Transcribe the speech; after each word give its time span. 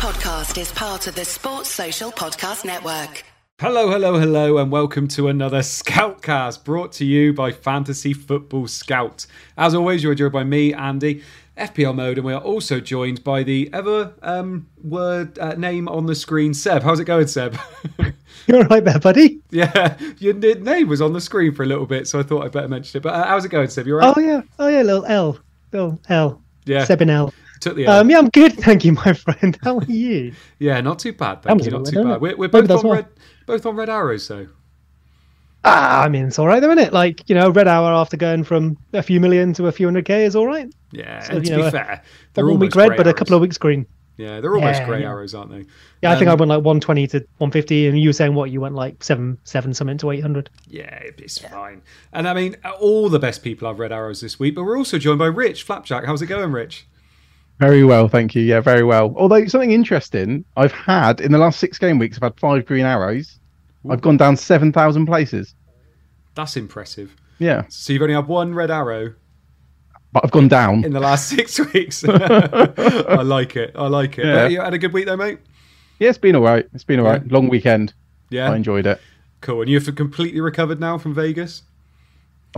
podcast 0.00 0.58
is 0.58 0.72
part 0.72 1.06
of 1.06 1.14
the 1.14 1.26
Sports 1.26 1.68
Social 1.68 2.10
Podcast 2.10 2.64
Network. 2.64 3.22
Hello, 3.60 3.90
hello, 3.90 4.18
hello, 4.18 4.56
and 4.56 4.72
welcome 4.72 5.06
to 5.08 5.28
another 5.28 5.58
Scoutcast 5.58 6.64
brought 6.64 6.90
to 6.92 7.04
you 7.04 7.34
by 7.34 7.52
Fantasy 7.52 8.14
Football 8.14 8.66
Scout. 8.66 9.26
As 9.58 9.74
always, 9.74 10.02
you're 10.02 10.14
joined 10.14 10.32
by 10.32 10.42
me, 10.42 10.72
Andy, 10.72 11.22
FPL 11.58 11.94
mode, 11.94 12.16
and 12.16 12.24
we 12.24 12.32
are 12.32 12.40
also 12.40 12.80
joined 12.80 13.22
by 13.22 13.42
the 13.42 13.68
ever 13.74 14.14
um, 14.22 14.66
word 14.82 15.38
uh, 15.38 15.52
name 15.56 15.86
on 15.86 16.06
the 16.06 16.14
screen, 16.14 16.54
Seb. 16.54 16.82
How's 16.82 16.98
it 16.98 17.04
going, 17.04 17.26
Seb? 17.26 17.58
You're 18.46 18.64
right 18.68 18.82
there, 18.82 18.98
buddy. 18.98 19.42
yeah, 19.50 19.98
your 20.18 20.32
name 20.32 20.88
was 20.88 21.02
on 21.02 21.12
the 21.12 21.20
screen 21.20 21.54
for 21.54 21.62
a 21.62 21.66
little 21.66 21.84
bit, 21.84 22.08
so 22.08 22.18
I 22.18 22.22
thought 22.22 22.46
I'd 22.46 22.52
better 22.52 22.68
mention 22.68 22.96
it. 22.96 23.02
But 23.02 23.12
uh, 23.12 23.26
how's 23.26 23.44
it 23.44 23.50
going, 23.50 23.68
Seb? 23.68 23.86
You 23.86 23.96
all 23.96 24.00
right? 24.00 24.14
Oh 24.16 24.20
yeah, 24.20 24.40
oh 24.58 24.68
yeah, 24.68 24.80
little 24.80 25.04
L, 25.04 25.38
little 25.72 26.00
L. 26.08 26.42
Yeah. 26.64 26.84
Seb 26.84 27.02
and 27.02 27.10
L. 27.10 27.34
Took 27.60 27.76
the 27.76 27.86
Um, 27.86 28.10
yeah, 28.10 28.18
I'm 28.18 28.28
good, 28.30 28.54
thank 28.58 28.84
you, 28.84 28.92
my 28.92 29.12
friend. 29.12 29.58
How 29.62 29.78
are 29.78 29.84
you? 29.84 30.32
yeah, 30.58 30.80
not 30.80 30.98
too 30.98 31.12
bad, 31.12 31.42
thank 31.42 31.58
was 31.58 31.66
you. 31.66 31.72
Not 31.72 31.86
too 31.86 31.96
weird, 31.96 32.08
bad. 32.08 32.20
We're, 32.20 32.36
we're 32.36 32.48
both 32.48 32.70
on 32.70 32.86
why. 32.86 32.96
red, 32.96 33.06
both 33.46 33.66
on 33.66 33.76
red 33.76 33.88
arrows, 33.90 34.26
though. 34.28 34.48
Ah, 35.62 36.02
I 36.04 36.08
mean, 36.08 36.26
it's 36.26 36.38
all 36.38 36.46
right, 36.46 36.60
though, 36.60 36.70
isn't 36.70 36.82
it? 36.82 36.92
Like 36.94 37.28
you 37.28 37.34
know, 37.34 37.50
red 37.50 37.68
hour 37.68 37.92
after 37.92 38.16
going 38.16 38.44
from 38.44 38.78
a 38.94 39.02
few 39.02 39.20
million 39.20 39.52
to 39.54 39.66
a 39.66 39.72
few 39.72 39.86
hundred 39.86 40.06
k 40.06 40.24
is 40.24 40.34
all 40.34 40.46
right. 40.46 40.72
Yeah, 40.90 41.22
So, 41.22 41.34
and 41.34 41.44
to 41.44 41.50
you 41.50 41.64
be 41.64 41.70
fair, 41.70 42.02
they're 42.32 42.44
one 42.46 42.52
almost 42.54 42.74
week 42.74 42.76
red, 42.76 42.88
grey 42.88 42.96
but 42.96 43.06
a 43.06 43.12
couple 43.12 43.34
of 43.34 43.42
weeks 43.42 43.58
green. 43.58 43.86
Yeah, 44.16 44.40
they're 44.40 44.54
almost 44.54 44.80
Yeah, 44.80 44.86
grey 44.86 45.00
yeah. 45.00 45.08
arrows, 45.08 45.34
aren't 45.34 45.50
they? 45.50 45.64
Yeah, 46.02 46.12
I 46.12 46.16
think 46.16 46.28
Um, 46.28 46.32
I 46.32 46.34
went 46.34 46.48
like 46.50 46.64
120 46.64 47.06
to 47.08 47.18
150, 47.38 47.88
and 47.88 47.98
you 47.98 48.08
were 48.08 48.12
saying 48.14 48.34
what? 48.34 48.50
You 48.50 48.60
went 48.60 48.74
like 48.74 49.02
seven, 49.04 49.38
seven 49.44 49.72
something 49.72 49.96
to 49.98 50.10
800. 50.10 50.50
Yeah, 50.66 50.98
it's 51.02 51.38
fine. 51.38 51.82
And 52.12 52.26
I 52.28 52.34
mean, 52.34 52.56
all 52.80 53.08
the 53.08 53.18
best 53.18 53.42
people 53.42 53.68
have 53.68 53.78
red 53.78 53.92
arrows 53.92 54.20
this 54.20 54.38
week, 54.38 54.54
but 54.54 54.64
we're 54.64 54.76
also 54.76 54.98
joined 54.98 55.18
by 55.18 55.26
Rich 55.26 55.62
Flapjack. 55.62 56.04
How's 56.04 56.20
it 56.22 56.26
going, 56.26 56.52
Rich? 56.52 56.86
Very 57.60 57.84
well, 57.84 58.08
thank 58.08 58.34
you. 58.34 58.42
Yeah, 58.42 58.60
very 58.60 58.82
well. 58.82 59.14
Although 59.16 59.46
something 59.46 59.70
interesting, 59.70 60.44
I've 60.56 60.72
had 60.72 61.20
in 61.20 61.30
the 61.30 61.38
last 61.38 61.60
six 61.60 61.78
game 61.78 61.98
weeks, 61.98 62.16
I've 62.16 62.22
had 62.22 62.40
five 62.40 62.64
green 62.66 62.86
arrows. 62.86 63.38
I've 63.88 64.00
gone 64.00 64.16
down 64.16 64.36
seven 64.36 64.72
thousand 64.72 65.06
places. 65.06 65.54
That's 66.34 66.56
impressive. 66.56 67.14
Yeah, 67.38 67.64
So 67.68 67.92
you've 67.92 68.02
only 68.02 68.14
had 68.14 68.26
one 68.28 68.54
red 68.54 68.70
arrow 68.70 69.14
but 70.12 70.24
I've 70.24 70.30
gone 70.30 70.48
down. 70.48 70.84
in 70.84 70.92
the 70.92 71.00
last 71.00 71.28
six 71.28 71.58
weeks. 71.72 72.04
I 72.08 73.22
like 73.22 73.56
it. 73.56 73.72
I 73.76 73.86
like 73.86 74.18
it. 74.18 74.26
Yeah. 74.26 74.48
You 74.48 74.60
had 74.60 74.74
a 74.74 74.78
good 74.78 74.92
week 74.92 75.06
though, 75.06 75.16
mate. 75.16 75.38
Yeah, 76.00 76.08
it's 76.08 76.18
been 76.18 76.34
all 76.36 76.42
right. 76.42 76.66
It's 76.74 76.84
been 76.84 76.98
all 76.98 77.06
right. 77.06 77.22
Yeah. 77.24 77.32
Long 77.32 77.48
weekend. 77.48 77.94
Yeah, 78.30 78.50
I 78.50 78.56
enjoyed 78.56 78.86
it. 78.86 79.00
cool. 79.40 79.60
And 79.62 79.70
you've 79.70 79.94
completely 79.94 80.40
recovered 80.40 80.80
now 80.80 80.98
from 80.98 81.14
Vegas. 81.14 81.62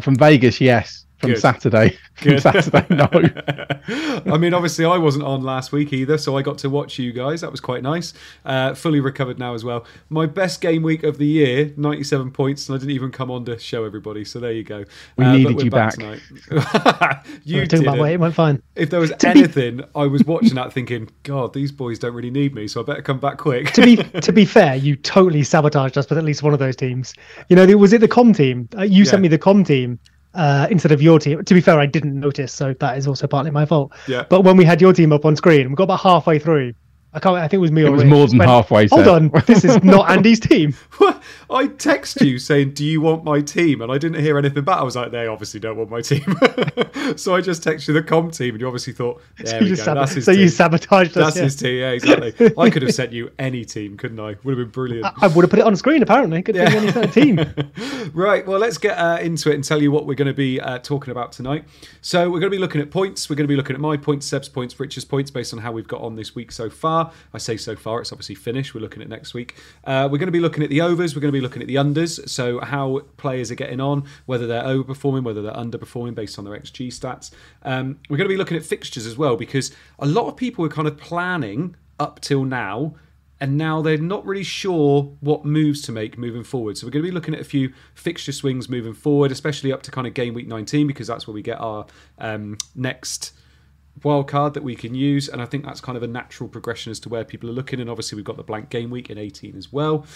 From 0.01 0.17
Vegas, 0.17 0.61
yes. 0.61 1.05
From 1.23 1.31
Good. 1.31 1.41
Saturday. 1.41 1.91
From 2.15 2.31
Good. 2.33 2.43
Saturday, 2.43 2.85
no. 2.91 3.09
I 4.33 4.37
mean, 4.37 4.53
obviously, 4.55 4.85
I 4.85 4.99
wasn't 4.99 5.25
on 5.25 5.43
last 5.43 5.71
week 5.73 5.93
either, 5.93 6.19
so 6.19 6.37
I 6.37 6.43
got 6.43 6.59
to 6.59 6.69
watch 6.71 6.99
you 6.99 7.13
guys. 7.13 7.41
That 7.43 7.51
was 7.53 7.61
quite 7.61 7.83
nice. 7.83 8.13
Uh, 8.45 8.75
fully 8.75 8.99
recovered 9.01 9.39
now 9.39 9.55
as 9.55 9.65
well. 9.65 9.87
My 10.11 10.27
best 10.27 10.61
game 10.61 10.83
week 10.83 11.05
of 11.05 11.19
the 11.19 11.27
year, 11.27 11.73
97 11.77 12.33
points, 12.33 12.69
and 12.69 12.75
I 12.77 12.79
didn't 12.81 12.91
even 12.91 13.13
come 13.13 13.31
on 13.31 13.45
to 13.47 13.57
show 13.59 13.85
everybody. 13.85 14.25
So 14.25 14.41
there 14.41 14.51
you 14.53 14.65
go. 14.65 14.85
We 15.17 15.25
Uh, 15.25 15.33
needed 15.35 15.63
you 15.63 15.71
back. 15.71 15.95
tonight. 15.95 16.21
you 16.51 16.51
We 16.51 17.61
were 17.61 17.67
talking 17.67 17.85
didn't. 17.85 17.99
weight, 18.01 18.15
it 18.15 18.21
went 18.21 18.35
fine. 18.35 18.61
If 18.75 18.91
there 18.91 19.01
was 19.01 19.13
anything, 19.25 19.83
I 19.95 20.07
was 20.07 20.25
watching 20.25 20.55
that 20.57 20.73
thinking, 20.73 21.09
God, 21.23 21.53
these 21.55 21.71
boys 21.71 21.99
don't 22.01 22.15
really 22.15 22.31
need 22.31 22.55
me, 22.55 22.67
so 22.67 22.81
I 22.81 22.85
better 22.85 23.03
come 23.03 23.21
back 23.21 23.39
quick. 23.39 23.73
to 23.75 23.83
be 23.83 23.97
to 23.97 24.33
be 24.33 24.45
fair, 24.45 24.75
you 24.75 24.97
totally 24.97 25.45
sabotaged 25.45 25.97
us 25.97 26.09
with 26.09 26.19
at 26.19 26.25
least 26.25 26.43
one 26.43 26.53
of 26.53 26.59
those 26.59 26.77
teams. 26.77 27.15
You 27.49 27.57
know, 27.57 27.67
was 27.77 27.93
it 27.93 28.01
the 28.01 28.09
com 28.09 28.33
team? 28.33 28.69
Uh, 28.77 28.83
you 28.83 29.05
Yeah. 29.05 29.11
sent 29.11 29.23
me 29.23 29.29
the 29.29 29.39
com 29.39 29.63
team 29.65 29.99
uh, 30.35 30.67
instead 30.71 30.93
of 30.93 31.03
your 31.03 31.19
team. 31.19 31.45
To 31.45 31.55
be 31.55 31.61
fair, 31.61 31.79
I 31.79 31.87
didn't 31.87 32.19
notice, 32.19 32.53
so 32.53 32.75
that 32.75 32.99
is 32.99 33.07
also 33.07 33.27
partly 33.27 33.51
my 33.51 33.67
fault. 33.67 33.93
Yeah. 34.07 34.25
But 34.29 34.43
when 34.43 34.57
we 34.57 34.65
had 34.65 34.81
your 34.81 34.93
team 34.93 35.13
up 35.13 35.25
on 35.25 35.37
screen, 35.37 35.69
we 35.69 35.75
got 35.75 35.85
about 35.85 36.01
halfway 36.01 36.39
through. 36.39 36.75
I 37.15 37.21
can't. 37.21 37.37
I 37.37 37.43
think 37.43 37.55
it 37.55 37.59
was 37.59 37.73
me. 37.73 37.83
It 37.83 37.89
or 37.89 37.93
was 37.93 38.03
Rich, 38.05 38.11
more 38.11 38.27
than 38.27 38.39
went, 38.39 38.51
halfway, 38.51 38.89
Hold 38.89 39.05
Seb." 39.05 39.09
on, 39.09 39.31
this 39.47 39.65
is 39.65 39.85
not 39.85 40.11
Andy's 40.11 40.41
team. 40.41 40.75
I 41.51 41.67
text 41.67 42.23
you 42.23 42.39
saying, 42.39 42.73
"Do 42.73 42.85
you 42.87 43.03
want 43.03 43.23
my 43.23 43.43
team?" 43.43 43.83
And 43.83 43.93
I 43.93 43.99
didn't 43.99 44.23
hear 44.23 44.39
anything 44.39 44.65
back. 44.65 44.79
I 44.79 44.83
was 44.83 44.97
like, 44.97 45.11
"They 45.11 45.27
obviously 45.27 45.61
don't 45.61 45.77
want 45.77 45.91
my 45.91 46.01
team." 46.01 46.23
so 47.17 47.35
I 47.35 47.43
just 47.43 47.63
texted 47.63 47.89
you 47.89 47.95
the 47.95 48.03
com 48.03 48.31
team, 48.31 48.55
and 48.55 48.61
you 48.63 48.67
obviously 48.67 48.95
thought, 48.95 49.21
"There 49.37 49.47
So 49.47 49.59
we 49.59 49.67
you 49.69 49.77
go, 49.77 49.83
sab- 49.83 49.97
that's 49.99 50.13
his 50.13 50.25
so 50.25 50.33
team." 50.33 50.41
you 50.41 50.49
sabotaged 50.49 51.11
us. 51.19 51.35
That's 51.35 51.37
yeah. 51.37 51.43
his 51.43 51.57
team. 51.57 51.79
Yeah, 51.81 51.91
exactly. 51.91 52.53
I 52.57 52.71
could 52.71 52.81
have 52.81 52.95
sent 52.95 53.13
you 53.13 53.31
any 53.39 53.67
team, 53.67 53.99
couldn't 53.99 54.19
I? 54.19 54.37
Would 54.43 54.57
have 54.57 54.67
been 54.67 54.71
brilliant. 54.71 55.07
I 55.21 55.27
would 55.27 55.43
have 55.43 55.51
put 55.51 55.59
it 55.59 55.67
on 55.67 55.77
screen. 55.77 56.03
Apparently, 56.03 56.41
good 56.41 56.55
thing 56.55 56.67
any 56.69 56.93
sort 56.93 57.05
of 57.07 57.13
team. 57.13 57.39
Right, 58.15 58.47
well, 58.47 58.59
let's 58.59 58.79
get 58.79 58.97
uh, 58.99 59.19
into 59.21 59.51
it 59.51 59.55
and 59.55 59.65
tell 59.65 59.83
you 59.83 59.91
what 59.91 60.07
we're 60.07 60.15
going 60.15 60.29
to 60.29 60.35
be 60.35 60.61
uh, 60.61 60.79
talking 60.79 61.11
about 61.11 61.33
tonight. 61.33 61.65
So, 62.01 62.25
we're 62.31 62.41
going 62.41 62.51
to 62.51 62.57
be 62.57 62.59
looking 62.59 62.81
at 62.81 62.91
points. 62.91 63.29
We're 63.29 63.37
going 63.37 63.45
to 63.45 63.53
be 63.53 63.57
looking 63.57 63.75
at 63.75 63.81
my 63.81 63.97
points, 63.97 64.27
Seb's 64.27 64.49
points, 64.49 64.79
Richard's 64.81 65.05
points, 65.05 65.31
based 65.31 65.53
on 65.53 65.61
how 65.61 65.73
we've 65.73 65.89
got 65.89 66.01
on 66.01 66.17
this 66.17 66.35
week 66.35 66.53
so 66.53 66.71
far. 66.71 67.02
I 67.33 67.39
say 67.39 67.57
so 67.57 67.75
far, 67.75 68.01
it's 68.01 68.13
obviously 68.13 68.35
finished. 68.35 68.75
We're 68.75 68.81
looking 68.81 69.03
at 69.03 69.09
next 69.09 69.35
week. 69.35 69.57
Uh, 69.85 70.09
we're 70.11 70.19
going 70.19 70.29
to 70.29 70.33
be 70.33 70.41
looking 70.41 70.63
at 70.63 70.71
the 70.71 70.81
overs. 70.81 71.15
We're 71.15 71.21
going 71.21 71.33
to 71.33 71.39
be 71.39 71.41
looking 71.41 71.63
at 71.63 71.69
the 71.69 71.77
unders. 71.77 72.29
So, 72.29 72.61
how 72.61 73.01
players 73.17 73.51
are 73.51 73.57
getting 73.57 73.81
on, 73.81 74.05
whether 74.27 74.47
they're 74.47 74.63
overperforming, 74.63 75.25
whether 75.25 75.43
they're 75.43 75.53
underperforming 75.53 76.15
based 76.15 76.39
on 76.39 76.45
their 76.45 76.59
XG 76.59 76.89
stats. 76.89 77.31
Um, 77.63 77.99
we're 78.09 78.17
going 78.17 78.29
to 78.29 78.35
be 78.35 78.39
looking 78.39 78.57
at 78.57 78.65
fixtures 78.65 79.07
as 79.07 79.17
well, 79.17 79.37
because 79.37 79.73
a 79.99 80.07
lot 80.07 80.27
of 80.27 80.37
people 80.37 80.65
are 80.65 80.71
kind 80.71 80.89
of 80.89 80.97
planning 80.97 81.77
up 81.99 82.21
till 82.21 82.45
now 82.45 82.95
and 83.43 83.59
now 83.59 83.83
they're 83.83 83.99
not 83.99 84.25
really 84.25 84.45
sure 84.45 85.03
what 85.19 85.45
moves 85.45 85.83
to 85.83 85.91
make 85.91 86.17
moving 86.17 86.45
forward. 86.45 86.79
So 86.79 86.87
we're 86.87 86.93
going 86.93 87.05
to 87.05 87.09
be 87.09 87.13
looking 87.13 87.35
at 87.35 87.41
a 87.41 87.45
few 87.45 87.73
fixture 87.93 88.31
swings 88.31 88.69
moving 88.69 88.95
forward, 88.95 89.33
especially 89.33 89.73
up 89.73 89.83
to 89.83 89.91
kind 89.91 90.07
of 90.07 90.15
game 90.15 90.33
week 90.33 90.47
19 90.47 90.87
because 90.87 91.09
that's 91.09 91.27
where 91.27 91.35
we 91.35 91.43
get 91.43 91.59
our 91.59 91.85
um, 92.19 92.57
next 92.77 93.33
wild 94.03 94.29
card 94.29 94.55
that 94.55 94.63
we 94.63 94.75
can 94.75 94.95
use. 94.95 95.29
And 95.29 95.41
I 95.43 95.47
think 95.47 95.65
that's 95.65 95.81
kind 95.81 95.97
of 95.97 96.03
a 96.03 96.09
natural 96.09 96.49
progression 96.49 96.91
as 96.91 97.01
to 97.01 97.09
where 97.09 97.25
people 97.25 97.49
are 97.51 97.55
looking. 97.55 97.81
And 97.81 97.91
obviously 97.91 98.17
we've 98.17 98.25
got 98.25 98.37
the 98.37 98.43
blank 98.43 98.71
game 98.71 98.91
week 98.91 99.11
in 99.11 99.19
18 99.19 99.57
as 99.57 99.73
well. 99.73 100.07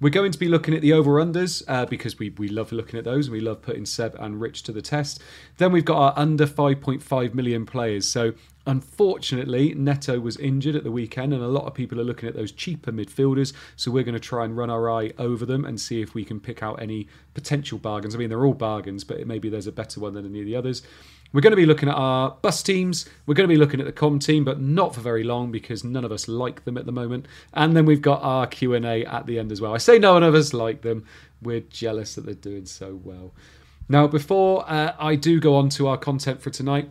We're 0.00 0.10
going 0.10 0.30
to 0.30 0.38
be 0.38 0.46
looking 0.46 0.74
at 0.74 0.80
the 0.80 0.92
over 0.92 1.14
unders 1.14 1.64
uh, 1.66 1.84
because 1.84 2.20
we, 2.20 2.30
we 2.30 2.48
love 2.48 2.70
looking 2.70 3.00
at 3.00 3.04
those 3.04 3.26
and 3.26 3.32
we 3.32 3.40
love 3.40 3.62
putting 3.62 3.84
Seb 3.84 4.14
and 4.20 4.40
Rich 4.40 4.62
to 4.64 4.72
the 4.72 4.80
test. 4.80 5.20
Then 5.56 5.72
we've 5.72 5.84
got 5.84 5.98
our 5.98 6.12
under 6.16 6.46
5.5 6.46 7.34
million 7.34 7.66
players. 7.66 8.06
So 8.06 8.34
unfortunately, 8.64 9.74
Neto 9.74 10.20
was 10.20 10.36
injured 10.36 10.76
at 10.76 10.84
the 10.84 10.92
weekend 10.92 11.32
and 11.32 11.42
a 11.42 11.48
lot 11.48 11.64
of 11.64 11.74
people 11.74 12.00
are 12.00 12.04
looking 12.04 12.28
at 12.28 12.36
those 12.36 12.52
cheaper 12.52 12.92
midfielders. 12.92 13.52
So 13.74 13.90
we're 13.90 14.04
going 14.04 14.14
to 14.14 14.20
try 14.20 14.44
and 14.44 14.56
run 14.56 14.70
our 14.70 14.88
eye 14.88 15.12
over 15.18 15.44
them 15.44 15.64
and 15.64 15.80
see 15.80 16.00
if 16.00 16.14
we 16.14 16.24
can 16.24 16.38
pick 16.38 16.62
out 16.62 16.80
any 16.80 17.08
potential 17.34 17.78
bargains. 17.78 18.14
I 18.14 18.18
mean, 18.18 18.28
they're 18.28 18.46
all 18.46 18.54
bargains, 18.54 19.02
but 19.02 19.26
maybe 19.26 19.48
there's 19.48 19.66
a 19.66 19.72
better 19.72 19.98
one 19.98 20.14
than 20.14 20.26
any 20.26 20.38
of 20.38 20.46
the 20.46 20.54
others. 20.54 20.82
We're 21.32 21.42
going 21.42 21.52
to 21.52 21.56
be 21.56 21.66
looking 21.66 21.88
at 21.88 21.94
our 21.94 22.30
bus 22.30 22.62
teams. 22.62 23.06
We're 23.26 23.34
going 23.34 23.48
to 23.48 23.52
be 23.52 23.58
looking 23.58 23.80
at 23.80 23.86
the 23.86 23.92
com 23.92 24.18
team, 24.18 24.44
but 24.44 24.60
not 24.60 24.94
for 24.94 25.00
very 25.00 25.24
long 25.24 25.52
because 25.52 25.84
none 25.84 26.04
of 26.04 26.12
us 26.12 26.26
like 26.26 26.64
them 26.64 26.78
at 26.78 26.86
the 26.86 26.92
moment. 26.92 27.26
And 27.52 27.76
then 27.76 27.84
we've 27.84 28.02
got 28.02 28.22
our 28.22 28.46
Q 28.46 28.74
and 28.74 28.86
A 28.86 29.04
at 29.04 29.26
the 29.26 29.38
end 29.38 29.52
as 29.52 29.60
well. 29.60 29.74
I 29.74 29.78
say 29.78 29.98
none 29.98 30.22
of 30.22 30.34
us 30.34 30.54
like 30.54 30.82
them. 30.82 31.04
We're 31.42 31.60
jealous 31.60 32.14
that 32.14 32.24
they're 32.24 32.34
doing 32.34 32.66
so 32.66 33.00
well. 33.04 33.32
Now, 33.90 34.06
before 34.06 34.64
uh, 34.68 34.94
I 34.98 35.16
do 35.16 35.38
go 35.40 35.54
on 35.56 35.68
to 35.70 35.86
our 35.88 35.96
content 35.96 36.42
for 36.42 36.50
tonight, 36.50 36.90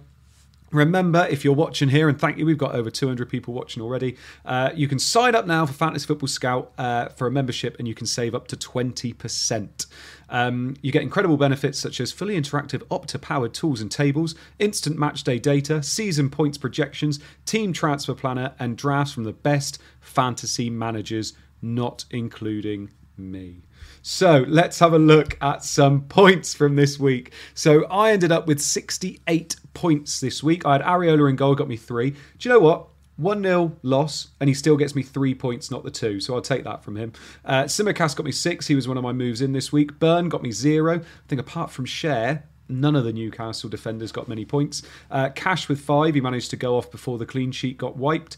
Remember, 0.72 1.26
if 1.30 1.46
you're 1.46 1.54
watching 1.54 1.88
here, 1.88 2.10
and 2.10 2.20
thank 2.20 2.38
you, 2.38 2.46
we've 2.46 2.58
got 2.58 2.76
over 2.76 2.92
200 2.92 3.30
people 3.30 3.54
watching 3.54 3.82
already. 3.82 4.18
Uh, 4.44 4.72
you 4.76 4.88
can 4.88 5.00
sign 5.00 5.34
up 5.34 5.48
now 5.48 5.66
for 5.66 5.72
Fantasy 5.72 6.06
Football 6.06 6.28
Scout 6.28 6.74
uh, 6.78 7.08
for 7.10 7.26
a 7.26 7.32
membership, 7.32 7.78
and 7.80 7.88
you 7.88 7.96
can 7.96 8.06
save 8.06 8.36
up 8.36 8.48
to 8.50 8.58
20%. 8.58 9.86
Um, 10.30 10.76
you 10.82 10.92
get 10.92 11.04
incredible 11.04 11.38
benefits 11.38 11.80
such 11.80 12.00
as 12.00 12.12
fully 12.12 12.40
interactive 12.40 12.84
Opta 12.88 13.22
powered 13.22 13.54
tools 13.54 13.82
and 13.82 13.92
tables, 13.92 14.36
instant 14.60 14.98
match 14.98 15.24
day 15.24 15.40
data, 15.40 15.82
season 15.82 16.30
points 16.30 16.58
projections, 16.58 17.20
team 17.46 17.74
transfer 17.74 18.14
planner, 18.14 18.54
and 18.60 18.78
drafts 18.78 19.14
from 19.14 19.24
the 19.24 19.34
best 19.34 19.80
fantasy 20.00 20.70
managers, 20.70 21.34
not 21.62 22.06
including 22.12 22.92
me. 23.18 23.64
So 24.02 24.46
let's 24.48 24.80
have 24.80 24.94
a 24.94 25.00
look 25.00 25.38
at 25.42 25.64
some 25.64 26.02
points 26.04 26.54
from 26.54 26.76
this 26.76 27.00
week. 27.00 27.34
So 27.54 27.86
I 27.86 28.12
ended 28.12 28.32
up 28.32 28.48
with 28.48 28.62
68 28.62 29.56
points 29.74 30.20
this 30.20 30.44
week. 30.44 30.66
I 30.66 30.74
had 30.74 30.82
Areola 30.82 31.30
in 31.30 31.36
goal, 31.36 31.56
got 31.56 31.68
me 31.68 31.78
three. 31.78 32.12
Do 32.12 32.18
you 32.42 32.50
know 32.50 32.60
what? 32.60 32.88
1 33.18 33.44
0 33.44 33.74
loss, 33.82 34.30
and 34.40 34.48
he 34.48 34.54
still 34.54 34.78
gets 34.78 34.96
me 34.96 35.04
three 35.04 35.34
points, 35.34 35.70
not 35.70 35.84
the 35.84 35.92
two. 35.92 36.20
So 36.20 36.36
I'll 36.36 36.42
take 36.42 36.64
that 36.64 36.84
from 36.84 36.96
him. 36.96 37.14
Uh, 37.44 37.68
got 37.68 38.24
me 38.24 38.32
six. 38.32 38.68
He 38.68 38.76
was 38.76 38.88
one 38.88 38.98
of 38.98 39.04
my 39.04 39.14
moves 39.14 39.42
in 39.42 39.54
this 39.54 39.72
week. 39.72 40.00
Burn 40.00 40.30
got 40.30 40.44
me 40.44 40.52
zero. 40.52 41.00
I 41.00 41.28
think 41.28 41.42
apart 41.42 41.72
from 41.72 41.86
Schär, 41.86 42.44
none 42.70 42.96
of 42.96 43.04
the 43.04 43.14
Newcastle 43.14 43.70
defenders 43.70 44.12
got 44.12 44.28
many 44.28 44.46
points. 44.46 44.84
Uh, 45.10 45.30
Cash 45.30 45.68
with 45.68 45.82
five. 45.82 46.16
He 46.16 46.22
managed 46.22 46.50
to 46.52 46.58
go 46.58 46.78
off 46.78 46.92
before 46.92 47.18
the 47.18 47.26
clean 47.26 47.52
sheet 47.52 47.78
got 47.78 47.98
wiped. 47.98 48.38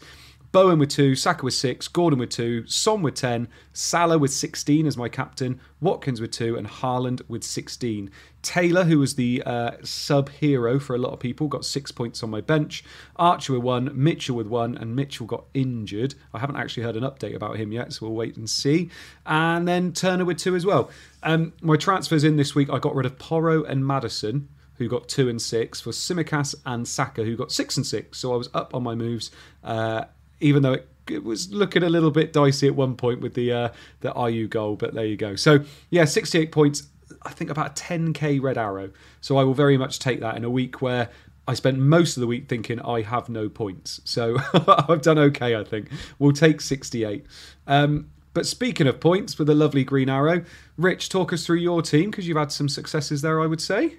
Bowen 0.52 0.80
with 0.80 0.88
two, 0.88 1.14
Saka 1.14 1.44
with 1.44 1.54
six, 1.54 1.86
Gordon 1.86 2.18
with 2.18 2.30
two, 2.30 2.66
Son 2.66 3.02
with 3.02 3.14
10, 3.14 3.46
Salah 3.72 4.18
with 4.18 4.32
16 4.32 4.84
as 4.84 4.96
my 4.96 5.08
captain, 5.08 5.60
Watkins 5.80 6.20
with 6.20 6.32
two, 6.32 6.56
and 6.56 6.66
Haaland 6.66 7.22
with 7.28 7.44
16. 7.44 8.10
Taylor, 8.42 8.82
who 8.82 8.98
was 8.98 9.14
the 9.14 9.42
uh, 9.46 9.72
sub 9.84 10.28
hero 10.28 10.80
for 10.80 10.96
a 10.96 10.98
lot 10.98 11.12
of 11.12 11.20
people, 11.20 11.46
got 11.46 11.64
six 11.64 11.92
points 11.92 12.24
on 12.24 12.30
my 12.30 12.40
bench. 12.40 12.82
Archer 13.14 13.52
with 13.52 13.62
one, 13.62 13.90
Mitchell 13.94 14.34
with 14.34 14.48
one, 14.48 14.76
and 14.76 14.96
Mitchell 14.96 15.26
got 15.26 15.44
injured. 15.54 16.16
I 16.34 16.40
haven't 16.40 16.56
actually 16.56 16.82
heard 16.82 16.96
an 16.96 17.04
update 17.04 17.36
about 17.36 17.56
him 17.56 17.70
yet, 17.70 17.92
so 17.92 18.06
we'll 18.06 18.16
wait 18.16 18.36
and 18.36 18.50
see. 18.50 18.90
And 19.26 19.68
then 19.68 19.92
Turner 19.92 20.24
with 20.24 20.38
two 20.38 20.56
as 20.56 20.66
well. 20.66 20.90
Um, 21.22 21.52
my 21.60 21.76
transfers 21.76 22.24
in 22.24 22.36
this 22.36 22.56
week, 22.56 22.70
I 22.70 22.80
got 22.80 22.96
rid 22.96 23.06
of 23.06 23.18
Porro 23.18 23.62
and 23.62 23.86
Maddison 23.86 24.48
who 24.80 24.88
got 24.88 25.06
two 25.10 25.28
and 25.28 25.42
six, 25.42 25.78
for 25.78 25.90
Tsimikas 25.90 26.54
and 26.64 26.88
Saka, 26.88 27.22
who 27.22 27.36
got 27.36 27.52
six 27.52 27.76
and 27.76 27.84
six. 27.84 28.16
So 28.16 28.32
I 28.32 28.36
was 28.36 28.48
up 28.54 28.74
on 28.74 28.82
my 28.82 28.94
moves, 28.94 29.30
uh, 29.62 30.04
even 30.40 30.62
though 30.62 30.74
it 30.74 30.88
it 31.08 31.24
was 31.24 31.52
looking 31.52 31.82
a 31.82 31.88
little 31.88 32.10
bit 32.10 32.32
dicey 32.32 32.66
at 32.66 32.74
one 32.74 32.94
point 32.94 33.20
with 33.20 33.34
the 33.34 33.52
uh, 33.52 33.68
the 34.00 34.12
IU 34.12 34.48
goal, 34.48 34.76
but 34.76 34.94
there 34.94 35.04
you 35.04 35.16
go. 35.16 35.36
So 35.36 35.64
yeah, 35.90 36.04
68 36.04 36.52
points. 36.52 36.84
I 37.22 37.30
think 37.30 37.50
about 37.50 37.78
a 37.78 37.82
10k 37.82 38.40
red 38.40 38.56
arrow. 38.56 38.90
So 39.20 39.36
I 39.36 39.44
will 39.44 39.54
very 39.54 39.76
much 39.76 39.98
take 39.98 40.20
that 40.20 40.36
in 40.36 40.44
a 40.44 40.50
week 40.50 40.80
where 40.80 41.10
I 41.48 41.54
spent 41.54 41.78
most 41.78 42.16
of 42.16 42.20
the 42.20 42.26
week 42.26 42.48
thinking 42.48 42.80
I 42.80 43.02
have 43.02 43.28
no 43.28 43.48
points. 43.48 44.00
So 44.04 44.36
I've 44.88 45.02
done 45.02 45.18
okay, 45.18 45.56
I 45.56 45.64
think. 45.64 45.90
We'll 46.18 46.32
take 46.32 46.60
68. 46.60 47.26
Um, 47.66 48.10
but 48.32 48.46
speaking 48.46 48.86
of 48.86 49.00
points 49.00 49.38
with 49.38 49.50
a 49.50 49.54
lovely 49.54 49.82
green 49.82 50.08
arrow, 50.08 50.44
Rich, 50.78 51.08
talk 51.08 51.32
us 51.32 51.44
through 51.44 51.56
your 51.56 51.82
team 51.82 52.10
because 52.10 52.28
you've 52.28 52.36
had 52.36 52.52
some 52.52 52.68
successes 52.68 53.22
there, 53.22 53.40
I 53.40 53.46
would 53.46 53.60
say. 53.60 53.96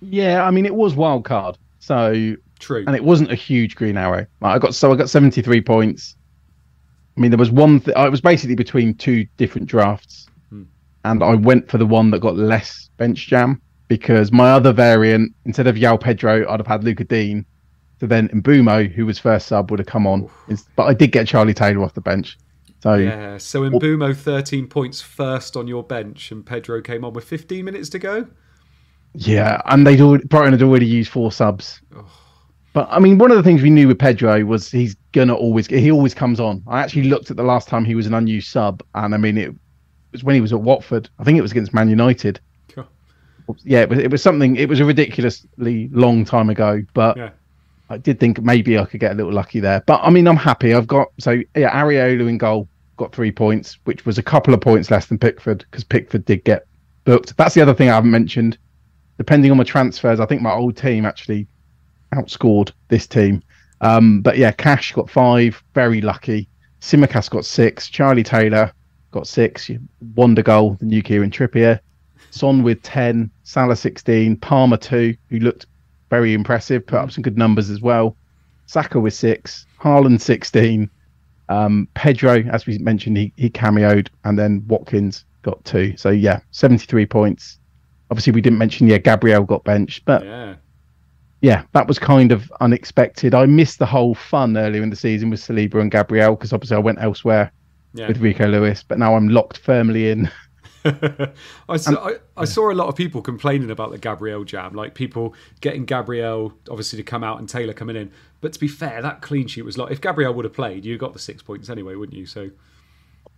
Yeah, 0.00 0.44
I 0.44 0.50
mean 0.50 0.66
it 0.66 0.74
was 0.74 0.94
wild 0.94 1.24
card, 1.24 1.58
so 1.80 2.36
True. 2.58 2.84
and 2.86 2.96
it 2.96 3.04
wasn't 3.04 3.30
a 3.30 3.34
huge 3.34 3.76
green 3.76 3.96
arrow. 3.96 4.26
I 4.42 4.58
got 4.58 4.74
so 4.74 4.92
I 4.92 4.96
got 4.96 5.10
seventy 5.10 5.42
three 5.42 5.60
points. 5.60 6.16
I 7.16 7.20
mean 7.20 7.30
there 7.30 7.38
was 7.38 7.50
one. 7.50 7.80
Th- 7.80 7.96
uh, 7.96 8.00
I 8.00 8.08
was 8.08 8.20
basically 8.20 8.54
between 8.54 8.94
two 8.94 9.26
different 9.36 9.68
drafts, 9.68 10.26
hmm. 10.50 10.64
and 11.04 11.22
I 11.22 11.34
went 11.34 11.70
for 11.70 11.78
the 11.78 11.86
one 11.86 12.10
that 12.10 12.20
got 12.20 12.36
less 12.36 12.90
bench 12.96 13.26
jam 13.26 13.60
because 13.88 14.32
my 14.32 14.50
other 14.50 14.72
variant 14.72 15.34
instead 15.44 15.66
of 15.66 15.76
João 15.76 16.00
Pedro, 16.00 16.48
I'd 16.50 16.60
have 16.60 16.66
had 16.66 16.84
Lucas 16.84 17.06
Digne. 17.06 17.44
So 17.98 18.06
then 18.06 18.28
Mbeumo, 18.28 18.92
who 18.92 19.06
was 19.06 19.18
first 19.18 19.46
sub, 19.46 19.70
would 19.70 19.80
have 19.80 19.86
come 19.86 20.06
on. 20.06 20.28
But 20.76 20.84
I 20.84 20.92
did 20.92 21.12
get 21.12 21.26
Charlie 21.26 21.54
Taylor 21.54 21.82
off 21.82 21.94
the 21.94 22.02
bench. 22.02 22.36
So 22.82 22.94
Yeah, 22.94 23.38
so 23.38 23.62
Mbeumo, 23.62 24.14
13 24.14 24.66
points 24.66 25.00
first 25.00 25.56
on 25.56 25.66
your 25.66 25.82
bench, 25.82 26.30
and 26.30 26.44
Pedro 26.44 26.82
came 26.82 27.04
on 27.04 27.14
with 27.14 27.24
15 27.24 27.64
minutes 27.64 27.88
to 27.90 27.98
go. 27.98 28.26
Yeah, 29.14 29.62
and 29.64 29.86
they'd 29.86 30.00
already, 30.00 30.26
Brighton 30.26 30.52
had 30.52 30.62
already 30.62 30.86
used 30.86 31.10
four 31.10 31.32
subs. 31.32 31.80
But 32.76 32.88
I 32.90 32.98
mean, 32.98 33.16
one 33.16 33.30
of 33.30 33.38
the 33.38 33.42
things 33.42 33.62
we 33.62 33.70
knew 33.70 33.88
with 33.88 33.98
Pedro 33.98 34.44
was 34.44 34.70
he's 34.70 34.96
gonna 35.12 35.34
always 35.34 35.66
he 35.66 35.90
always 35.90 36.12
comes 36.12 36.38
on. 36.38 36.62
I 36.66 36.82
actually 36.82 37.04
looked 37.04 37.30
at 37.30 37.38
the 37.38 37.42
last 37.42 37.68
time 37.68 37.86
he 37.86 37.94
was 37.94 38.06
an 38.06 38.12
unused 38.12 38.48
sub, 38.48 38.82
and 38.94 39.14
I 39.14 39.16
mean 39.16 39.38
it 39.38 39.54
was 40.12 40.22
when 40.22 40.34
he 40.34 40.42
was 40.42 40.52
at 40.52 40.60
Watford. 40.60 41.08
I 41.18 41.24
think 41.24 41.38
it 41.38 41.40
was 41.40 41.52
against 41.52 41.72
Man 41.72 41.88
United. 41.88 42.38
Sure. 42.74 42.86
Yeah, 43.64 43.80
it 43.80 43.88
was, 43.88 43.98
it 44.00 44.10
was 44.10 44.22
something. 44.22 44.56
It 44.56 44.68
was 44.68 44.78
a 44.80 44.84
ridiculously 44.84 45.88
long 45.90 46.26
time 46.26 46.50
ago, 46.50 46.82
but 46.92 47.16
Yeah. 47.16 47.30
I 47.88 47.96
did 47.96 48.20
think 48.20 48.42
maybe 48.42 48.78
I 48.78 48.84
could 48.84 49.00
get 49.00 49.12
a 49.12 49.14
little 49.14 49.32
lucky 49.32 49.58
there. 49.58 49.82
But 49.86 50.02
I 50.02 50.10
mean, 50.10 50.28
I'm 50.28 50.36
happy. 50.36 50.74
I've 50.74 50.86
got 50.86 51.08
so 51.18 51.40
yeah, 51.54 51.82
Areola 51.82 52.28
in 52.28 52.36
goal 52.36 52.68
got 52.98 53.14
three 53.14 53.32
points, 53.32 53.78
which 53.84 54.04
was 54.04 54.18
a 54.18 54.22
couple 54.22 54.52
of 54.52 54.60
points 54.60 54.90
less 54.90 55.06
than 55.06 55.16
Pickford 55.16 55.64
because 55.70 55.82
Pickford 55.82 56.26
did 56.26 56.44
get 56.44 56.66
booked. 57.04 57.38
That's 57.38 57.54
the 57.54 57.62
other 57.62 57.72
thing 57.72 57.88
I 57.88 57.94
haven't 57.94 58.10
mentioned. 58.10 58.58
Depending 59.16 59.50
on 59.50 59.56
my 59.56 59.64
transfers, 59.64 60.20
I 60.20 60.26
think 60.26 60.42
my 60.42 60.52
old 60.52 60.76
team 60.76 61.06
actually 61.06 61.46
outscored 62.14 62.72
this 62.88 63.06
team. 63.06 63.42
Um, 63.80 64.20
but 64.22 64.38
yeah, 64.38 64.52
Cash 64.52 64.92
got 64.92 65.10
five, 65.10 65.62
very 65.74 66.00
lucky. 66.00 66.48
Tsimikas 66.80 67.28
got 67.30 67.44
six. 67.44 67.88
Charlie 67.88 68.22
Taylor 68.22 68.72
got 69.10 69.26
six. 69.26 69.70
Wonder 70.14 70.42
goal, 70.42 70.74
the 70.80 70.86
new 70.86 71.02
Kieran 71.02 71.30
Trippier. 71.30 71.80
Son 72.30 72.62
with 72.62 72.82
10, 72.82 73.30
Salah 73.44 73.76
16, 73.76 74.36
Palmer 74.36 74.76
2, 74.76 75.16
who 75.30 75.38
looked 75.38 75.66
very 76.10 76.34
impressive, 76.34 76.86
put 76.86 76.98
up 76.98 77.10
some 77.10 77.22
good 77.22 77.38
numbers 77.38 77.70
as 77.70 77.80
well. 77.80 78.16
Saka 78.66 79.00
with 79.00 79.14
6, 79.14 79.66
Haaland 79.80 80.20
16, 80.20 80.90
um, 81.48 81.88
Pedro, 81.94 82.42
as 82.50 82.66
we 82.66 82.78
mentioned, 82.78 83.16
he, 83.16 83.32
he 83.36 83.48
cameoed, 83.48 84.08
and 84.24 84.38
then 84.38 84.64
Watkins 84.66 85.24
got 85.42 85.64
2. 85.64 85.96
So 85.96 86.10
yeah, 86.10 86.40
73 86.50 87.06
points. 87.06 87.58
Obviously, 88.10 88.32
we 88.32 88.40
didn't 88.40 88.58
mention, 88.58 88.86
yeah, 88.86 88.98
Gabriel 88.98 89.44
got 89.44 89.64
benched, 89.64 90.04
but 90.04 90.24
Yeah. 90.24 90.56
Yeah, 91.40 91.62
that 91.72 91.86
was 91.86 91.98
kind 91.98 92.32
of 92.32 92.50
unexpected. 92.60 93.34
I 93.34 93.46
missed 93.46 93.78
the 93.78 93.86
whole 93.86 94.14
fun 94.14 94.56
earlier 94.56 94.82
in 94.82 94.90
the 94.90 94.96
season 94.96 95.30
with 95.30 95.40
Saliba 95.40 95.80
and 95.80 95.90
Gabriel 95.90 96.34
because 96.34 96.52
obviously 96.52 96.76
I 96.76 96.80
went 96.80 97.00
elsewhere 97.00 97.52
Yeah. 97.94 98.08
with 98.08 98.18
Rico 98.18 98.46
Lewis, 98.46 98.82
but 98.82 98.98
now 98.98 99.14
I'm 99.14 99.28
locked 99.28 99.58
firmly 99.58 100.10
in. 100.10 100.30
I, 101.68 101.76
saw, 101.78 102.08
I, 102.08 102.14
I 102.36 102.44
saw 102.44 102.70
a 102.70 102.74
lot 102.74 102.86
of 102.86 102.94
people 102.94 103.20
complaining 103.20 103.70
about 103.72 103.90
the 103.90 103.98
Gabriel 103.98 104.44
jam, 104.44 104.72
like 104.74 104.94
people 104.94 105.34
getting 105.60 105.84
Gabriel 105.84 106.52
obviously 106.70 106.96
to 106.98 107.02
come 107.02 107.24
out 107.24 107.40
and 107.40 107.48
Taylor 107.48 107.72
coming 107.72 107.96
in. 107.96 108.12
But 108.40 108.52
to 108.52 108.60
be 108.60 108.68
fair, 108.68 109.02
that 109.02 109.20
clean 109.20 109.48
sheet 109.48 109.62
was 109.62 109.76
like 109.76 109.90
if 109.90 110.00
Gabriel 110.00 110.32
would 110.34 110.44
have 110.44 110.54
played, 110.54 110.84
you 110.84 110.96
got 110.96 111.12
the 111.12 111.18
six 111.18 111.42
points 111.42 111.68
anyway, 111.70 111.96
wouldn't 111.96 112.16
you? 112.16 112.24
So 112.26 112.50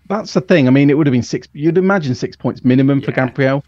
That's 0.09 0.35
the 0.35 0.43
thing. 0.43 0.69
I 0.69 0.71
mean, 0.71 0.91
it 0.91 0.99
would 0.99 1.07
have 1.07 1.13
been 1.13 1.23
six. 1.23 1.49
You'd 1.55 1.79
imagine 1.79 2.15
six 2.15 2.37
points 2.37 2.63
minimum 2.65 3.01
for 3.01 3.13
Yeah. 3.13 3.27
Gabriel. 3.27 3.65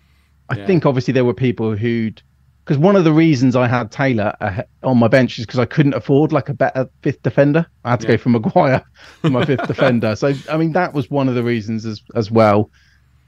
I 0.50 0.56
Yeah. 0.56 0.67
think 0.67 0.85
obviously 0.85 1.12
there 1.12 1.25
were 1.25 1.32
people 1.35 1.75
who'd 1.75 2.21
because 2.64 2.78
one 2.78 2.94
of 2.96 3.04
the 3.04 3.12
reasons 3.12 3.56
I 3.56 3.66
had 3.66 3.90
Taylor 3.90 4.34
uh, 4.40 4.62
on 4.82 4.98
my 4.98 5.08
bench 5.08 5.38
is 5.38 5.46
because 5.46 5.58
I 5.58 5.64
couldn't 5.64 5.94
afford 5.94 6.32
like 6.32 6.48
a 6.48 6.54
better 6.54 6.88
fifth 7.02 7.22
defender. 7.22 7.66
I 7.84 7.90
had 7.90 8.00
to 8.00 8.06
Yeah. 8.06 8.12
go 8.16 8.18
for 8.22 8.28
Maguire 8.30 8.82
for 9.22 9.30
my 9.30 9.44
fifth 9.44 9.66
defender. 9.66 10.14
So 10.16 10.32
I 10.50 10.56
mean 10.56 10.72
that 10.72 10.92
was 10.94 11.10
one 11.10 11.28
of 11.28 11.34
the 11.34 11.42
reasons 11.42 11.84
as 11.86 12.02
as 12.14 12.30
well. 12.30 12.70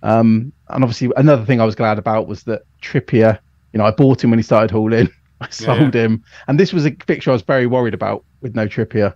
Um, 0.02 0.52
and 0.68 0.82
obviously 0.84 1.10
another 1.16 1.44
thing 1.44 1.60
I 1.60 1.64
was 1.64 1.74
glad 1.74 1.98
about 1.98 2.26
was 2.28 2.42
that 2.44 2.62
Trippier. 2.82 3.38
You 3.72 3.78
know, 3.78 3.84
I 3.86 3.90
bought 3.90 4.22
him 4.22 4.30
when 4.30 4.38
he 4.38 4.42
started 4.42 4.70
hauling. 4.70 5.08
I 5.40 5.48
sold 5.50 5.94
him, 5.94 6.22
and 6.46 6.60
this 6.60 6.72
was 6.72 6.86
a 6.86 6.94
fixture 7.06 7.30
I 7.30 7.32
was 7.32 7.42
very 7.42 7.66
worried 7.66 7.94
about 7.94 8.24
with 8.42 8.54
no 8.54 8.68
Trippier. 8.68 9.14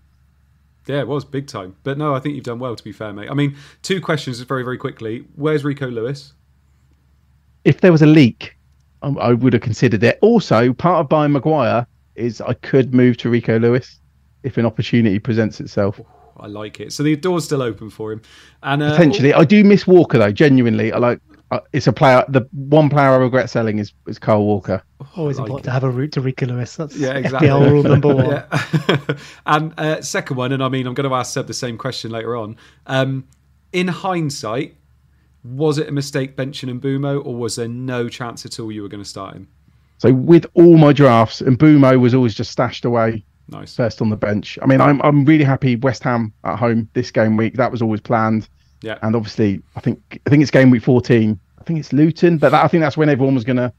yeah, 0.87 0.99
it 1.01 1.07
was 1.07 1.25
big 1.25 1.47
time. 1.47 1.77
But 1.85 1.99
no, 1.99 2.15
I 2.17 2.21
think 2.21 2.35
you've 2.35 2.45
done 2.45 2.59
well. 2.59 2.75
To 2.75 2.83
be 2.83 2.91
fair, 2.93 3.13
mate. 3.13 3.31
I 3.31 3.35
mean, 3.35 3.55
two 3.83 4.01
questions 4.01 4.41
very 4.41 4.65
very 4.65 4.79
quickly. 4.79 5.25
Where's 5.37 5.63
Rico 5.65 5.89
Lewis? 5.89 6.33
if 7.65 7.81
there 7.81 7.91
was 7.93 8.03
a 8.03 8.07
leak, 8.07 8.57
I, 9.03 9.09
I 9.09 9.33
would 9.33 9.53
have 9.53 9.63
considered 9.63 10.03
it. 10.03 10.19
Also, 10.23 10.73
part 10.73 11.01
of 11.01 11.09
buying 11.09 11.33
Maguire 11.33 11.87
is 12.15 12.41
I 12.41 12.55
could 12.55 12.95
move 12.95 13.17
to 13.19 13.31
Rico 13.31 13.59
Lewis 13.59 14.01
if 14.43 14.57
an 14.57 14.67
opportunity 14.67 15.19
presents 15.19 15.61
itself. 15.61 16.01
I 16.39 16.47
like 16.47 16.81
it. 16.81 16.93
So 16.93 17.03
the 17.03 17.17
door's 17.17 17.45
still 17.45 17.63
open 17.63 17.91
for 17.91 18.13
him. 18.13 18.23
And 18.63 18.83
uh, 18.83 18.91
Potentially, 18.91 19.33
I 19.33 19.45
do 19.45 19.65
miss 19.65 19.87
Walker 19.87 20.19
though. 20.19 20.33
Genuinely, 20.33 20.93
I 20.93 20.99
like. 20.99 21.21
Uh, 21.53 21.61
it's 21.73 21.87
a 21.87 21.93
player. 21.93 22.25
The 22.29 22.43
one 22.53 22.91
player 22.91 23.11
I 23.11 23.17
regret 23.17 23.49
selling 23.49 23.79
is 23.79 23.93
is 24.07 24.19
Kyle 24.19 24.43
Walker. 24.43 24.83
Always 25.17 25.39
like 25.39 25.45
important 25.45 25.65
it. 25.65 25.69
to 25.69 25.73
have 25.73 25.85
a 25.85 25.91
route 25.91 26.13
to 26.13 26.21
Rico 26.21 26.47
Lewis. 26.47 26.77
That's 26.77 26.97
Yeah, 26.97 27.15
exactly. 27.15 27.49
FPL 27.49 27.71
rule 27.71 27.83
number 27.85 28.15
one. 28.15 28.27
Yeah. 28.27 29.17
and 29.47 29.73
uh, 29.79 30.03
second 30.03 30.37
one, 30.37 30.53
and 30.53 30.63
I 30.63 30.69
mean, 30.69 30.87
I'm 30.87 30.95
going 30.95 31.09
to 31.09 31.15
ask 31.15 31.33
Seb 31.33 31.47
the 31.47 31.55
same 31.55 31.79
question 31.79 32.11
later 32.11 32.37
on. 32.37 32.57
Um, 32.87 33.29
in 33.73 33.89
hindsight, 33.89 34.77
was 35.55 35.79
it 35.79 35.89
a 35.89 35.93
mistake 35.93 36.37
benching 36.37 36.81
Mbeumo, 36.81 37.25
or 37.25 37.35
was 37.37 37.57
there 37.57 37.69
no 37.69 38.09
chance 38.09 38.45
at 38.47 38.59
all 38.59 38.71
you 38.73 38.83
were 38.83 38.89
going 38.89 39.03
to 39.03 39.09
start 39.09 39.35
him? 39.35 39.49
So 39.99 40.13
with 40.13 40.47
all 40.55 40.77
my 40.77 40.93
drafts, 40.93 41.41
Mbeumo 41.43 42.01
was 42.01 42.15
always 42.15 42.35
just 42.35 42.51
stashed 42.51 42.85
away 42.85 43.25
Nice. 43.49 43.75
first 43.75 44.03
on 44.03 44.11
the 44.11 44.17
bench. 44.17 44.59
I 44.61 44.67
mean, 44.67 44.81
I'm 44.81 45.01
I'm 45.03 45.25
really 45.25 45.45
happy 45.45 45.77
West 45.77 46.03
Ham 46.03 46.33
at 46.45 46.59
home 46.59 46.89
this 46.93 47.11
game 47.11 47.37
week. 47.37 47.55
That 47.55 47.71
was 47.71 47.81
always 47.81 48.01
planned. 48.01 48.49
Yeah. 48.83 48.99
And 49.03 49.17
obviously, 49.17 49.63
I 49.75 49.81
think 49.81 50.21
I 50.27 50.31
think 50.31 50.43
it's 50.43 50.51
game 50.51 50.71
week 50.71 50.83
14. 50.83 51.39
I 51.59 51.65
think 51.65 51.79
it's 51.79 51.93
Luton, 51.93 52.39
but 52.39 52.51
that, 52.51 52.65
I 52.65 52.69
think 52.69 52.83
that's 52.83 52.97
when 52.97 53.09
everyone 53.09 53.35
was 53.35 53.45
going 53.45 53.57
to 53.57 53.73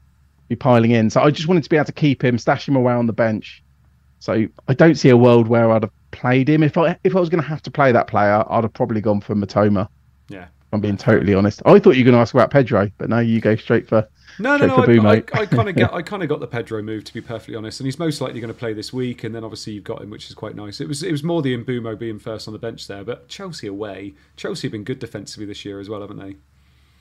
be 0.48 0.56
piling 0.56 0.90
in. 0.90 1.08
So 1.10 1.22
I 1.22 1.30
just 1.30 1.48
wanted 1.48 1.64
to 1.64 1.70
be 1.70 1.76
able 1.76 1.86
to 1.86 1.92
keep 1.92 2.22
him, 2.24 2.36
stash 2.38 2.66
him 2.68 2.76
away 2.76 2.92
on 2.92 3.06
the 3.06 3.12
bench. 3.12 3.62
So 4.18 4.46
I 4.66 4.74
don't 4.74 4.96
see 4.96 5.10
a 5.10 5.16
world 5.16 5.46
where 5.48 5.70
I'd 5.70 5.84
have 5.84 5.92
played 6.10 6.48
him. 6.48 6.62
If 6.62 6.76
I 6.76 6.98
if 7.04 7.14
I 7.14 7.20
was 7.20 7.28
going 7.28 7.42
to 7.42 7.48
have 7.48 7.62
to 7.62 7.70
play 7.70 7.92
that 7.92 8.08
player, 8.08 8.42
I'd 8.50 8.64
have 8.64 8.72
probably 8.72 9.00
gone 9.00 9.20
for 9.20 9.34
Mitoma. 9.34 9.88
Yeah. 10.28 10.48
I'm 10.72 10.80
being 10.80 10.96
totally 10.96 11.34
honest. 11.34 11.62
I 11.64 11.78
thought 11.78 11.96
you 11.96 12.04
were 12.04 12.10
going 12.10 12.14
to 12.14 12.20
ask 12.20 12.34
about 12.34 12.50
Pedro, 12.50 12.90
but 12.98 13.08
no, 13.08 13.18
you 13.18 13.40
go 13.40 13.56
straight 13.56 13.88
for 13.88 14.06
No, 14.38 14.56
no, 14.56 14.66
no. 14.66 14.76
I, 14.76 15.14
I, 15.16 15.22
I 15.32 15.46
kind 15.46 15.68
of 15.68 15.74
get, 15.74 15.92
I 15.92 16.02
kind 16.02 16.22
of 16.22 16.28
got 16.28 16.40
the 16.40 16.46
Pedro 16.46 16.82
move 16.82 17.04
to 17.04 17.14
be 17.14 17.20
perfectly 17.20 17.54
honest, 17.54 17.80
and 17.80 17.86
he's 17.86 17.98
most 17.98 18.20
likely 18.20 18.40
going 18.40 18.52
to 18.52 18.58
play 18.58 18.74
this 18.74 18.92
week. 18.92 19.24
And 19.24 19.34
then 19.34 19.44
obviously 19.44 19.72
you've 19.72 19.84
got 19.84 20.02
him, 20.02 20.10
which 20.10 20.28
is 20.28 20.34
quite 20.34 20.54
nice. 20.54 20.80
It 20.80 20.88
was, 20.88 21.02
it 21.02 21.10
was 21.10 21.22
more 21.24 21.40
the 21.40 21.56
Mbeumo 21.56 21.98
being 21.98 22.18
first 22.18 22.48
on 22.48 22.52
the 22.52 22.58
bench 22.58 22.86
there, 22.86 23.02
but 23.02 23.28
Chelsea 23.28 23.66
away. 23.66 24.14
Chelsea 24.36 24.68
have 24.68 24.72
been 24.72 24.84
good 24.84 24.98
defensively 24.98 25.46
this 25.46 25.64
year 25.64 25.80
as 25.80 25.88
well, 25.88 26.02
haven't 26.02 26.18
they? 26.18 26.36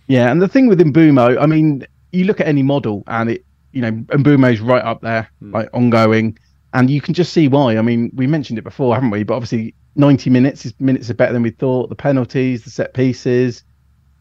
Yeah, 0.08 0.32
and 0.32 0.42
the 0.42 0.48
thing 0.48 0.68
with 0.68 0.80
Mbeumo, 0.80 1.42
I 1.42 1.46
mean, 1.46 1.86
you 2.14 2.24
look 2.24 2.40
at 2.40 2.48
any 2.48 2.64
model 2.64 3.04
and 3.08 3.30
it, 3.32 3.46
you 3.74 3.82
know, 3.82 3.92
Mbeumo's 3.92 4.62
right 4.62 4.84
up 4.84 5.02
there, 5.02 5.30
hmm. 5.40 5.54
like 5.54 5.70
ongoing, 5.74 6.38
and 6.74 6.90
you 6.90 7.02
can 7.02 7.14
just 7.14 7.34
see 7.34 7.48
why. 7.48 7.78
I 7.78 7.82
mean, 7.82 8.12
we 8.16 8.28
mentioned 8.28 8.58
it 8.58 8.64
before, 8.64 8.96
haven't 8.96 9.10
we? 9.10 9.24
But 9.24 9.36
obviously, 9.36 9.76
90 9.98 10.30
minutes 10.30 10.66
is 10.66 10.74
minutes 10.80 11.10
are 11.10 11.14
better 11.16 11.34
than 11.34 11.42
we 11.42 11.50
thought. 11.52 11.90
The 11.90 11.96
penalties, 11.96 12.64
the 12.64 12.70
set 12.70 12.94
pieces, 12.94 13.64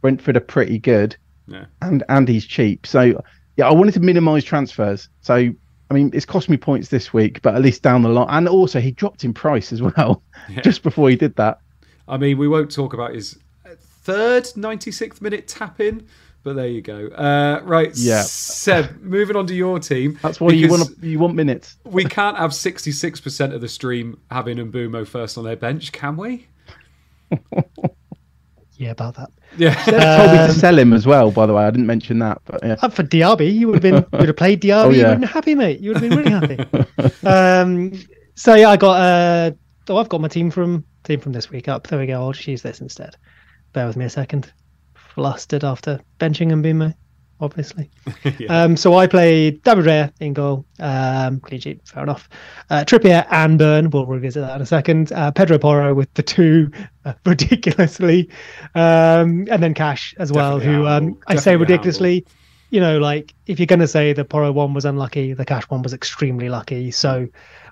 Brentford 0.00 0.37
are 0.37 0.40
pretty 0.40 0.78
good, 0.78 1.16
Yeah. 1.47 1.66
and 1.83 2.02
and 2.09 2.28
he's 2.28 2.47
cheap. 2.47 2.87
So 2.87 3.23
yeah, 3.56 3.68
I 3.68 3.73
wanted 3.73 3.95
to 3.95 4.00
minimise 4.00 4.45
transfers. 4.45 5.09
So 5.21 5.35
I 5.88 5.95
mean, 5.95 6.11
it's 6.12 6.26
cost 6.26 6.49
me 6.49 6.56
points 6.56 6.88
this 6.88 7.12
week, 7.12 7.40
but 7.42 7.54
at 7.54 7.62
least 7.62 7.83
down 7.83 8.02
the 8.02 8.09
line, 8.09 8.26
and 8.30 8.49
also 8.49 8.80
he 8.80 8.90
dropped 8.90 9.23
in 9.25 9.33
price 9.33 9.73
as 9.73 9.80
well, 9.80 10.23
Yeah. 10.49 10.61
just 10.62 10.83
before 10.83 11.09
he 11.11 11.16
did 11.16 11.37
that. 11.37 11.59
I 12.09 12.16
mean, 12.16 12.38
we 12.38 12.49
won't 12.49 12.71
talk 12.73 12.92
about 12.92 13.14
his 13.14 13.38
third 14.02 14.45
96th 14.56 15.21
minute 15.21 15.47
tap 15.49 15.80
in, 15.80 16.06
but 16.47 16.55
there 16.55 16.69
you 16.69 16.81
go. 16.81 17.09
Uh, 17.09 17.61
right, 17.65 17.91
Yeah. 17.97 18.23
Seb, 18.23 19.03
moving 19.03 19.35
on 19.35 19.49
to 19.49 19.55
your 19.55 19.81
team. 19.81 20.17
That's 20.23 20.41
why 20.41 20.53
you 20.53 20.69
want 20.69 20.88
you 21.03 21.19
want 21.19 21.35
minutes. 21.35 21.76
We 21.85 22.05
can't 22.05 22.37
have 22.38 22.53
66% 22.53 23.53
of 23.53 23.61
the 23.61 23.67
stream 23.69 24.21
having 24.31 24.59
Mbeumo 24.59 25.05
first 25.09 25.37
on 25.37 25.43
their 25.45 25.57
bench, 25.57 25.91
can 25.91 26.17
we? 26.17 26.47
Yeah, 28.79 28.91
about 28.91 29.15
that. 29.17 29.31
Yeah. 29.57 29.75
They've 29.87 29.95
told 30.19 30.31
me 30.33 30.37
to 30.49 30.53
sell 30.53 30.79
him 30.79 30.93
as 30.93 31.07
well. 31.07 31.31
By 31.31 31.47
the 31.47 31.55
way, 31.55 31.65
I 31.65 31.71
didn't 31.71 31.87
mention 31.87 32.19
that, 32.19 32.43
but 32.45 32.61
yeah. 32.62 32.76
Up 32.83 32.93
for 32.93 33.03
Diaby, 33.05 33.50
you 33.53 33.69
would 33.69 33.76
have 33.76 33.83
been, 33.83 33.95
you 34.12 34.19
would 34.19 34.29
have 34.29 34.37
played 34.37 34.61
Diaby. 34.61 34.85
Oh, 34.85 34.91
You 34.91 34.97
yeah. 35.00 35.03
would 35.05 35.11
have 35.12 35.21
been 35.21 35.29
happy, 35.31 35.55
mate. 35.55 35.81
You 35.81 35.95
would 35.95 36.03
have 36.03 36.11
been 36.11 36.19
really 36.19 36.31
happy. 36.31 37.26
um, 37.26 37.99
so 38.35 38.55
yeah, 38.55 38.69
I 38.69 38.76
got. 38.76 39.00
Uh, 39.00 39.50
oh, 39.88 39.97
I've 39.97 40.11
got 40.11 40.21
my 40.21 40.29
team 40.29 40.50
from 40.50 40.85
team 41.05 41.21
from 41.21 41.33
this 41.33 41.49
week 41.50 41.69
up. 41.69 41.87
There 41.87 41.99
we 41.99 42.07
go. 42.07 42.21
I'll 42.21 42.33
just 42.33 42.47
use 42.47 42.61
this 42.61 42.83
instead. 42.83 43.17
Bear 43.73 43.87
with 43.87 43.97
me 43.97 44.05
a 44.05 44.11
second. 44.11 44.53
Flustered 45.16 45.64
after 45.64 45.99
benching 46.20 46.52
Mbeumo, 46.52 46.92
obviously. 47.40 47.90
Yeah. 48.38 48.64
Um, 48.64 48.76
so 48.76 48.99
I 48.99 49.06
played 49.06 49.62
David 49.62 49.87
Raya 49.87 50.12
in 50.20 50.35
goal. 50.35 50.66
Um, 50.78 51.40
clean 51.40 51.58
sheet, 51.58 51.80
fair 51.88 52.02
enough. 52.02 52.28
Uh, 52.68 52.85
Trippier 52.85 53.26
and 53.30 53.58
Burn. 53.58 53.88
We'll 53.88 54.04
revisit 54.04 54.42
that 54.42 54.56
in 54.56 54.61
a 54.61 54.66
second. 54.66 55.12
Uh, 55.12 55.30
Pedro 55.30 55.58
Porro 55.58 55.94
with 55.94 56.12
the 56.12 56.23
two 56.23 56.70
uh, 57.06 57.14
ridiculously, 57.25 58.28
um, 58.75 59.49
and 59.50 59.62
then 59.62 59.73
Cash 59.73 60.14
as 60.18 60.30
well. 60.30 60.58
Definitely 60.58 60.82
Who 60.82 60.87
um. 60.87 61.18
I 61.28 61.37
say 61.37 61.56
ridiculously. 61.56 62.26
You 62.68 62.80
know, 62.80 62.99
like 62.99 63.32
if 63.46 63.58
you're 63.58 63.66
going 63.66 63.78
to 63.78 63.88
say 63.88 64.12
the 64.12 64.25
Porro 64.26 64.52
one 64.52 64.75
was 64.75 64.85
unlucky, 64.85 65.32
the 65.32 65.46
Cash 65.46 65.64
one 65.70 65.80
was 65.80 65.94
extremely 65.94 66.50
lucky. 66.50 66.90
So 66.90 67.26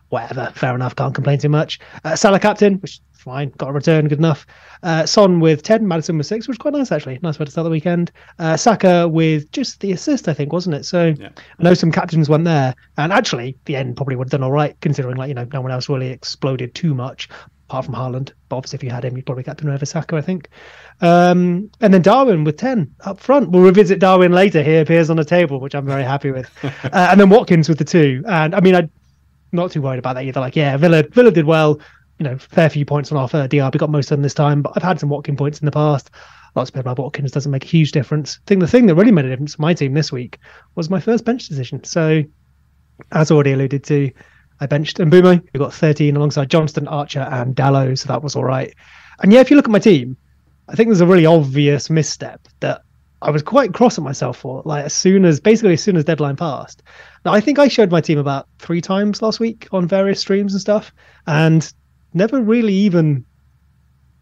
whatever, 0.09 0.51
fair 0.55 0.75
enough. 0.75 0.97
Can't 0.97 1.15
complain 1.15 1.39
too 1.39 1.51
much. 1.51 1.79
Uh, 2.05 2.17
Salah 2.17 2.41
captain, 2.41 2.77
which 2.77 3.01
fine. 3.25 3.51
Got 3.59 3.71
a 3.71 3.73
return, 3.73 4.07
good 4.07 4.19
enough. 4.19 4.47
Uh, 4.83 5.05
Son 5.07 5.41
with 5.41 5.63
10, 5.63 5.89
Maddison 5.89 6.17
with 6.17 6.27
6, 6.27 6.47
which 6.47 6.55
was 6.55 6.59
quite 6.59 6.75
nice 6.75 6.93
actually. 6.93 7.19
Nice 7.23 7.39
way 7.39 7.45
to 7.45 7.51
start 7.51 7.65
the 7.65 7.71
weekend. 7.71 8.13
Uh, 8.39 8.57
Saka 8.57 9.09
with 9.09 9.51
just 9.51 9.81
the 9.81 9.93
assist, 9.93 10.29
I 10.29 10.35
think, 10.35 10.53
wasn't 10.53 10.77
it? 10.77 10.85
So 10.85 11.15
Yeah. 11.19 11.31
I 11.59 11.63
know 11.63 11.75
some 11.75 11.91
captains 11.91 12.29
went 12.29 12.45
there. 12.45 12.75
And 12.97 13.13
actually, 13.13 13.57
the 13.65 13.77
end 13.77 13.97
probably 13.97 14.17
would 14.17 14.27
have 14.27 14.31
done 14.41 14.45
all 14.45 14.53
right, 14.53 14.77
considering, 14.81 15.17
like, 15.17 15.29
you 15.29 15.35
know, 15.35 15.49
no 15.53 15.61
one 15.61 15.73
else 15.73 15.89
really 15.89 16.11
exploded 16.11 16.75
too 16.75 16.95
much, 16.95 17.29
apart 17.69 17.87
from 17.87 17.95
Haaland. 17.95 18.33
But 18.49 18.57
obviously, 18.57 18.77
if 18.77 18.85
you 18.85 18.91
had 18.91 19.05
him, 19.05 19.17
you'd 19.17 19.27
probably 19.27 19.45
captain 19.45 19.69
over 19.71 19.87
Saka, 19.87 20.17
I 20.17 20.21
think. 20.21 20.49
Um, 21.01 21.71
and 21.81 21.93
then 21.93 22.03
Darwin 22.03 22.45
with 22.45 22.57
10 22.59 22.95
up 23.01 23.19
front. 23.19 23.51
We'll 23.51 23.63
revisit 23.65 23.99
Darwin 23.99 24.33
later. 24.33 24.63
He 24.63 24.77
appears 24.77 25.11
on 25.11 25.17
the 25.17 25.25
table, 25.25 25.61
which 25.61 25.75
I'm 25.75 25.87
very 25.87 26.05
happy 26.05 26.31
with. 26.31 26.51
uh, 26.65 26.71
and 26.93 27.19
then 27.19 27.31
Watkins 27.31 27.69
with 27.69 27.79
the 27.79 27.85
two. 27.85 28.23
And 28.29 28.55
I 28.55 28.61
mean, 28.61 28.75
I'm 28.75 28.91
not 29.53 29.71
too 29.71 29.83
worried 29.83 29.99
about 29.99 30.15
that 30.15 30.25
either. 30.25 30.41
Like, 30.41 30.57
yeah, 30.57 30.77
Villa 30.77 31.03
Villa 31.03 31.31
did 31.31 31.47
well. 31.47 31.81
You 32.19 32.25
know, 32.25 32.39
fair 32.39 32.71
few 32.71 32.85
points 32.85 33.11
on 33.11 33.19
offer. 33.19 33.49
We 33.51 33.59
got 33.59 33.91
most 33.91 34.11
of 34.11 34.17
them 34.17 34.23
this 34.23 34.35
time, 34.35 34.63
but 34.63 34.73
I've 34.77 34.83
had 34.83 35.01
some 35.01 35.09
Watkin 35.09 35.37
points 35.37 35.61
in 35.61 35.67
the 35.67 35.73
past. 35.73 36.11
Lots 36.55 36.71
of 36.71 36.75
people 36.75 36.93
about 36.93 37.03
Watkins 37.03 37.33
doesn't 37.33 37.51
make 37.51 37.65
a 37.65 37.69
huge 37.69 37.91
difference. 37.91 38.39
I 38.41 38.45
think 38.47 38.61
the 38.61 38.69
thing 38.69 38.87
that 38.87 38.95
really 38.95 39.11
made 39.11 39.25
a 39.25 39.29
difference 39.29 39.57
for 39.57 39.63
my 39.63 39.75
team 39.75 39.93
this 39.93 40.13
week 40.13 40.39
was 40.77 40.89
my 40.89 41.01
first 41.01 41.25
bench 41.25 41.49
decision. 41.49 41.83
So, 41.83 42.23
as 43.11 43.33
already 43.33 43.53
alluded 43.53 43.83
to, 43.85 44.13
I 44.61 44.67
benched 44.67 44.99
Mbeumo, 44.99 45.43
who 45.53 45.59
got 45.59 45.75
13 45.75 46.17
alongside 46.17 46.51
Johnston, 46.51 46.87
Archer, 46.87 47.27
and 47.31 47.57
Dalot, 47.57 47.99
so 47.99 48.07
that 48.07 48.23
was 48.23 48.37
all 48.37 48.45
right. 48.45 48.73
And 49.21 49.33
yeah, 49.33 49.41
if 49.41 49.51
you 49.51 49.57
look 49.57 49.67
at 49.67 49.73
my 49.73 49.81
team, 49.81 50.17
I 50.69 50.77
think 50.77 50.89
there's 50.89 51.01
a 51.01 51.07
really 51.07 51.27
obvious 51.27 51.91
misstep 51.91 52.47
that 52.61 52.83
I 53.21 53.31
was 53.31 53.43
quite 53.43 53.75
cross 53.75 53.99
at 53.99 54.05
myself 54.05 54.39
for. 54.39 54.63
Like 54.65 54.85
as 54.85 54.93
soon 54.93 55.25
as 55.25 55.41
basically 55.41 55.75
as 55.75 55.83
soon 55.83 55.97
as 55.97 56.05
deadline 56.05 56.37
passed. 56.37 56.83
Now 57.25 57.33
I 57.33 57.41
think 57.41 57.59
I 57.59 57.69
showed 57.69 57.91
my 57.91 58.01
team 58.01 58.19
about 58.19 58.49
three 58.59 58.81
times 58.81 59.23
last 59.23 59.41
week 59.41 59.67
on 59.73 59.89
various 59.89 60.21
streams 60.21 60.55
and 60.55 60.61
stuff, 60.61 60.93
and 61.27 61.73
never 62.15 62.41
really 62.41 62.75
even 62.75 63.25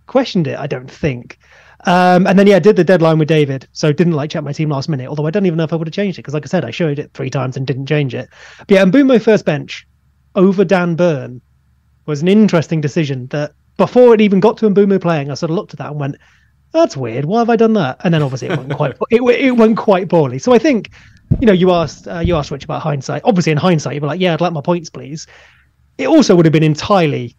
questioned 0.07 0.47
it. 0.47 0.59
I 0.59 0.67
don't 0.67 0.91
think. 0.91 1.39
Um, 1.85 2.27
and 2.27 2.39
then 2.39 2.47
yeah, 2.47 2.57
I 2.57 2.61
did 2.61 2.77
the 2.77 2.85
deadline 2.85 3.19
with 3.19 3.29
David, 3.29 3.67
so 3.73 3.93
didn't 3.93 4.13
like 4.13 4.31
check 4.31 4.45
my 4.45 4.53
team 4.53 4.69
last 4.69 4.89
minute. 4.89 5.09
Although 5.09 5.27
I 5.27 5.31
don't 5.31 5.47
even 5.47 5.57
know 5.57 5.65
if 5.65 5.73
I 5.73 5.77
would 5.77 5.89
have 5.89 5.95
changed 5.95 6.19
it 6.19 6.23
because, 6.23 6.35
like 6.35 6.45
I 6.45 6.49
said, 6.49 6.65
I 6.65 6.71
showed 6.71 6.99
it 6.99 7.11
three 7.13 7.31
times 7.31 7.57
and 7.57 7.67
didn't 7.67 7.87
change 7.87 8.15
it. 8.15 8.29
But 8.59 8.71
yeah, 8.71 8.83
and 8.83 8.93
Mbeumo 8.93 9.21
first 9.21 9.45
bench 9.45 9.87
over 10.35 10.65
Dan 10.65 10.95
Burn 10.95 11.41
was 12.07 12.23
an 12.23 12.29
interesting 12.29 12.81
decision. 12.81 13.27
That 13.29 13.53
before 13.77 14.15
it 14.15 14.21
even 14.21 14.39
got 14.39 14.59
to 14.59 14.71
Mbeumo 14.71 15.01
playing, 15.01 15.31
I 15.31 15.35
sort 15.35 15.51
of 15.51 15.57
looked 15.57 15.73
at 15.73 15.79
that 15.79 15.91
and 15.91 15.99
went, 15.99 16.17
"That's 16.73 16.97
weird. 16.97 17.25
Why 17.25 17.41
have 17.41 17.51
I 17.51 17.57
done 17.57 17.73
that?" 17.73 18.01
And 18.05 18.15
then 18.15 18.23
obviously 18.23 18.49
it 18.49 18.57
went 18.57 18.73
quite 18.75 18.97
it, 19.11 19.21
it 19.21 19.53
went 19.53 19.77
quite 19.77 20.09
poorly. 20.09 20.39
So 20.39 20.53
I 20.53 20.59
think, 20.59 20.91
you 21.41 21.47
know, 21.47 21.53
you 21.53 21.73
asked 21.73 22.07
uh, 22.07 22.21
you 22.21 22.37
asked 22.37 22.53
Rich 22.53 22.65
about 22.65 22.83
hindsight. 22.83 23.23
Obviously, 23.25 23.51
in 23.51 23.59
hindsight, 23.59 23.95
you'd 23.95 24.03
be 24.03 24.07
like, 24.07 24.21
"Yeah, 24.21 24.35
I'd 24.35 24.41
like 24.41 24.53
my 24.53 24.61
points, 24.61 24.89
please." 24.89 25.27
It 25.99 26.07
also 26.07 26.37
would 26.37 26.47
have 26.47 26.53
been 26.53 26.63
entirely 26.63 27.37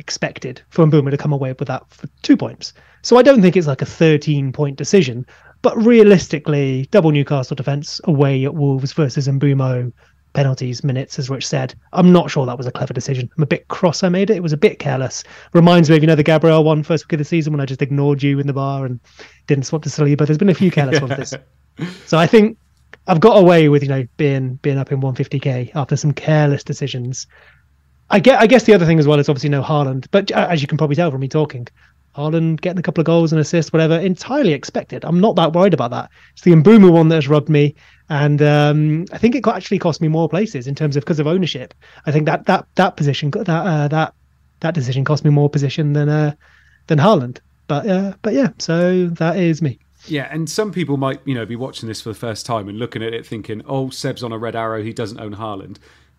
expected 0.00 0.62
for 0.70 0.84
Mbeumo 0.84 1.10
to 1.10 1.16
come 1.16 1.32
away 1.32 1.52
with 1.52 1.68
that 1.68 1.88
for 1.90 2.08
two 2.22 2.36
points. 2.36 2.72
So 3.02 3.16
I 3.16 3.22
don't 3.22 3.40
think 3.40 3.56
it's 3.56 3.66
like 3.66 3.82
a 3.82 3.86
13 3.86 4.52
point 4.52 4.76
decision, 4.76 5.26
but 5.62 5.76
realistically, 5.76 6.88
double 6.90 7.12
Newcastle 7.12 7.54
defence 7.54 8.00
away 8.04 8.44
at 8.44 8.54
Wolves 8.54 8.92
versus 8.92 9.28
Mbeumo, 9.28 9.92
penalties, 10.32 10.84
minutes, 10.84 11.18
as 11.18 11.30
Rich 11.30 11.46
said. 11.46 11.74
I'm 11.92 12.12
not 12.12 12.30
sure 12.30 12.46
that 12.46 12.56
was 12.56 12.66
a 12.66 12.72
clever 12.72 12.94
decision. 12.94 13.30
I'm 13.36 13.42
a 13.42 13.46
bit 13.46 13.68
cross 13.68 14.02
I 14.02 14.08
made 14.08 14.30
it. 14.30 14.36
It 14.36 14.42
was 14.42 14.52
a 14.52 14.56
bit 14.56 14.78
careless. 14.78 15.24
Reminds 15.52 15.90
me 15.90 15.96
of, 15.96 16.02
you 16.02 16.06
know, 16.06 16.14
the 16.14 16.22
Gabriel 16.22 16.64
one 16.64 16.82
first 16.82 17.06
week 17.06 17.14
of 17.14 17.18
the 17.18 17.24
season 17.24 17.52
when 17.52 17.60
I 17.60 17.66
just 17.66 17.82
ignored 17.82 18.22
you 18.22 18.38
in 18.38 18.46
the 18.46 18.52
bar 18.52 18.86
and 18.86 19.00
didn't 19.46 19.66
swap 19.66 19.82
to 19.82 19.88
Saliba. 19.88 20.26
There's 20.26 20.38
been 20.38 20.48
a 20.48 20.54
few 20.54 20.70
careless 20.70 21.00
ones 21.00 21.16
this. 21.16 21.34
So 22.06 22.18
I 22.18 22.26
think 22.26 22.58
I've 23.06 23.20
got 23.20 23.38
away 23.38 23.70
with, 23.70 23.82
you 23.82 23.88
know, 23.88 24.06
being 24.18 24.56
being 24.56 24.76
up 24.76 24.92
in 24.92 25.00
150k 25.00 25.74
after 25.74 25.96
some 25.96 26.12
careless 26.12 26.62
decisions. 26.62 27.26
I 28.10 28.18
get. 28.20 28.40
I 28.40 28.46
guess 28.46 28.64
the 28.64 28.74
other 28.74 28.86
thing 28.86 28.98
as 28.98 29.06
well 29.06 29.18
is 29.18 29.28
obviously 29.28 29.50
no 29.50 29.62
Haaland, 29.62 30.06
but 30.10 30.32
uh, 30.32 30.48
as 30.50 30.60
you 30.60 30.68
can 30.68 30.76
probably 30.76 30.96
tell 30.96 31.10
from 31.10 31.20
me 31.20 31.28
talking, 31.28 31.68
Haaland 32.16 32.60
getting 32.60 32.78
a 32.78 32.82
couple 32.82 33.00
of 33.00 33.06
goals 33.06 33.32
and 33.32 33.40
assists, 33.40 33.72
whatever, 33.72 33.98
entirely 33.98 34.52
expected. 34.52 35.04
I'm 35.04 35.20
not 35.20 35.36
that 35.36 35.52
worried 35.52 35.74
about 35.74 35.92
that. 35.92 36.10
It's 36.32 36.42
the 36.42 36.52
Mbeumo 36.52 36.92
one 36.92 37.08
that 37.08 37.16
has 37.16 37.28
rubbed 37.28 37.48
me, 37.48 37.74
and 38.08 38.42
um, 38.42 39.04
I 39.12 39.18
think 39.18 39.34
it 39.36 39.46
actually 39.46 39.78
cost 39.78 40.00
me 40.00 40.08
more 40.08 40.28
places 40.28 40.66
in 40.66 40.74
terms 40.74 40.96
of 40.96 41.04
because 41.04 41.20
of 41.20 41.26
ownership. 41.26 41.72
I 42.06 42.12
think 42.12 42.26
that 42.26 42.46
that 42.46 42.66
that 42.74 42.96
position 42.96 43.30
that 43.30 43.48
uh, 43.48 43.88
that 43.88 44.14
that 44.60 44.74
decision 44.74 45.04
cost 45.04 45.24
me 45.24 45.30
more 45.30 45.48
position 45.48 45.92
than 45.92 46.08
uh, 46.08 46.34
than 46.88 46.98
Haaland. 46.98 47.38
But 47.68 47.88
uh, 47.88 48.14
but 48.22 48.34
yeah, 48.34 48.48
so 48.58 49.06
that 49.06 49.36
is 49.36 49.62
me. 49.62 49.78
Yeah, 50.06 50.28
and 50.32 50.48
some 50.48 50.72
people 50.72 50.96
might, 50.96 51.20
you 51.26 51.34
know, 51.34 51.44
be 51.44 51.56
watching 51.56 51.86
this 51.86 52.00
for 52.00 52.08
the 52.08 52.14
first 52.14 52.46
time 52.46 52.68
and 52.68 52.78
looking 52.78 53.02
at 53.02 53.14
it 53.14 53.24
thinking, 53.24 53.62
"Oh, 53.66 53.90
Seb's 53.90 54.24
on 54.24 54.32
a 54.32 54.38
red 54.38 54.56
arrow. 54.56 54.82
He 54.82 54.92
doesn't 54.92 55.20
own 55.20 55.36
Haaland." 55.36 55.76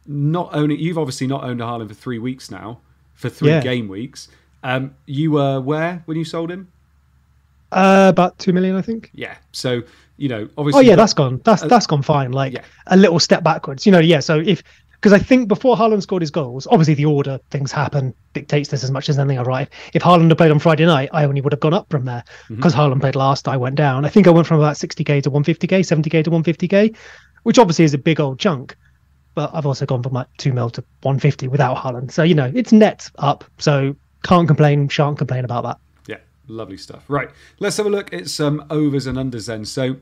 Not 0.07 0.49
owning, 0.53 0.79
you've 0.79 0.97
obviously 0.97 1.27
not 1.27 1.43
owned 1.43 1.59
Haaland 1.59 1.87
for 1.87 1.93
three 1.93 2.19
weeks 2.19 2.49
now, 2.49 2.79
for 3.13 3.29
three 3.29 3.49
Yeah. 3.49 3.61
game 3.61 3.87
weeks. 3.87 4.27
Um, 4.63 4.95
you 5.05 5.31
were 5.31 5.59
where 5.61 6.01
when 6.05 6.17
you 6.17 6.25
sold 6.25 6.51
him? 6.51 6.67
Uh, 7.71 8.07
about 8.09 8.37
two 8.37 8.51
million, 8.53 8.75
I 8.75 8.81
think. 8.81 9.09
Yeah. 9.13 9.35
So 9.51 9.81
you 10.17 10.29
know, 10.29 10.47
obviously. 10.57 10.79
Oh 10.79 10.81
yeah, 10.81 10.95
that's 10.95 11.13
gone. 11.13 11.41
That's 11.43 11.63
that's 11.63 11.87
gone 11.87 12.01
fine. 12.01 12.31
Like 12.31 12.53
yeah. 12.53 12.63
a 12.87 12.97
little 12.97 13.19
step 13.19 13.43
backwards. 13.43 13.85
You 13.85 13.91
know, 13.91 13.99
yeah. 13.99 14.19
So 14.19 14.39
if 14.39 14.61
because 14.93 15.13
I 15.13 15.19
think 15.19 15.47
before 15.47 15.75
Haaland 15.75 16.03
scored 16.03 16.21
his 16.21 16.29
goals, 16.29 16.67
obviously 16.69 16.93
the 16.93 17.05
order 17.05 17.39
things 17.49 17.71
happen 17.71 18.13
dictates 18.33 18.69
this 18.69 18.83
as 18.83 18.91
much 18.91 19.09
as 19.09 19.17
anything. 19.17 19.39
I 19.39 19.43
Right. 19.43 19.67
If 19.93 20.03
Haaland 20.03 20.27
had 20.29 20.37
played 20.37 20.51
on 20.51 20.59
Friday 20.59 20.85
night, 20.85 21.09
I 21.11 21.25
only 21.25 21.41
would 21.41 21.53
have 21.53 21.59
gone 21.59 21.73
up 21.73 21.89
from 21.89 22.05
there 22.05 22.23
because 22.49 22.75
Haaland 22.75 23.01
played 23.01 23.15
last. 23.15 23.47
I 23.47 23.57
went 23.57 23.75
down. 23.77 24.05
I 24.05 24.09
think 24.09 24.27
I 24.27 24.29
went 24.29 24.45
from 24.45 24.57
about 24.59 24.75
60k 24.75 25.23
to 25.23 25.31
150k, 25.31 25.79
70k 25.79 26.23
to 26.25 26.29
150k, 26.29 26.95
which 27.43 27.57
obviously 27.57 27.85
is 27.85 27.95
a 27.95 27.97
big 27.97 28.19
old 28.19 28.37
chunk. 28.37 28.75
But 29.33 29.51
I've 29.53 29.65
also 29.65 29.85
gone 29.85 30.03
from 30.03 30.13
like 30.13 30.27
two 30.37 30.53
mil 30.53 30.69
to 30.71 30.81
150 31.01 31.47
without 31.47 31.77
Haaland. 31.77 32.11
So 32.11 32.23
you 32.23 32.35
know, 32.35 32.51
it's 32.53 32.71
net 32.71 33.09
up. 33.17 33.43
So 33.57 33.95
can't 34.23 34.47
complain. 34.47 34.87
Shan't 34.89 35.17
complain 35.17 35.45
about 35.45 35.63
that. 35.63 35.77
Yeah, 36.07 36.17
lovely 36.47 36.77
stuff. 36.77 37.03
Right, 37.07 37.29
let's 37.59 37.77
have 37.77 37.85
a 37.85 37.89
look 37.89 38.13
at 38.13 38.29
some 38.29 38.65
overs 38.69 39.07
and 39.07 39.17
unders 39.17 39.47
then. 39.47 39.65
So 39.65 39.97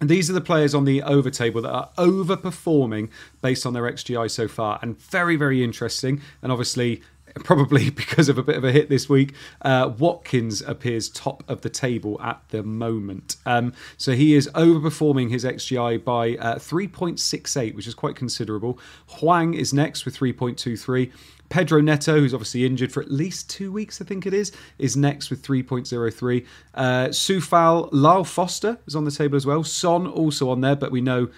these 0.00 0.30
are 0.30 0.32
the 0.32 0.40
players 0.40 0.74
on 0.74 0.84
the 0.84 1.02
over 1.02 1.30
table 1.30 1.60
that 1.62 1.70
are 1.70 1.90
overperforming 1.98 3.10
based 3.42 3.66
on 3.66 3.74
their 3.74 3.82
XGI 3.82 4.30
so 4.30 4.48
far, 4.48 4.78
and 4.82 4.98
very, 4.98 5.36
very 5.36 5.62
interesting. 5.62 6.20
And 6.42 6.50
obviously, 6.50 7.02
probably 7.44 7.90
because 7.90 8.28
of 8.28 8.38
a 8.38 8.42
bit 8.42 8.56
of 8.56 8.64
a 8.64 8.72
hit 8.72 8.88
this 8.88 9.08
week, 9.08 9.34
uh, 9.62 9.90
Watkins 9.98 10.62
appears 10.62 11.08
top 11.08 11.44
of 11.48 11.60
the 11.62 11.70
table 11.70 12.20
at 12.20 12.42
the 12.48 12.62
moment. 12.62 13.36
Um, 13.46 13.72
so 13.96 14.12
he 14.12 14.34
is 14.34 14.48
overperforming 14.54 15.30
his 15.30 15.44
XGI 15.44 16.02
by 16.02 16.36
uh, 16.36 16.56
3.68, 16.56 17.74
which 17.74 17.86
is 17.86 17.94
quite 17.94 18.16
considerable. 18.16 18.78
Hwang 19.08 19.54
is 19.54 19.72
next 19.72 20.04
with 20.04 20.16
3.23. 20.16 21.12
Pedro 21.50 21.80
Neto, 21.80 22.20
who's 22.20 22.32
obviously 22.32 22.64
injured 22.64 22.92
for 22.92 23.02
at 23.02 23.10
least 23.10 23.50
two 23.50 23.72
weeks, 23.72 24.00
I 24.00 24.04
think 24.04 24.24
it 24.24 24.32
is, 24.32 24.52
is 24.78 24.96
next 24.96 25.30
with 25.30 25.42
3.03. 25.42 26.46
Uh, 26.74 27.08
Sufal, 27.08 27.88
Lyle 27.90 28.22
Foster 28.22 28.78
is 28.86 28.94
on 28.94 29.04
the 29.04 29.10
table 29.10 29.36
as 29.36 29.44
well. 29.44 29.64
Son 29.64 30.06
also 30.06 30.48
on 30.48 30.60
there, 30.60 30.76
but 30.76 30.92
we 30.92 31.00
know 31.00 31.28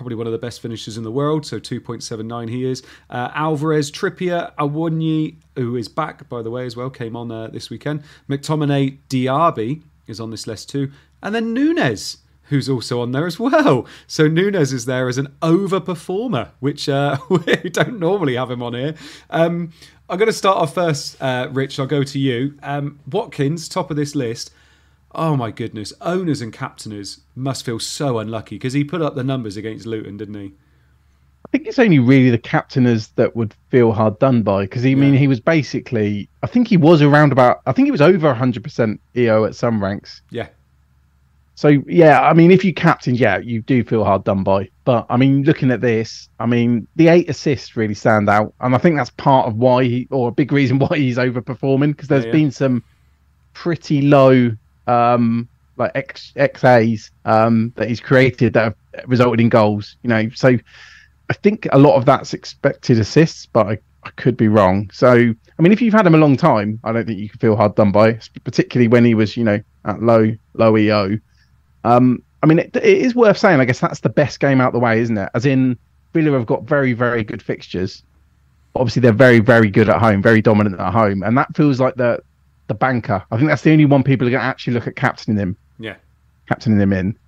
probably 0.00 0.16
one 0.16 0.26
of 0.26 0.32
the 0.32 0.38
best 0.38 0.62
finishers 0.62 0.96
in 0.96 1.04
the 1.04 1.12
world, 1.12 1.44
so 1.44 1.60
2.79 1.60 2.48
he 2.48 2.64
is. 2.64 2.82
Uh, 3.10 3.30
Alvarez, 3.34 3.92
Trippier, 3.92 4.50
Awoniyi, 4.56 5.36
who 5.56 5.76
is 5.76 5.88
back, 5.88 6.26
by 6.30 6.40
the 6.40 6.50
way, 6.50 6.64
as 6.64 6.74
well, 6.74 6.88
came 6.88 7.14
on 7.14 7.30
uh, 7.30 7.48
this 7.48 7.68
weekend. 7.68 8.02
McTominay, 8.26 8.96
Diaby 9.10 9.82
is 10.06 10.18
on 10.18 10.30
this 10.30 10.46
list 10.46 10.70
too. 10.70 10.90
And 11.22 11.34
then 11.34 11.52
Nunez, 11.52 12.16
who's 12.44 12.66
also 12.66 13.02
on 13.02 13.12
there 13.12 13.26
as 13.26 13.38
well. 13.38 13.86
So 14.06 14.26
Nunez 14.26 14.72
is 14.72 14.86
there 14.86 15.06
as 15.06 15.18
an 15.18 15.36
overperformer, 15.42 16.48
which 16.60 16.88
uh, 16.88 17.18
we 17.28 17.68
don't 17.68 17.98
normally 17.98 18.36
have 18.36 18.50
him 18.50 18.62
on 18.62 18.72
here. 18.72 18.94
Um, 19.28 19.74
I'm 20.08 20.16
going 20.16 20.28
to 20.28 20.32
start 20.32 20.56
off 20.56 20.72
first, 20.72 21.20
uh, 21.20 21.48
Rich. 21.52 21.78
I'll 21.78 21.84
go 21.84 22.04
to 22.04 22.18
you. 22.18 22.54
Um, 22.62 23.00
Watkins, 23.06 23.68
top 23.68 23.90
of 23.90 23.98
this 23.98 24.14
list. 24.14 24.50
Oh 25.12 25.36
my 25.36 25.52
goodness, 25.52 25.92
owners 26.00 26.40
and 26.40 26.52
captainers 26.52 27.20
must 27.36 27.64
feel 27.64 27.78
so 27.78 28.18
unlucky 28.18 28.56
because 28.56 28.72
he 28.72 28.82
put 28.82 29.00
up 29.02 29.14
the 29.14 29.22
numbers 29.22 29.56
against 29.56 29.86
Luton, 29.86 30.16
didn't 30.16 30.34
he? 30.34 30.54
I 31.46 31.48
think 31.52 31.66
it's 31.66 31.78
only 31.78 31.98
really 31.98 32.30
the 32.30 32.38
captainers 32.38 33.08
that 33.16 33.34
would 33.34 33.54
feel 33.70 33.92
hard 33.92 34.18
done 34.18 34.42
by 34.42 34.64
because 34.64 34.82
he 34.82 34.94
I 34.94 34.94
mean 34.94 35.14
he 35.14 35.26
was 35.28 35.40
basically 35.40 36.30
I 36.42 36.46
think 36.46 36.68
he 36.68 36.76
was 36.76 37.02
around 37.02 37.32
about 37.32 37.58
I 37.66 37.72
think 37.72 37.86
he 37.86 37.92
was 37.92 38.00
over 38.02 38.28
100% 38.28 39.00
EO 39.16 39.44
at 39.44 39.54
some 39.56 39.82
ranks. 39.82 40.22
Yeah, 40.30 40.48
So 41.54 41.68
yeah, 41.86 42.22
I 42.22 42.32
mean, 42.32 42.50
if 42.50 42.64
you 42.64 42.72
captain, 42.72 43.14
yeah, 43.14 43.38
you 43.38 43.60
do 43.62 43.84
feel 43.84 44.04
hard 44.04 44.24
done 44.24 44.42
by. 44.44 44.70
But 44.84 45.06
I 45.10 45.16
mean, 45.18 45.42
looking 45.42 45.70
at 45.70 45.82
this, 45.82 46.28
I 46.38 46.46
mean, 46.46 46.88
the 46.96 47.08
eight 47.08 47.28
assists 47.28 47.76
really 47.76 47.94
stand 47.94 48.30
out, 48.30 48.54
and 48.60 48.74
I 48.74 48.78
think 48.78 48.96
that's 48.96 49.10
part 49.10 49.46
of 49.46 49.56
why 49.56 49.84
he, 49.84 50.08
or 50.10 50.28
a 50.28 50.32
big 50.32 50.52
reason 50.52 50.78
why 50.78 50.96
he's 50.96 51.18
overperforming, 51.18 51.88
because 51.92 52.08
there's 52.08 52.24
Yeah, 52.24 52.32
yeah. 52.32 52.40
been 52.40 52.50
some 52.50 52.82
pretty 53.54 54.02
low, 54.02 54.52
um, 54.90 55.48
like 55.76 55.92
X 55.94 56.32
XAs 56.36 57.10
um, 57.24 57.72
that 57.76 57.88
he's 57.88 58.00
created 58.00 58.52
that 58.54 58.64
have 58.64 59.04
resulted 59.06 59.40
in 59.40 59.48
goals. 59.48 59.96
You 60.02 60.08
know, 60.08 60.28
so 60.30 60.56
I 61.28 61.32
think 61.32 61.68
a 61.72 61.78
lot 61.78 61.96
of 61.96 62.04
that's 62.04 62.34
expected 62.34 62.98
assists, 62.98 63.46
but 63.46 63.66
I, 63.66 63.78
I 64.04 64.10
could 64.16 64.36
be 64.36 64.48
wrong. 64.48 64.90
So 64.92 65.12
I 65.12 65.62
mean, 65.62 65.72
if 65.72 65.82
you've 65.82 65.94
had 65.94 66.06
him 66.06 66.14
a 66.14 66.18
long 66.18 66.36
time, 66.36 66.80
I 66.84 66.92
don't 66.92 67.06
think 67.06 67.18
you 67.18 67.28
can 67.28 67.38
feel 67.38 67.56
hard 67.56 67.74
done 67.74 67.92
by, 67.92 68.18
particularly 68.44 68.88
when 68.88 69.04
he 69.04 69.14
was, 69.14 69.36
you 69.36 69.44
know, 69.44 69.60
at 69.84 70.02
low 70.02 70.32
low 70.54 70.76
EO. 70.76 71.18
Um, 71.84 72.22
I 72.42 72.46
mean, 72.46 72.58
it, 72.58 72.74
it 72.76 72.84
is 72.84 73.14
worth 73.14 73.38
saying. 73.38 73.60
I 73.60 73.64
guess 73.64 73.80
that's 73.80 74.00
the 74.00 74.08
best 74.08 74.40
game 74.40 74.60
out 74.60 74.72
the 74.72 74.78
way, 74.78 75.00
isn't 75.00 75.18
it? 75.18 75.30
As 75.34 75.46
in, 75.46 75.78
Villa 76.12 76.32
have 76.32 76.46
got 76.46 76.64
very, 76.64 76.92
very 76.92 77.22
good 77.22 77.42
fixtures. 77.42 78.02
Obviously, 78.74 79.00
they're 79.00 79.12
very, 79.12 79.40
very 79.40 79.70
good 79.70 79.88
at 79.88 79.98
home, 80.00 80.22
very 80.22 80.40
dominant 80.40 80.80
at 80.80 80.92
home, 80.92 81.22
and 81.22 81.36
that 81.36 81.54
feels 81.56 81.80
like 81.80 81.96
the 81.96 82.22
the 82.70 82.74
banker. 82.74 83.22
I 83.30 83.36
think 83.36 83.48
that's 83.50 83.62
the 83.62 83.72
only 83.72 83.84
one 83.84 84.02
people 84.04 84.26
are 84.26 84.30
going 84.30 84.40
to 84.40 84.46
actually 84.46 84.74
look 84.74 84.86
at 84.86 84.94
captaining 84.96 85.36
him, 85.38 85.56
Yeah. 85.80 85.96
captaining 86.48 86.80
him 86.80 86.92
in. 86.92 87.18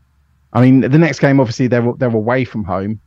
I 0.53 0.61
mean, 0.63 0.81
the 0.83 0.99
next 0.99 1.19
game, 1.19 1.41
obviously, 1.41 1.67
they're 1.67 1.93
they're 1.99 2.09
away 2.15 2.45
from 2.45 2.63
home, 2.65 3.01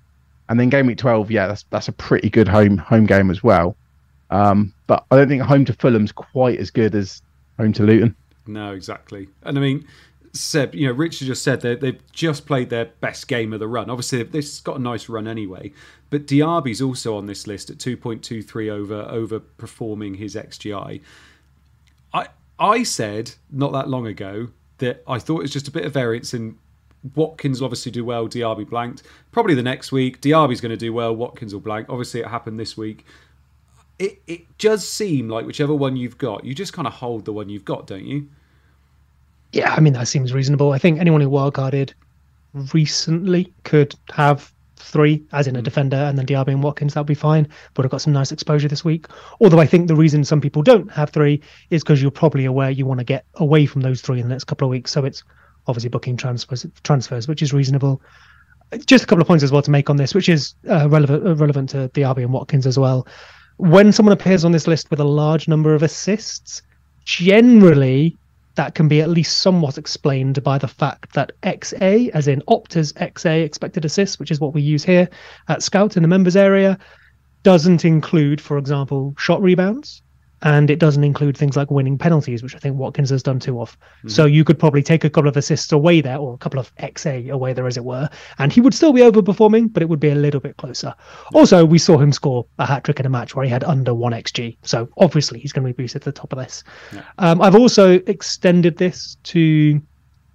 and 0.49 0.59
then 0.59 0.69
game 0.69 0.87
week 0.87 0.97
twelve, 0.97 1.31
yeah, 1.31 1.47
that's 1.47 1.63
that's 1.69 1.87
a 1.87 1.91
pretty 1.93 2.29
good 2.29 2.47
home 2.47 2.77
home 2.77 3.05
game 3.05 3.29
as 3.31 3.41
well. 3.41 3.75
Um, 4.31 4.73
but 4.87 5.05
I 5.11 5.15
don't 5.15 5.27
think 5.29 5.43
home 5.43 5.63
to 5.65 5.73
Fulham's 5.73 6.11
quite 6.11 6.59
as 6.59 6.71
good 6.71 6.93
as 6.95 7.21
home 7.57 7.71
to 7.73 7.83
Luton. 7.83 8.15
No, 8.47 8.73
exactly. 8.73 9.27
And 9.43 9.57
I 9.57 9.61
mean, 9.61 9.85
Seb, 10.33 10.73
you 10.75 10.87
know, 10.87 10.93
Richard 10.93 11.25
just 11.27 11.43
said 11.43 11.61
they, 11.61 11.75
they've 11.75 12.11
just 12.11 12.45
played 12.47 12.69
their 12.69 12.85
best 12.99 13.27
game 13.27 13.53
of 13.53 13.59
the 13.59 13.67
run. 13.67 13.89
Obviously, 13.89 14.23
this 14.23 14.59
got 14.59 14.77
a 14.77 14.81
nice 14.81 15.07
run 15.07 15.27
anyway. 15.27 15.71
But 16.09 16.25
Diaby's 16.27 16.81
also 16.81 17.15
on 17.15 17.25
this 17.27 17.45
list 17.47 17.69
at 17.69 17.77
2.23 17.77 18.69
over 18.69 19.01
over 19.03 19.39
performing 19.39 20.15
his 20.15 20.35
XGI. 20.35 21.01
I 22.59 22.83
said 22.83 23.33
not 23.51 23.71
that 23.73 23.89
long 23.89 24.07
ago 24.07 24.49
that 24.77 25.03
I 25.07 25.19
thought 25.19 25.39
it 25.39 25.43
was 25.43 25.51
just 25.51 25.67
a 25.67 25.71
bit 25.71 25.85
of 25.85 25.93
variance 25.93 26.33
in 26.33 26.57
Watkins 27.13 27.61
will 27.61 27.65
obviously 27.65 27.91
do 27.91 28.03
well, 28.03 28.27
Diaby 28.27 28.67
blanked. 28.67 29.03
Probably 29.31 29.53
the 29.53 29.61
next 29.61 29.91
week, 29.91 30.21
Diaby's 30.21 30.61
going 30.61 30.71
to 30.71 30.77
do 30.77 30.91
well, 30.91 31.15
Watkins 31.15 31.53
will 31.53 31.61
blank. 31.61 31.87
Obviously, 31.89 32.21
it 32.21 32.27
happened 32.27 32.59
this 32.59 32.75
week. 32.75 33.05
It 33.99 34.21
it 34.27 34.57
does 34.57 34.87
seem 34.87 35.29
like 35.29 35.45
whichever 35.45 35.73
one 35.73 35.95
you've 35.95 36.17
got, 36.17 36.43
you 36.43 36.53
just 36.55 36.73
kind 36.73 36.87
of 36.87 36.93
hold 36.93 37.25
the 37.25 37.33
one 37.33 37.47
you've 37.47 37.63
got, 37.63 37.87
don't 37.87 38.05
you? 38.05 38.27
Yeah, 39.53 39.73
I 39.73 39.79
mean 39.79 39.93
that 39.93 40.07
seems 40.07 40.33
reasonable. 40.33 40.73
I 40.73 40.79
think 40.79 40.99
anyone 40.99 41.21
who 41.21 41.29
wildcarded 41.29 41.93
recently 42.73 43.53
could 43.63 43.95
have 44.11 44.51
three, 44.85 45.23
as 45.31 45.47
in 45.47 45.55
a 45.55 45.61
defender, 45.61 45.97
and 45.97 46.17
then 46.17 46.25
Diaby 46.25 46.49
and 46.49 46.63
Watkins. 46.63 46.93
That'd 46.93 47.07
be 47.07 47.15
fine. 47.15 47.47
Would 47.75 47.83
have 47.83 47.91
got 47.91 48.01
some 48.01 48.13
nice 48.13 48.31
exposure 48.31 48.67
this 48.67 48.85
week. 48.85 49.07
Although 49.41 49.59
I 49.59 49.65
think 49.65 49.87
the 49.87 49.95
reason 49.95 50.23
some 50.23 50.41
people 50.41 50.61
don't 50.61 50.91
have 50.91 51.09
three 51.09 51.41
is 51.69 51.83
because 51.83 52.01
you're 52.01 52.11
probably 52.11 52.45
aware 52.45 52.69
you 52.69 52.85
want 52.85 52.99
to 52.99 53.03
get 53.03 53.25
away 53.35 53.65
from 53.65 53.81
those 53.81 54.01
three 54.01 54.19
in 54.19 54.27
the 54.27 54.33
next 54.33 54.45
couple 54.45 54.67
of 54.67 54.69
weeks. 54.69 54.91
So 54.91 55.05
it's 55.05 55.23
obviously 55.67 55.89
booking 55.89 56.17
transfers, 56.17 56.65
transfers, 56.83 57.27
which 57.27 57.41
is 57.41 57.53
reasonable. 57.53 58.01
Just 58.85 59.03
a 59.03 59.07
couple 59.07 59.21
of 59.21 59.27
points 59.27 59.43
as 59.43 59.51
well 59.51 59.61
to 59.61 59.71
make 59.71 59.89
on 59.89 59.97
this, 59.97 60.13
which 60.13 60.29
is 60.29 60.55
uh, 60.69 60.89
relevant 60.89 61.25
uh, 61.25 61.35
relevant 61.35 61.69
to 61.69 61.89
Diaby 61.89 62.23
and 62.23 62.33
Watkins 62.33 62.67
as 62.67 62.77
well. 62.77 63.07
When 63.57 63.91
someone 63.91 64.13
appears 64.13 64.43
on 64.43 64.51
this 64.51 64.67
list 64.67 64.89
with 64.89 64.99
a 64.99 65.05
large 65.05 65.47
number 65.47 65.73
of 65.73 65.83
assists, 65.83 66.61
generally 67.05 68.17
that 68.55 68.75
can 68.75 68.87
be 68.87 69.01
at 69.01 69.09
least 69.09 69.39
somewhat 69.39 69.77
explained 69.77 70.41
by 70.43 70.57
the 70.57 70.67
fact 70.67 71.13
that 71.13 71.31
XA, 71.43 72.09
as 72.09 72.27
in 72.27 72.41
Opta's 72.47 72.93
XA 72.93 73.43
expected 73.43 73.85
assists, 73.85 74.19
which 74.19 74.31
is 74.31 74.39
what 74.39 74.53
we 74.53 74.61
use 74.61 74.83
here 74.83 75.09
at 75.47 75.63
Scout 75.63 75.95
in 75.97 76.01
the 76.01 76.07
members 76.07 76.35
area, 76.35 76.77
doesn't 77.43 77.85
include, 77.85 78.41
for 78.41 78.57
example, 78.57 79.13
shot 79.17 79.41
rebounds. 79.41 80.01
And 80.41 80.69
it 80.69 80.79
doesn't 80.79 81.03
include 81.03 81.37
things 81.37 81.55
like 81.55 81.71
winning 81.71 81.97
penalties, 81.97 82.43
which 82.43 82.55
I 82.55 82.59
think 82.59 82.77
Watkins 82.77 83.09
has 83.09 83.23
done 83.23 83.39
too 83.39 83.61
of. 83.61 83.77
So 84.07 84.25
you 84.25 84.43
could 84.43 84.59
probably 84.59 84.83
take 84.83 85.03
a 85.03 85.09
couple 85.09 85.29
of 85.29 85.37
assists 85.37 85.71
away 85.71 86.01
there, 86.01 86.17
or 86.17 86.33
a 86.33 86.37
couple 86.37 86.59
of 86.59 86.75
XA 86.75 87.29
away 87.29 87.53
there, 87.53 87.67
as 87.67 87.77
it 87.77 87.85
were, 87.85 88.09
and 88.37 88.51
he 88.51 88.61
would 88.61 88.73
still 88.73 88.93
be 88.93 89.01
overperforming, 89.01 89.71
but 89.73 89.81
it 89.81 89.89
would 89.89 89.99
be 89.99 90.09
a 90.09 90.15
little 90.15 90.39
bit 90.39 90.57
closer. 90.57 90.93
Also, 91.33 91.65
we 91.65 91.77
saw 91.77 91.97
him 91.97 92.11
score 92.11 92.45
a 92.59 92.65
hat 92.65 92.83
trick 92.83 92.99
in 92.99 93.05
a 93.05 93.09
match 93.09 93.35
where 93.35 93.45
he 93.45 93.51
had 93.51 93.63
under 93.63 93.93
one 93.93 94.11
XG. 94.11 94.57
So 94.63 94.89
obviously 94.97 95.39
he's 95.39 95.53
going 95.53 95.65
to 95.67 95.73
be 95.73 95.83
boosted 95.83 96.03
to 96.03 96.09
the 96.09 96.19
top 96.19 96.31
of 96.33 96.39
this. 96.39 96.63
Um, 97.17 97.41
I've 97.41 97.55
also 97.55 97.93
extended 98.05 98.77
this 98.77 99.17
to 99.23 99.81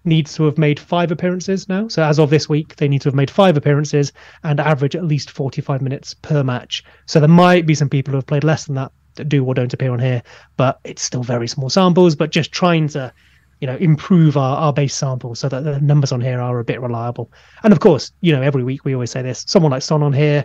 needs 0.05 0.35
to 0.35 0.45
have 0.45 0.59
made 0.59 0.81
five 0.81 1.11
appearances 1.11 1.69
now. 1.69 1.89
So 1.89 2.03
as 2.03 2.19
of 2.19 2.31
this 2.31 2.49
week, 2.49 2.77
they 2.77 2.89
need 2.89 3.03
to 3.03 3.09
have 3.09 3.15
made 3.15 3.31
five 3.31 3.57
appearances 3.57 4.13
and 4.43 4.59
average 4.59 4.97
at 4.97 5.05
least 5.05 5.31
45 5.31 5.83
minutes 5.83 6.15
per 6.15 6.43
match. 6.43 6.83
So 7.07 7.21
there 7.21 7.29
might 7.29 7.67
be 7.67 7.75
some 7.75 7.91
people 7.91 8.13
who 8.13 8.17
have 8.17 8.27
played 8.27 8.45
less 8.45 8.65
than 8.65 8.77
that 8.77 8.93
do 9.25 9.45
or 9.45 9.55
don't 9.55 9.73
appear 9.73 9.93
on 9.93 9.99
here, 9.99 10.23
but 10.57 10.81
it's 10.85 11.03
still 11.03 11.23
very 11.23 11.49
small 11.49 11.71
samples. 11.71 12.15
But 12.17 12.31
just 12.31 12.53
trying 12.53 12.89
to, 12.89 13.13
you 13.61 13.67
know, 13.67 13.77
improve 13.77 14.37
our, 14.37 14.57
our 14.57 14.73
base 14.73 14.95
sample 14.95 15.35
so 15.35 15.49
that 15.49 15.65
the 15.65 15.81
numbers 15.81 16.13
on 16.13 16.21
here 16.21 16.41
are 16.41 16.59
a 16.59 16.65
bit 16.65 16.81
reliable. 16.81 17.31
And 17.63 17.73
of 17.73 17.81
course, 17.81 18.13
you 18.21 18.33
know, 18.33 18.43
every 18.43 18.65
week 18.65 18.85
we 18.85 18.95
always 18.95 19.11
say 19.11 19.23
this: 19.23 19.45
someone 19.47 19.73
like 19.73 19.83
Son 19.83 20.03
on 20.03 20.13
here. 20.13 20.45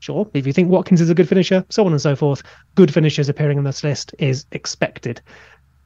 Sure, 0.00 0.28
if 0.34 0.46
you 0.46 0.52
think 0.52 0.68
Watkins 0.68 1.00
is 1.00 1.08
a 1.08 1.14
good 1.14 1.28
finisher, 1.28 1.64
so 1.70 1.86
on 1.86 1.92
and 1.92 2.00
so 2.00 2.14
forth, 2.14 2.42
good 2.74 2.92
finishers 2.92 3.30
appearing 3.30 3.56
on 3.56 3.64
this 3.64 3.82
list 3.82 4.14
is 4.18 4.44
expected 4.52 5.22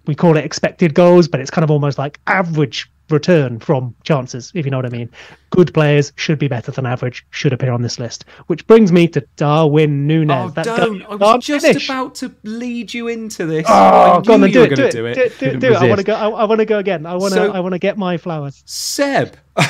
we 0.08 0.14
call 0.14 0.36
it 0.38 0.44
expected 0.44 0.94
goals, 0.94 1.28
but 1.28 1.38
it's 1.38 1.50
kind 1.50 1.62
of 1.62 1.70
almost 1.70 1.98
like 1.98 2.18
average 2.26 2.90
return 3.10 3.58
from 3.60 3.94
chances, 4.04 4.52
if 4.54 4.64
you 4.64 4.70
know 4.70 4.78
what 4.78 4.86
I 4.86 4.90
mean. 4.90 5.10
Good 5.50 5.72
players 5.72 6.12
should 6.16 6.38
be 6.38 6.46
better 6.48 6.70
than 6.70 6.84
average, 6.84 7.24
should 7.30 7.52
appear 7.52 7.72
on 7.72 7.80
this 7.82 7.98
list. 7.98 8.24
Which 8.48 8.66
brings 8.66 8.92
me 8.92 9.08
to 9.08 9.20
Darwin 9.36 10.06
Nunez. 10.06 10.50
Oh, 10.50 10.50
That 10.50 10.64
don't! 10.66 11.02
I 11.04 11.14
was 11.14 11.44
just 11.44 11.64
finish. 11.66 11.88
about 11.88 12.14
to 12.16 12.34
lead 12.44 12.92
you 12.92 13.08
into 13.08 13.46
this. 13.46 13.64
Oh, 13.68 13.72
I 13.72 14.20
go 14.20 14.34
on 14.34 14.40
then, 14.42 14.50
do 14.52 14.62
it, 14.64 14.74
do 14.76 14.84
it, 14.84 14.92
do 14.92 15.06
it. 15.06 15.14
do 15.14 15.20
it, 15.22 15.38
do 15.38 15.46
it, 15.46 15.60
do 15.60 15.66
it. 15.72 15.76
I 15.76 15.86
want 15.88 15.98
to 15.98 16.04
go. 16.04 16.14
I, 16.14 16.28
I 16.28 16.44
want 16.44 16.58
to 16.58 16.64
go 16.66 16.78
again. 16.78 17.06
I 17.06 17.14
want 17.14 17.32
to. 17.32 17.40
So- 17.40 17.52
I 17.52 17.60
want 17.60 17.72
to 17.72 17.78
get 17.78 17.96
my 17.96 18.16
flowers. 18.16 18.62
Seb. 18.66 19.36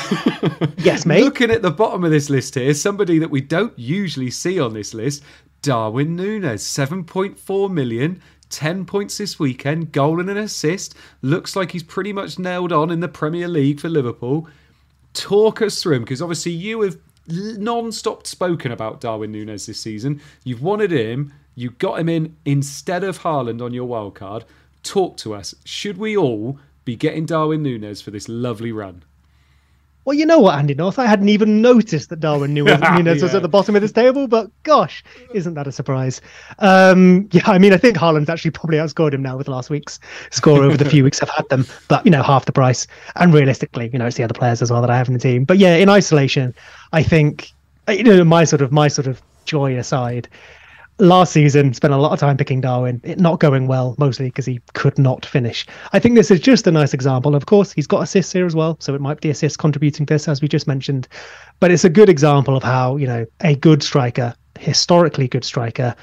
Yes, 0.77 1.05
mate. 1.05 1.23
Looking 1.23 1.51
at 1.51 1.61
the 1.61 1.71
bottom 1.71 2.03
of 2.03 2.11
this 2.11 2.29
list 2.29 2.55
here, 2.55 2.73
somebody 2.73 3.19
that 3.19 3.29
we 3.29 3.41
don't 3.41 3.77
usually 3.77 4.29
see 4.31 4.59
on 4.59 4.73
this 4.73 4.93
list, 4.93 5.23
Darwin 5.61 6.15
Nunez, 6.15 6.63
7.4 6.63 7.69
million, 7.71 8.21
10 8.49 8.85
points 8.85 9.17
this 9.17 9.39
weekend, 9.39 9.91
goal 9.91 10.19
and 10.19 10.29
an 10.29 10.37
assist. 10.37 10.95
Looks 11.21 11.55
like 11.55 11.71
he's 11.71 11.83
pretty 11.83 12.13
much 12.13 12.39
nailed 12.39 12.71
on 12.71 12.89
in 12.89 12.99
the 12.99 13.07
Premier 13.07 13.47
League 13.47 13.79
for 13.79 13.89
Liverpool. 13.89 14.47
Talk 15.13 15.61
us 15.61 15.81
through 15.81 15.97
him 15.97 16.03
because 16.03 16.21
obviously 16.21 16.51
you 16.51 16.81
have 16.81 16.97
non 17.27 17.91
stop 17.91 18.25
spoken 18.25 18.71
about 18.71 19.01
Darwin 19.01 19.31
Nunez 19.31 19.65
this 19.65 19.79
season. 19.79 20.21
You've 20.43 20.63
wanted 20.63 20.91
him, 20.91 21.33
you 21.55 21.71
got 21.71 21.99
him 21.99 22.09
in 22.09 22.35
instead 22.45 23.03
of 23.03 23.19
Haaland 23.19 23.61
on 23.61 23.73
your 23.73 23.85
wild 23.85 24.15
card. 24.15 24.45
Talk 24.83 25.17
to 25.17 25.33
us. 25.33 25.53
Should 25.65 25.97
we 25.97 26.15
all 26.15 26.59
be 26.85 26.95
getting 26.95 27.25
Darwin 27.25 27.63
Nunez 27.63 28.01
for 28.01 28.11
this 28.11 28.29
lovely 28.29 28.71
run? 28.71 29.03
Well, 30.05 30.17
you 30.17 30.25
know 30.25 30.39
what, 30.39 30.57
Andy 30.57 30.73
North? 30.73 30.97
I 30.97 31.05
hadn't 31.05 31.29
even 31.29 31.61
noticed 31.61 32.09
that 32.09 32.19
Darwin 32.19 32.53
knew 32.53 32.63
Nunez, 32.65 32.89
Nunez 32.91 33.23
was 33.23 33.35
at 33.35 33.41
the 33.41 33.49
bottom 33.49 33.75
of 33.75 33.81
this 33.81 33.91
table, 33.91 34.27
but 34.27 34.49
gosh, 34.63 35.03
isn't 35.33 35.53
that 35.53 35.67
a 35.67 35.71
surprise? 35.71 36.21
Um, 36.59 37.27
yeah, 37.31 37.43
I 37.45 37.59
mean, 37.59 37.73
I 37.73 37.77
think 37.77 37.97
Haaland's 37.97 38.29
actually 38.29 38.51
probably 38.51 38.77
outscored 38.77 39.13
him 39.13 39.21
now 39.21 39.37
with 39.37 39.47
last 39.47 39.69
week's 39.69 39.99
score 40.31 40.63
over 40.63 40.77
the 40.77 40.89
few 40.89 41.03
weeks 41.05 41.21
I've 41.21 41.29
had 41.29 41.47
them, 41.49 41.65
but 41.89 42.05
you 42.05 42.11
know, 42.11 42.23
half 42.23 42.45
the 42.45 42.51
price. 42.51 42.87
And 43.17 43.33
realistically, 43.33 43.89
you 43.91 43.99
know, 43.99 44.07
it's 44.07 44.15
the 44.15 44.23
other 44.23 44.33
players 44.33 44.61
as 44.61 44.71
well 44.71 44.81
that 44.81 44.89
I 44.89 44.97
have 44.97 45.07
in 45.07 45.13
the 45.13 45.19
team. 45.19 45.43
But 45.43 45.57
yeah, 45.57 45.75
in 45.75 45.89
isolation, 45.89 46.55
I 46.93 47.03
think 47.03 47.51
you 47.89 48.03
know 48.03 48.23
my 48.23 48.45
sort 48.45 48.61
of 48.61 48.71
my 48.71 48.87
sort 48.87 49.07
of 49.07 49.21
joy 49.45 49.77
aside. 49.77 50.27
Last 51.01 51.31
season, 51.31 51.73
spent 51.73 51.93
a 51.93 51.97
lot 51.97 52.11
of 52.11 52.19
time 52.19 52.35
picking 52.35 52.59
Darwin. 52.59 52.99
It 53.05 53.19
not 53.19 53.39
going 53.39 53.67
well, 53.67 53.95
mostly 53.97 54.25
because 54.25 54.45
he 54.45 54.59
could 54.73 54.99
not 54.99 55.25
finish. 55.25 55.65
I 55.93 55.99
think 55.99 56.15
this 56.15 56.29
is 56.29 56.41
just 56.41 56.67
a 56.67 56.71
nice 56.71 56.93
example. 56.93 57.35
Of 57.35 57.45
course, 57.45 57.71
he's 57.71 57.87
got 57.87 58.03
assists 58.03 58.33
here 58.33 58.45
as 58.45 58.53
well, 58.53 58.75
so 58.81 58.93
it 58.93 58.99
might 58.99 59.21
be 59.21 59.29
assists 59.29 59.55
contributing 59.55 60.07
this, 60.07 60.27
as 60.27 60.41
we 60.41 60.49
just 60.49 60.67
mentioned. 60.67 61.07
But 61.61 61.71
it's 61.71 61.85
a 61.85 61.89
good 61.89 62.09
example 62.09 62.57
of 62.57 62.63
how 62.63 62.97
you 62.97 63.07
know 63.07 63.25
a 63.39 63.55
good 63.55 63.81
striker, 63.81 64.35
historically 64.59 65.29
good 65.29 65.45
striker, 65.45 65.95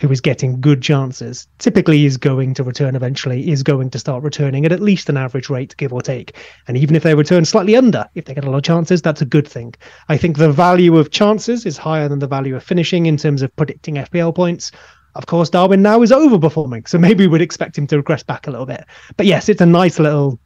who 0.00 0.10
is 0.10 0.20
getting 0.20 0.60
good 0.60 0.82
chances, 0.82 1.46
typically 1.58 2.06
is 2.06 2.16
going 2.16 2.54
to 2.54 2.64
return 2.64 2.96
eventually, 2.96 3.50
is 3.50 3.62
going 3.62 3.90
to 3.90 3.98
start 3.98 4.22
returning 4.22 4.64
at 4.64 4.72
at 4.72 4.80
least 4.80 5.08
an 5.08 5.16
average 5.16 5.50
rate, 5.50 5.76
give 5.76 5.92
or 5.92 6.00
take. 6.00 6.36
And 6.66 6.76
even 6.76 6.96
if 6.96 7.02
they 7.02 7.14
return 7.14 7.44
slightly 7.44 7.76
under, 7.76 8.06
if 8.14 8.24
they 8.24 8.34
get 8.34 8.44
a 8.44 8.50
lot 8.50 8.56
of 8.56 8.62
chances, 8.62 9.02
that's 9.02 9.20
a 9.20 9.26
good 9.26 9.46
thing. 9.46 9.74
I 10.08 10.16
think 10.16 10.38
the 10.38 10.50
value 10.50 10.96
of 10.96 11.10
chances 11.10 11.66
is 11.66 11.76
higher 11.76 12.08
than 12.08 12.18
the 12.18 12.26
value 12.26 12.56
of 12.56 12.62
finishing 12.64 13.06
in 13.06 13.18
terms 13.18 13.42
of 13.42 13.54
predicting 13.56 13.96
FPL 13.96 14.34
points. 14.34 14.72
Of 15.16 15.26
course, 15.26 15.50
Darwin 15.50 15.82
now 15.82 16.02
is 16.02 16.12
overperforming, 16.12 16.88
so 16.88 16.96
maybe 16.98 17.26
we'd 17.26 17.42
expect 17.42 17.76
him 17.76 17.86
to 17.88 17.96
regress 17.96 18.22
back 18.22 18.46
a 18.46 18.50
little 18.50 18.66
bit. 18.66 18.84
But 19.16 19.26
yes, 19.26 19.48
it's 19.48 19.60
a 19.60 19.66
nice 19.66 19.98
little 19.98 20.38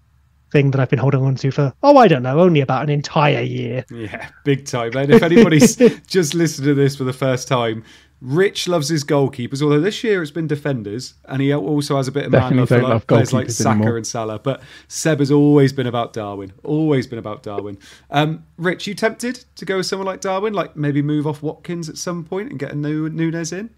thing 0.55 0.71
that 0.71 0.81
I've 0.81 0.89
been 0.89 1.01
holding 1.01 1.23
on 1.23 1.35
to 1.37 1.51
for, 1.51 1.75
oh, 1.83 1.99
I 1.99 2.09
don't 2.09 2.23
know, 2.23 2.41
only 2.41 2.61
about 2.61 2.85
an 2.85 2.89
entire 2.89 3.43
year. 3.43 3.85
Yeah, 3.91 4.29
big 4.45 4.67
time. 4.67 4.97
And 4.97 5.13
if 5.13 5.23
anybody's 5.23 5.77
just 6.07 6.35
listened 6.35 6.65
to 6.67 6.75
this 6.75 6.97
for 6.97 7.05
the 7.05 7.13
first 7.13 7.49
time, 7.49 7.85
Rich 8.25 8.69
loves 8.69 8.89
his 8.89 9.05
goalkeepers, 9.05 9.61
although 9.61 9.81
this 9.81 10.03
year 10.03 10.23
it's 10.23 10.31
been 10.31 10.47
defenders, 10.47 11.13
and 11.27 11.43
he 11.43 11.53
also 11.53 11.99
has 11.99 12.09
a 12.09 12.13
bit 12.13 12.25
of 12.25 12.33
Definitely 12.33 12.57
man 12.57 12.61
love 12.63 12.69
for 12.69 12.79
like, 12.79 12.89
love 12.89 13.07
players 13.07 13.33
like 13.35 13.51
Saka 13.51 13.77
anymore. 13.77 13.97
and 13.99 14.07
Salah. 14.07 14.39
But 14.39 14.63
Seb 14.89 15.19
has 15.19 15.31
always 15.31 15.75
been 15.75 15.87
about 15.87 16.15
Darwin. 16.15 16.51
Always 16.63 17.07
been 17.07 17.19
about 17.19 17.43
Darwin. 17.43 17.77
Um, 18.11 18.45
Rich, 18.57 18.87
you 18.87 18.95
tempted 18.95 19.45
to 19.57 19.67
go 19.67 19.77
with 19.77 19.85
someone 19.85 20.07
like 20.07 20.23
Darwin, 20.23 20.55
like 20.55 20.75
maybe 20.75 21.03
move 21.03 21.27
off 21.27 21.43
Watkins 21.43 21.91
at 21.91 21.99
some 21.99 22.25
point 22.25 22.49
and 22.49 22.59
get 22.59 22.73
a 22.73 22.75
new 22.75 23.11
Nunez 23.11 23.53
in? 23.53 23.69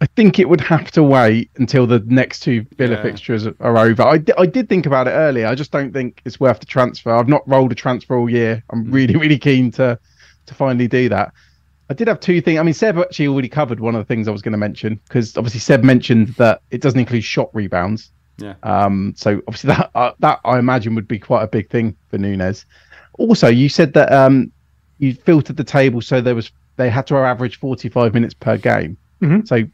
I 0.00 0.06
think 0.06 0.38
it 0.38 0.48
would 0.48 0.60
have 0.62 0.90
to 0.92 1.02
wait 1.02 1.50
until 1.56 1.86
the 1.86 1.98
next 2.06 2.40
two 2.40 2.64
Villa 2.78 2.96
Yeah. 2.96 3.02
fixtures 3.02 3.46
are 3.46 3.78
over. 3.78 4.02
I, 4.02 4.16
did 4.18 4.70
think 4.70 4.86
about 4.86 5.06
it 5.06 5.12
earlier. 5.12 5.46
I 5.46 5.54
just 5.54 5.70
don't 5.70 5.92
think 5.92 6.22
it's 6.24 6.40
worth 6.40 6.60
the 6.60 6.66
transfer. 6.66 7.14
I've 7.14 7.28
not 7.28 7.46
rolled 7.46 7.72
a 7.72 7.74
transfer 7.74 8.16
all 8.16 8.30
year. 8.30 8.62
I'm 8.70 8.90
really, 8.90 9.16
really 9.18 9.38
keen 9.38 9.70
to 9.72 9.98
to 10.46 10.54
finally 10.54 10.86
do 10.88 11.08
that. 11.10 11.32
I 11.88 11.94
did 11.94 12.08
have 12.08 12.20
two 12.20 12.40
things. 12.40 12.58
I 12.58 12.62
mean, 12.62 12.74
Seb 12.74 12.98
actually 12.98 13.28
already 13.28 13.48
covered 13.48 13.80
one 13.80 13.94
of 13.94 14.00
the 14.00 14.04
things 14.04 14.26
I 14.26 14.32
was 14.32 14.42
going 14.42 14.52
to 14.52 14.58
mention 14.58 15.00
because 15.04 15.36
obviously 15.36 15.60
Seb 15.60 15.84
mentioned 15.84 16.28
that 16.38 16.62
it 16.70 16.80
doesn't 16.80 16.98
include 16.98 17.24
shot 17.24 17.48
rebounds. 17.54 18.10
Yeah. 18.38 18.54
Um, 18.62 19.14
so 19.16 19.40
obviously 19.46 19.68
that 19.74 19.90
uh, 19.94 20.12
that 20.18 20.40
I 20.44 20.58
imagine 20.58 20.94
would 20.94 21.08
be 21.08 21.18
quite 21.18 21.42
a 21.42 21.48
big 21.48 21.70
thing 21.70 21.96
for 22.08 22.18
Nunez. 22.18 22.66
Also, 23.18 23.48
you 23.48 23.68
said 23.68 23.92
that 23.94 24.12
um, 24.12 24.50
you 24.98 25.14
filtered 25.14 25.56
the 25.56 25.64
table 25.64 26.00
so 26.00 26.20
there 26.20 26.34
was 26.34 26.50
they 26.76 26.90
had 26.90 27.06
to 27.06 27.16
average 27.16 27.58
45 27.58 28.12
minutes 28.12 28.34
per 28.34 28.58
game. 28.58 28.96
Mhm. 29.22 29.46
So 29.46 29.64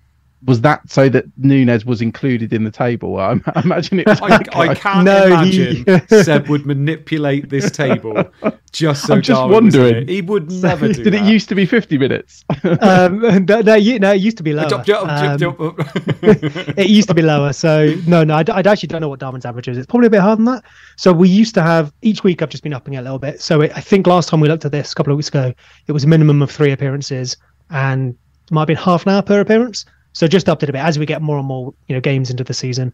was 0.45 0.61
that 0.63 0.81
so 0.91 1.09
that 1.09 1.25
Nunez 1.39 1.85
was 1.85 2.03
included 2.03 2.53
in 2.53 2.65
the 2.65 2.71
table? 2.71 3.17
I, 3.21 3.39
I 3.55 3.61
imagine 3.63 4.01
it 4.01 4.07
was. 4.09 4.21
I, 4.23 4.29
that 4.39 4.57
I 4.57 4.75
can't 4.75 5.05
No, 5.05 5.45
he- 5.45 5.83
imagine 5.83 6.09
Seb 6.25 6.49
would 6.49 6.67
manipulate 6.67 7.49
this 7.49 7.71
table 7.71 8.25
just 8.73 9.07
so 9.07 9.15
I'm 9.15 9.23
just 9.23 9.39
Darwin 9.39 9.67
was 9.67 9.77
wondering. 9.77 10.07
here. 10.09 10.15
He 10.17 10.23
would 10.23 10.51
never 10.51 10.89
do 10.93 11.05
Did 11.05 11.13
that. 11.13 11.27
it 11.27 11.31
used 11.31 11.49
to 11.51 11.55
be 11.55 11.65
50 11.67 11.97
minutes? 11.99 12.45
um, 12.81 13.21
no, 13.47 13.61
no, 13.61 13.75
you- 13.75 13.99
no, 14.01 14.13
it 14.13 14.21
used 14.21 14.37
to 14.39 14.43
be 14.43 14.53
lower. 14.53 14.69
Jump, 14.69 14.85
jump, 14.85 15.09
Um, 15.11 15.39
jump, 15.39 15.59
jump. 15.59 15.79
it 16.23 16.89
used 16.89 17.09
to 17.09 17.15
be 17.15 17.23
lower. 17.23 17.53
So 17.53 17.95
no, 18.07 18.25
no, 18.25 18.35
I, 18.37 18.43
d- 18.43 18.53
I 18.53 18.61
actually 18.61 18.89
don't 18.89 19.01
know 19.01 19.09
what 19.09 19.21
Darwin's 19.21 19.45
average 19.45 19.69
is. 19.69 19.77
It's 19.79 19.87
probably 19.87 20.07
a 20.07 20.11
bit 20.11 20.21
higher 20.21 20.37
than 20.37 20.47
that. 20.47 20.65
So 20.97 21.13
we 21.13 21.29
used 21.29 21.55
to 21.55 21.63
have 21.63 21.93
each 22.03 22.25
week. 22.25 22.43
I've 22.43 22.49
just 22.49 22.63
been 22.63 22.73
upping 22.75 22.95
it 22.95 22.99
a 22.99 23.03
little 23.03 23.19
bit. 23.19 23.41
So 23.41 23.61
it, 23.61 23.73
I 23.77 23.81
think 23.81 24.07
last 24.07 24.29
time 24.29 24.41
we 24.41 24.49
looked 24.49 24.65
at 24.65 24.73
this 24.73 24.93
a 24.93 24.95
couple 24.95 25.13
of 25.13 25.17
weeks 25.17 25.29
ago, 25.29 25.53
it 25.87 25.93
was 25.93 26.05
a 26.05 26.09
minimum 26.09 26.43
of 26.43 26.51
three 26.51 26.73
appearances 26.73 27.37
and 27.71 28.17
might 28.51 28.63
have 28.63 28.67
been 28.69 28.77
half 28.77 29.07
an 29.07 29.13
hour 29.13 29.23
per 29.23 29.41
appearance. 29.41 29.85
So 30.13 30.29
just 30.29 30.49
upped 30.49 30.63
it 30.63 30.69
a 30.69 30.73
bit 30.73 30.83
as 30.83 30.99
we 30.99 31.07
get 31.07 31.23
more 31.23 31.39
and 31.39 31.47
more 31.47 31.75
you 31.89 31.95
know 31.95 32.01
games 32.01 32.31
into 32.31 32.45
the 32.45 32.55
season. 32.55 32.93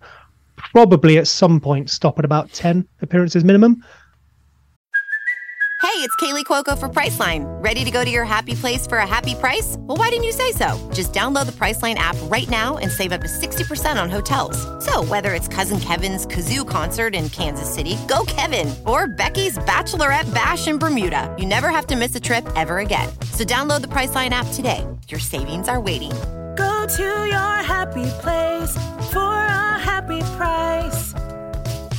Probably 0.57 1.19
at 1.19 1.29
some 1.29 1.61
point 1.61 1.91
stop 1.91 2.19
at 2.19 2.25
about 2.25 2.53
ten 2.53 2.87
appearances 3.01 3.45
minimum. 3.45 3.83
Hey, 5.81 6.05
it's 6.05 6.15
Kaley 6.17 6.45
Cuoco 6.45 6.77
for 6.79 6.89
Priceline. 6.89 7.45
Ready 7.63 7.85
to 7.85 7.91
go 7.91 8.05
to 8.05 8.11
your 8.11 8.25
happy 8.25 8.55
place 8.55 8.85
for 8.85 8.99
a 8.99 9.07
happy 9.07 9.37
price? 9.37 9.77
Well, 9.79 9.97
why 9.97 10.11
didn't 10.11 10.25
you 10.25 10.33
say 10.33 10.51
so? 10.51 10.77
Just 10.93 11.13
download 11.13 11.47
the 11.47 11.53
Priceline 11.53 11.95
app 11.95 12.17
right 12.25 12.49
now 12.49 12.79
and 12.79 12.91
save 12.91 13.13
up 13.13 13.21
to 13.21 13.29
60% 13.29 14.01
on 14.01 14.11
hotels. 14.11 14.59
So, 14.85 15.05
whether 15.05 15.35
it's 15.35 15.49
Cousin 15.49 15.79
Kevin's 15.79 16.27
Kazoo 16.27 16.69
concert 16.69 17.15
in 17.15 17.29
Kansas 17.31 17.73
City, 17.73 17.97
go 18.09 18.25
Kevin, 18.27 18.75
or 18.87 19.07
Becky's 19.07 19.57
Bachelorette 19.59 20.33
Bash 20.35 20.67
in 20.67 20.79
Bermuda, 20.79 21.35
you 21.39 21.47
never 21.47 21.69
have 21.69 21.87
to 21.89 21.97
miss 21.97 22.15
a 22.15 22.21
trip 22.21 22.47
ever 22.57 22.79
again. 22.79 23.09
So, 23.33 23.45
download 23.45 23.81
the 23.81 23.89
Priceline 23.89 24.31
app 24.31 24.47
today. 24.55 24.85
Your 25.09 25.21
savings 25.21 25.69
are 25.69 25.81
waiting. 25.81 26.13
Go 26.59 26.87
to 26.89 27.03
your 27.03 27.55
happy 27.63 28.05
place 28.19 28.75
for 29.13 29.21
a 29.21 29.79
happy 29.79 30.21
price. 30.37 31.13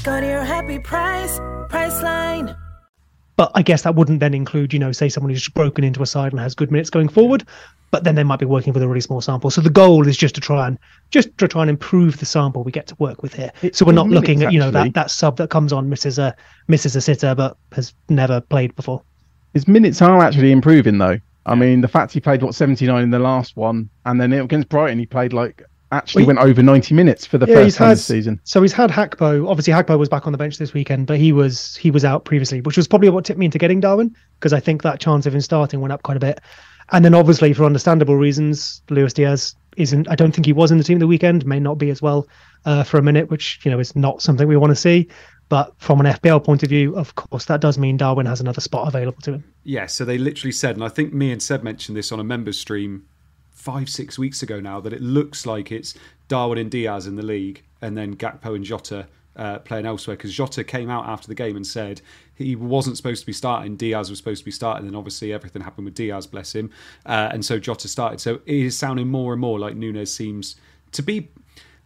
Go 0.03 0.19
to 0.19 0.27
your 0.27 0.43
happy 0.43 0.79
price, 0.79 1.39
Priceline. 1.69 2.53
But 3.37 3.53
I 3.55 3.61
guess 3.61 3.83
that 3.83 3.95
wouldn't 3.95 4.19
then 4.19 4.33
include, 4.33 4.73
you 4.73 4.79
know, 4.79 4.91
say 4.91 5.07
someone 5.07 5.31
who's 5.31 5.47
broken 5.47 5.85
into 5.85 6.01
a 6.01 6.05
side 6.05 6.33
and 6.33 6.41
has 6.41 6.55
good 6.55 6.71
minutes 6.71 6.89
going 6.89 7.07
forward. 7.07 7.45
But 7.89 8.03
then 8.03 8.15
they 8.15 8.23
might 8.25 8.39
be 8.39 8.45
working 8.45 8.73
with 8.73 8.83
a 8.83 8.87
really 8.87 8.99
small 8.99 9.21
sample. 9.21 9.49
So 9.49 9.61
the 9.61 9.69
goal 9.69 10.05
is 10.09 10.17
just 10.17 10.35
to 10.35 10.41
try 10.41 10.67
and 10.67 10.77
just 11.09 11.37
to 11.37 11.47
try 11.47 11.61
and 11.61 11.69
improve 11.69 12.19
the 12.19 12.25
sample 12.25 12.65
we 12.65 12.73
get 12.73 12.85
to 12.87 12.95
work 12.99 13.23
with 13.23 13.33
here. 13.33 13.53
So 13.71 13.85
we're 13.85 13.93
not 13.93 14.07
minutes, 14.07 14.19
looking 14.19 14.43
at, 14.43 14.51
you 14.51 14.59
know, 14.59 14.67
actually. 14.67 14.89
that, 14.89 14.93
that 14.95 15.09
sub 15.09 15.37
that 15.37 15.49
comes 15.49 15.71
on 15.71 15.87
misses 15.87 16.19
a 16.19 16.35
misses 16.67 16.97
a 16.97 17.01
sitter 17.01 17.33
but 17.33 17.55
has 17.71 17.93
never 18.09 18.41
played 18.41 18.75
before. 18.75 19.01
His 19.53 19.69
minutes 19.69 20.01
are 20.01 20.19
actually 20.19 20.51
improving, 20.51 20.97
though. 20.97 21.17
I 21.49 21.55
mean, 21.55 21.81
the 21.81 21.87
fact 21.87 22.13
he 22.13 22.19
played, 22.19 22.43
what, 22.43 22.53
79 22.53 23.01
in 23.01 23.09
the 23.09 23.19
last 23.19 23.57
one, 23.57 23.89
and 24.05 24.21
then 24.21 24.31
against 24.33 24.69
Brighton, 24.69 24.99
he 24.99 25.07
played 25.07 25.33
like 25.33 25.63
actually 25.91 26.23
Well, 26.23 26.35
went 26.35 26.47
over 26.47 26.61
90 26.61 26.93
minutes 26.93 27.25
for 27.25 27.39
the 27.39 27.47
Yeah, 27.47 27.55
first 27.55 27.77
time 27.77 27.87
had 27.87 27.97
this 27.97 28.05
season. 28.05 28.39
So 28.43 28.61
he's 28.61 28.71
had 28.71 28.91
Gakpo. 28.91 29.49
Obviously, 29.49 29.73
Gakpo 29.73 29.97
was 29.97 30.09
back 30.09 30.27
on 30.27 30.31
the 30.31 30.37
bench 30.37 30.59
this 30.59 30.73
weekend, 30.73 31.07
but 31.07 31.17
he 31.17 31.31
was 31.31 31.75
he 31.75 31.89
was 31.89 32.05
out 32.05 32.23
previously, 32.23 32.61
which 32.61 32.77
was 32.77 32.87
probably 32.87 33.09
what 33.09 33.25
tipped 33.25 33.39
me 33.39 33.45
into 33.45 33.57
getting 33.57 33.79
Darwin 33.79 34.15
because 34.39 34.53
I 34.53 34.59
think 34.59 34.83
that 34.83 34.99
chance 34.99 35.25
of 35.25 35.33
him 35.33 35.41
starting 35.41 35.81
went 35.81 35.91
up 35.91 36.03
quite 36.03 36.17
a 36.17 36.19
bit. 36.19 36.39
And 36.91 37.03
then 37.03 37.15
obviously, 37.15 37.53
for 37.53 37.65
understandable 37.65 38.15
reasons, 38.15 38.81
Luis 38.89 39.13
Diaz 39.13 39.55
isn't. 39.77 40.07
I 40.09 40.15
don't 40.15 40.31
think 40.31 40.45
he 40.45 40.53
was 40.53 40.71
in 40.71 40.77
the 40.77 40.83
team 40.83 40.99
the 40.99 41.07
weekend. 41.07 41.45
May 41.45 41.59
not 41.59 41.79
be 41.79 41.89
as 41.89 42.01
well 42.01 42.27
uh, 42.65 42.83
for 42.83 42.97
a 42.97 43.03
minute, 43.03 43.29
which 43.31 43.59
you 43.63 43.71
know 43.71 43.79
is 43.79 43.95
not 43.95 44.21
something 44.21 44.47
we 44.47 44.57
want 44.57 44.71
to 44.71 44.75
see. 44.75 45.07
But 45.49 45.73
from 45.77 45.99
an 45.99 46.05
FPL 46.05 46.43
point 46.43 46.61
of 46.61 46.69
view, 46.69 46.95
of 46.95 47.15
course, 47.15 47.45
that 47.45 47.59
does 47.59 47.77
mean 47.77 47.97
Darwin 47.97 48.27
has 48.27 48.39
another 48.39 48.61
spot 48.61 48.87
available 48.87 49.19
to 49.21 49.33
him. 49.33 49.43
Yeah, 49.63 49.87
so 49.87 50.05
they 50.05 50.19
literally 50.19 50.51
said, 50.51 50.75
and 50.75 50.85
I 50.85 50.89
think 50.89 51.11
me 51.11 51.31
and 51.31 51.41
Seb 51.41 51.63
mentioned 51.63 51.97
this 51.97 52.11
on 52.11 52.19
a 52.19 52.23
members 52.23 52.59
stream 52.59 53.07
five, 53.49 53.89
six 53.89 54.17
weeks 54.17 54.43
ago 54.43 54.59
now, 54.59 54.79
that 54.79 54.93
it 54.93 55.01
looks 55.01 55.47
like 55.47 55.71
it's 55.71 55.95
Darwin 56.27 56.59
and 56.59 56.69
Diaz 56.69 57.07
in 57.07 57.15
the 57.15 57.25
league, 57.25 57.63
and 57.81 57.97
then 57.97 58.15
Gakpo 58.15 58.55
and 58.55 58.63
Jota 58.63 59.07
uh, 59.35 59.57
playing 59.59 59.87
elsewhere. 59.87 60.15
Because 60.15 60.33
Jota 60.33 60.63
came 60.63 60.89
out 60.89 61.07
after 61.07 61.27
the 61.27 61.35
game 61.35 61.55
and 61.55 61.65
said 61.65 62.01
he 62.35 62.55
wasn't 62.55 62.95
supposed 62.95 63.21
to 63.21 63.25
be 63.25 63.33
starting, 63.33 63.75
Diaz 63.75 64.11
was 64.11 64.19
supposed 64.19 64.41
to 64.41 64.45
be 64.45 64.51
starting, 64.51 64.87
and 64.87 64.95
obviously 64.95 65.33
everything 65.33 65.63
happened 65.63 65.85
with 65.85 65.95
Diaz, 65.95 66.27
bless 66.27 66.53
him, 66.53 66.69
uh, 67.07 67.29
and 67.31 67.43
so 67.43 67.57
Jota 67.57 67.87
started. 67.87 68.21
So 68.21 68.35
it 68.45 68.55
is 68.55 68.77
sounding 68.77 69.07
more 69.07 69.33
and 69.33 69.41
more 69.41 69.57
like 69.57 69.75
Nunez 69.75 70.13
seems 70.13 70.57
to 70.91 71.01
be. 71.01 71.29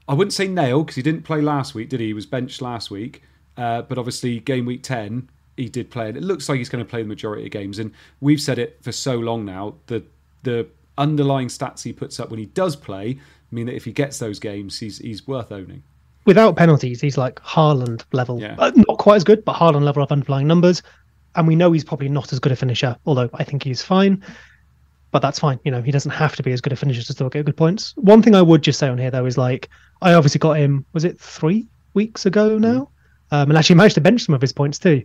I 0.06 0.14
wouldn't 0.14 0.34
say 0.34 0.50
nailed 0.50 0.88
because 0.88 0.98
he 0.98 1.02
didn't 1.02 1.24
play 1.24 1.42
last 1.42 1.74
week, 1.74 1.88
did 1.88 2.02
he? 2.02 2.08
He 2.08 2.14
was 2.14 2.26
benched 2.26 2.62
last 2.62 2.92
week. 2.92 3.24
Uh, 3.58 3.82
but 3.84 3.98
obviously, 3.98 4.40
game 4.40 4.66
week 4.66 4.84
10, 4.84 5.30
he 5.58 5.70
did 5.70 5.92
play. 5.92 6.10
And 6.10 6.18
it 6.18 6.24
looks 6.24 6.50
like 6.50 6.58
he's 6.58 6.70
going 6.70 6.84
to 6.84 6.90
play 6.90 7.04
the 7.04 7.08
majority 7.08 7.46
of 7.46 7.52
games. 7.52 7.80
And 7.80 7.92
we've 8.22 8.42
said 8.42 8.60
it 8.60 8.78
for 8.82 8.92
so 8.92 9.16
long 9.16 9.46
now. 9.46 9.76
The, 9.88 10.04
the 10.44 10.68
underlying 10.98 11.48
stats 11.48 11.84
he 11.84 11.94
puts 11.94 12.20
up 12.20 12.30
when 12.30 12.40
he 12.40 12.48
does 12.48 12.76
play 12.76 13.20
mean 13.52 13.68
that 13.68 13.76
if 13.76 13.86
he 13.86 13.92
gets 13.92 14.20
those 14.20 14.40
games, 14.40 14.80
he's, 14.80 14.98
he's 14.98 15.28
worth 15.28 15.52
owning. 15.52 15.84
Without 16.26 16.56
penalties, 16.56 17.02
he's 17.02 17.18
like 17.18 17.36
Haaland 17.42 18.04
level. 18.14 18.40
Yeah. 18.40 18.56
Uh, 18.58 18.72
not 18.76 18.98
quite 18.98 19.18
as 19.18 19.24
good, 19.24 19.44
but 19.44 19.56
Haaland 19.56 19.84
level 19.84 20.02
of 20.02 20.12
underlying 20.12 20.48
numbers. 20.48 20.82
And 21.36 21.48
we 21.48 21.56
know 21.56 21.72
he's 21.72 21.84
probably 21.84 22.10
not 22.10 22.32
as 22.32 22.40
good 22.40 22.52
a 22.52 22.56
finisher, 22.56 22.96
although 23.06 23.30
I 23.34 23.44
think 23.44 23.64
he's 23.64 23.82
fine. 23.82 24.24
But 25.12 25.22
that's 25.22 25.38
fine. 25.38 25.60
You 25.64 25.72
know, 25.72 25.82
he 25.82 25.92
doesn't 25.92 26.12
have 26.12 26.36
to 26.38 26.44
be 26.44 26.52
as 26.54 26.62
good 26.62 26.74
a 26.74 26.76
finisher 26.76 27.04
to 27.04 27.14
still 27.14 27.30
get 27.30 27.46
good 27.46 27.58
points. 27.58 27.94
One 27.98 28.24
thing 28.24 28.36
I 28.36 28.42
would 28.42 28.64
just 28.64 28.80
say 28.80 28.88
on 28.88 28.98
here, 28.98 29.12
though, 29.12 29.26
is 29.26 29.38
like, 29.38 29.70
I 30.02 30.14
obviously 30.14 30.40
got 30.40 30.54
him, 30.54 30.86
was 30.94 31.04
it 31.04 31.20
three 31.20 31.68
weeks 31.94 32.26
ago 32.26 32.58
now? 32.58 32.90
Um, 33.34 33.50
and 33.50 33.58
actually 33.58 33.76
managed 33.78 33.96
to 33.96 34.02
bench 34.02 34.22
some 34.24 34.36
of 34.36 34.42
his 34.42 34.54
points 34.54 34.78
too. 34.78 35.04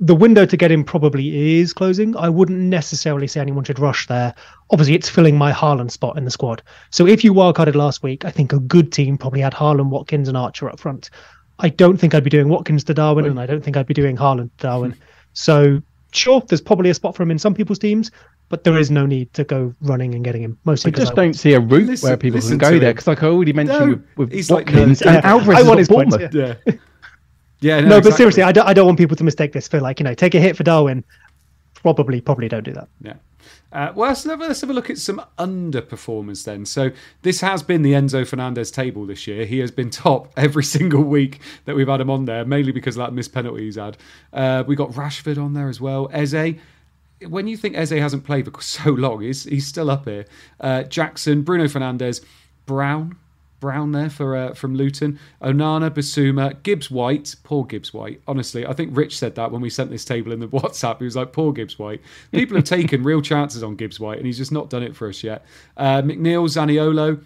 The 0.00 0.14
window 0.14 0.46
to 0.46 0.56
get 0.56 0.70
him 0.70 0.84
probably 0.84 1.58
is 1.60 1.72
closing. 1.74 2.16
I 2.16 2.28
wouldn't 2.28 2.58
necessarily 2.58 3.26
say 3.26 3.40
anyone 3.40 3.64
should 3.64 3.78
rush 3.78 4.06
there. 4.06 4.32
Obviously, 4.70 4.94
it's 4.94 5.08
filling 5.08 5.36
my 5.36 5.52
Haaland 5.52 5.90
spot 5.90 6.16
in 6.16 6.24
the 6.24 6.30
squad. 6.30 6.62
So 6.90 7.06
if 7.06 7.24
you 7.24 7.34
wildcarded 7.34 7.74
last 7.74 8.02
week, 8.02 8.24
I 8.24 8.30
think 8.30 8.52
a 8.54 8.58
good 8.60 8.90
team 8.92 9.18
probably 9.18 9.40
had 9.40 9.52
Haaland, 9.52 9.90
Watkins, 9.90 10.28
and 10.28 10.36
Archer 10.36 10.70
up 10.70 10.80
front. 10.80 11.10
I 11.58 11.68
don't 11.68 11.96
think 11.98 12.14
I'd 12.14 12.24
be 12.24 12.30
doing 12.30 12.48
Watkins 12.48 12.84
to 12.84 12.94
Darwin, 12.94 13.26
and 13.26 13.38
I 13.38 13.44
don't 13.44 13.62
think 13.62 13.76
I'd 13.76 13.86
be 13.86 13.92
doing 13.94 14.16
Haaland 14.16 14.50
to 14.58 14.62
Darwin. 14.62 14.94
so 15.34 15.82
sure, 16.12 16.40
there's 16.48 16.62
probably 16.62 16.88
a 16.88 16.94
spot 16.94 17.14
for 17.16 17.22
him 17.22 17.30
in 17.32 17.38
some 17.38 17.52
people's 17.52 17.78
teams, 17.80 18.10
but 18.48 18.64
there 18.64 18.78
is 18.78 18.90
no 18.90 19.04
need 19.04 19.34
to 19.34 19.44
go 19.44 19.74
running 19.82 20.14
and 20.14 20.24
getting 20.24 20.42
him. 20.42 20.56
Mostly 20.64 20.88
I 20.88 20.92
because 20.92 21.08
just 21.08 21.16
don't 21.16 21.34
see 21.34 21.52
a 21.52 21.60
route 21.60 21.86
Listen- 21.86 22.08
where 22.08 22.16
people 22.16 22.40
can 22.40 22.56
go 22.56 22.78
there 22.78 22.94
because, 22.94 23.08
like 23.08 23.22
I 23.22 23.26
already 23.26 23.52
mentioned 23.52 23.78
No, 23.80 23.86
with, 23.88 24.04
with 24.16 24.32
he's 24.32 24.50
like, 24.50 24.66
Watkins 24.66 25.02
no, 25.04 25.12
and 25.12 25.22
yeah. 25.24 25.30
Alvarez, 25.30 25.58
I 25.58 25.62
want 25.62 25.72
at 25.72 25.78
his 25.80 25.88
points, 25.88 26.16
Bournemouth. 26.16 26.34
Yeah. 26.66 26.74
Yeah, 27.60 27.80
no, 27.80 27.88
no, 27.88 28.00
but 28.00 28.14
seriously, 28.14 28.42
I 28.42 28.52
don't, 28.52 28.66
I 28.66 28.72
don't 28.72 28.86
want 28.86 28.98
people 28.98 29.16
to 29.16 29.24
mistake 29.24 29.52
this 29.52 29.66
for 29.66 29.80
like 29.80 29.98
you 29.98 30.04
know 30.04 30.14
take 30.14 30.34
a 30.34 30.40
hit 30.40 30.56
for 30.56 30.62
Darwin. 30.64 31.04
Probably, 31.74 32.20
probably 32.20 32.48
don't 32.48 32.64
do 32.64 32.72
that. 32.72 32.88
Yeah. 33.00 33.14
Uh, 33.70 33.92
well, 33.94 34.08
let's 34.08 34.24
have, 34.24 34.40
let's 34.40 34.60
have 34.62 34.70
a 34.70 34.72
look 34.72 34.88
at 34.88 34.98
some 34.98 35.22
underperformers 35.38 36.44
then. 36.44 36.64
So 36.64 36.90
this 37.22 37.40
has 37.42 37.62
been 37.62 37.82
the 37.82 37.92
Enzo 37.92 38.26
Fernandez 38.26 38.70
table 38.70 39.04
this 39.04 39.26
year. 39.26 39.44
He 39.44 39.58
has 39.58 39.70
been 39.70 39.90
top 39.90 40.32
every 40.36 40.64
single 40.64 41.02
week 41.02 41.40
that 41.66 41.76
we've 41.76 41.88
had 41.88 42.00
him 42.00 42.10
on 42.10 42.24
there, 42.24 42.44
mainly 42.44 42.72
because 42.72 42.96
of 42.96 43.00
that 43.00 43.12
missed 43.12 43.32
penalty 43.32 43.64
he's 43.64 43.76
had. 43.76 43.96
Uh, 44.32 44.64
we 44.66 44.74
got 44.74 44.92
Rashford 44.92 45.42
on 45.42 45.54
there 45.54 45.68
as 45.68 45.80
well. 45.80 46.08
Eze. 46.12 46.54
When 47.26 47.48
you 47.48 47.56
think 47.56 47.76
Eze 47.76 47.90
hasn't 47.90 48.24
played 48.24 48.52
for 48.52 48.62
so 48.62 48.90
long, 48.90 49.22
he's, 49.22 49.42
he's 49.42 49.66
still 49.66 49.90
up 49.90 50.04
here. 50.04 50.24
Uh, 50.60 50.84
Jackson, 50.84 51.42
Bruno 51.42 51.64
Fernandes, 51.64 52.24
Brown, 52.64 53.16
Brown 53.60 53.92
there 53.92 54.10
for 54.10 54.36
uh, 54.36 54.54
from 54.54 54.74
Luton, 54.74 55.18
Onana, 55.42 55.90
Basuma, 55.90 56.62
Gibbs 56.62 56.90
White, 56.90 57.34
poor 57.42 57.64
Gibbs 57.64 57.92
White. 57.92 58.20
Honestly, 58.28 58.64
I 58.66 58.72
think 58.72 58.96
Rich 58.96 59.18
said 59.18 59.34
that 59.34 59.50
when 59.50 59.60
we 59.60 59.70
sent 59.70 59.90
this 59.90 60.04
table 60.04 60.32
in 60.32 60.40
the 60.40 60.48
WhatsApp. 60.58 60.98
He 60.98 61.04
was 61.04 61.16
like, 61.16 61.32
"Poor 61.32 61.52
Gibbs 61.52 61.78
White." 61.78 62.00
People 62.32 62.56
have 62.56 62.64
taken 62.64 63.02
real 63.02 63.20
chances 63.20 63.62
on 63.62 63.76
Gibbs 63.76 63.98
White, 63.98 64.18
and 64.18 64.26
he's 64.26 64.38
just 64.38 64.52
not 64.52 64.70
done 64.70 64.82
it 64.82 64.94
for 64.94 65.08
us 65.08 65.24
yet. 65.24 65.44
Uh, 65.76 66.02
McNeil, 66.02 66.46
Zaniolo. 66.48 67.22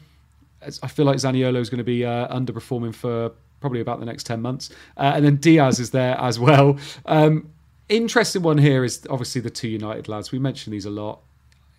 I 0.82 0.86
feel 0.86 1.04
like 1.04 1.16
Zaniolo 1.16 1.56
is 1.56 1.68
going 1.68 1.78
to 1.78 1.84
be 1.84 2.04
uh, 2.04 2.28
underperforming 2.28 2.94
for 2.94 3.32
probably 3.60 3.80
about 3.80 4.00
the 4.00 4.06
next 4.06 4.24
ten 4.24 4.40
months, 4.40 4.70
uh, 4.96 5.12
and 5.14 5.24
then 5.24 5.36
Diaz 5.36 5.78
is 5.80 5.90
there 5.90 6.18
as 6.18 6.38
well. 6.38 6.78
Um, 7.04 7.50
interesting 7.88 8.42
one 8.42 8.58
here 8.58 8.84
is 8.84 9.06
obviously 9.10 9.40
the 9.40 9.50
two 9.50 9.68
United 9.68 10.08
lads. 10.08 10.32
We 10.32 10.38
mention 10.38 10.70
these 10.70 10.86
a 10.86 10.90
lot. 10.90 11.20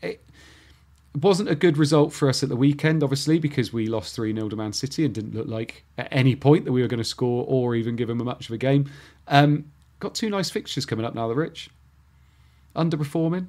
It, 0.01 0.21
It 1.15 1.21
wasn't 1.21 1.49
a 1.49 1.55
good 1.55 1.77
result 1.77 2.11
for 2.11 2.27
us 2.27 2.41
at 2.41 2.49
the 2.49 2.55
weekend, 2.55 3.03
obviously, 3.03 3.37
because 3.37 3.71
we 3.71 3.85
lost 3.87 4.15
3 4.15 4.33
0 4.33 4.49
to 4.49 4.55
Man 4.55 4.73
City 4.73 5.05
and 5.05 5.13
didn't 5.13 5.35
look 5.35 5.47
like 5.47 5.83
at 5.97 6.07
any 6.11 6.35
point 6.35 6.65
that 6.65 6.71
we 6.71 6.81
were 6.81 6.87
going 6.87 6.97
to 6.97 7.03
score 7.03 7.45
or 7.47 7.75
even 7.75 7.95
give 7.95 8.07
them 8.07 8.19
a 8.19 8.23
much 8.23 8.49
of 8.49 8.53
a 8.53 8.57
game. 8.57 8.89
Um, 9.27 9.65
got 9.99 10.15
two 10.15 10.29
nice 10.29 10.49
fixtures 10.49 10.85
coming 10.85 11.05
up 11.05 11.13
now, 11.13 11.27
the 11.27 11.35
Rich. 11.35 11.69
Underperforming. 12.75 13.47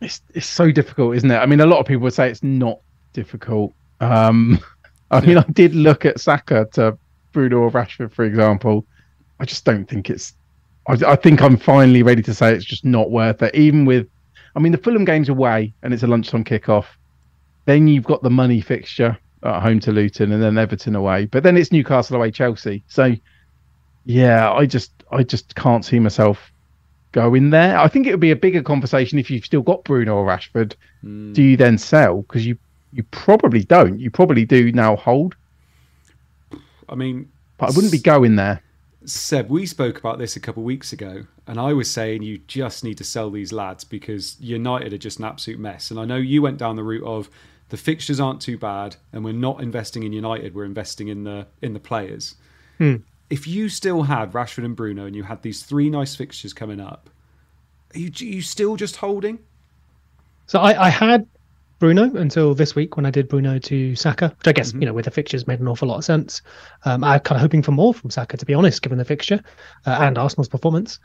It's 0.00 0.20
it's 0.34 0.46
so 0.46 0.70
difficult, 0.70 1.16
isn't 1.16 1.30
it? 1.30 1.36
I 1.36 1.46
mean, 1.46 1.60
a 1.60 1.66
lot 1.66 1.80
of 1.80 1.86
people 1.86 2.02
would 2.02 2.14
say 2.14 2.30
it's 2.30 2.42
not 2.42 2.80
difficult. 3.12 3.72
Um, 4.00 4.58
I 5.10 5.20
mean, 5.20 5.38
I 5.38 5.44
did 5.52 5.74
look 5.74 6.04
at 6.04 6.20
Saka 6.20 6.66
to 6.72 6.98
Bruno 7.32 7.58
or 7.58 7.70
Rashford, 7.70 8.12
for 8.12 8.24
example. 8.24 8.84
I 9.38 9.44
just 9.44 9.64
don't 9.64 9.86
think 9.86 10.10
it's. 10.10 10.34
I, 10.88 10.94
I 11.06 11.16
think 11.16 11.42
I'm 11.42 11.56
finally 11.56 12.02
ready 12.02 12.22
to 12.22 12.34
say 12.34 12.54
it's 12.54 12.64
just 12.64 12.84
not 12.84 13.10
worth 13.10 13.42
it. 13.42 13.54
Even 13.54 13.84
with, 13.84 14.08
I 14.56 14.58
mean, 14.58 14.72
the 14.72 14.78
Fulham 14.78 15.04
game's 15.04 15.28
away 15.28 15.74
and 15.82 15.92
it's 15.92 16.02
a 16.02 16.06
lunchtime 16.06 16.42
kickoff. 16.42 16.86
Then 17.66 17.86
you've 17.86 18.04
got 18.04 18.22
the 18.22 18.30
money 18.30 18.62
fixture 18.62 19.18
at 19.42 19.60
home 19.60 19.80
to 19.80 19.92
Luton 19.92 20.32
and 20.32 20.42
then 20.42 20.56
Everton 20.56 20.96
away. 20.96 21.26
But 21.26 21.42
then 21.42 21.58
it's 21.58 21.70
Newcastle 21.70 22.16
away, 22.16 22.30
Chelsea. 22.30 22.82
So, 22.88 23.14
yeah, 24.06 24.50
I 24.50 24.64
just 24.64 24.92
I 25.12 25.22
just 25.22 25.54
can't 25.54 25.84
see 25.84 25.98
myself 25.98 26.50
going 27.12 27.50
there. 27.50 27.78
I 27.78 27.86
think 27.86 28.06
it 28.06 28.12
would 28.12 28.20
be 28.20 28.30
a 28.30 28.36
bigger 28.36 28.62
conversation 28.62 29.18
if 29.18 29.30
you've 29.30 29.44
still 29.44 29.62
got 29.62 29.84
Bruno 29.84 30.16
or 30.16 30.26
Rashford. 30.26 30.74
Hmm. 31.02 31.34
Do 31.34 31.42
you 31.42 31.56
then 31.58 31.76
sell? 31.76 32.22
Because 32.22 32.46
you 32.46 32.56
you 32.92 33.02
probably 33.10 33.62
don't. 33.62 34.00
You 34.00 34.10
probably 34.10 34.46
do 34.46 34.72
now 34.72 34.96
hold. 34.96 35.36
I 36.88 36.94
mean, 36.94 37.30
But 37.58 37.70
I 37.70 37.72
wouldn't 37.74 37.92
be 37.92 37.98
going 37.98 38.36
there. 38.36 38.62
Seb, 39.06 39.48
we 39.48 39.66
spoke 39.66 39.98
about 39.98 40.18
this 40.18 40.34
a 40.34 40.40
couple 40.40 40.62
of 40.62 40.66
weeks 40.66 40.92
ago, 40.92 41.26
and 41.46 41.60
I 41.60 41.72
was 41.72 41.88
saying 41.88 42.22
you 42.22 42.38
just 42.48 42.82
need 42.82 42.98
to 42.98 43.04
sell 43.04 43.30
these 43.30 43.52
lads 43.52 43.84
because 43.84 44.36
United 44.40 44.92
are 44.92 44.98
just 44.98 45.20
an 45.20 45.24
absolute 45.24 45.60
mess. 45.60 45.92
And 45.92 46.00
I 46.00 46.04
know 46.04 46.16
you 46.16 46.42
went 46.42 46.58
down 46.58 46.74
the 46.74 46.82
route 46.82 47.04
of 47.04 47.30
the 47.68 47.76
fixtures 47.76 48.18
aren't 48.18 48.40
too 48.40 48.58
bad, 48.58 48.96
and 49.12 49.24
we're 49.24 49.32
not 49.32 49.62
investing 49.62 50.02
in 50.02 50.12
United; 50.12 50.54
we're 50.56 50.64
investing 50.64 51.06
in 51.06 51.22
the 51.22 51.46
in 51.62 51.72
the 51.72 51.80
players. 51.80 52.34
Hmm. 52.78 52.96
If 53.30 53.46
you 53.46 53.68
still 53.68 54.02
had 54.02 54.32
Rashford 54.32 54.64
and 54.64 54.74
Bruno, 54.74 55.06
and 55.06 55.14
you 55.14 55.22
had 55.22 55.42
these 55.42 55.62
three 55.62 55.88
nice 55.88 56.16
fixtures 56.16 56.52
coming 56.52 56.80
up, 56.80 57.08
are 57.94 57.98
you, 57.98 58.08
are 58.08 58.24
you 58.24 58.42
still 58.42 58.76
just 58.76 58.96
holding? 58.96 59.38
So 60.46 60.58
I, 60.60 60.86
I 60.86 60.88
had 60.90 61.28
Bruno 61.78 62.04
until 62.16 62.54
this 62.54 62.74
week 62.74 62.96
when 62.96 63.06
I 63.06 63.10
did 63.10 63.28
Bruno 63.28 63.58
to 63.58 63.94
Saka, 63.94 64.34
which 64.38 64.48
I 64.48 64.52
guess 64.52 64.72
you 64.72 64.80
know 64.80 64.92
with 64.92 65.04
the 65.04 65.10
fixtures 65.10 65.46
made 65.46 65.60
an 65.60 65.68
awful 65.68 65.88
lot 65.88 65.98
of 65.98 66.04
sense. 66.04 66.42
Um, 66.84 67.04
I'm 67.04 67.20
kind 67.20 67.36
of 67.36 67.42
hoping 67.42 67.62
for 67.62 67.72
more 67.72 67.92
from 67.92 68.10
Saka, 68.10 68.36
to 68.36 68.46
be 68.46 68.54
honest, 68.54 68.82
given 68.82 68.98
the 68.98 69.04
fixture 69.04 69.42
uh, 69.86 69.98
and 70.00 70.18
Arsenal's 70.18 70.48
performance. 70.48 70.98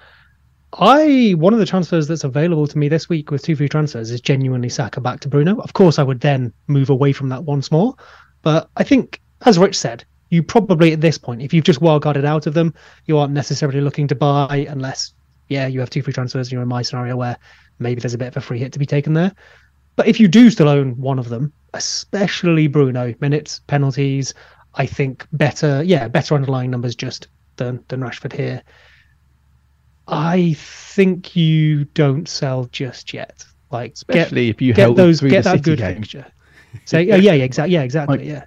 I 0.73 1.35
one 1.37 1.53
of 1.53 1.59
the 1.59 1.65
transfers 1.65 2.07
that's 2.07 2.23
available 2.23 2.67
to 2.67 2.77
me 2.77 2.87
this 2.87 3.09
week 3.09 3.31
with 3.31 3.43
two 3.43 3.55
free 3.55 3.67
transfers 3.67 4.11
is 4.11 4.21
genuinely 4.21 4.69
Saka 4.69 5.01
back 5.01 5.19
to 5.21 5.27
Bruno. 5.27 5.59
Of 5.59 5.73
course, 5.73 5.99
I 5.99 6.03
would 6.03 6.21
then 6.21 6.53
move 6.67 6.89
away 6.89 7.11
from 7.11 7.29
that 7.29 7.43
once 7.43 7.71
more, 7.71 7.95
but 8.41 8.69
I 8.77 8.83
think, 8.83 9.21
as 9.45 9.59
Rich 9.59 9.77
said, 9.77 10.05
you 10.31 10.41
probably 10.41 10.93
at 10.93 11.01
this 11.01 11.17
point, 11.17 11.41
if 11.41 11.53
you've 11.53 11.65
just 11.65 11.81
wildcarded 11.81 12.25
out 12.25 12.47
of 12.47 12.53
them, 12.53 12.73
you 13.05 13.17
aren't 13.17 13.33
necessarily 13.33 13.81
looking 13.81 14.07
to 14.07 14.15
buy 14.15 14.65
unless, 14.69 15.13
yeah, 15.49 15.67
you 15.67 15.81
have 15.81 15.89
two 15.89 16.01
free 16.01 16.13
transfers 16.13 16.47
and 16.47 16.53
you're 16.53 16.61
in 16.61 16.69
my 16.69 16.81
scenario 16.81 17.17
where 17.17 17.37
maybe 17.77 17.99
there's 17.99 18.13
a 18.13 18.17
bit 18.17 18.29
of 18.29 18.37
a 18.37 18.41
free 18.41 18.57
hit 18.57 18.71
to 18.71 18.79
be 18.79 18.85
taken 18.85 19.13
there. 19.13 19.33
But 20.01 20.07
if 20.07 20.19
you 20.19 20.27
do 20.27 20.49
still 20.49 20.67
own 20.67 20.99
one 20.99 21.19
of 21.19 21.29
them, 21.29 21.53
especially 21.75 22.65
Bruno, 22.65 23.13
minutes, 23.21 23.61
penalties, 23.67 24.33
I 24.73 24.87
think 24.87 25.27
better, 25.31 25.83
yeah, 25.83 26.07
better 26.07 26.33
underlying 26.33 26.71
numbers 26.71 26.95
just 26.95 27.27
than 27.57 27.83
than 27.87 27.99
Rashford 27.99 28.33
here. 28.33 28.63
I 30.07 30.55
think 30.57 31.35
you 31.35 31.85
don't 31.85 32.27
sell 32.27 32.65
just 32.71 33.13
yet. 33.13 33.45
Like 33.69 33.93
Especially 33.93 34.47
get, 34.47 34.55
if 34.55 34.59
you 34.63 34.73
get 34.73 34.81
held 34.81 34.95
those 34.97 35.19
through 35.19 35.29
get 35.29 35.43
the 35.43 35.51
that 35.51 35.57
City 35.57 35.69
good 35.69 35.77
game. 35.77 35.95
fixture. 35.97 36.25
So 36.85 36.97
oh, 36.97 37.01
yeah, 37.01 37.17
yeah, 37.17 37.33
yeah, 37.33 37.43
exactly, 37.43 37.73
yeah, 37.75 37.83
exactly, 37.83 38.17
Like- 38.17 38.27
yeah, 38.27 38.45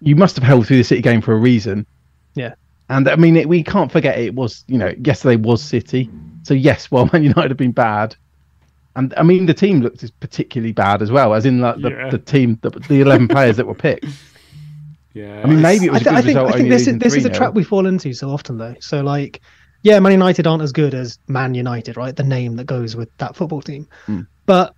You 0.00 0.14
must 0.14 0.36
have 0.36 0.44
held 0.44 0.66
through 0.66 0.76
the 0.76 0.84
City 0.84 1.00
game 1.00 1.22
for 1.22 1.32
a 1.32 1.38
reason. 1.38 1.86
yeah. 2.34 2.52
And 2.90 3.08
I 3.08 3.16
mean, 3.16 3.38
it, 3.38 3.48
we 3.48 3.62
can't 3.62 3.90
forget 3.90 4.18
it 4.18 4.34
was, 4.34 4.62
you 4.68 4.76
know, 4.76 4.92
yesterday 5.02 5.36
was 5.36 5.62
City. 5.62 6.10
So, 6.42 6.52
yes, 6.52 6.90
well, 6.90 7.08
Man 7.14 7.22
United 7.22 7.50
have 7.50 7.56
been 7.56 7.72
bad. 7.72 8.14
And 8.96 9.14
I 9.16 9.22
mean, 9.22 9.46
the 9.46 9.54
team 9.54 9.80
looked 9.80 10.04
particularly 10.20 10.72
bad 10.72 11.00
as 11.02 11.10
well, 11.10 11.32
as 11.34 11.46
in 11.46 11.60
like, 11.60 11.76
the, 11.80 11.90
Yeah. 11.90 12.10
the 12.10 12.18
team, 12.18 12.58
the, 12.62 12.70
the 12.70 13.00
11 13.00 13.28
players 13.28 13.56
that 13.56 13.66
were 13.66 13.74
picked. 13.74 14.06
Yeah, 15.14 15.42
I 15.44 15.46
mean, 15.46 15.60
maybe 15.60 15.86
it 15.86 15.90
I, 15.90 15.92
was 15.92 16.00
a 16.00 16.04
th- 16.04 16.14
good 16.14 16.14
I 16.14 16.22
think 16.22 16.26
result. 16.38 16.48
I 16.54 16.56
think 16.56 16.68
this 16.70 16.86
is 16.86 16.98
this 16.98 17.14
is 17.14 17.26
a 17.26 17.28
trap 17.28 17.52
we 17.52 17.64
fall 17.64 17.84
into 17.86 18.14
so 18.14 18.30
often 18.30 18.56
though. 18.56 18.74
So 18.80 19.02
like, 19.02 19.42
yeah, 19.82 20.00
Man 20.00 20.12
United 20.12 20.46
aren't 20.46 20.62
as 20.62 20.72
good 20.72 20.94
as 20.94 21.18
Man 21.28 21.52
United, 21.52 21.98
right? 21.98 22.16
The 22.16 22.22
name 22.22 22.56
that 22.56 22.64
goes 22.64 22.96
with 22.96 23.14
that 23.18 23.36
football 23.36 23.60
team, 23.60 23.86
Hmm. 24.06 24.20
but 24.46 24.74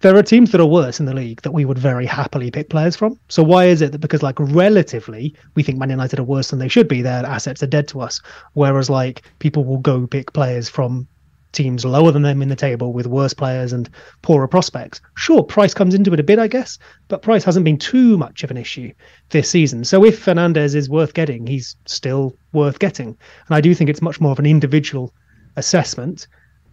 there 0.00 0.16
are 0.16 0.22
teams 0.22 0.52
that 0.52 0.60
are 0.62 0.66
worse 0.66 1.00
in 1.00 1.04
the 1.06 1.12
league 1.12 1.42
that 1.42 1.50
we 1.52 1.66
would 1.66 1.76
very 1.78 2.06
happily 2.06 2.50
pick 2.50 2.70
players 2.70 2.96
from. 2.96 3.18
So 3.28 3.42
why 3.42 3.66
is 3.66 3.82
it 3.82 3.92
that 3.92 3.98
because 4.00 4.22
like 4.22 4.36
relatively 4.40 5.34
we 5.54 5.62
think 5.62 5.76
Man 5.78 5.90
United 5.90 6.18
are 6.18 6.24
worse 6.24 6.48
than 6.48 6.60
they 6.60 6.68
should 6.68 6.88
be, 6.88 7.02
their 7.02 7.26
assets 7.26 7.62
are 7.62 7.66
dead 7.66 7.88
to 7.88 8.00
us, 8.00 8.22
whereas 8.54 8.88
like 8.88 9.20
people 9.38 9.64
will 9.66 9.78
go 9.80 10.06
pick 10.06 10.32
players 10.32 10.70
from 10.70 11.06
teams 11.52 11.84
lower 11.84 12.12
than 12.12 12.22
them 12.22 12.42
in 12.42 12.48
the 12.48 12.56
table 12.56 12.92
with 12.92 13.06
worse 13.06 13.34
players 13.34 13.72
and 13.72 13.88
poorer 14.22 14.48
prospects. 14.48 15.00
Sure, 15.16 15.42
price 15.42 15.74
comes 15.74 15.94
into 15.94 16.12
it 16.12 16.20
a 16.20 16.22
bit, 16.22 16.38
I 16.38 16.48
guess, 16.48 16.78
but 17.08 17.22
price 17.22 17.44
hasn't 17.44 17.64
been 17.64 17.78
too 17.78 18.18
much 18.18 18.44
of 18.44 18.50
an 18.50 18.56
issue 18.56 18.92
this 19.30 19.50
season. 19.50 19.84
So 19.84 20.04
if 20.04 20.24
Fernandes 20.24 20.74
is 20.74 20.88
worth 20.88 21.14
getting, 21.14 21.46
he's 21.46 21.76
still 21.86 22.34
worth 22.52 22.78
getting. 22.78 23.08
And 23.08 23.56
I 23.56 23.60
do 23.60 23.74
think 23.74 23.90
it's 23.90 24.02
much 24.02 24.20
more 24.20 24.32
of 24.32 24.38
an 24.38 24.46
individual 24.46 25.12
assessment 25.56 26.26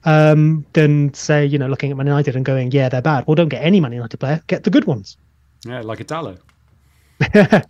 um, 0.04 0.66
than, 0.74 1.14
say, 1.14 1.46
you 1.46 1.58
know, 1.58 1.68
looking 1.68 1.92
at 1.92 1.98
Man 1.98 2.08
United 2.08 2.36
and 2.36 2.46
going, 2.46 2.72
yeah, 2.72 2.90
they're 2.90 3.02
bad. 3.02 3.26
Well, 3.28 3.36
don't 3.36 3.50
get 3.50 3.64
any 3.64 3.80
Man 3.80 3.92
United 3.94 4.18
player, 4.18 4.42
get 4.48 4.64
the 4.64 4.70
good 4.70 4.86
ones. 4.86 5.18
yeah, 5.66 5.82
like 5.82 6.00
a 6.00 6.06
Dalot. 6.06 6.40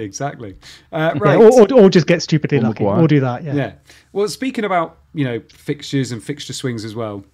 exactly. 0.00 0.56
Uh, 0.92 1.12
Yeah, 1.14 1.20
right. 1.22 1.36
or, 1.36 1.62
or, 1.62 1.72
or 1.84 1.90
just 1.90 2.06
get 2.06 2.22
stupidly 2.22 2.58
Or 2.58 2.62
lucky. 2.62 2.84
Maguire. 2.84 3.02
Or 3.04 3.08
do 3.08 3.20
that, 3.20 3.44
yeah. 3.44 3.54
Yeah. 3.54 3.72
Well, 4.12 4.28
speaking 4.28 4.64
about 4.64 4.98
you 5.14 5.24
know 5.24 5.40
fixtures 5.52 6.12
and 6.12 6.22
fixture 6.22 6.52
swings 6.52 6.84
as 6.84 6.94
well, 6.94 7.24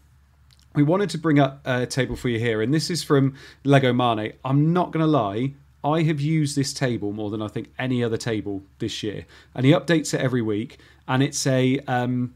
we 0.74 0.82
wanted 0.82 1.10
to 1.10 1.18
bring 1.18 1.38
up 1.38 1.60
a 1.64 1.86
table 1.86 2.16
for 2.16 2.28
you 2.28 2.38
here, 2.38 2.60
and 2.62 2.72
this 2.74 2.90
is 2.90 3.02
from 3.02 3.34
Lego 3.64 3.92
Mane. 3.92 4.32
I'm 4.44 4.72
not 4.72 4.90
going 4.90 5.02
to 5.04 5.10
lie. 5.10 5.52
I 5.84 6.02
have 6.02 6.20
used 6.20 6.56
this 6.56 6.72
table 6.72 7.12
more 7.12 7.30
than 7.30 7.42
I 7.42 7.48
think 7.48 7.70
any 7.78 8.02
other 8.02 8.16
table 8.16 8.62
this 8.78 9.02
year, 9.02 9.26
and 9.54 9.66
he 9.66 9.72
updates 9.72 10.14
it 10.14 10.20
every 10.20 10.40
week. 10.42 10.78
And 11.06 11.22
it's 11.22 11.46
a 11.46 11.78
um, 11.80 12.34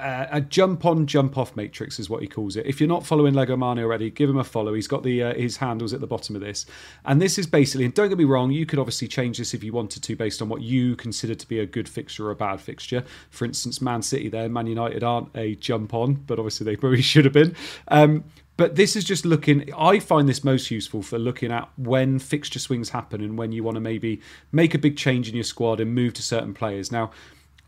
uh, 0.00 0.28
a 0.30 0.40
jump 0.40 0.84
on, 0.84 1.06
jump 1.06 1.36
off 1.38 1.54
matrix 1.54 1.98
is 1.98 2.08
what 2.08 2.22
he 2.22 2.28
calls 2.28 2.56
it. 2.56 2.66
If 2.66 2.80
you're 2.80 2.88
not 2.88 3.06
following 3.06 3.34
Lego 3.34 3.56
Mane 3.56 3.78
already, 3.78 4.10
give 4.10 4.28
him 4.28 4.38
a 4.38 4.44
follow. 4.44 4.74
He's 4.74 4.88
got 4.88 5.02
the 5.02 5.22
uh, 5.22 5.34
his 5.34 5.58
handles 5.58 5.92
at 5.92 6.00
the 6.00 6.06
bottom 6.06 6.34
of 6.34 6.40
this, 6.40 6.66
and 7.04 7.20
this 7.20 7.38
is 7.38 7.46
basically. 7.46 7.84
And 7.84 7.94
don't 7.94 8.08
get 8.08 8.18
me 8.18 8.24
wrong, 8.24 8.50
you 8.50 8.66
could 8.66 8.78
obviously 8.78 9.08
change 9.08 9.38
this 9.38 9.54
if 9.54 9.62
you 9.62 9.72
wanted 9.72 10.02
to, 10.02 10.16
based 10.16 10.42
on 10.42 10.48
what 10.48 10.62
you 10.62 10.96
consider 10.96 11.34
to 11.34 11.46
be 11.46 11.58
a 11.58 11.66
good 11.66 11.88
fixture 11.88 12.28
or 12.28 12.30
a 12.30 12.36
bad 12.36 12.60
fixture. 12.60 13.04
For 13.30 13.44
instance, 13.44 13.80
Man 13.80 14.02
City, 14.02 14.28
there, 14.28 14.48
Man 14.48 14.66
United 14.66 15.04
aren't 15.04 15.28
a 15.36 15.54
jump 15.56 15.94
on, 15.94 16.14
but 16.14 16.38
obviously 16.38 16.64
they 16.64 16.76
probably 16.80 17.02
should 17.02 17.24
have 17.24 17.34
been. 17.34 17.54
Um, 17.88 18.24
but 18.56 18.76
this 18.76 18.94
is 18.94 19.04
just 19.04 19.24
looking. 19.24 19.72
I 19.74 20.00
find 20.00 20.28
this 20.28 20.44
most 20.44 20.70
useful 20.70 21.00
for 21.00 21.18
looking 21.18 21.50
at 21.50 21.70
when 21.78 22.18
fixture 22.18 22.58
swings 22.58 22.90
happen 22.90 23.22
and 23.22 23.38
when 23.38 23.52
you 23.52 23.62
want 23.64 23.76
to 23.76 23.80
maybe 23.80 24.20
make 24.52 24.74
a 24.74 24.78
big 24.78 24.98
change 24.98 25.30
in 25.30 25.34
your 25.34 25.44
squad 25.44 25.80
and 25.80 25.94
move 25.94 26.12
to 26.12 26.22
certain 26.22 26.52
players. 26.52 26.92
Now 26.92 27.10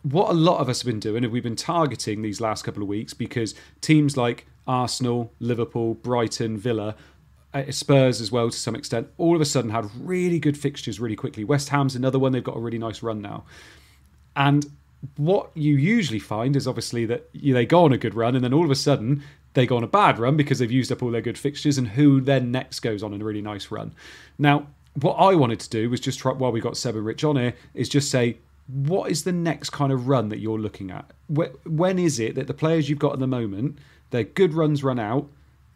what 0.02 0.30
a 0.30 0.34
lot 0.34 0.60
of 0.60 0.68
us 0.68 0.82
have 0.82 0.86
been 0.86 1.00
doing, 1.00 1.24
and 1.24 1.32
we've 1.32 1.42
been 1.42 1.56
targeting 1.56 2.22
these 2.22 2.40
last 2.40 2.62
couple 2.62 2.82
of 2.82 2.88
weeks 2.88 3.14
because 3.14 3.54
teams 3.80 4.16
like 4.16 4.46
Arsenal, 4.66 5.32
Liverpool, 5.38 5.94
Brighton, 5.94 6.56
Villa, 6.56 6.96
uh, 7.54 7.70
Spurs 7.70 8.20
as 8.20 8.32
well 8.32 8.50
to 8.50 8.56
some 8.56 8.74
extent, 8.74 9.08
all 9.18 9.34
of 9.34 9.40
a 9.40 9.44
sudden 9.44 9.70
had 9.70 9.88
really 10.00 10.38
good 10.38 10.56
fixtures 10.56 10.98
really 10.98 11.16
quickly. 11.16 11.44
West 11.44 11.68
Ham's 11.68 11.94
another 11.94 12.18
one; 12.18 12.32
they've 12.32 12.42
got 12.42 12.56
a 12.56 12.60
really 12.60 12.78
nice 12.78 13.02
run 13.02 13.20
now. 13.22 13.44
And 14.34 14.66
what 15.16 15.50
you 15.54 15.76
usually 15.76 16.18
find 16.18 16.56
is 16.56 16.66
obviously 16.66 17.04
that 17.06 17.28
they 17.34 17.66
go 17.66 17.84
on 17.84 17.92
a 17.92 17.98
good 17.98 18.14
run, 18.14 18.34
and 18.34 18.44
then 18.44 18.52
all 18.52 18.64
of 18.64 18.70
a 18.70 18.76
sudden 18.76 19.22
they 19.54 19.66
go 19.66 19.76
on 19.76 19.84
a 19.84 19.88
bad 19.88 20.18
run 20.18 20.36
because 20.36 20.58
they've 20.58 20.72
used 20.72 20.90
up 20.90 21.02
all 21.02 21.10
their 21.10 21.20
good 21.20 21.38
fixtures, 21.38 21.78
and 21.78 21.88
who 21.88 22.20
then 22.20 22.50
next 22.50 22.80
goes 22.80 23.02
on 23.02 23.12
a 23.12 23.24
really 23.24 23.42
nice 23.42 23.70
run. 23.70 23.94
Now, 24.38 24.66
what 25.00 25.14
I 25.14 25.34
wanted 25.34 25.60
to 25.60 25.70
do 25.70 25.90
was 25.90 26.00
just 26.00 26.18
try 26.18 26.32
while 26.32 26.52
we 26.52 26.60
got 26.60 26.76
Seb 26.76 26.96
Rich 26.96 27.24
on 27.24 27.36
here 27.36 27.54
is 27.74 27.88
just 27.88 28.10
say 28.10 28.38
what 28.66 29.10
is 29.10 29.24
the 29.24 29.32
next 29.32 29.70
kind 29.70 29.92
of 29.92 30.08
run 30.08 30.28
that 30.28 30.38
you're 30.38 30.58
looking 30.58 30.90
at? 30.90 31.10
When 31.28 31.98
is 31.98 32.18
it 32.18 32.34
that 32.36 32.46
the 32.46 32.54
players 32.54 32.88
you've 32.88 32.98
got 32.98 33.14
at 33.14 33.18
the 33.18 33.26
moment, 33.26 33.78
their 34.10 34.24
good 34.24 34.54
runs 34.54 34.84
run 34.84 34.98
out, 34.98 35.28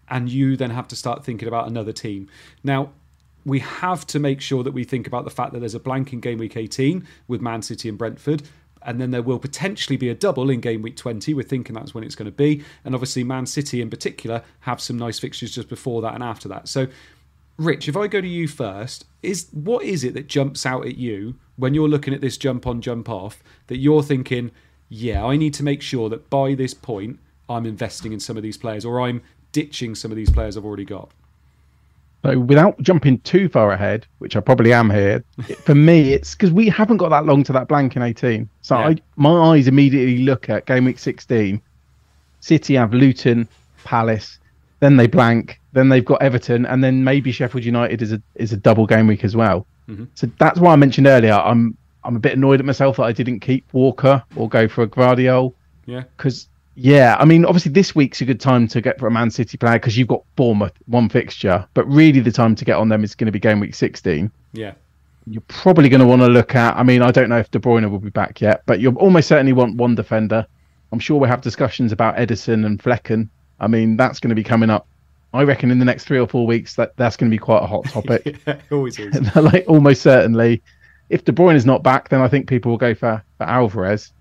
and 0.09 0.31
you 0.31 0.57
then 0.57 0.71
have 0.71 0.87
to 0.89 0.97
start 0.97 1.25
thinking 1.25 1.49
about 1.49 1.67
another 1.67 1.93
team? 1.93 2.29
Now, 2.63 2.91
we 3.45 3.61
have 3.61 4.07
to 4.09 4.19
make 4.19 4.41
sure 4.41 4.63
that 4.65 4.73
we 4.73 4.85
think 4.85 5.07
about 5.07 5.25
the 5.25 5.31
fact 5.31 5.53
that 5.53 5.61
there's 5.61 5.75
a 5.75 5.81
blank 5.81 6.13
in 6.13 6.21
game 6.21 6.39
week 6.39 6.57
18 6.57 7.07
with 7.29 7.41
Man 7.41 7.63
City 7.63 7.89
and 7.89 7.97
Brentford. 7.97 8.43
And 8.83 9.01
then 9.01 9.11
there 9.11 9.23
will 9.23 9.39
potentially 9.39 9.97
be 9.97 10.09
a 10.09 10.15
double 10.15 10.49
in 10.49 10.61
game 10.61 10.83
week 10.83 10.97
20. 10.97 11.35
We're 11.35 11.43
thinking 11.43 11.75
that's 11.75 11.95
when 11.95 12.05
it's 12.05 12.15
going 12.15 12.27
to 12.27 12.37
be. 12.37 12.63
And 12.85 12.95
obviously, 12.95 13.25
Man 13.25 13.47
City 13.47 13.81
in 13.81 13.91
particular 13.91 14.43
have 14.61 14.81
some 14.81 14.97
nice 14.97 15.19
fixtures 15.19 15.53
just 15.53 15.69
before 15.69 16.03
that 16.03 16.15
and 16.15 16.23
after 16.23 16.49
that. 16.49 16.69
So, 16.69 16.87
Rich, 17.57 17.89
if 17.89 17.97
I 17.97 18.07
go 18.07 18.21
to 18.21 18.29
you 18.29 18.47
first, 18.47 19.07
is 19.23 19.49
what 19.53 19.83
is 19.85 20.05
it 20.05 20.15
that 20.15 20.29
jumps 20.29 20.67
out 20.67 20.87
at 20.87 20.97
you 20.97 21.37
when 21.57 21.75
you're 21.75 21.89
looking 21.89 22.15
at 22.15 22.21
this 22.21 22.37
jump 22.37 22.67
on, 22.67 22.81
jump 22.81 23.09
off 23.09 23.43
that 23.67 23.79
you're 23.79 24.03
thinking, 24.03 24.51
yeah, 24.89 25.25
I 25.25 25.37
need 25.37 25.55
to 25.55 25.63
make 25.63 25.83
sure 25.83 26.09
that 26.09 26.31
by 26.31 26.55
this 26.55 26.75
point 26.75 27.19
I'm 27.49 27.67
investing 27.67 28.13
in 28.13 28.21
some 28.21 28.37
of 28.37 28.43
these 28.43 28.57
players 28.57 28.85
or 28.85 29.01
I'm 29.01 29.23
ditching 29.53 29.95
some 29.95 30.11
of 30.11 30.17
these 30.17 30.31
players 30.31 30.57
I've 30.57 30.65
already 30.65 30.85
got? 30.85 31.11
So 32.25 32.39
without 32.39 32.81
jumping 32.83 33.21
too 33.21 33.49
far 33.49 33.71
ahead, 33.71 34.07
which 34.19 34.37
I 34.37 34.41
probably 34.41 34.73
am 34.73 34.91
here, 34.91 35.25
for 35.63 35.75
me 35.75 36.13
it's 36.13 36.35
because 36.35 36.51
we 36.51 36.69
haven't 36.69 36.97
got 36.97 37.11
that 37.11 37.25
long 37.25 37.45
to 37.45 37.53
that 37.53 37.69
blank 37.69 37.97
in 37.97 38.03
18. 38.03 38.49
So 38.63 38.79
Yeah. 38.79 38.89
I, 38.89 38.97
my 39.17 39.55
eyes 39.55 39.69
immediately 39.69 40.25
look 40.25 40.51
at 40.51 40.67
game 40.67 40.85
week 40.85 40.99
16. 40.99 41.61
City 42.41 42.75
have 42.75 42.93
Luton, 42.93 43.49
Palace, 43.85 44.39
then 44.81 44.97
they 44.97 45.07
blank, 45.07 45.61
then 45.73 45.89
they've 45.89 46.05
got 46.05 46.21
Everton, 46.23 46.67
and 46.67 46.83
then 46.85 47.03
maybe 47.03 47.33
Sheffield 47.33 47.65
United 47.65 48.03
is 48.03 48.13
a 48.13 48.21
is 48.35 48.53
a 48.53 48.57
double 48.57 48.87
game 48.87 49.07
week 49.07 49.25
as 49.25 49.35
well. 49.35 49.67
Mm-hmm. 49.89 50.05
So 50.15 50.29
that's 50.39 50.59
why 50.59 50.73
I 50.73 50.77
mentioned 50.77 51.07
earlier. 51.07 51.33
I'm 51.35 51.77
I'm 52.05 52.17
a 52.17 52.21
bit 52.21 52.35
annoyed 52.35 52.61
at 52.61 52.67
myself 52.67 52.97
that 52.99 53.05
I 53.05 53.13
didn't 53.13 53.41
keep 53.41 53.65
Walker 53.73 54.23
or 54.37 54.49
go 54.49 54.69
for 54.69 54.83
a 54.83 54.87
Gvardiol 54.87 55.53
Yeah. 55.87 56.05
because 56.17 56.49
yeah, 56.77 57.17
I 57.19 57.25
mean 57.25 57.45
obviously 57.45 57.73
this 57.73 57.95
week's 57.95 58.21
a 58.21 58.25
good 58.25 58.41
time 58.41 58.69
to 58.69 58.81
get 58.81 58.99
for 58.99 59.07
a 59.07 59.11
Man 59.11 59.31
City 59.31 59.57
player 59.57 59.75
because 59.75 59.97
you've 59.97 60.09
got 60.09 60.23
Bournemouth 60.37 60.75
one 60.87 61.09
fixture, 61.09 61.67
but 61.75 61.85
really 61.87 62.21
the 62.21 62.31
time 62.33 62.55
to 62.55 62.65
get 62.65 62.77
on 62.77 62.89
them 62.89 63.03
is 63.03 63.15
going 63.15 63.27
to 63.27 63.33
be 63.33 63.39
game 63.41 63.61
week 63.61 63.75
16. 63.75 64.31
Yeah. 64.53 64.75
You're 65.29 65.43
probably 65.49 65.89
going 65.89 66.01
to 66.01 66.07
want 66.07 66.23
to 66.23 66.29
look 66.29 66.55
at. 66.55 66.77
I 66.77 66.85
mean, 66.85 67.03
I 67.03 67.11
don't 67.11 67.29
know 67.29 67.39
if 67.39 67.51
De 67.51 67.59
Bruyne 67.59 67.91
will 67.91 67.99
be 67.99 68.11
back 68.11 68.41
yet, 68.41 68.63
but 68.67 68.79
you'll 68.79 68.97
almost 68.97 69.27
certainly 69.27 69.53
want 69.53 69.77
one 69.77 69.97
defender. 69.97 70.47
I'm 70.93 71.01
sure 71.01 71.19
we'll 71.19 71.29
have 71.29 71.41
discussions 71.41 71.91
about 71.91 72.17
Ederson 72.17 72.65
and 72.65 72.81
Flekken. 72.81 73.29
I 73.59 73.67
mean, 73.67 73.97
that's 73.97 74.21
going 74.21 74.29
to 74.29 74.37
be 74.37 74.45
coming 74.45 74.71
up. 74.71 74.87
I 75.33 75.43
reckon 75.43 75.71
in 75.71 75.79
the 75.79 75.85
next 75.85 76.05
three 76.05 76.19
or 76.19 76.27
four 76.27 76.47
weeks 76.47 76.75
that 76.77 76.97
that's 76.97 77.17
going 77.17 77.31
to 77.31 77.35
be 77.35 77.39
quite 77.39 77.63
a 77.63 77.67
hot 77.67 77.85
topic. 77.89 78.39
Yeah, 78.47 78.55
it 78.55 78.73
always 78.73 78.99
is. 78.99 79.37
like 79.37 79.65
almost 79.69 80.03
certainly, 80.03 80.63
if 81.11 81.25
De 81.25 81.33
Bruyne 81.33 81.55
is 81.55 81.67
not 81.67 81.83
back, 81.83 82.09
then 82.09 82.21
I 82.21 82.29
think 82.29 82.49
people 82.49 82.71
will 82.71 82.79
go 82.79 82.95
for 82.95 83.23
for 83.39 83.45
Alvarez. 83.45 84.13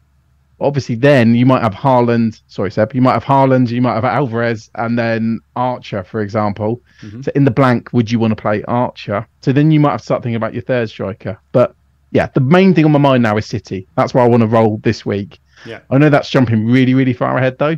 Obviously, 0.61 0.95
then 0.95 1.35
you 1.35 1.45
might 1.45 1.61
have 1.61 1.73
Haaland. 1.73 2.41
Sorry, 2.47 2.71
Seb. 2.71 2.95
You 2.95 3.01
might 3.01 3.13
have 3.13 3.25
Haaland. 3.25 3.69
You 3.69 3.81
might 3.81 3.95
have 3.95 4.05
Alvarez, 4.05 4.69
and 4.75 4.97
then 4.97 5.41
Archer, 5.57 6.03
for 6.03 6.21
example. 6.21 6.81
Mm-hmm. 7.01 7.23
So 7.23 7.31
in 7.35 7.43
the 7.43 7.51
blank, 7.51 7.91
would 7.91 8.09
you 8.09 8.19
want 8.19 8.31
to 8.31 8.41
play 8.41 8.63
Archer? 8.63 9.27
So 9.41 9.51
then 9.51 9.71
you 9.71 9.81
might 9.81 9.91
have 9.91 10.01
something 10.01 10.33
about 10.35 10.53
your 10.53 10.63
third 10.63 10.89
striker. 10.89 11.37
But 11.51 11.75
yeah, 12.11 12.27
the 12.27 12.39
main 12.39 12.73
thing 12.73 12.85
on 12.85 12.93
my 12.93 12.99
mind 12.99 13.23
now 13.23 13.35
is 13.35 13.45
City. 13.45 13.85
That's 13.95 14.13
where 14.13 14.23
I 14.23 14.27
want 14.27 14.41
to 14.41 14.47
roll 14.47 14.77
this 14.77 15.05
week. 15.05 15.39
Yeah. 15.65 15.81
I 15.89 15.97
know 15.97 16.09
that's 16.09 16.29
jumping 16.29 16.65
really, 16.65 16.93
really 16.93 17.13
far 17.13 17.37
ahead 17.37 17.57
though. 17.57 17.77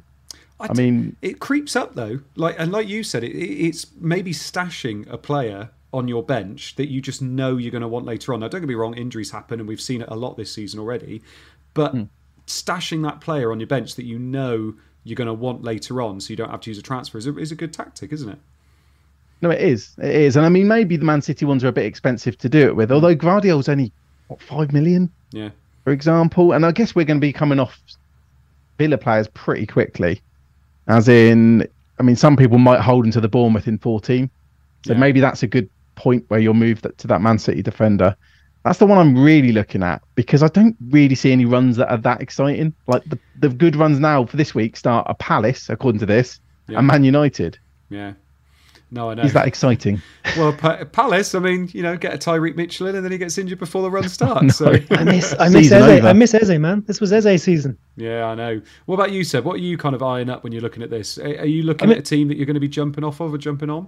I 0.60 0.68
d- 0.74 0.82
mean- 0.84 1.16
it 1.22 1.40
creeps 1.40 1.76
up 1.76 1.96
though. 1.96 2.20
Like 2.36 2.56
and 2.60 2.72
like 2.72 2.88
you 2.88 3.04
said, 3.04 3.24
it, 3.24 3.32
it- 3.36 3.66
it's 3.68 3.86
maybe 4.00 4.32
stashing 4.34 5.10
a 5.12 5.18
player 5.18 5.70
on 5.94 6.08
your 6.08 6.22
bench 6.24 6.76
that 6.76 6.90
you 6.90 7.02
just 7.02 7.22
know 7.22 7.56
you're 7.58 7.72
going 7.72 7.82
to 7.82 7.88
want 7.88 8.06
later 8.06 8.34
on. 8.34 8.42
Now, 8.42 8.48
don't 8.50 8.60
get 8.62 8.68
me 8.68 8.76
wrong, 8.76 8.94
injuries 8.96 9.32
happen, 9.32 9.60
and 9.60 9.68
we've 9.70 9.80
seen 9.82 10.02
it 10.02 10.08
a 10.12 10.16
lot 10.16 10.36
this 10.36 10.52
season 10.52 10.80
already. 10.80 11.22
But 11.74 11.92
Hmm. 11.92 12.04
stashing 12.46 13.04
that 13.04 13.22
player 13.22 13.52
on 13.52 13.60
your 13.60 13.68
bench 13.68 13.96
that 13.96 14.04
you 14.06 14.20
know 14.20 14.74
you're 15.06 15.16
going 15.16 15.28
to 15.28 15.34
want 15.34 15.64
later 15.64 16.02
on, 16.02 16.20
so 16.20 16.30
you 16.32 16.36
don't 16.36 16.50
have 16.52 16.60
to 16.62 16.70
use 16.70 16.78
a 16.78 16.82
transfer, 16.82 17.18
is 17.18 17.26
a, 17.28 17.38
is 17.38 17.52
a 17.52 17.56
good 17.56 17.72
tactic, 17.72 18.12
isn't 18.12 18.28
it? 18.30 18.38
No, 19.42 19.50
it 19.50 19.62
is. 19.62 19.96
It 20.00 20.14
is. 20.14 20.36
And 20.36 20.46
I 20.46 20.50
mean, 20.50 20.68
maybe 20.68 20.98
the 20.98 21.06
Man 21.06 21.22
City 21.22 21.46
ones 21.46 21.64
are 21.64 21.68
a 21.70 21.72
bit 21.72 21.86
expensive 21.86 22.38
to 22.40 22.50
do 22.50 22.68
it 22.68 22.76
with, 22.76 22.92
although 22.92 23.16
Gvardiol's 23.16 23.70
only, 23.70 23.92
what, 24.28 24.42
5 24.42 24.74
million, 24.74 25.10
Yeah. 25.32 25.50
for 25.86 25.94
example? 25.94 26.52
And 26.52 26.66
I 26.66 26.72
guess 26.74 26.94
we're 26.96 27.06
going 27.06 27.20
to 27.20 27.26
be 27.26 27.32
coming 27.32 27.60
off 27.60 27.80
Villa 28.78 28.98
players 28.98 29.28
pretty 29.30 29.66
quickly. 29.66 30.22
As 30.88 31.08
in, 31.08 31.68
I 32.00 32.04
mean, 32.04 32.16
some 32.16 32.38
people 32.38 32.58
might 32.58 32.80
hold 32.82 33.06
into 33.06 33.20
the 33.22 33.28
Bournemouth 33.28 33.68
in 33.68 33.78
14. 33.78 34.30
So 34.86 34.94
Yeah. 34.94 35.00
maybe 35.00 35.20
that's 35.20 35.44
a 35.44 35.48
good 35.48 35.70
point 35.96 36.24
where 36.28 36.40
you'll 36.40 36.54
move 36.54 36.82
that, 36.84 36.98
to 37.00 37.08
that 37.08 37.22
Man 37.22 37.40
City 37.40 37.62
defender. 37.62 38.16
That's 38.64 38.80
the 38.80 38.86
one 38.86 38.98
I'm 38.98 39.18
really 39.18 39.52
looking 39.52 39.82
at 39.84 40.02
because 40.16 40.44
I 40.44 40.48
don't 40.50 40.76
really 40.90 41.16
see 41.16 41.32
any 41.32 41.46
runs 41.46 41.78
that 41.78 41.90
are 41.90 41.98
that 41.98 42.22
exciting. 42.22 42.74
Like 42.88 43.04
the, 43.06 43.18
the 43.40 43.50
good 43.50 43.76
runs 43.76 44.00
now 44.00 44.26
for 44.26 44.38
this 44.38 44.54
week 44.54 44.76
start 44.76 45.06
a 45.10 45.14
Palace, 45.14 45.70
according 45.70 46.00
to 46.00 46.06
this, 46.06 46.40
Yeah. 46.68 46.80
and 46.80 46.88
Man 46.88 47.04
United. 47.04 47.58
Yeah. 47.90 48.14
No, 48.90 49.10
I 49.10 49.16
know. 49.16 49.24
Is 49.24 49.34
that 49.34 49.48
exciting? 49.48 50.02
Well, 50.38 50.54
Pa- 50.54 50.86
Palace, 50.86 51.36
I 51.36 51.40
mean, 51.40 51.70
you 51.74 51.84
know, 51.84 51.98
get 51.98 52.14
a 52.14 52.18
Tyrick 52.18 52.56
Mitchell 52.56 52.88
in 52.88 52.96
and 52.96 53.04
then 53.04 53.12
he 53.12 53.18
gets 53.18 53.38
injured 53.38 53.60
before 53.60 53.82
the 53.82 53.92
run 53.92 54.08
starts. 54.18 54.56
so, 54.56 54.76
I 54.92 55.04
miss 55.04 55.36
I 55.38 55.50
miss 55.50 55.64
Season 55.66 55.82
Eze. 55.82 55.90
over. 56.00 56.08
I 56.08 56.14
miss 56.14 56.34
Eze, 56.34 56.58
man. 56.58 56.84
This 56.88 57.02
was 57.02 57.12
Eze 57.12 57.44
season. 57.44 57.78
yeah, 57.98 58.26
I 58.26 58.36
know. 58.36 58.62
What 58.86 58.96
about 58.96 59.12
you, 59.12 59.26
Seb? 59.26 59.44
What 59.44 59.56
are 59.56 59.60
you 59.60 59.78
kind 59.78 59.94
of 59.94 60.02
eyeing 60.02 60.30
up 60.30 60.44
when 60.44 60.54
you're 60.54 60.62
looking 60.62 60.84
at 60.84 60.90
this? 60.90 61.18
Are 61.18 61.26
are 61.40 61.46
you 61.46 61.64
looking 61.64 61.88
I 61.88 61.90
mean- 61.90 61.98
at 61.98 62.08
a 62.08 62.10
team 62.10 62.30
that 62.30 62.38
you're 62.38 62.46
going 62.46 62.54
to 62.54 62.62
be 62.62 62.70
jumping 62.70 63.04
off 63.04 63.20
of 63.20 63.34
or 63.34 63.38
jumping 63.38 63.70
on? 63.70 63.88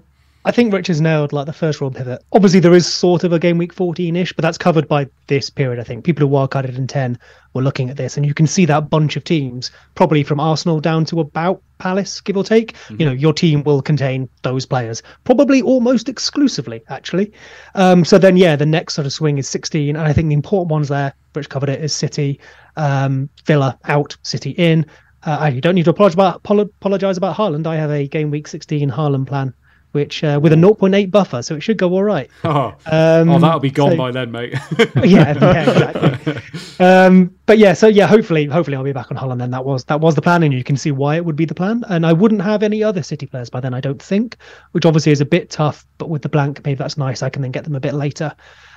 I 0.49 0.51
think 0.51 0.73
Rich 0.73 0.87
has 0.87 0.99
nailed 0.99 1.31
like 1.31 1.45
the 1.45 1.53
first 1.53 1.79
round 1.79 1.95
pivot. 1.95 2.23
Obviously, 2.33 2.59
there 2.59 2.73
is 2.73 2.91
sort 2.91 3.23
of 3.23 3.31
a 3.31 3.37
game 3.37 3.59
week 3.59 3.71
14 3.71 4.15
ish, 4.15 4.33
but 4.33 4.41
that's 4.41 4.57
covered 4.57 4.87
by 4.87 5.07
this 5.27 5.47
period. 5.47 5.79
I 5.79 5.83
think 5.83 6.03
people 6.03 6.27
who 6.27 6.33
wildcarded 6.33 6.75
in 6.75 6.87
10 6.87 7.19
were 7.53 7.61
looking 7.61 7.91
at 7.91 7.97
this, 7.97 8.17
and 8.17 8.25
you 8.25 8.33
can 8.33 8.47
see 8.47 8.65
that 8.65 8.89
bunch 8.89 9.15
of 9.15 9.23
teams, 9.23 9.69
probably 9.93 10.23
from 10.23 10.39
Arsenal 10.39 10.79
down 10.79 11.05
to 11.05 11.19
about 11.19 11.61
Palace, 11.77 12.19
give 12.19 12.35
or 12.35 12.43
take. 12.43 12.73
You 12.89 13.05
know, 13.05 13.11
your 13.11 13.31
team 13.31 13.61
will 13.61 13.83
contain 13.83 14.27
those 14.41 14.65
players, 14.65 15.03
probably 15.23 15.61
almost 15.61 16.09
exclusively, 16.09 16.81
actually. 16.89 17.31
Um, 17.75 18.03
so 18.03 18.17
then, 18.17 18.35
yeah, 18.35 18.55
the 18.55 18.65
next 18.65 18.95
sort 18.95 19.05
of 19.05 19.13
swing 19.13 19.37
is 19.37 19.47
16, 19.47 19.95
and 19.95 20.07
I 20.07 20.13
think 20.13 20.29
the 20.29 20.33
important 20.33 20.71
ones 20.71 20.87
there, 20.87 21.13
Rich 21.35 21.49
covered 21.49 21.69
it, 21.69 21.79
is 21.79 21.93
City, 21.93 22.39
um, 22.75 23.29
Villa 23.45 23.77
out, 23.83 24.17
City 24.23 24.49
in. 24.57 24.87
Uh, 25.21 25.51
you 25.53 25.61
don't 25.61 25.75
need 25.75 25.85
to 25.85 25.91
apologize 25.91 26.15
about, 26.15 26.41
apolo- 26.41 26.71
apologize 26.81 27.17
about 27.17 27.35
Haaland. 27.35 27.67
I 27.67 27.75
have 27.75 27.91
a 27.91 28.07
game 28.07 28.31
week 28.31 28.47
16 28.47 28.89
Haaland 28.89 29.27
plan, 29.27 29.53
which 29.91 30.23
uh, 30.23 30.39
with 30.41 30.53
a 30.53 30.55
0.8 30.55 31.09
buffer, 31.11 31.41
so 31.41 31.55
it 31.55 31.61
should 31.61 31.77
go 31.77 31.89
all 31.93 32.03
right. 32.03 32.29
Oh, 32.43 32.73
Um, 32.85 33.29
oh 33.29 33.39
that'll 33.39 33.59
be 33.59 33.71
gone 33.71 33.91
so- 33.91 33.97
by 33.97 34.11
then, 34.11 34.31
mate. 34.31 34.53
yeah, 34.79 34.93
yeah, 35.03 35.69
exactly. 35.69 36.85
um, 36.85 37.33
but 37.45 37.57
yeah, 37.57 37.73
so 37.73 37.87
yeah, 37.87 38.07
hopefully, 38.07 38.45
hopefully 38.45 38.77
I'll 38.77 38.83
be 38.83 38.91
back 38.93 39.11
on 39.11 39.17
Haaland. 39.17 39.39
Then 39.39 39.51
that 39.51 39.65
was 39.65 39.83
that 39.85 39.99
was 40.01 40.15
the 40.15 40.21
plan, 40.21 40.43
and 40.43 40.53
you 40.53 40.63
can 40.63 40.77
see 40.77 40.91
why 40.91 41.15
it 41.15 41.25
would 41.25 41.35
be 41.35 41.45
the 41.45 41.55
plan. 41.55 41.83
And 41.89 42.05
I 42.05 42.13
wouldn't 42.13 42.41
have 42.41 42.63
any 42.63 42.83
other 42.83 43.03
City 43.03 43.25
players 43.25 43.49
by 43.49 43.59
then, 43.59 43.73
I 43.73 43.79
don't 43.81 44.01
think, 44.01 44.37
which 44.71 44.85
obviously 44.85 45.11
is 45.11 45.21
a 45.21 45.25
bit 45.25 45.49
tough. 45.49 45.85
But 45.97 46.09
with 46.09 46.21
the 46.21 46.29
blank, 46.29 46.63
maybe 46.65 46.77
that's 46.77 46.97
nice. 46.97 47.23
I 47.23 47.29
can 47.29 47.41
then 47.41 47.51
get 47.51 47.63
them 47.63 47.75
a 47.75 47.79
bit 47.79 47.93
later, 47.93 48.33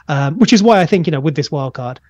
um, 0.08 0.38
which 0.38 0.52
is 0.52 0.62
why 0.62 0.80
I 0.80 0.86
think 0.86 1.06
you 1.06 1.10
know 1.10 1.20
with 1.20 1.34
this 1.36 1.50
wild 1.50 1.74
card. 1.74 2.00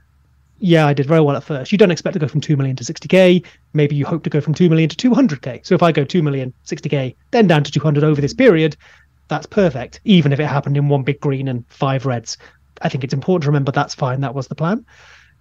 Yeah, 0.65 0.87
I 0.87 0.95
did 0.95 1.07
very 1.07 1.21
well 1.21 1.35
at 1.35 1.43
first. 1.43 1.73
You 1.73 1.79
don't 1.79 1.91
expect 1.91 2.13
to 2.13 2.21
go 2.21 2.29
from 2.29 2.41
2 2.41 2.57
million 2.57 2.77
to 2.77 2.85
60k. 2.85 3.45
Maybe 3.73 3.97
you 3.97 4.07
hope 4.07 4.23
to 4.23 4.31
go 4.31 4.41
from 4.41 4.55
2 4.55 4.69
million 4.69 4.89
to 4.89 5.11
200k. 5.11 5.67
So 5.67 5.75
if 5.75 5.83
I 5.83 5.91
go 5.91 6.05
2 6.05 6.23
million, 6.23 6.55
60k, 6.65 7.17
then 7.33 7.49
down 7.49 7.65
to 7.65 7.73
200 7.73 8.05
over 8.05 8.21
this 8.21 8.33
period, 8.33 8.77
that's 9.27 9.45
perfect, 9.45 10.01
even 10.05 10.33
if 10.33 10.39
it 10.39 10.47
happened 10.47 10.77
in 10.77 10.89
one 10.89 11.03
big 11.03 11.19
green 11.19 11.49
and 11.49 11.65
five 11.69 12.07
reds. 12.07 12.39
I 12.81 12.89
think 12.89 13.03
it's 13.03 13.13
important 13.13 13.43
to 13.43 13.49
remember 13.49 13.73
that's 13.73 13.97
fine. 13.97 14.21
That 14.21 14.37
was 14.37 14.47
the 14.47 14.55
plan. 14.55 14.87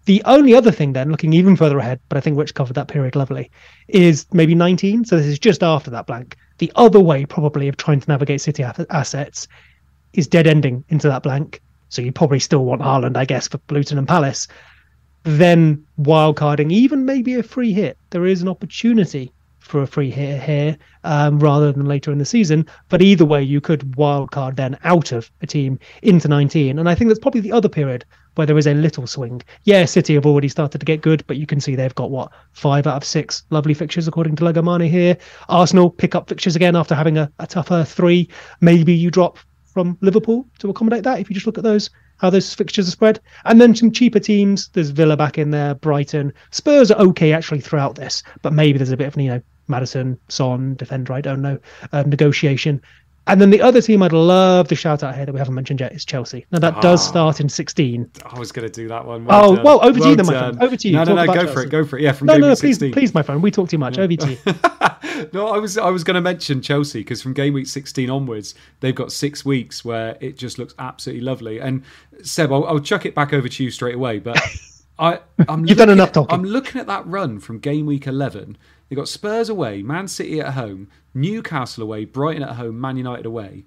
The 0.06 0.24
only 0.26 0.56
other 0.56 0.72
thing, 0.72 0.94
then, 0.94 1.12
looking 1.12 1.34
even 1.34 1.56
further 1.56 1.78
ahead, 1.78 2.00
but 2.10 2.18
I 2.18 2.22
think 2.22 2.36
Rich 2.36 2.56
covered 2.56 2.74
that 2.74 2.88
period 2.88 3.16
lovely, 3.16 3.52
is 3.90 4.26
maybe 4.34 4.56
19. 4.56 5.06
So 5.06 5.18
this 5.18 5.28
is 5.28 5.38
just 5.38 5.62
after 5.62 5.92
that 5.92 6.08
blank. 6.08 6.36
The 6.58 6.72
other 6.76 7.00
way, 7.00 7.28
probably, 7.28 7.68
of 7.68 7.78
trying 7.78 8.00
to 8.00 8.10
navigate 8.10 8.42
City 8.42 8.64
assets 8.64 9.48
is 10.14 10.28
dead 10.28 10.48
ending 10.48 10.84
into 10.90 11.08
that 11.10 11.22
blank. 11.22 11.62
So 11.90 12.02
you 12.02 12.12
probably 12.12 12.40
still 12.40 12.66
want 12.66 12.82
Haaland, 12.82 13.18
I 13.18 13.26
guess, 13.26 13.48
for 13.48 13.60
Luton 13.70 14.00
and 14.00 14.08
Palace. 14.08 14.48
Then 15.24 15.86
wildcarding, 16.00 16.72
even 16.72 17.06
maybe 17.06 17.36
a 17.36 17.44
free 17.44 17.74
hit. 17.74 17.98
There 18.10 18.26
is 18.26 18.42
an 18.42 18.48
opportunity 18.48 19.32
for 19.60 19.82
a 19.84 19.88
free 19.88 20.10
hit 20.10 20.42
here 20.42 20.78
um, 21.04 21.40
rather 21.40 21.72
than 21.72 21.86
later 21.86 22.12
in 22.12 22.18
the 22.18 22.26
season. 22.26 22.66
But 22.90 23.02
either 23.02 23.24
way, 23.24 23.42
you 23.42 23.62
could 23.62 23.82
wildcard 23.92 24.56
then 24.56 24.78
out 24.84 25.12
of 25.12 25.32
a 25.42 25.48
team 25.48 25.80
into 26.02 26.28
19. 26.28 26.78
And 26.78 26.90
I 26.90 26.96
think 26.96 27.08
that's 27.08 27.20
probably 27.20 27.42
the 27.42 27.52
other 27.52 27.70
period 27.70 28.04
where 28.36 28.48
there 28.48 28.58
is 28.58 28.68
a 28.68 28.74
little 28.74 29.08
swing. 29.08 29.42
Yeah, 29.64 29.86
City 29.86 30.16
have 30.16 30.26
already 30.26 30.48
started 30.48 30.80
to 30.80 30.86
get 30.86 31.02
good, 31.02 31.24
but 31.28 31.38
you 31.38 31.46
can 31.46 31.60
see 31.60 31.76
they've 31.76 31.96
got 31.96 32.12
what 32.12 32.32
five 32.54 32.88
out 32.88 32.98
of 32.98 33.04
six 33.04 33.44
lovely 33.50 33.74
fixtures 33.74 34.08
according 34.08 34.36
to 34.38 34.44
Legomani 34.44 34.90
here. 34.90 35.18
Arsenal 35.50 35.90
pick 35.90 36.16
up 36.16 36.30
fixtures 36.30 36.56
again 36.56 36.76
after 36.76 36.96
having 36.96 37.18
a, 37.18 37.32
a 37.40 37.48
tougher 37.48 37.84
three. 37.84 38.30
Maybe 38.60 38.94
you 38.94 39.12
drop 39.12 39.38
from 39.66 39.98
Liverpool 40.02 40.46
to 40.60 40.70
accommodate 40.70 41.04
that 41.04 41.20
if 41.20 41.30
you 41.30 41.34
just 41.34 41.46
look 41.46 41.58
at 41.58 41.64
those 41.64 41.90
how 42.22 42.30
those 42.30 42.54
fixtures 42.54 42.88
are 42.88 42.92
spread. 42.92 43.20
And 43.46 43.60
then 43.60 43.76
some 43.76 43.92
cheaper 43.92 44.20
teams. 44.20 44.70
There's 44.70 44.92
Villa 44.92 45.18
back 45.18 45.38
in 45.38 45.50
there, 45.50 45.74
Brighton. 45.76 46.32
Spurs 46.52 46.92
are 46.92 47.02
okay 47.02 47.34
actually 47.34 47.62
throughout 47.62 47.96
this, 47.96 48.22
but 48.44 48.54
maybe 48.54 48.78
there's 48.78 48.92
a 48.92 48.98
bit 48.98 49.08
of 49.08 49.18
you 49.20 49.30
know 49.30 49.42
Maddison, 49.68 50.20
Son, 50.30 50.76
defender. 50.76 51.14
I 51.14 51.22
don't 51.22 51.42
know 51.42 51.58
um, 51.92 52.10
negotiation. 52.10 52.80
And 53.32 53.40
then 53.40 53.50
the 53.50 53.62
other 53.62 53.82
team 53.82 54.04
I'd 54.04 54.12
love 54.12 54.68
to 54.68 54.76
shout 54.76 55.04
out 55.04 55.16
here 55.16 55.26
that 55.26 55.32
we 55.32 55.40
haven't 55.40 55.56
mentioned 55.56 55.80
yet 55.80 55.94
is 55.94 56.04
Chelsea. 56.04 56.46
Now 56.52 56.60
that 56.60 56.82
does 56.82 57.00
ah. 57.08 57.10
start 57.10 57.40
in 57.40 57.48
16. 57.48 58.12
I 58.26 58.38
was 58.38 58.52
going 58.52 58.68
to 58.68 58.72
do 58.72 58.90
that 58.90 59.06
one. 59.06 59.26
Oh, 59.30 59.56
done. 59.56 59.64
well, 59.64 59.80
over 59.86 59.98
to 59.98 60.10
you 60.10 60.16
then, 60.18 60.26
my 60.26 60.34
friend. 60.34 60.62
Over 60.62 60.76
to 60.76 60.88
you. 60.90 60.96
No, 60.96 61.06
no, 61.06 61.16
no. 61.16 61.34
Go 61.34 61.48
for 61.48 61.64
it. 61.64 61.70
Go 61.70 61.86
for 61.86 61.98
it. 61.98 62.02
Yeah, 62.02 62.12
from 62.12 62.28
No, 62.28 62.34
game 62.34 62.42
no, 62.42 62.50
week 62.50 62.60
please, 62.60 62.76
16. 62.76 62.92
please, 62.92 63.14
my 63.14 63.24
friend. 63.24 63.42
We 63.42 63.50
talk 63.50 63.70
too 63.70 63.78
much. 63.78 63.98
Over 63.98 64.14
to 64.18 64.32
you. 64.32 64.38
No, 65.34 65.50
I 65.50 65.60
was 65.60 65.78
I 65.78 65.90
was 65.90 66.04
going 66.04 66.16
to 66.16 66.22
mention 66.22 66.62
Chelsea 66.62 67.02
because 67.02 67.22
from 67.22 67.34
game 67.34 67.54
week 67.54 67.68
16 67.68 68.10
onwards, 68.10 68.56
they've 68.80 68.96
got 68.96 69.12
six 69.12 69.46
weeks 69.46 69.86
where 69.86 70.18
it 70.20 70.36
just 70.36 70.58
looks 70.58 70.74
absolutely 70.80 71.24
lovely. 71.24 71.60
And 71.60 71.84
Seb, 72.24 72.52
I'll, 72.52 72.66
I'll 72.66 72.80
chuck 72.80 73.06
it 73.06 73.14
back 73.14 73.32
over 73.32 73.48
to 73.48 73.64
you 73.64 73.70
straight 73.70 73.96
away. 73.96 74.18
But 74.18 74.42
I, 75.00 75.20
I'm 75.48 75.66
You've 75.66 75.78
done 75.78 75.90
enough 75.90 76.12
talking. 76.12 76.34
I'm 76.34 76.44
looking 76.44 76.82
at 76.82 76.88
that 76.88 77.06
run 77.06 77.40
from 77.40 77.60
game 77.60 77.86
week 77.86 78.08
11. 78.08 78.58
They 78.90 78.96
got 78.96 79.08
Spurs 79.08 79.48
away, 79.48 79.82
Man 79.84 80.08
City 80.08 80.42
at 80.42 80.54
home, 80.54 80.90
Newcastle 81.14 81.84
away, 81.84 82.06
Brighton 82.06 82.44
at 82.44 82.56
home, 82.56 82.80
Man 82.80 82.98
United 82.98 83.26
away. 83.26 83.66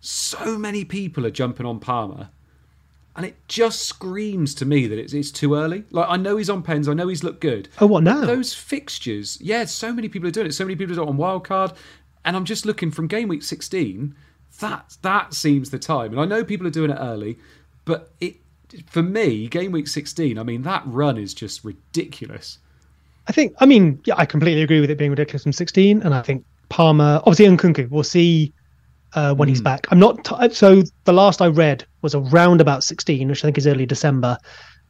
So 0.00 0.58
many 0.58 0.84
people 0.84 1.26
are 1.26 1.30
jumping 1.30 1.66
on 1.66 1.78
Palmer. 1.80 2.30
And 3.14 3.26
it 3.26 3.36
just 3.46 3.82
screams 3.82 4.54
to 4.54 4.64
me 4.64 4.86
that 4.86 4.98
it's, 4.98 5.12
it's 5.12 5.30
too 5.30 5.54
early. 5.54 5.84
Like 5.90 6.08
I 6.08 6.16
know 6.16 6.38
he's 6.38 6.48
on 6.48 6.62
pens, 6.62 6.88
I 6.88 6.94
know 6.94 7.08
he's 7.08 7.22
looked 7.22 7.40
good. 7.40 7.68
Oh, 7.80 7.86
what 7.86 8.02
now? 8.02 8.24
Those 8.24 8.54
fixtures, 8.54 9.38
yeah, 9.40 9.64
so 9.66 9.92
many 9.92 10.08
people 10.08 10.28
are 10.28 10.32
doing 10.32 10.46
it. 10.46 10.52
So 10.52 10.64
many 10.64 10.76
people 10.76 10.92
are 10.92 10.96
doing 10.96 11.08
it 11.08 11.10
on 11.10 11.18
wildcard, 11.18 11.76
and 12.24 12.36
I'm 12.36 12.46
just 12.46 12.64
looking 12.64 12.90
from 12.90 13.06
game 13.06 13.28
week 13.28 13.42
16. 13.42 14.14
that 14.60 14.96
that 15.02 15.34
seems 15.34 15.70
the 15.70 15.78
time. 15.78 16.12
And 16.12 16.20
I 16.20 16.24
know 16.24 16.42
people 16.42 16.66
are 16.66 16.70
doing 16.70 16.90
it 16.90 16.98
early, 16.98 17.38
but 17.84 18.10
it 18.20 18.36
for 18.86 19.02
me, 19.02 19.48
game 19.48 19.72
week 19.72 19.88
16, 19.88 20.38
I 20.38 20.42
mean, 20.42 20.62
that 20.62 20.82
run 20.86 21.18
is 21.18 21.34
just 21.34 21.64
ridiculous. 21.64 22.58
I 23.28 23.32
think, 23.32 23.54
I 23.58 23.66
mean, 23.66 24.00
yeah, 24.04 24.14
I 24.16 24.26
completely 24.26 24.62
agree 24.62 24.80
with 24.80 24.90
it 24.90 24.98
being 24.98 25.10
ridiculous 25.10 25.42
from 25.42 25.52
16. 25.52 26.02
And 26.02 26.14
I 26.14 26.22
think 26.22 26.44
Palmer, 26.76 27.20
obviously, 27.26 27.44
Nkunku, 27.54 27.90
we'll 27.90 28.02
see 28.02 28.52
uh, 29.14 29.34
when 29.34 29.46
he's 29.46 29.58
Hmm. 29.58 29.64
back. 29.64 29.86
I'm 29.90 29.98
not, 29.98 30.24
t- 30.24 30.54
so 30.54 30.82
the 31.04 31.12
last 31.12 31.42
I 31.42 31.48
read 31.48 31.84
was 32.00 32.14
around 32.14 32.62
about 32.62 32.82
16, 32.82 33.28
which 33.28 33.44
I 33.44 33.46
think 33.48 33.58
is 33.58 33.66
early 33.66 33.84
December, 33.84 34.38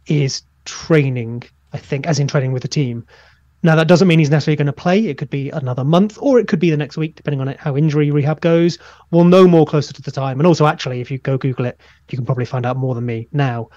is 0.06 0.42
training, 0.64 1.42
I 1.72 1.78
think, 1.78 2.06
as 2.06 2.20
in 2.20 2.28
training 2.28 2.52
with 2.52 2.62
the 2.62 2.68
team. 2.68 3.04
Now, 3.64 3.74
that 3.74 3.88
doesn't 3.88 4.06
mean 4.06 4.20
he's 4.20 4.30
necessarily 4.30 4.56
going 4.56 4.66
to 4.66 4.72
play. 4.72 5.06
It 5.06 5.18
could 5.18 5.30
be 5.30 5.50
another 5.50 5.82
month 5.82 6.18
or 6.20 6.38
it 6.38 6.46
could 6.46 6.60
be 6.60 6.70
the 6.70 6.76
next 6.76 6.96
week, 6.96 7.16
depending 7.16 7.40
on 7.40 7.48
it, 7.48 7.58
how 7.58 7.76
injury 7.76 8.12
rehab 8.12 8.40
goes. 8.40 8.78
We'll 9.10 9.24
know 9.24 9.48
more 9.48 9.66
closer 9.66 9.92
to 9.92 10.02
the 10.02 10.10
time. 10.12 10.38
And 10.38 10.46
also, 10.46 10.66
actually, 10.66 11.00
if 11.00 11.10
you 11.10 11.18
go 11.18 11.36
Google 11.36 11.66
it, 11.66 11.80
you 12.10 12.16
can 12.16 12.24
probably 12.24 12.44
find 12.44 12.64
out 12.64 12.76
more 12.76 12.94
than 12.94 13.06
me 13.06 13.26
now. 13.32 13.68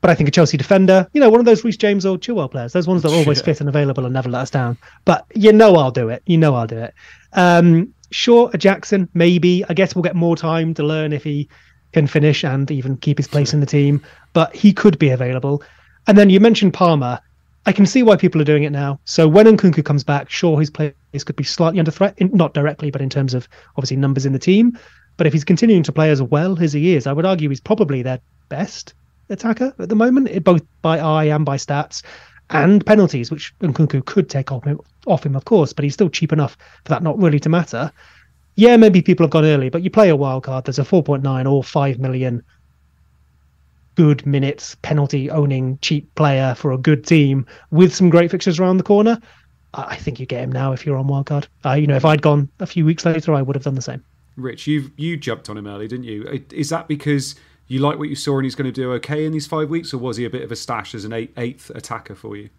But 0.00 0.10
I 0.10 0.14
think 0.16 0.28
a 0.28 0.32
Chelsea 0.32 0.56
defender, 0.56 1.06
you 1.12 1.20
know, 1.20 1.30
one 1.30 1.38
of 1.40 1.46
those 1.46 1.62
Reece 1.64 1.76
James 1.76 2.04
or 2.06 2.18
Chilwell 2.18 2.50
players, 2.50 2.72
those 2.72 2.88
ones 2.88 3.02
that 3.02 3.08
are 3.10 3.14
always 3.16 3.38
Yeah. 3.38 3.44
fit 3.46 3.60
and 3.60 3.68
available 3.68 4.04
and 4.04 4.12
never 4.14 4.28
let 4.28 4.42
us 4.42 4.50
down. 4.50 4.76
But 5.04 5.24
you 5.34 5.52
know 5.52 5.76
I'll 5.76 5.92
do 5.92 6.08
it. 6.08 6.22
You 6.26 6.38
know 6.38 6.54
I'll 6.56 6.66
do 6.68 6.78
it. 6.78 6.92
Um, 7.32 7.94
sure, 8.10 8.50
Jackson, 8.56 9.08
maybe. 9.14 9.64
I 9.68 9.74
guess 9.74 9.94
we'll 9.94 10.02
get 10.02 10.16
more 10.16 10.36
time 10.36 10.74
to 10.74 10.82
learn 10.82 11.12
if 11.12 11.24
he 11.24 11.48
can 11.92 12.06
finish 12.06 12.44
and 12.44 12.70
even 12.70 12.96
keep 12.96 13.18
his 13.18 13.28
place 13.28 13.52
in 13.52 13.60
the 13.60 13.66
team. 13.66 14.02
But 14.32 14.54
he 14.54 14.72
could 14.72 14.98
be 14.98 15.10
available. 15.10 15.62
And 16.06 16.16
then 16.16 16.30
you 16.30 16.40
mentioned 16.40 16.74
Palmer. 16.74 17.20
I 17.64 17.72
can 17.72 17.86
see 17.86 18.02
why 18.02 18.16
people 18.16 18.40
are 18.40 18.44
doing 18.44 18.64
it 18.64 18.72
now. 18.72 18.98
So 19.04 19.28
when 19.28 19.46
Nkunku 19.46 19.84
comes 19.84 20.02
back, 20.02 20.28
sure, 20.28 20.58
his 20.58 20.70
place 20.70 20.94
could 21.24 21.36
be 21.36 21.44
slightly 21.44 21.78
under 21.78 21.92
threat, 21.92 22.18
not 22.34 22.54
directly, 22.54 22.90
but 22.90 23.00
in 23.00 23.08
terms 23.08 23.34
of 23.34 23.48
obviously 23.76 23.96
numbers 23.98 24.26
in 24.26 24.32
the 24.32 24.38
team. 24.38 24.76
But 25.16 25.28
if 25.28 25.32
he's 25.32 25.44
continuing 25.44 25.84
to 25.84 25.92
play 25.92 26.10
as 26.10 26.20
well 26.20 26.60
as 26.60 26.72
he 26.72 26.96
is, 26.96 27.06
I 27.06 27.12
would 27.12 27.26
argue 27.26 27.48
he's 27.48 27.60
probably 27.60 28.02
their 28.02 28.18
best 28.48 28.94
attacker 29.28 29.72
at 29.78 29.88
the 29.88 29.94
moment, 29.94 30.42
both 30.42 30.62
by 30.80 30.98
eye 30.98 31.24
and 31.24 31.44
by 31.44 31.56
stats, 31.56 32.02
and 32.50 32.84
penalties, 32.84 33.30
which 33.30 33.56
Nkunku 33.60 34.04
could 34.04 34.28
take 34.28 34.50
off 34.50 34.64
him, 34.64 34.80
off 35.06 35.26
him, 35.26 35.36
of 35.36 35.44
course, 35.44 35.72
but 35.72 35.84
he's 35.84 35.94
still 35.94 36.08
cheap 36.08 36.32
enough 36.32 36.56
for 36.84 36.90
that 36.90 37.02
not 37.02 37.18
really 37.18 37.40
to 37.40 37.48
matter. 37.48 37.92
Yeah, 38.56 38.76
maybe 38.76 39.00
people 39.02 39.24
have 39.24 39.30
gone 39.30 39.44
early, 39.44 39.70
but 39.70 39.82
you 39.82 39.90
play 39.90 40.08
a 40.08 40.16
wild 40.16 40.44
card. 40.44 40.64
There's 40.64 40.78
a 40.78 40.84
4.9 40.84 41.50
or 41.50 41.64
5 41.64 41.98
million 41.98 42.42
good 43.94 44.24
minutes 44.26 44.76
penalty 44.82 45.30
owning 45.30 45.78
cheap 45.82 46.14
player 46.14 46.54
for 46.54 46.72
a 46.72 46.78
good 46.78 47.06
team 47.06 47.46
with 47.70 47.94
some 47.94 48.10
great 48.10 48.30
fixtures 48.30 48.58
around 48.58 48.78
the 48.78 48.82
corner. 48.82 49.20
I 49.74 49.96
think 49.96 50.20
you 50.20 50.26
get 50.26 50.42
him 50.42 50.52
now 50.52 50.72
if 50.72 50.84
you're 50.84 50.98
on 50.98 51.08
wildcard. 51.08 51.46
Uh, 51.64 51.72
you 51.72 51.86
know, 51.86 51.96
if 51.96 52.04
I'd 52.04 52.20
gone 52.20 52.48
a 52.60 52.66
few 52.66 52.84
weeks 52.84 53.06
later, 53.06 53.34
I 53.34 53.40
would 53.40 53.56
have 53.56 53.64
done 53.64 53.74
the 53.74 53.82
same. 53.82 54.04
Rich, 54.36 54.66
you 54.66 54.90
you 54.96 55.16
jumped 55.16 55.48
on 55.48 55.56
him 55.56 55.66
early, 55.66 55.88
didn't 55.88 56.04
you? 56.04 56.44
Is 56.50 56.68
that 56.70 56.88
because 56.88 57.34
you 57.68 57.78
like 57.78 57.98
what 57.98 58.08
you 58.08 58.14
saw 58.14 58.36
and 58.36 58.44
he's 58.44 58.54
going 58.54 58.70
to 58.70 58.72
do 58.72 58.92
okay 58.94 59.24
in 59.24 59.32
these 59.32 59.46
five 59.46 59.70
weeks, 59.70 59.94
or 59.94 59.98
was 59.98 60.16
he 60.16 60.24
a 60.24 60.30
bit 60.30 60.42
of 60.42 60.52
a 60.52 60.56
stash 60.56 60.94
as 60.94 61.04
an 61.04 61.12
eight, 61.12 61.32
eighth 61.36 61.70
attacker 61.70 62.14
for 62.14 62.36
you? 62.36 62.50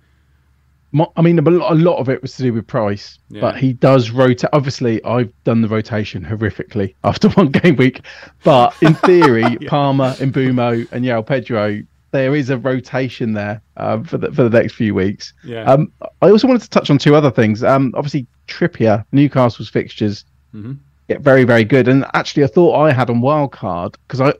I 1.16 1.22
mean, 1.22 1.40
a 1.40 1.42
lot 1.42 1.72
a 1.72 1.76
lot 1.76 1.98
of 1.98 2.10
it 2.10 2.22
was 2.22 2.36
to 2.38 2.44
do 2.44 2.54
with 2.54 2.68
price, 2.68 3.18
Yeah. 3.30 3.42
but 3.42 3.58
he 3.58 3.74
does 3.74 4.12
rotate. 4.12 4.50
Obviously, 4.54 5.04
I've 5.04 5.32
done 5.44 5.62
the 5.62 5.68
rotation 5.68 6.24
horrifically 6.24 6.94
after 7.04 7.30
one 7.40 7.48
game 7.50 7.76
week, 7.78 8.02
but 8.44 8.76
in 8.82 8.94
theory, 8.96 9.58
Palmer, 9.68 10.14
Mbeumo, 10.14 10.88
and 10.92 11.04
João 11.04 11.26
Pedro, 11.26 11.82
there 12.12 12.36
is 12.36 12.52
a 12.52 12.58
rotation 12.60 13.34
there 13.34 13.60
um, 13.78 14.04
for 14.04 14.18
the 14.20 14.32
for 14.32 14.48
the 14.48 14.62
next 14.62 14.74
few 14.76 14.94
weeks. 14.94 15.34
Yeah. 15.44 15.64
Um, 15.64 15.92
I 16.22 16.30
also 16.30 16.48
wanted 16.48 16.62
to 16.64 16.70
touch 16.70 16.90
on 16.92 16.98
two 17.00 17.16
other 17.16 17.32
things. 17.32 17.64
Um, 17.64 17.92
obviously, 17.96 18.28
Trippier, 18.48 19.04
Newcastle's 19.12 19.70
fixtures 19.70 20.26
Mm-hmm. 20.54 20.74
get 21.08 21.22
very 21.22 21.44
very 21.46 21.64
good, 21.64 21.88
and 21.88 22.06
actually, 22.14 22.44
I 22.44 22.48
thought 22.48 22.80
I 22.80 22.92
had 22.92 23.10
on 23.10 23.22
wildcard 23.22 23.96
because 24.08 24.22
I 24.22 24.34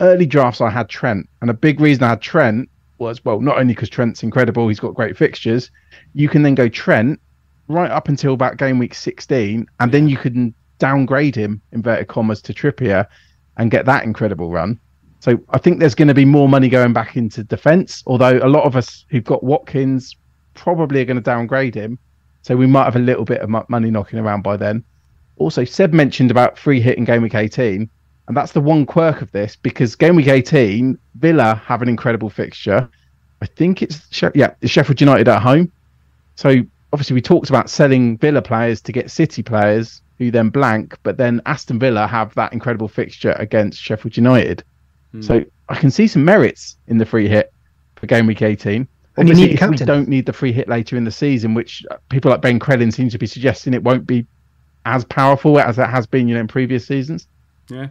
early 0.00 0.24
drafts 0.24 0.62
I 0.62 0.70
had 0.70 0.88
Trent, 0.88 1.28
and 1.42 1.50
a 1.50 1.54
big 1.54 1.78
reason 1.80 2.02
I 2.04 2.08
had 2.08 2.22
Trent 2.22 2.70
was 2.98 3.24
well 3.24 3.40
not 3.40 3.58
only 3.58 3.74
because 3.74 3.90
Trent's 3.90 4.22
incredible, 4.22 4.68
he's 4.68 4.80
got 4.80 4.94
great 4.94 5.16
fixtures. 5.16 5.70
You 6.14 6.28
can 6.28 6.42
then 6.42 6.54
go 6.54 6.68
Trent 6.68 7.20
right 7.68 7.90
up 7.90 8.08
until 8.08 8.34
about 8.34 8.56
game 8.56 8.78
week 8.78 8.94
16, 8.94 9.66
and 9.80 9.92
then 9.92 10.08
you 10.08 10.16
can 10.16 10.54
downgrade 10.78 11.34
him 11.34 11.60
inverted 11.72 12.08
commas 12.08 12.42
to 12.42 12.52
Trippier 12.52 13.06
and 13.56 13.70
get 13.70 13.86
that 13.86 14.04
incredible 14.04 14.50
run. 14.50 14.78
So 15.20 15.38
I 15.50 15.58
think 15.58 15.80
there's 15.80 15.94
going 15.94 16.08
to 16.08 16.14
be 16.14 16.26
more 16.26 16.48
money 16.48 16.68
going 16.68 16.92
back 16.92 17.16
into 17.16 17.42
defence, 17.42 18.02
although 18.06 18.38
a 18.42 18.48
lot 18.48 18.64
of 18.64 18.76
us 18.76 19.06
who've 19.08 19.24
got 19.24 19.42
Watkins 19.42 20.14
probably 20.52 21.00
are 21.00 21.06
going 21.06 21.16
to 21.16 21.22
downgrade 21.22 21.74
him. 21.74 21.98
So 22.42 22.56
we 22.56 22.66
might 22.66 22.84
have 22.84 22.96
a 22.96 23.00
little 23.00 23.24
bit 23.24 23.40
of 23.40 23.48
money 23.70 23.90
knocking 23.90 24.18
around 24.18 24.42
by 24.42 24.58
then. 24.58 24.84
Also, 25.36 25.64
Seb 25.64 25.94
mentioned 25.94 26.30
about 26.30 26.58
free 26.58 26.80
hit 26.80 26.98
in 26.98 27.04
game 27.04 27.22
week 27.22 27.34
18, 27.34 27.88
and 28.28 28.36
that's 28.36 28.52
the 28.52 28.60
one 28.60 28.86
quirk 28.86 29.22
of 29.22 29.30
this 29.32 29.56
because 29.56 29.94
game 29.96 30.16
week 30.16 30.28
18, 30.28 30.98
Villa 31.16 31.54
have 31.66 31.82
an 31.82 31.88
incredible 31.88 32.30
fixture. 32.30 32.88
I 33.42 33.46
think 33.46 33.82
it's 33.82 34.06
She- 34.10 34.26
yeah, 34.34 34.54
it's 34.60 34.72
Sheffield 34.72 35.00
United 35.00 35.28
at 35.28 35.42
home. 35.42 35.70
So 36.36 36.62
obviously 36.92 37.14
we 37.14 37.20
talked 37.20 37.50
about 37.50 37.68
selling 37.68 38.16
Villa 38.18 38.40
players 38.42 38.80
to 38.82 38.92
get 38.92 39.10
City 39.10 39.42
players 39.42 40.00
who 40.18 40.30
then 40.30 40.48
blank, 40.48 40.96
but 41.02 41.16
then 41.16 41.40
Aston 41.44 41.78
Villa 41.78 42.06
have 42.06 42.34
that 42.36 42.52
incredible 42.52 42.88
fixture 42.88 43.32
against 43.38 43.80
Sheffield 43.80 44.16
United. 44.16 44.62
So 45.20 45.44
I 45.68 45.74
can 45.76 45.90
see 45.90 46.06
some 46.08 46.24
merits 46.24 46.76
in 46.88 46.98
the 46.98 47.06
free 47.06 47.28
hit 47.28 47.52
for 47.96 48.06
game 48.06 48.26
week 48.26 48.42
18. 48.42 48.72
And 49.16 49.28
you 49.28 49.32
Obviously, 49.32 49.42
need 49.42 49.62
a 49.62 49.64
if 49.64 49.70
we 49.70 49.76
don't 49.86 50.08
need 50.08 50.26
the 50.26 50.32
free 50.32 50.52
hit 50.52 50.68
later 50.68 50.96
in 50.96 51.04
the 51.04 51.10
season, 51.12 51.54
which 51.54 51.84
uh, 51.90 51.98
people 52.08 52.32
like 52.32 52.40
Ben 52.40 52.58
Crellin 52.58 52.92
seem 52.92 53.08
to 53.10 53.18
be 53.18 53.26
suggesting 53.26 53.74
it 53.74 53.82
won't 53.84 54.06
be 54.08 54.26
as 54.86 55.04
powerful 55.04 55.58
as 55.60 55.78
it 55.78 55.88
has 55.88 56.04
been, 56.06 56.26
you 56.26 56.34
know, 56.34 56.40
in 56.40 56.48
previous 56.48 56.84
seasons. 56.86 57.28
Yeah. 57.70 57.88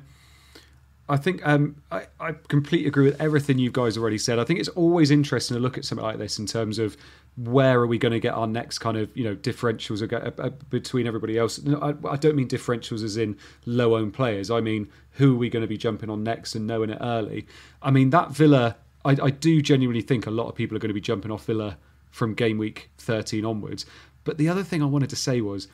I 1.10 1.18
think 1.18 1.46
um, 1.46 1.76
I, 1.92 2.08
I 2.20 2.32
completely 2.48 2.88
agree 2.88 3.06
with 3.06 3.20
everything 3.20 3.60
you 3.60 3.72
guys 3.72 3.98
already 3.98 4.18
said. 4.18 4.40
I 4.40 4.46
think 4.46 4.60
it's 4.60 4.70
always 4.70 5.12
interesting 5.12 5.56
to 5.56 5.62
look 5.62 5.78
at 5.78 5.84
something 5.84 6.04
like 6.04 6.18
this 6.18 6.40
in 6.40 6.46
terms 6.46 6.80
of 6.80 6.96
where 7.36 7.82
are 7.82 7.88
we 7.88 7.98
going 7.98 8.14
to 8.14 8.20
get 8.20 8.34
our 8.34 8.48
next 8.48 8.80
kind 8.80 8.96
of 8.96 9.10
you 9.18 9.24
know 9.24 9.36
differentials 9.36 10.02
uh, 10.02 10.50
between 10.70 11.06
everybody 11.06 11.38
else. 11.38 11.60
I, 11.82 11.94
I 12.08 12.16
don't 12.16 12.36
mean 12.36 12.48
differentials 12.48 13.04
as 13.04 13.18
in 13.18 13.38
low 13.66 13.98
owned 13.98 14.14
players. 14.14 14.50
I 14.50 14.62
mean 14.62 14.88
who 15.12 15.34
are 15.34 15.38
we 15.38 15.50
going 15.50 15.62
to 15.62 15.68
be 15.68 15.78
jumping 15.78 16.10
on 16.10 16.24
next 16.24 16.56
and 16.56 16.66
knowing 16.66 16.90
it 16.90 17.00
early. 17.02 17.48
I 17.82 17.92
mean 17.92 18.12
that 18.12 18.32
Villa. 18.32 18.78
I, 19.06 19.18
I 19.22 19.30
do 19.32 19.62
genuinely 19.62 20.02
think 20.02 20.26
a 20.26 20.32
lot 20.32 20.48
of 20.48 20.56
people 20.56 20.78
are 20.78 20.80
going 20.80 20.90
to 20.90 20.94
be 20.94 21.02
jumping 21.02 21.32
off 21.32 21.46
Villa 21.46 21.78
from 22.12 22.34
game 22.34 22.58
week 22.58 22.90
13 23.00 23.44
onwards. 23.44 23.86
But 24.24 24.38
the 24.38 24.48
other 24.48 24.64
thing 24.64 24.82
I 24.82 24.86
wanted 24.86 25.10
to 25.10 25.18
say 25.18 25.42
was 25.42 25.68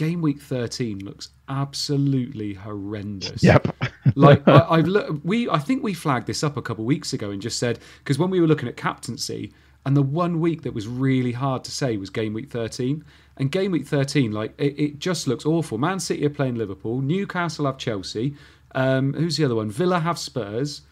game 0.00 0.22
week 0.22 0.40
13 0.40 1.04
looks 1.04 1.28
absolutely 1.50 2.54
horrendous. 2.54 3.42
Yep. 3.42 3.76
like 4.14 4.48
I, 4.48 4.66
I've 4.70 4.86
look, 4.86 5.20
we 5.22 5.46
I 5.50 5.58
think 5.58 5.82
we 5.82 5.92
flagged 5.92 6.26
this 6.26 6.42
up 6.42 6.56
a 6.56 6.62
couple 6.62 6.84
of 6.84 6.86
weeks 6.86 7.12
ago 7.12 7.30
and 7.30 7.42
just 7.42 7.58
said 7.58 7.80
because 7.98 8.18
when 8.18 8.30
we 8.30 8.40
were 8.40 8.46
looking 8.46 8.66
at 8.66 8.78
captaincy 8.78 9.52
and 9.84 9.94
the 9.94 10.02
one 10.02 10.40
week 10.40 10.62
that 10.62 10.72
was 10.72 10.88
really 10.88 11.32
hard 11.32 11.64
to 11.64 11.70
say 11.70 11.98
was 11.98 12.08
game 12.08 12.32
week 12.32 12.50
13 12.50 13.04
and 13.36 13.52
game 13.52 13.72
week 13.72 13.86
13 13.86 14.32
like 14.32 14.54
it, 14.56 14.78
it 14.80 14.98
just 14.98 15.26
looks 15.26 15.44
awful. 15.44 15.76
Man 15.76 16.00
city 16.00 16.24
are 16.24 16.30
playing 16.30 16.54
liverpool 16.54 17.02
newcastle 17.02 17.66
have 17.66 17.76
chelsea 17.76 18.34
um, 18.74 19.12
who's 19.12 19.36
the 19.36 19.44
other 19.44 19.54
one? 19.54 19.70
Villa 19.70 19.98
have 19.98 20.18
spurs. 20.18 20.82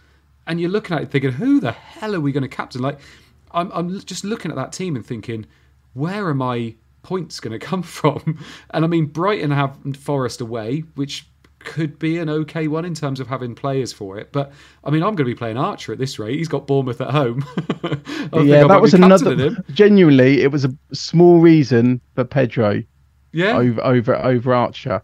And 0.47 0.61
you're 0.61 0.71
looking 0.71 0.97
at 0.97 1.03
it 1.03 1.11
thinking 1.11 1.33
who 1.33 1.61
the 1.61 1.73
hell 1.73 2.15
are 2.15 2.21
we 2.21 2.33
going 2.33 2.43
to 2.43 2.49
captain? 2.49 2.83
Like 2.83 2.99
I'm, 3.53 3.71
I'm 3.73 3.99
just 4.01 4.23
looking 4.23 4.51
at 4.51 4.57
that 4.57 4.73
team 4.73 4.97
and 4.97 5.07
thinking 5.07 5.47
where 5.95 6.27
are 6.27 6.35
my 6.35 6.75
points 7.09 7.41
going 7.41 7.59
to 7.59 7.65
come 7.67 7.83
from? 7.99 8.39
And 8.71 8.85
I 8.85 8.89
mean, 8.89 9.07
Brighton 9.07 9.51
have 9.51 9.77
Forest 9.97 10.41
away, 10.41 10.81
which 10.95 11.27
could 11.61 11.99
be 11.99 12.19
an 12.19 12.29
okay 12.29 12.69
one 12.69 12.85
in 12.85 12.95
terms 12.95 13.19
of 13.21 13.27
having 13.27 13.55
players 13.55 13.93
for 13.93 14.17
it. 14.19 14.31
But 14.33 14.53
I 14.85 14.91
mean, 14.91 15.03
I'm 15.03 15.17
going 15.17 15.27
to 15.29 15.35
be 15.35 15.35
playing 15.35 15.57
Archer 15.59 15.93
at 15.93 15.99
this 15.99 16.19
rate. 16.19 16.37
He's 16.39 16.49
got 16.49 16.67
Bournemouth 16.67 17.01
at 17.01 17.11
home. 17.11 17.45
I 17.85 17.97
think 18.33 18.33
I 18.33 18.43
yeah, 18.43 18.65
that 18.67 18.81
was 18.81 18.95
another. 18.95 19.57
Genuinely, 19.73 20.43
it 20.43 20.53
was 20.53 20.65
a 20.65 20.73
small 20.93 21.41
reason 21.41 22.01
for 22.15 22.25
Pedro 22.25 22.83
Yeah, 23.33 23.57
over 23.57 23.83
over 23.85 24.17
over 24.17 24.55
Archer, 24.55 25.03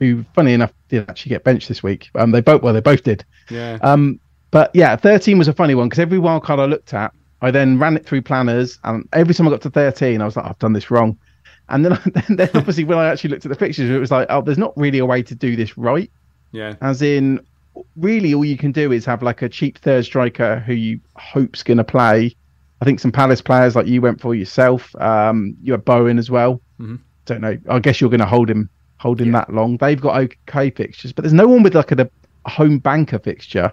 who, 0.00 0.24
funny 0.34 0.52
enough, 0.52 0.72
did 0.88 1.08
actually 1.08 1.30
get 1.30 1.44
benched 1.44 1.68
this 1.68 1.82
week. 1.82 2.10
Um, 2.14 2.30
they 2.30 2.40
both 2.40 2.62
well, 2.62 2.74
they 2.74 2.80
both 2.80 3.02
did. 3.02 3.24
yeah, 3.48 3.78
Um, 3.80 4.20
but 4.50 4.70
yeah, 4.74 4.96
13 4.96 5.38
was 5.38 5.48
a 5.48 5.52
funny 5.52 5.74
one 5.74 5.88
because 5.88 5.98
every 5.98 6.18
wild 6.18 6.44
card 6.44 6.60
I 6.60 6.66
looked 6.66 6.94
at, 6.94 7.12
I 7.40 7.50
then 7.50 7.78
ran 7.78 7.96
it 7.96 8.06
through 8.06 8.22
planners, 8.22 8.78
and 8.84 9.08
every 9.12 9.34
time 9.34 9.48
I 9.48 9.50
got 9.50 9.62
to 9.62 9.70
13, 9.70 10.20
I 10.20 10.24
was 10.24 10.36
like, 10.36 10.46
I've 10.46 10.58
done 10.58 10.72
this 10.74 10.90
wrong. 10.90 11.18
And 11.68 11.84
then, 11.84 11.98
then, 12.06 12.36
then 12.36 12.50
obviously, 12.54 12.84
when 12.84 12.98
I 12.98 13.06
actually 13.06 13.30
looked 13.30 13.44
at 13.44 13.48
the 13.48 13.54
fixtures, 13.56 13.90
it 13.90 13.98
was 13.98 14.10
like, 14.10 14.26
oh, 14.30 14.42
there's 14.42 14.58
not 14.58 14.76
really 14.76 14.98
a 14.98 15.06
way 15.06 15.22
to 15.22 15.34
do 15.34 15.56
this 15.56 15.76
right. 15.76 16.10
yeah, 16.52 16.74
As 16.80 17.02
in, 17.02 17.40
really, 17.96 18.34
all 18.34 18.44
you 18.44 18.56
can 18.56 18.72
do 18.72 18.92
is 18.92 19.04
have 19.04 19.22
like 19.22 19.42
a 19.42 19.48
cheap 19.48 19.78
third 19.78 20.04
striker 20.04 20.60
who 20.60 20.74
you 20.74 21.00
hope's 21.16 21.62
going 21.62 21.78
to 21.78 21.84
play. 21.84 22.34
I 22.80 22.84
think 22.84 23.00
some 23.00 23.12
Palace 23.12 23.40
players 23.40 23.74
like 23.74 23.86
you 23.86 24.00
went 24.00 24.20
for 24.20 24.34
yourself. 24.34 24.94
Um, 24.96 25.56
you 25.62 25.72
had 25.72 25.84
Bowen 25.84 26.18
as 26.18 26.30
well. 26.30 26.60
Mhm. 26.80 27.00
Don't 27.24 27.40
know. 27.40 27.58
I 27.68 27.78
guess 27.78 28.00
you're 28.00 28.10
going 28.10 28.20
to 28.20 28.26
hold 28.26 28.48
him, 28.50 28.68
hold 28.98 29.20
him 29.20 29.32
that 29.32 29.52
long. 29.52 29.78
They've 29.78 30.00
got 30.00 30.16
okay 30.16 30.70
fixtures, 30.70 31.12
but 31.12 31.22
there's 31.22 31.32
no 31.32 31.48
one 31.48 31.62
with 31.62 31.74
like 31.74 31.90
a, 31.92 32.08
a 32.44 32.50
home 32.50 32.78
banker 32.78 33.18
fixture. 33.18 33.72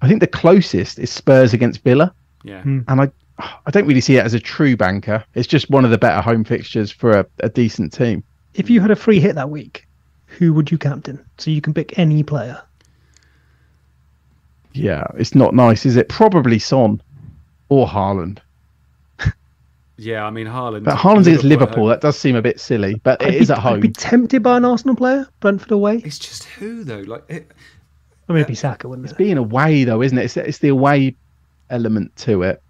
I 0.00 0.08
think 0.08 0.20
the 0.20 0.26
closest 0.26 0.98
is 0.98 1.10
Spurs 1.10 1.52
against 1.52 1.82
Villa, 1.82 2.14
yeah. 2.44 2.62
and 2.62 2.84
I, 2.88 3.10
I 3.38 3.70
don't 3.70 3.86
really 3.86 4.00
see 4.00 4.16
it 4.16 4.24
as 4.24 4.34
a 4.34 4.40
true 4.40 4.76
banker. 4.76 5.24
It's 5.34 5.48
just 5.48 5.68
one 5.70 5.84
of 5.84 5.90
the 5.90 5.98
better 5.98 6.20
home 6.20 6.44
fixtures 6.44 6.90
for 6.90 7.10
a, 7.10 7.26
a 7.40 7.48
decent 7.48 7.92
team. 7.92 8.22
If 8.54 8.70
you 8.70 8.80
had 8.80 8.90
a 8.90 8.96
free 8.96 9.18
hit 9.18 9.34
that 9.34 9.50
week, 9.50 9.86
who 10.26 10.52
would 10.54 10.70
you 10.70 10.78
captain? 10.78 11.24
So 11.38 11.50
you 11.50 11.60
can 11.60 11.74
pick 11.74 11.98
any 11.98 12.22
player. 12.22 12.62
Yeah, 14.72 15.04
it's 15.16 15.34
not 15.34 15.54
nice, 15.54 15.86
is 15.86 15.96
it? 15.96 16.08
Probably 16.08 16.58
Son 16.58 17.00
or 17.68 17.86
Haaland. 17.86 18.38
Yeah, 19.96 20.26
I 20.26 20.30
mean 20.30 20.48
Haaland. 20.48 20.84
But 20.84 20.96
Haaland's 20.96 21.28
against 21.28 21.44
Liverpool. 21.44 21.84
home. 21.84 21.90
That 21.90 22.00
does 22.00 22.18
seem 22.18 22.34
a 22.34 22.42
bit 22.42 22.58
silly, 22.58 22.96
but 23.04 23.22
it 23.22 23.28
I'd 23.28 23.34
is 23.34 23.48
be, 23.48 23.52
at 23.52 23.58
home. 23.60 23.74
I'd 23.74 23.82
be 23.82 23.90
tempted 23.90 24.42
by 24.42 24.56
an 24.56 24.64
Arsenal 24.64 24.96
player, 24.96 25.28
Brentford 25.38 25.70
away. 25.70 26.02
It's 26.04 26.18
just 26.18 26.44
who 26.44 26.82
though? 26.82 26.98
Like 26.98 27.22
it, 27.28 27.52
I 28.28 28.32
mean, 28.32 28.40
it'd 28.40 28.48
be 28.48 28.56
Saka, 28.56 28.88
wouldn't 28.88 29.06
it? 29.06 29.10
It's 29.10 29.16
being 29.16 29.38
away 29.38 29.84
though, 29.84 30.02
isn't 30.02 30.18
it? 30.18 30.24
It's, 30.24 30.36
it's 30.36 30.58
the 30.58 30.68
away 30.68 31.14
element 31.70 32.14
to 32.16 32.42
it. 32.42 32.60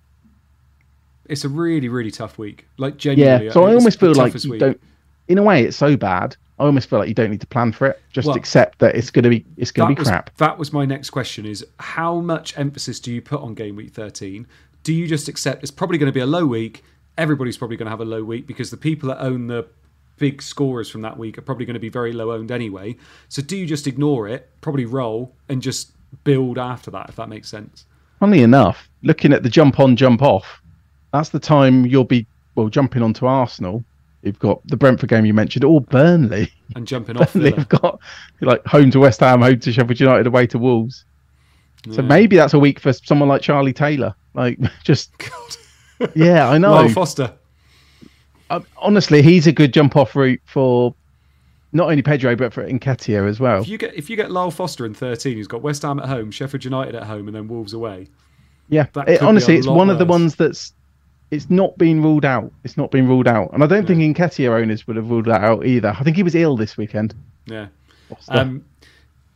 It's 1.28 1.44
a 1.44 1.48
really 1.48 1.88
really 1.88 2.10
tough 2.10 2.38
week. 2.38 2.66
Like 2.76 2.96
genuinely. 2.96 3.46
Yeah. 3.46 3.52
So 3.52 3.64
I 3.64 3.74
almost 3.74 4.00
feel 4.00 4.14
like 4.14 4.42
you 4.44 4.52
week. 4.52 4.60
don't. 4.60 4.80
In 5.28 5.38
a 5.38 5.42
way, 5.42 5.64
it's 5.64 5.76
so 5.76 5.96
bad. 5.96 6.36
I 6.58 6.64
almost 6.64 6.88
feel 6.88 7.00
like 7.00 7.08
you 7.08 7.14
don't 7.14 7.30
need 7.30 7.40
to 7.40 7.46
plan 7.46 7.72
for 7.72 7.86
it. 7.86 8.00
Just 8.12 8.28
Well, 8.28 8.36
accept 8.36 8.78
that 8.78 8.94
it's 8.94 9.10
going 9.10 9.24
to 9.24 9.30
be 9.30 9.44
it's 9.56 9.72
going 9.72 9.88
to 9.88 9.94
be 9.94 9.98
was, 9.98 10.08
crap. 10.08 10.36
That 10.36 10.58
was 10.58 10.72
my 10.72 10.84
next 10.84 11.10
question: 11.10 11.46
is 11.46 11.66
how 11.80 12.20
much 12.20 12.56
emphasis 12.56 13.00
do 13.00 13.12
you 13.12 13.20
put 13.20 13.40
on 13.40 13.54
game 13.54 13.76
week 13.76 13.92
thirteen? 13.92 14.46
Do 14.82 14.92
you 14.92 15.06
just 15.06 15.28
accept 15.28 15.62
it's 15.62 15.72
probably 15.72 15.98
going 15.98 16.08
to 16.08 16.12
be 16.12 16.20
a 16.20 16.26
low 16.26 16.46
week? 16.46 16.84
Everybody's 17.16 17.56
probably 17.56 17.76
going 17.76 17.86
to 17.86 17.90
have 17.90 18.00
a 18.00 18.04
low 18.04 18.22
week 18.22 18.46
because 18.46 18.70
the 18.70 18.76
people 18.76 19.08
that 19.08 19.20
own 19.20 19.46
the 19.46 19.66
big 20.16 20.42
scorers 20.42 20.88
from 20.90 21.02
that 21.02 21.16
week 21.18 21.38
are 21.38 21.42
probably 21.42 21.64
going 21.64 21.74
to 21.74 21.80
be 21.80 21.88
very 21.88 22.12
low 22.12 22.32
owned 22.32 22.52
anyway. 22.52 22.96
So 23.28 23.42
do 23.42 23.56
you 23.56 23.66
just 23.66 23.86
ignore 23.86 24.28
it, 24.28 24.50
probably 24.60 24.84
roll, 24.84 25.34
and 25.48 25.62
just 25.62 25.92
build 26.22 26.58
after 26.58 26.90
that? 26.92 27.08
If 27.08 27.16
that 27.16 27.28
makes 27.28 27.48
sense. 27.48 27.86
Funny 28.20 28.42
enough, 28.42 28.88
looking 29.02 29.32
at 29.32 29.42
the 29.42 29.48
jump 29.48 29.80
on, 29.80 29.96
jump 29.96 30.22
off, 30.22 30.62
that's 31.14 31.28
the 31.28 31.38
time 31.38 31.86
you'll 31.86 32.02
be 32.02 32.26
well 32.56 32.68
jumping 32.68 33.00
onto 33.00 33.26
Arsenal. 33.26 33.84
You've 34.22 34.38
got 34.40 34.66
the 34.66 34.76
Brentford 34.76 35.10
game 35.10 35.24
you 35.24 35.32
mentioned, 35.32 35.64
or 35.64 35.80
Burnley. 35.80 36.50
And 36.74 36.88
jumping 36.88 37.16
off 37.20 37.32
Burnley 37.34 37.52
have 37.52 37.68
got 37.68 38.00
like 38.40 38.66
home 38.66 38.90
to 38.90 38.98
West 38.98 39.20
Ham, 39.20 39.40
home 39.40 39.60
to 39.60 39.72
Sheffield 39.72 40.00
United, 40.00 40.26
away 40.26 40.48
to 40.48 40.58
Wolves. 40.58 41.04
So 41.90 42.00
maybe 42.00 42.34
that's 42.34 42.54
a 42.54 42.58
week 42.58 42.80
for 42.80 42.92
someone 42.94 43.28
like 43.28 43.42
Charlie 43.42 43.72
Taylor. 43.72 44.14
Like 44.34 44.58
just 44.84 45.12
yeah, 46.14 46.48
I 46.48 46.58
know. 46.58 46.72
Lyle 46.72 46.88
Foster. 46.88 47.32
Um, 48.50 48.66
honestly, 48.76 49.22
he's 49.22 49.46
a 49.46 49.52
good 49.52 49.72
jump 49.72 49.96
off 49.96 50.16
route 50.16 50.40
for 50.44 50.94
not 51.72 51.90
only 51.90 52.02
Pedro 52.02 52.34
but 52.34 52.52
for 52.52 52.66
Nketiah 52.66 53.28
as 53.28 53.38
well. 53.38 53.60
If 53.62 53.68
you 53.68 53.78
get 53.78 53.94
if 53.94 54.10
you 54.10 54.16
get 54.16 54.32
Lyle 54.32 54.50
Foster 54.50 54.84
in 54.84 54.94
thirteen, 54.94 55.36
who's 55.36 55.46
got 55.46 55.62
West 55.62 55.82
Ham 55.82 56.00
at 56.00 56.06
home, 56.06 56.32
Sheffield 56.32 56.64
United 56.64 56.96
at 56.96 57.04
home, 57.04 57.28
and 57.28 57.36
then 57.36 57.46
Wolves 57.46 57.72
away. 57.72 58.08
Yeah, 58.68 58.86
it, 59.06 59.22
honestly, 59.22 59.56
it's 59.56 59.66
one 59.68 59.90
of 59.90 59.98
the 59.98 60.06
ones 60.06 60.36
that's 60.36 60.72
it's 61.30 61.50
not 61.50 61.76
been 61.78 62.02
ruled 62.02 62.24
out. 62.24 62.52
It's 62.64 62.76
not 62.76 62.90
been 62.90 63.08
ruled 63.08 63.28
out, 63.28 63.52
and 63.52 63.62
I 63.62 63.66
don't 63.66 63.86
think 63.86 64.00
Nketiah 64.00 64.60
owners 64.60 64.86
would 64.86 64.96
have 64.96 65.10
ruled 65.10 65.26
that 65.26 65.42
out 65.42 65.66
either. 65.66 65.94
I 65.98 66.02
think 66.02 66.16
he 66.16 66.22
was 66.22 66.34
ill 66.34 66.56
this 66.56 66.76
weekend. 66.76 67.14
Yeah. 67.46 67.68
Um, 68.28 68.64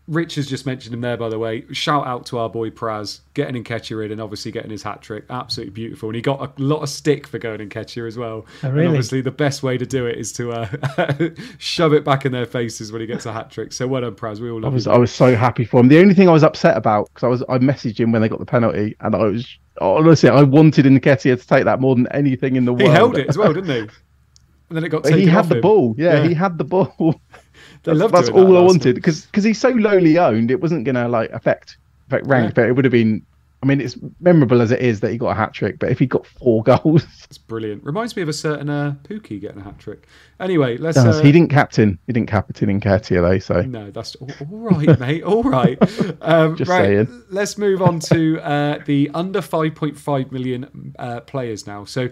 Rich 0.09 0.37
has 0.37 0.47
just 0.47 0.65
mentioned 0.65 0.95
him 0.95 1.03
there, 1.03 1.19
by 1.19 1.29
the 1.29 1.39
way. 1.39 1.65
Shout 1.71 2.07
out 2.07 2.25
to 2.27 2.39
our 2.39 2.49
boy 2.49 2.71
Praz, 2.71 3.21
getting 3.35 3.63
Nketiah 3.63 4.07
in 4.07 4.11
and 4.13 4.21
obviously 4.23 4.51
getting 4.51 4.71
his 4.71 4.83
hat 4.83 5.03
trick. 5.03 5.25
Absolutely 5.29 5.73
beautiful. 5.73 6.09
And 6.09 6.17
he 6.17 6.23
got 6.23 6.41
a 6.41 6.63
lot 6.63 6.81
of 6.81 6.89
stick 6.89 7.27
for 7.27 7.39
going 7.39 7.61
Nketiah 7.61 8.09
as 8.09 8.17
well. 8.17 8.47
Oh, 8.65 8.69
And 8.71 8.87
obviously, 8.89 9.21
the 9.21 9.31
best 9.31 9.63
way 9.63 9.77
to 9.77 9.85
do 9.85 10.07
it 10.07 10.17
is 10.17 10.33
to 10.33 10.51
uh, 10.53 11.29
shove 11.59 11.93
it 11.93 12.05
back 12.05 12.25
in 12.25 12.33
their 12.33 12.47
faces 12.47 12.91
when 12.91 13.03
he 13.03 13.07
gets 13.07 13.27
a 13.27 13.33
hat 13.33 13.51
trick. 13.51 13.73
So 13.73 13.87
well 13.87 14.01
done, 14.01 14.15
Praz. 14.15 14.41
We 14.41 14.51
all 14.51 14.59
I 14.59 14.63
love 14.63 14.73
was 14.73 14.87
you. 14.87 14.93
I 14.93 14.97
was 14.99 15.13
so 15.13 15.37
happy 15.37 15.65
for 15.67 15.79
him. 15.81 15.89
The 15.89 15.99
only 16.01 16.15
thing 16.15 16.29
I 16.29 16.33
was 16.33 16.43
upset 16.43 16.77
about 16.77 17.09
because 17.13 17.25
I 17.25 17.29
was 17.29 17.43
I 17.49 17.59
messaged 17.59 18.01
him 18.01 18.11
when 18.11 18.23
they 18.23 18.29
got 18.31 18.39
the 18.39 18.47
penalty, 18.47 18.97
and 19.01 19.15
I 19.15 19.19
was 19.25 19.59
honestly 19.81 20.31
I 20.31 20.43
wanted 20.43 20.87
Nketiah 20.87 21.39
to 21.39 21.47
take 21.47 21.65
that 21.65 21.81
more 21.81 21.95
than 21.95 22.07
anything 22.13 22.57
in 22.57 22.65
the 22.65 22.73
world. 22.73 22.83
He 22.83 22.89
held 22.89 23.19
it 23.19 23.29
as 23.29 23.37
well, 23.37 23.53
didn't 23.53 23.89
he? 23.89 23.93
And 24.71 24.77
then 24.77 24.85
it 24.85 24.91
got 24.91 25.05
taken 25.05 25.21
he 25.21 25.25
had 25.25 25.39
off 25.39 25.49
the 25.49 25.55
him. 25.55 25.61
ball. 25.63 25.95
Yeah, 25.97 26.21
Yeah. 26.23 26.29
he 26.29 26.35
had 26.35 26.59
the 26.59 26.65
ball. 26.65 27.19
That's 27.85 27.99
that's 28.13 28.27
that 28.29 28.35
all 28.35 28.57
I 28.57 28.61
wanted 28.61 28.95
because 28.95 29.27
because 29.27 29.45
he's 29.45 29.61
so 29.61 29.71
lowly 29.71 30.19
owned, 30.19 30.51
it 30.51 30.61
wasn't 30.61 30.85
gonna 30.85 31.09
like 31.09 31.31
affect 31.31 31.77
affect 32.09 32.27
rank, 32.27 32.51
Yeah. 32.51 32.53
but 32.55 32.69
it 32.69 32.73
would 32.73 32.85
have 32.85 32.93
been. 32.93 33.25
I 33.61 33.67
mean, 33.67 33.81
it's 33.81 33.97
memorable 34.21 34.63
as 34.63 34.71
it 34.71 34.79
is 34.79 35.01
that 35.01 35.11
he 35.11 35.19
got 35.19 35.31
a 35.31 35.35
hat 35.35 35.53
trick, 35.53 35.81
but 35.81 35.91
if 35.91 35.99
he 35.99 36.07
got 36.07 36.25
four 36.25 36.63
goals, 36.75 37.05
It's 37.25 37.39
brilliant. 37.39 37.83
Reminds 37.83 38.15
me 38.15 38.23
of 38.23 38.29
a 38.29 38.33
certain 38.33 38.71
uh, 38.71 38.95
Pookie 39.03 39.41
getting 39.41 39.61
a 39.61 39.65
hat 39.65 39.81
trick. 39.81 40.07
Anyway, 40.39 40.77
let's. 40.77 40.97
Uh, 40.97 41.21
he 41.25 41.33
didn't 41.33 41.51
captain. 41.51 41.99
He 42.07 42.13
didn't 42.13 42.29
captain 42.29 42.81
Nketiah 42.81 43.21
though. 43.21 43.39
So 43.41 43.63
No, 43.63 43.91
that's 43.91 44.15
all, 44.17 44.31
all 44.49 44.59
right, 44.59 45.01
mate. 45.01 45.25
All 45.25 45.43
right. 45.43 45.77
Um, 46.23 46.57
Just 46.57 46.71
right. 46.71 46.85
saying. 46.85 47.25
Let's 47.31 47.59
move 47.59 47.83
on 47.83 47.99
to 48.01 48.39
uh, 48.43 48.79
the 48.87 49.11
under 49.13 49.41
5.5 49.41 50.31
million 50.31 50.95
uh, 50.97 51.21
players 51.23 51.67
now. 51.67 51.85
So 51.85 52.11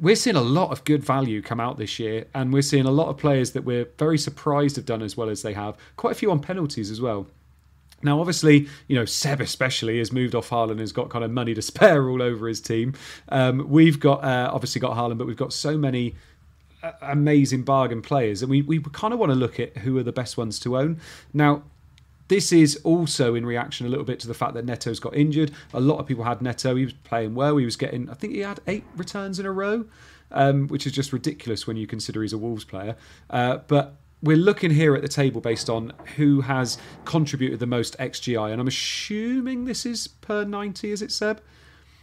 we're 0.00 0.16
seeing 0.16 0.36
a 0.36 0.42
lot 0.42 0.70
of 0.70 0.84
good 0.84 1.04
value 1.04 1.42
come 1.42 1.60
out 1.60 1.78
this 1.78 1.98
year, 1.98 2.26
and 2.34 2.52
we're 2.52 2.62
seeing 2.62 2.86
a 2.86 2.90
lot 2.90 3.08
of 3.08 3.16
players 3.16 3.52
that 3.52 3.64
we're 3.64 3.86
very 3.98 4.18
surprised 4.18 4.76
have 4.76 4.86
done 4.86 5.02
as 5.02 5.16
well 5.16 5.28
as 5.28 5.42
they 5.42 5.52
have. 5.52 5.76
Quite 5.96 6.12
a 6.12 6.14
few 6.14 6.30
on 6.30 6.40
penalties 6.40 6.90
as 6.90 7.00
well. 7.00 7.26
Now, 8.02 8.20
obviously, 8.20 8.68
you 8.86 8.96
know, 8.96 9.06
Seb 9.06 9.40
especially 9.40 9.98
has 9.98 10.12
moved 10.12 10.34
off 10.34 10.50
Haaland, 10.50 10.78
has 10.78 10.92
got 10.92 11.08
kind 11.08 11.24
of 11.24 11.30
money 11.30 11.54
to 11.54 11.62
spare 11.72 12.08
all 12.08 12.22
over 12.22 12.46
his 12.46 12.60
team. 12.60 12.94
Um, 13.30 13.68
we've 13.68 13.98
got, 13.98 14.22
uh, 14.22 14.50
obviously, 14.52 14.80
got 14.80 14.96
Haaland, 14.96 15.18
but 15.18 15.26
we've 15.26 15.36
got 15.36 15.52
so 15.52 15.78
many 15.78 16.14
uh, 16.82 16.92
amazing 17.00 17.62
bargain 17.62 18.02
players, 18.02 18.42
and 18.42 18.50
we, 18.50 18.62
we 18.62 18.80
kind 18.80 19.14
of 19.14 19.20
want 19.20 19.30
to 19.32 19.36
look 19.36 19.58
at 19.58 19.78
who 19.78 19.96
are 19.98 20.02
the 20.02 20.12
best 20.12 20.36
ones 20.36 20.58
to 20.60 20.76
own. 20.76 21.00
Now, 21.32 21.62
this 22.28 22.52
is 22.52 22.76
also 22.84 23.34
in 23.34 23.44
reaction 23.44 23.86
a 23.86 23.90
little 23.90 24.04
bit 24.04 24.20
to 24.20 24.28
the 24.28 24.34
fact 24.34 24.54
that 24.54 24.64
Neto's 24.64 25.00
got 25.00 25.14
injured. 25.14 25.50
A 25.72 25.80
lot 25.80 25.98
of 25.98 26.06
people 26.06 26.24
had 26.24 26.40
Neto. 26.40 26.74
He 26.74 26.84
was 26.84 26.94
playing 26.94 27.34
well. 27.34 27.56
He 27.56 27.64
was 27.64 27.76
getting, 27.76 28.08
I 28.08 28.14
think 28.14 28.32
he 28.32 28.40
had 28.40 28.60
eight 28.66 28.84
returns 28.96 29.38
in 29.38 29.46
a 29.46 29.52
row, 29.52 29.84
um, 30.30 30.68
which 30.68 30.86
is 30.86 30.92
just 30.92 31.12
ridiculous 31.12 31.66
when 31.66 31.76
you 31.76 31.86
consider 31.86 32.22
he's 32.22 32.32
a 32.32 32.38
Wolves 32.38 32.64
player. 32.64 32.96
Uh, 33.28 33.58
but 33.68 33.96
we're 34.22 34.38
looking 34.38 34.70
here 34.70 34.94
at 34.94 35.02
the 35.02 35.08
table 35.08 35.40
based 35.40 35.68
on 35.68 35.92
who 36.16 36.40
has 36.40 36.78
contributed 37.04 37.60
the 37.60 37.66
most 37.66 37.96
XGI, 37.98 38.50
and 38.50 38.60
I'm 38.60 38.68
assuming 38.68 39.66
this 39.66 39.84
is 39.84 40.08
per 40.08 40.44
90, 40.44 40.90
is 40.90 41.02
it, 41.02 41.12
Seb? 41.12 41.42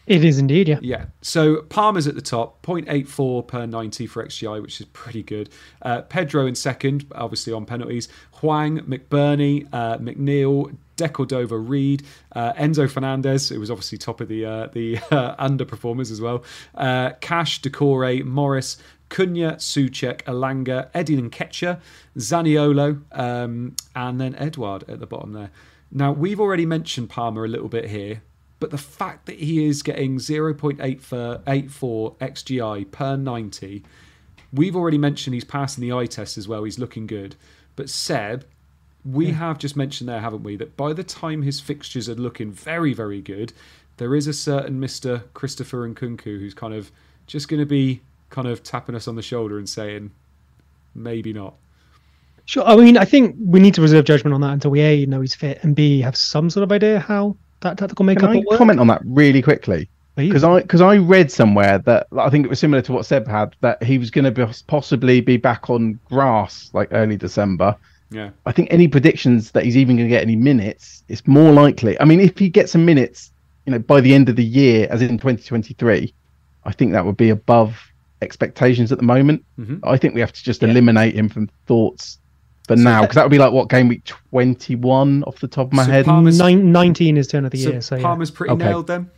It 0.08 0.26
is 0.26 0.40
indeed, 0.40 0.68
yeah. 0.68 0.80
Yeah. 0.82 1.06
So 1.22 1.62
Palmer's 1.64 2.08
at 2.08 2.16
the 2.16 2.22
top, 2.22 2.66
0.84 2.66 3.48
per 3.48 3.66
90 3.66 4.08
for 4.08 4.26
XGI, 4.26 4.62
which 4.62 4.82
is 4.82 4.88
pretty 4.88 5.24
good. 5.24 5.50
Uh, 5.82 6.02
Pedro 6.02 6.48
in 6.48 6.56
second, 6.56 7.06
obviously 7.14 7.54
on 7.54 7.66
penalties. 7.66 8.08
Hwang, 8.34 8.80
McBurnie, 8.80 9.68
uh, 9.72 10.00
McNeil, 10.00 10.76
Decordova, 10.98 11.58
Reed, 11.58 12.04
uh, 12.36 12.54
Enzo 12.54 12.90
Fernandez, 12.90 13.50
who 13.50 13.60
was 13.60 13.72
obviously 13.72 13.98
top 13.98 14.22
of 14.22 14.28
the 14.28 14.46
uh, 14.46 14.68
the 14.68 14.98
uh, 15.12 15.36
underperformers 15.40 16.12
as 16.12 16.22
well. 16.22 16.44
Uh, 16.76 17.12
Cash, 17.22 17.62
Doucouré, 17.62 18.24
Morris, 18.24 18.78
Cunha, 19.10 19.56
Souček, 19.56 20.24
Elanga, 20.24 20.90
Eddie 20.94 21.18
Nketiah, 21.18 21.80
Zaniolo, 22.18 23.02
um, 23.12 23.76
and 23.96 24.22
then 24.22 24.36
Edouard 24.36 24.84
at 24.88 25.00
the 25.00 25.08
bottom 25.08 25.34
there. 25.34 25.52
Now, 25.92 26.12
we've 26.14 26.40
already 26.40 26.66
mentioned 26.66 27.10
Palmer 27.10 27.44
a 27.44 27.50
little 27.50 27.68
bit 27.68 27.90
here, 27.90 28.22
but 28.62 28.70
the 28.70 28.78
fact 28.78 29.26
that 29.26 29.40
he 29.40 29.66
is 29.66 29.82
getting 29.82 30.18
0.8 30.18 31.02
for 31.02 31.42
84 31.48 32.14
XGI 32.22 32.92
per 32.92 33.18
90, 33.18 33.84
we've 34.54 34.76
already 34.76 35.00
mentioned 35.00 35.34
he's 35.34 35.44
passing 35.44 35.82
the 35.82 35.92
eye 35.92 36.06
test 36.06 36.38
as 36.38 36.48
well. 36.48 36.64
He's 36.64 36.78
looking 36.78 37.08
good. 37.08 37.36
But 37.76 37.90
Seb, 37.90 38.46
we 39.04 39.32
have 39.32 39.58
just 39.58 39.76
mentioned 39.76 40.08
there, 40.08 40.22
haven't 40.22 40.44
we, 40.44 40.58
that 40.58 40.78
by 40.78 40.94
the 40.94 41.04
time 41.04 41.42
his 41.42 41.60
fixtures 41.60 42.08
are 42.08 42.14
looking 42.14 42.52
very, 42.52 42.94
very 42.94 43.20
good, 43.20 43.52
there 43.98 44.14
is 44.14 44.28
a 44.28 44.34
certain 44.34 44.80
Mr. 44.80 45.24
Christopher 45.34 45.90
Nkunku 45.90 46.40
who's 46.40 46.54
kind 46.54 46.76
of 46.76 46.92
just 47.26 47.48
going 47.48 47.62
to 47.62 47.66
be 47.66 48.00
kind 48.30 48.48
of 48.48 48.62
tapping 48.62 48.94
us 48.94 49.08
on 49.08 49.16
the 49.16 49.24
shoulder 49.24 49.58
and 49.58 49.68
saying, 49.68 50.12
maybe 50.94 51.34
not. 51.34 51.56
Sure. 52.46 52.64
I 52.64 52.76
mean, 52.76 52.96
I 52.96 53.06
think 53.06 53.36
we 53.44 53.60
need 53.60 53.74
to 53.74 53.82
reserve 53.82 54.06
judgment 54.06 54.36
on 54.36 54.42
that 54.42 54.54
until 54.54 54.70
we 54.70 54.82
A, 54.82 55.08
know 55.08 55.22
he's 55.22 55.34
fit, 55.34 55.64
and 55.64 55.76
B, 55.76 56.02
have 56.02 56.16
some 56.16 56.52
sort 56.52 56.64
of 56.64 56.72
idea 56.72 57.00
how 57.00 57.36
that 57.62 57.78
tactical 57.78 58.06
makeup 58.06 58.30
can 58.32 58.38
I 58.38 58.44
work. 58.48 58.58
comment 58.58 58.80
on 58.80 58.88
that 58.88 59.02
really 59.06 59.42
quickly? 59.42 59.90
Because 60.16 60.44
I 60.44 60.62
because 60.62 60.82
I 60.82 60.98
read 60.98 61.32
somewhere 61.32 61.80
that 61.80 62.08
I 62.18 62.30
think 62.30 62.46
it 62.46 62.50
was 62.50 62.60
similar 62.60 62.82
to 62.84 62.92
what 62.92 63.06
Seb 63.06 63.28
had 63.28 63.56
that 63.62 63.82
he 63.82 63.98
was 63.98 64.12
going 64.12 64.26
to 64.26 64.32
be, 64.32 64.46
possibly 64.68 65.22
be 65.22 65.38
back 65.38 65.70
on 65.70 66.00
grass 66.10 66.70
like 66.74 66.90
early 66.92 67.16
December. 67.16 67.76
Yeah. 68.12 68.32
I 68.46 68.52
think 68.52 68.68
any 68.72 68.90
predictions 68.90 69.52
that 69.52 69.64
he's 69.64 69.78
even 69.78 69.96
going 69.96 70.08
to 70.10 70.14
get 70.14 70.22
any 70.22 70.36
minutes, 70.36 71.04
it's 71.08 71.26
more 71.26 71.54
likely. 71.54 72.00
I 72.00 72.04
mean, 72.04 72.20
if 72.20 72.38
he 72.38 72.50
gets 72.50 72.74
some 72.74 72.84
minutes, 72.84 73.32
you 73.66 73.72
know, 73.72 73.80
by 73.80 74.02
the 74.02 74.14
end 74.14 74.28
of 74.28 74.36
the 74.36 74.44
year, 74.44 74.86
as 74.92 75.02
in 75.02 75.18
2023, 75.18 76.14
I 76.66 76.72
think 76.74 76.92
that 76.92 77.06
would 77.06 77.16
be 77.18 77.30
above 77.30 77.82
expectations 78.22 78.92
at 78.92 78.98
the 78.98 79.06
moment. 79.06 79.46
Mhm. 79.58 79.80
I 79.84 79.96
think 79.98 80.14
we 80.14 80.20
have 80.20 80.34
to 80.34 80.44
just 80.44 80.62
Yeah. 80.62 80.70
eliminate 80.70 81.16
him 81.16 81.30
from 81.30 81.50
thoughts 81.68 82.20
for 82.78 82.78
So 82.78 82.84
now, 82.84 83.02
because 83.02 83.16
that 83.16 83.24
would 83.24 83.32
be 83.32 83.38
like 83.38 83.52
what 83.54 83.70
game 83.70 83.88
week 83.88 84.04
21 84.06 85.24
off 85.24 85.40
the 85.40 85.48
top 85.48 85.68
of 85.68 85.74
my 85.74 85.86
So 85.86 85.92
head. 85.92 86.06
Palmer's- 86.06 86.38
Nine, 86.38 86.72
19 86.72 87.18
is 87.18 87.28
turn 87.28 87.46
of 87.46 87.52
the 87.52 87.58
So 87.58 87.70
year. 87.72 87.82
So, 87.82 87.96
yeah. 87.96 88.02
Palmer's 88.04 88.32
pretty 88.32 88.54
Okay. 88.54 88.66
nailed 88.66 88.88
them. 88.88 89.10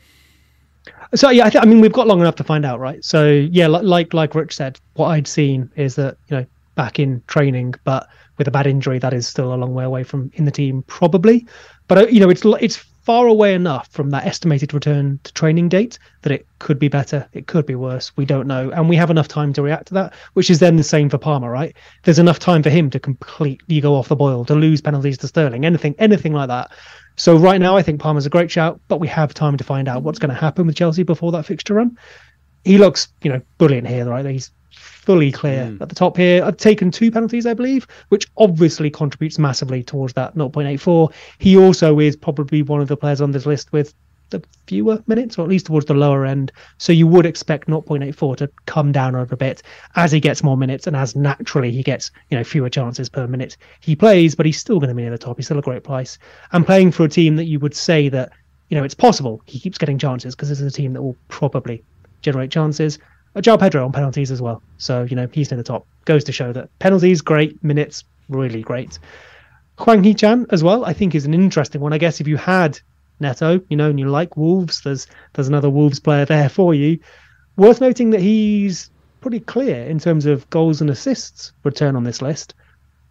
So 1.16 1.30
yeah, 1.30 1.46
I, 1.46 1.50
th- 1.50 1.64
I 1.64 1.66
mean, 1.68 1.80
we've 1.80 1.94
got 1.94 2.08
long 2.08 2.20
enough 2.20 2.36
to 2.36 2.44
find 2.44 2.66
out, 2.66 2.80
right? 2.80 3.04
So 3.06 3.30
yeah, 3.30 3.68
like 3.68 3.84
like 3.84 4.14
like 4.14 4.36
Rich 4.36 4.56
said, 4.56 4.80
what 4.96 5.08
I'd 5.08 5.28
seen 5.28 5.70
is 5.76 5.96
that 5.96 6.18
you 6.28 6.38
know 6.38 6.46
back 6.76 7.00
in 7.00 7.22
training, 7.28 7.76
but 7.84 8.08
with 8.38 8.48
a 8.48 8.52
bad 8.52 8.66
injury, 8.66 8.98
that 9.00 9.14
is 9.14 9.28
still 9.28 9.54
a 9.54 9.56
long 9.56 9.74
way 9.76 9.84
away 9.84 10.04
from 10.04 10.32
in 10.36 10.46
the 10.46 10.52
team, 10.52 10.84
probably. 10.88 11.46
But 11.88 11.98
uh, 12.00 12.08
you 12.08 12.20
know, 12.20 12.30
it's 12.30 12.44
l- 12.44 12.56
it's 12.60 12.84
far 13.04 13.28
away 13.28 13.54
enough 13.54 13.90
from 13.92 14.10
that 14.10 14.26
estimated 14.26 14.74
return 14.74 15.20
to 15.24 15.34
training 15.34 15.70
date 15.70 16.00
that 16.22 16.32
it 16.32 16.48
could 16.60 16.80
be 16.80 16.88
better, 16.88 17.28
it 17.34 17.48
could 17.48 17.66
be 17.66 17.76
worse. 17.76 18.16
We 18.16 18.26
don't 18.26 18.48
know, 18.48 18.72
and 18.72 18.88
we 18.88 18.96
have 18.96 19.12
enough 19.12 19.28
time 19.28 19.52
to 19.54 19.62
react 19.62 19.88
to 19.88 19.94
that, 19.96 20.14
which 20.34 20.50
is 20.50 20.60
then 20.60 20.78
the 20.78 20.84
same 20.84 21.10
for 21.10 21.18
Palmer, 21.18 21.52
right? 21.52 21.76
There's 22.04 22.20
enough 22.20 22.40
time 22.40 22.64
for 22.64 22.70
him 22.70 22.90
to 22.92 23.00
completely 23.00 23.82
go 23.82 23.96
off 23.96 24.08
the 24.08 24.16
boil, 24.16 24.46
to 24.46 24.56
lose 24.56 24.82
penalties 24.82 25.18
to 25.20 25.28
Sterling, 25.28 25.66
anything, 25.66 25.96
anything 26.00 26.34
like 26.34 26.48
that. 26.48 26.72
So 27.16 27.36
right 27.36 27.60
now, 27.60 27.76
I 27.76 27.84
think 27.84 28.00
Palmer's 28.00 28.26
a 28.26 28.30
great 28.30 28.50
shout, 28.50 28.80
but 28.88 29.00
we 29.00 29.08
have 29.10 29.34
time 29.34 29.58
to 29.58 29.64
find 29.64 29.88
out 29.88 30.04
what's 30.04 30.20
going 30.20 30.34
to 30.34 30.40
happen 30.40 30.66
with 30.66 30.76
Chelsea 30.78 31.04
before 31.04 31.32
that 31.34 31.46
fixture 31.46 31.76
run. 31.76 31.98
He 32.64 32.78
looks, 32.78 33.10
you 33.22 33.32
know, 33.32 33.42
brilliant 33.58 33.88
here, 33.88 34.06
right? 34.06 34.26
He's 34.26 34.50
fully 35.06 35.32
clear 35.32 35.66
Mm. 35.66 35.82
at 35.82 35.90
the 35.90 35.96
top 35.96 36.18
here. 36.18 36.44
I've 36.44 36.58
taken 36.58 36.90
two 36.92 37.12
penalties, 37.12 37.46
I 37.46 37.54
believe, 37.54 37.86
which 38.10 38.28
obviously 38.38 38.90
contributes 38.90 39.38
massively 39.38 39.84
towards 39.84 40.14
that 40.14 40.36
0.84. 40.36 41.12
He 41.40 41.58
also 41.58 42.00
is 42.00 42.16
probably 42.16 42.62
one 42.62 42.82
of 42.82 42.88
the 42.88 42.98
players 42.98 43.22
on 43.22 43.32
this 43.32 43.46
list 43.46 43.72
with 43.72 43.94
the 44.30 44.42
fewer 44.66 45.04
minutes, 45.06 45.38
or 45.38 45.44
at 45.44 45.50
least 45.50 45.68
towards 45.68 45.86
the 45.86 45.94
lower 45.94 46.26
end. 46.26 46.52
So 46.80 46.92
you 46.92 47.06
would 47.06 47.26
expect 47.26 47.68
0.84 47.68 48.36
to 48.38 48.50
come 48.66 48.92
down 48.92 49.14
a 49.14 49.22
little 49.22 49.38
bit 49.38 49.62
as 49.96 50.12
he 50.12 50.20
gets 50.20 50.42
more 50.44 50.58
minutes 50.58 50.88
and 50.88 50.96
as 50.96 51.16
naturally 51.16 51.72
he 51.72 51.84
gets, 51.84 52.10
you 52.32 52.38
know, 52.38 52.44
fewer 52.44 52.70
chances 52.70 53.10
per 53.10 53.28
minute 53.28 53.58
he 53.82 53.96
plays, 53.96 54.34
but 54.34 54.46
he's 54.46 54.58
still 54.58 54.80
going 54.80 54.90
to 54.90 54.96
be 54.96 55.04
near 55.04 55.12
the 55.12 55.18
top. 55.20 55.38
He's 55.38 55.46
still 55.46 55.60
a 55.60 55.62
great 55.62 55.84
price. 55.84 56.18
And 56.52 56.66
playing 56.66 56.92
for 56.94 57.04
a 57.04 57.10
team 57.10 57.36
that 57.36 57.46
you 57.46 57.60
would 57.60 57.76
say 57.76 58.10
that, 58.10 58.32
you 58.70 58.78
know, 58.78 58.84
it's 58.84 58.96
possible 58.96 59.42
he 59.46 59.60
keeps 59.60 59.78
getting 59.78 60.00
chances 60.00 60.36
because 60.36 60.50
this 60.50 60.60
is 60.62 60.74
a 60.74 60.76
team 60.76 60.94
that 60.94 61.04
will 61.04 61.18
probably 61.28 61.84
generate 62.24 62.50
chances. 62.50 62.98
Uh, 63.36 63.42
João 63.42 63.60
Pedro 63.60 63.86
on 63.86 63.92
penalties 63.92 64.32
as 64.32 64.42
well. 64.42 64.62
So, 64.78 65.04
you 65.04 65.16
know, 65.16 65.28
he's 65.32 65.52
near 65.52 65.58
the 65.58 65.64
top. 65.64 65.88
Goes 66.06 66.24
to 66.26 66.32
show 66.32 66.54
that 66.54 66.78
penalties, 66.80 67.22
great. 67.22 67.64
Minutes, 67.64 68.04
really 68.30 68.62
great. 68.62 69.00
Hwang 69.80 70.04
Hee-chan 70.04 70.48
as 70.52 70.64
well, 70.64 70.86
I 70.86 70.94
think 70.94 71.16
is 71.16 71.26
an 71.26 71.34
interesting 71.34 71.82
one. 71.82 71.94
I 71.94 71.98
guess 71.98 72.22
if 72.22 72.28
you 72.28 72.38
had 72.38 72.80
Neto, 73.20 73.62
you 73.70 73.78
know, 73.78 73.90
and 73.90 74.00
you 74.00 74.10
like 74.10 74.38
Wolves, 74.38 74.82
there's 74.82 75.08
there's 75.34 75.48
another 75.48 75.70
Wolves 75.70 76.00
player 76.00 76.26
there 76.26 76.50
for 76.50 76.74
you. 76.74 77.00
Worth 77.56 77.82
noting 77.82 78.12
that 78.12 78.22
he's 78.22 78.90
pretty 79.22 79.40
clear 79.40 79.84
in 79.86 80.00
terms 80.00 80.26
of 80.26 80.50
goals 80.50 80.82
and 80.82 80.90
assists 80.90 81.54
return 81.64 81.96
on 81.96 82.04
this 82.04 82.22
list, 82.22 82.54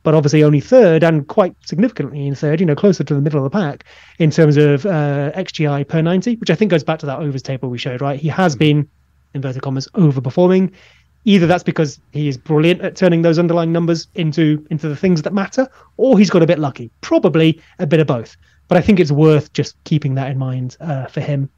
but 0.03 0.15
obviously 0.15 0.45
only 0.45 0.61
third 0.61 1.03
and 1.03 1.27
quite 1.27 1.57
significantly 1.65 2.27
in 2.27 2.35
third, 2.35 2.61
you 2.61 2.67
know, 2.67 2.75
closer 2.75 3.03
to 3.03 3.15
the 3.15 3.21
middle 3.21 3.39
of 3.39 3.45
the 3.45 3.59
pack 3.59 3.85
in 4.19 4.31
terms 4.31 4.57
of 4.57 4.85
uh, 4.85 5.33
XGI 5.33 5.89
per 5.89 6.03
90, 6.03 6.37
which 6.37 6.51
I 6.51 6.55
think 6.55 6.71
goes 6.71 6.85
back 6.85 6.99
to 7.01 7.07
that 7.07 7.21
overs 7.21 7.43
table 7.43 7.71
we 7.71 7.79
showed, 7.79 8.01
right? 8.01 8.21
He 8.21 8.29
has 8.29 8.55
been, 8.55 8.89
inverted 9.35 9.63
commas, 9.63 9.89
overperforming. 9.95 10.73
Either 11.25 11.47
that's 11.47 11.63
because 11.63 12.01
he 12.11 12.27
is 12.27 12.37
brilliant 12.37 12.81
at 12.81 12.97
turning 12.97 13.23
those 13.23 13.39
underlying 13.39 13.71
numbers 13.71 14.09
into 14.15 14.67
into 14.71 14.89
the 14.89 14.97
things 14.97 15.23
that 15.23 15.33
matter, 15.33 15.69
or 15.97 16.19
he's 16.19 16.31
got 16.31 16.43
a 16.43 16.47
bit 16.47 16.59
lucky. 16.59 16.91
Probably 17.01 17.61
a 17.79 17.87
bit 17.87 18.01
of 18.01 18.07
both. 18.09 18.37
But 18.69 18.79
I 18.79 18.81
think 18.81 18.99
it's 18.99 19.13
worth 19.13 19.53
just 19.53 19.77
keeping 19.85 20.15
that 20.17 20.31
in 20.31 20.39
mind 20.39 20.77
uh, 20.81 21.07
for 21.07 21.21
him. 21.21 21.49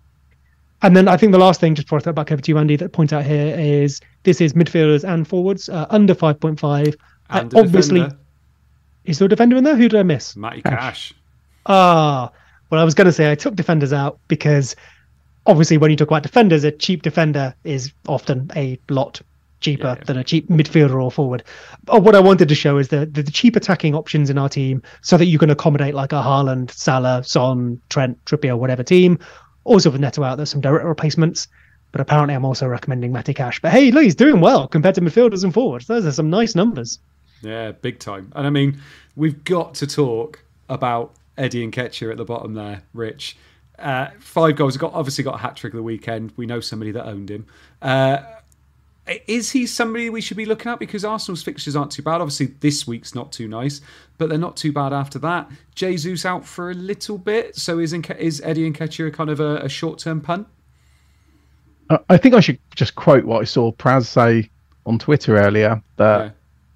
And 0.83 0.95
then 0.95 1.09
I 1.09 1.17
think 1.17 1.33
the 1.33 1.39
last 1.39 1.61
thing, 1.61 1.75
just 1.75 1.87
before 1.87 1.99
I 1.99 2.03
throw 2.03 2.11
it 2.11 2.17
back 2.17 2.31
over 2.31 2.43
to 2.43 2.51
you, 2.51 2.59
Andy, 2.59 2.77
that 2.77 2.93
point 2.93 3.13
out 3.15 3.25
here 3.25 3.59
is 3.59 4.03
this 4.25 4.43
is 4.43 4.53
midfielders 4.53 5.03
and 5.03 5.27
forwards 5.27 5.71
uh, 5.71 5.87
under 5.89 6.15
5.5. 6.15 6.95
I 7.31 7.39
And 7.39 7.55
a 7.55 7.59
obviously, 7.59 8.01
defender, 8.01 8.19
is 9.05 9.19
there 9.19 9.27
a 9.27 9.29
defender 9.31 9.57
in 9.57 9.65
there? 9.65 9.77
Who 9.77 9.89
did 9.89 9.99
I 9.99 10.03
miss? 10.03 10.37
Matty 10.37 10.61
Cash. 10.61 11.15
Ah, 11.67 12.31
well, 12.69 12.81
I 12.83 12.85
was 12.85 12.95
going 12.95 13.07
to 13.07 13.13
say 13.13 13.31
I 13.31 13.35
took 13.35 13.55
defenders 13.55 13.95
out 13.95 14.19
because 14.29 14.77
obviously 15.47 15.79
when 15.79 15.91
you 15.91 15.97
talk 15.97 16.09
about 16.09 16.23
defenders, 16.23 16.65
a 16.65 16.71
cheap 16.71 17.03
defender 17.03 17.55
is 17.65 17.93
often 18.09 18.51
a 18.57 18.79
lot 18.89 19.21
cheaper 19.61 19.97
Yeah. 19.99 20.05
than 20.05 20.19
a 20.19 20.25
cheap 20.25 20.49
midfielder 20.49 21.03
or 21.03 21.11
forward. 21.11 21.43
But 21.85 22.03
what 22.03 22.15
I 22.15 22.21
wanted 22.21 22.49
to 22.49 22.55
show 22.55 22.77
is 22.79 22.89
the, 22.89 23.07
the, 23.07 23.23
the 23.23 23.31
cheap 23.33 23.57
attacking 23.57 23.95
options 23.95 24.29
in 24.31 24.37
our 24.39 24.49
team 24.49 24.83
so 25.01 25.17
that 25.17 25.27
you 25.27 25.39
can 25.39 25.49
accommodate 25.51 25.95
like 25.95 26.13
a 26.13 26.17
Haaland, 26.23 26.71
Salah, 26.71 27.23
Son, 27.25 27.81
Trent, 27.89 28.23
Trippier, 28.27 28.59
whatever 28.59 28.83
team. 28.83 29.19
Also 29.65 29.91
with 29.91 30.01
Neto 30.01 30.23
out, 30.23 30.37
there's 30.37 30.51
some 30.51 30.61
direct 30.61 30.85
replacements. 30.85 31.49
But 31.93 32.01
apparently 32.01 32.35
I'm 32.35 32.45
also 32.45 32.67
recommending 32.67 33.13
Matty 33.13 33.33
Cash. 33.33 33.61
But 33.61 33.71
hey, 33.73 33.91
look, 33.91 34.03
he's 34.03 34.17
doing 34.17 34.41
well 34.41 34.67
compared 34.69 34.97
to 34.97 35.01
midfielders 35.01 35.45
and 35.45 35.55
forwards. 35.55 35.87
Those 35.87 36.05
are 36.05 36.13
some 36.13 36.29
nice 36.29 36.55
numbers. 36.55 36.99
Yeah, 37.41 37.73
big 37.73 37.99
time. 38.01 38.33
And 38.35 38.47
I 38.47 38.51
mean, 38.51 38.81
we've 39.17 39.45
got 39.45 39.75
to 39.77 39.87
talk 39.87 40.43
about 40.69 41.15
Eddie 41.39 41.67
Nketiah 41.71 42.11
at 42.11 42.17
the 42.17 42.25
bottom 42.25 42.55
there, 42.55 42.83
Rich. 42.95 43.37
Uh, 43.79 44.09
five 44.21 44.57
goals. 44.57 44.77
Got 44.77 44.93
obviously 44.95 45.25
got 45.25 45.35
a 45.35 45.39
hat 45.39 45.57
trick 45.57 45.73
of 45.73 45.77
the 45.77 45.83
weekend. 45.83 46.33
We 46.37 46.47
know 46.47 46.61
somebody 46.61 46.93
that 46.93 47.07
owned 47.07 47.31
him. 47.31 47.47
Uh, 47.83 48.19
is 49.27 49.51
he 49.51 49.67
somebody 49.67 50.09
we 50.09 50.21
should 50.21 50.37
be 50.37 50.47
looking 50.47 50.73
at? 50.73 50.79
Because 50.79 51.05
Arsenal's 51.05 51.43
fixtures 51.43 51.77
aren't 51.77 51.91
too 51.91 52.03
bad. 52.03 52.21
Obviously, 52.21 52.47
this 52.61 52.87
week's 52.87 53.15
not 53.15 53.33
too 53.33 53.49
nice, 53.49 53.81
but 54.17 54.29
they're 54.29 54.39
not 54.39 54.57
too 54.57 54.73
bad 54.73 54.93
after 54.93 55.19
that. 55.19 55.51
Jesus 55.75 56.25
out 56.25 56.45
for 56.47 56.71
a 56.71 56.75
little 56.75 57.19
bit. 57.19 57.55
So 57.57 57.79
is 57.81 57.93
is 57.93 58.41
Eddie 58.43 58.71
Nketiah 58.71 59.13
kind 59.13 59.29
of 59.29 59.41
a, 59.41 59.57
a 59.59 59.69
short 59.69 59.99
term 59.99 60.21
punt? 60.21 60.47
I- 61.91 61.99
I 62.09 62.17
think 62.17 62.35
I 62.35 62.41
should 62.41 62.59
just 62.75 62.95
quote 62.95 63.25
what 63.25 63.43
I 63.43 63.45
saw 63.45 63.73
Praz 63.73 64.07
say 64.07 64.49
on 64.87 64.99
Twitter 64.99 65.37
earlier. 65.37 65.83
That 65.97 66.21
Yeah. 66.21 66.31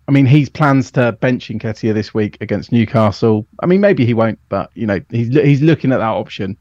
I 0.07 0.11
mean, 0.11 0.25
he 0.27 0.47
plans 0.47 0.91
to 0.93 1.13
bench 1.13 1.49
Nketiah 1.49 1.93
this 1.95 2.13
week 2.15 2.39
against 2.41 2.73
Newcastle. 2.73 3.47
I 3.63 3.67
mean, 3.67 3.81
maybe 3.83 4.07
he 4.07 4.15
won't, 4.15 4.39
but 4.49 4.71
you 4.75 4.87
know, 4.87 5.01
he's 5.11 5.29
he's 5.35 5.63
looking 5.63 5.93
at 5.93 5.99
that 5.99 6.09
option. 6.09 6.57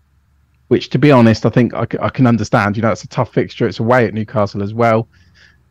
Which, 0.70 0.90
to 0.90 1.00
be 1.00 1.12
honest, 1.12 1.46
I 1.46 1.50
think 1.50 1.74
I, 1.74 1.84
c- 1.90 1.98
I 2.02 2.10
can 2.10 2.28
understand. 2.28 2.76
You 2.76 2.84
know, 2.84 2.92
it's 2.92 3.04
a 3.04 3.08
tough 3.08 3.32
fixture. 3.34 3.68
It's 3.68 3.80
away 3.80 4.06
at 4.06 4.14
Newcastle 4.14 4.62
as 4.62 4.74
well. 4.74 5.08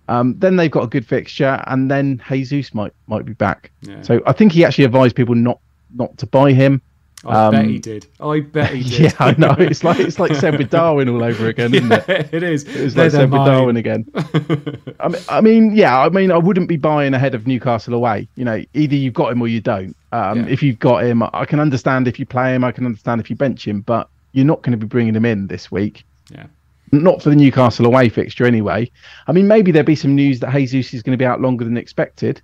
Um, 0.09 0.39
then 0.39 0.57
they've 0.57 0.71
got 0.71 0.85
a 0.85 0.87
good 0.87 1.05
fixture, 1.05 1.63
and 1.67 1.91
then 1.91 2.23
Jesus 2.29 2.73
might 2.73 2.93
might 3.07 3.25
be 3.27 3.33
back. 3.35 3.71
Yeah. 3.83 4.01
So 4.03 4.23
I 4.27 4.33
think 4.33 4.53
he 4.53 4.65
actually 4.65 4.85
advised 4.85 5.17
people 5.17 5.35
not 5.35 5.59
not 5.95 6.17
to 6.19 6.27
buy 6.27 6.53
him. 6.53 6.81
I 7.25 7.51
bet 7.51 7.61
Um, 7.65 7.69
he 7.69 7.79
did. 7.79 8.07
I 8.21 8.41
bet 8.41 8.71
he 8.73 8.83
did. 8.89 9.01
Yeah, 9.01 9.11
I 9.19 9.35
know. 9.37 9.55
It's 9.59 9.83
like 9.83 9.99
it's 9.99 10.19
like 10.21 10.35
said 10.37 10.57
with 10.59 10.71
Darwin 10.71 11.09
all 11.09 11.25
over 11.25 11.49
again, 11.49 11.75
isn't 11.75 11.91
it? 11.91 12.05
Yeah, 12.09 12.27
it 12.31 12.43
is. 12.43 12.63
It 12.65 12.85
was 12.85 12.95
They're 12.95 13.07
like 13.07 13.13
said 13.13 13.31
with. 13.33 13.45
Darwin 13.45 13.77
again. 13.77 14.07
I 15.01 15.09
mean, 15.09 15.23
I 15.29 15.41
mean, 15.41 15.75
yeah. 15.75 15.99
I 15.99 16.09
mean, 16.09 16.31
I 16.31 16.39
wouldn't 16.39 16.69
be 16.69 16.77
buying 16.77 17.13
ahead 17.13 17.35
of 17.35 17.47
Newcastle 17.47 17.95
away. 17.95 18.29
You 18.37 18.45
know, 18.45 18.63
either 18.75 18.95
you've 18.95 19.15
got 19.15 19.33
him 19.33 19.43
or 19.43 19.49
you 19.49 19.61
don't. 19.61 19.97
Um, 20.13 20.41
Yeah. 20.41 20.47
If 20.53 20.63
you've 20.63 20.79
got 20.79 21.05
him, 21.05 21.23
I 21.33 21.45
can 21.47 21.59
understand 21.59 22.07
if 22.07 22.19
you 22.21 22.27
play 22.27 22.55
him. 22.55 22.63
I 22.65 22.71
can 22.71 22.87
understand 22.87 23.21
if 23.21 23.29
you 23.29 23.35
bench 23.37 23.67
him, 23.67 23.81
but 23.81 24.09
you're 24.37 24.45
not 24.45 24.63
going 24.63 24.73
to 24.73 24.77
be 24.79 24.87
bringing 24.87 25.17
him 25.17 25.25
in 25.25 25.47
this 25.47 25.73
week. 25.73 26.05
Yeah. 26.31 26.47
Not 26.93 27.23
for 27.23 27.31
the 27.31 27.37
Newcastle 27.37 27.87
away 27.87 28.09
fixture, 28.11 28.45
anyway. 28.47 28.91
I 29.27 29.33
mean, 29.33 29.49
maybe 29.49 29.73
there'll 29.73 29.87
be 29.87 29.97
some 29.97 30.15
news 30.15 30.39
that 30.41 30.53
Jesus 30.53 30.95
is 30.95 31.03
going 31.03 31.15
to 31.15 31.21
be 31.21 31.25
out 31.25 31.41
longer 31.41 31.65
than 31.65 31.77
expected. 31.77 32.41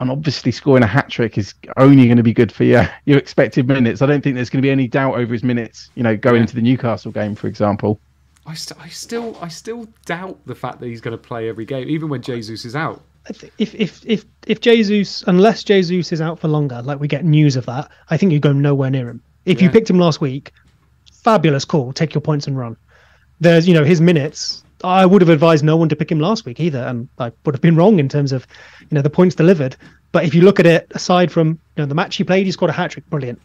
And 0.00 0.10
obviously, 0.10 0.50
scoring 0.50 0.82
a 0.82 0.88
hat 0.88 1.08
trick 1.10 1.38
is 1.38 1.54
only 1.76 2.06
going 2.06 2.16
to 2.16 2.22
be 2.24 2.32
good 2.32 2.50
for 2.50 2.64
your 2.64 2.88
your 3.04 3.18
expected 3.18 3.68
minutes. 3.68 4.02
I 4.02 4.06
don't 4.06 4.22
think 4.22 4.34
there's 4.34 4.50
going 4.50 4.60
to 4.62 4.66
be 4.66 4.70
any 4.70 4.88
doubt 4.88 5.14
over 5.14 5.32
his 5.32 5.44
minutes. 5.44 5.90
You 5.94 6.02
know, 6.02 6.16
going 6.16 6.36
Yeah. 6.36 6.40
into 6.42 6.56
the 6.56 6.62
Newcastle 6.62 7.12
game, 7.12 7.34
for 7.36 7.46
example. 7.46 8.00
I, 8.46 8.54
st- 8.54 8.80
I 8.80 8.88
still 8.88 9.38
I 9.40 9.48
still 9.48 9.86
doubt 10.04 10.38
the 10.46 10.54
fact 10.54 10.80
that 10.80 10.86
he's 10.88 11.00
going 11.00 11.16
to 11.16 11.22
play 11.22 11.48
every 11.48 11.64
game, 11.64 11.88
even 11.88 12.08
when 12.08 12.22
Jesus 12.22 12.64
is 12.64 12.74
out. 12.74 13.02
If 13.28 13.74
if 13.76 14.04
if 14.04 14.24
if 14.46 14.60
Jesus, 14.60 15.22
unless 15.26 15.62
Jesus 15.64 16.12
is 16.12 16.20
out 16.20 16.38
for 16.40 16.48
longer, 16.48 16.82
like 16.82 16.98
we 16.98 17.08
get 17.08 17.24
news 17.24 17.54
of 17.56 17.64
that, 17.66 17.90
I 18.10 18.16
think 18.16 18.32
you 18.32 18.40
go 18.40 18.52
nowhere 18.52 18.90
near 18.90 19.08
him. 19.08 19.22
If 19.46 19.62
you 19.62 19.70
picked 19.70 19.88
him 19.90 19.98
last 19.98 20.20
week, 20.20 20.52
fabulous 21.24 21.64
call. 21.64 21.92
Take 21.92 22.14
your 22.14 22.20
points 22.20 22.46
and 22.46 22.56
run. 22.56 22.76
There's 23.40 23.66
you 23.66 23.74
know 23.74 23.84
his 23.84 24.00
minutes. 24.00 24.62
I 24.82 25.06
would 25.06 25.22
have 25.22 25.30
advised 25.30 25.64
no 25.64 25.76
one 25.76 25.88
to 25.88 25.96
pick 25.96 26.12
him 26.12 26.20
last 26.20 26.44
week 26.44 26.60
either, 26.60 26.80
and 26.80 27.08
I 27.18 27.32
would 27.44 27.54
have 27.54 27.62
been 27.62 27.74
wrong 27.76 27.98
in 27.98 28.08
terms 28.08 28.32
of 28.32 28.46
you 28.80 28.94
know 28.94 29.02
the 29.02 29.10
points 29.10 29.34
delivered. 29.34 29.76
But 30.12 30.24
if 30.24 30.34
you 30.34 30.42
look 30.42 30.60
at 30.60 30.66
it 30.66 30.86
aside 30.92 31.32
from 31.32 31.48
you 31.48 31.58
know 31.78 31.86
the 31.86 31.94
match 31.94 32.16
he 32.16 32.24
played, 32.24 32.46
he 32.46 32.52
scored 32.52 32.70
a 32.70 32.74
hat 32.74 32.92
trick, 32.92 33.08
brilliant. 33.10 33.40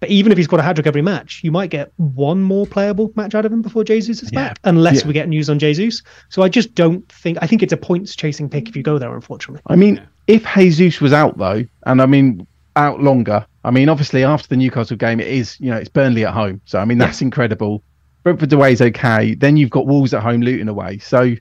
But 0.00 0.10
even 0.10 0.30
if 0.30 0.38
he's 0.38 0.46
got 0.46 0.60
a 0.60 0.62
hat 0.62 0.76
trick 0.76 0.86
every 0.86 1.02
match, 1.02 1.40
you 1.42 1.50
might 1.50 1.70
get 1.70 1.92
one 1.96 2.40
more 2.40 2.66
playable 2.66 3.12
match 3.16 3.34
out 3.34 3.44
of 3.44 3.52
him 3.52 3.62
before 3.62 3.82
Jesus 3.82 4.22
is 4.22 4.30
Yeah. 4.32 4.48
back, 4.48 4.58
unless 4.62 5.00
Yeah. 5.02 5.08
we 5.08 5.12
get 5.12 5.28
news 5.28 5.50
on 5.50 5.58
Jesus. 5.58 6.02
So 6.28 6.42
I 6.42 6.48
just 6.48 6.74
don't 6.76 7.06
think. 7.10 7.38
I 7.42 7.46
think 7.46 7.62
it's 7.62 7.72
a 7.72 7.76
points 7.76 8.14
chasing 8.16 8.48
pick 8.48 8.68
if 8.68 8.76
you 8.76 8.82
go 8.82 8.98
there, 8.98 9.12
unfortunately. 9.14 9.60
I 9.66 9.76
mean, 9.76 10.00
if 10.26 10.46
Jesus 10.54 11.00
was 11.00 11.12
out 11.12 11.36
though, 11.36 11.64
and 11.84 12.00
I 12.00 12.06
mean 12.06 12.46
out 12.78 13.00
longer, 13.00 13.44
I 13.64 13.70
mean 13.70 13.88
obviously 13.88 14.24
after 14.24 14.48
the 14.48 14.56
Newcastle 14.56 14.96
game, 14.96 15.20
it 15.20 15.26
is 15.28 15.58
you 15.60 15.70
know 15.70 15.76
it's 15.76 15.88
Burnley 15.90 16.24
at 16.24 16.32
home, 16.32 16.60
so 16.64 16.78
I 16.78 16.84
mean 16.84 16.98
that's 16.98 17.20
incredible. 17.20 17.82
Brentford 18.24 18.52
away 18.52 18.72
is 18.72 18.80
okay. 18.82 19.34
Then 19.34 19.56
you've 19.56 19.70
got 19.70 19.86
Wolves 19.86 20.12
at 20.12 20.22
home, 20.22 20.40
Luton 20.42 20.68
away. 20.68 20.98
So, 20.98 21.34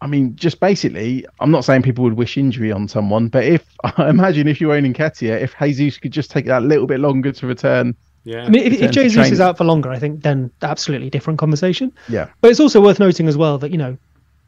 I 0.00 0.06
mean, 0.06 0.36
just 0.36 0.60
basically, 0.60 1.26
I'm 1.40 1.50
not 1.50 1.64
saying 1.64 1.82
people 1.82 2.04
would 2.04 2.14
wish 2.14 2.36
injury 2.38 2.70
on 2.72 2.86
someone, 2.88 3.28
but 3.28 3.44
if 3.44 3.64
I 3.84 4.08
imagine 4.08 4.46
if 4.48 4.60
you're 4.60 4.72
owning 4.72 4.94
Nketiah, 4.94 5.40
if 5.40 5.54
Jesus 5.58 5.98
could 5.98 6.12
just 6.12 6.30
take 6.30 6.46
that 6.46 6.62
little 6.62 6.86
bit 6.86 7.00
longer 7.00 7.32
to 7.32 7.46
return, 7.46 7.94
Yeah. 8.24 8.44
I 8.44 8.48
mean, 8.48 8.62
if, 8.62 8.80
if 8.80 8.90
Jesus 8.92 9.30
is 9.32 9.40
out 9.40 9.58
for 9.58 9.64
longer, 9.64 9.90
I 9.90 9.98
think 9.98 10.22
then 10.22 10.50
absolutely 10.62 11.10
different 11.10 11.38
conversation. 11.38 11.92
yeah, 12.08 12.28
But 12.40 12.50
it's 12.50 12.60
also 12.60 12.80
worth 12.80 13.00
noting 13.00 13.28
as 13.28 13.36
well 13.36 13.58
that 13.58 13.70
you 13.70 13.78
know 13.78 13.98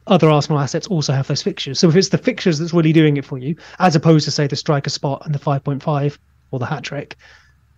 other 0.07 0.29
Arsenal 0.29 0.59
assets 0.59 0.87
also 0.87 1.13
have 1.13 1.27
those 1.27 1.41
fixtures. 1.41 1.79
So 1.79 1.89
if 1.89 1.95
it's 1.95 2.09
the 2.09 2.17
fixtures 2.17 2.59
that's 2.59 2.73
really 2.73 2.93
doing 2.93 3.17
it 3.17 3.25
for 3.25 3.37
you, 3.37 3.55
as 3.79 3.95
opposed 3.95 4.25
to 4.25 4.31
say 4.31 4.47
the 4.47 4.55
striker 4.55 4.89
spot 4.89 5.21
and 5.25 5.33
the 5.33 5.39
5.5 5.39 6.17
or 6.51 6.59
the 6.59 6.65
hat 6.65 6.83
trick, 6.83 7.15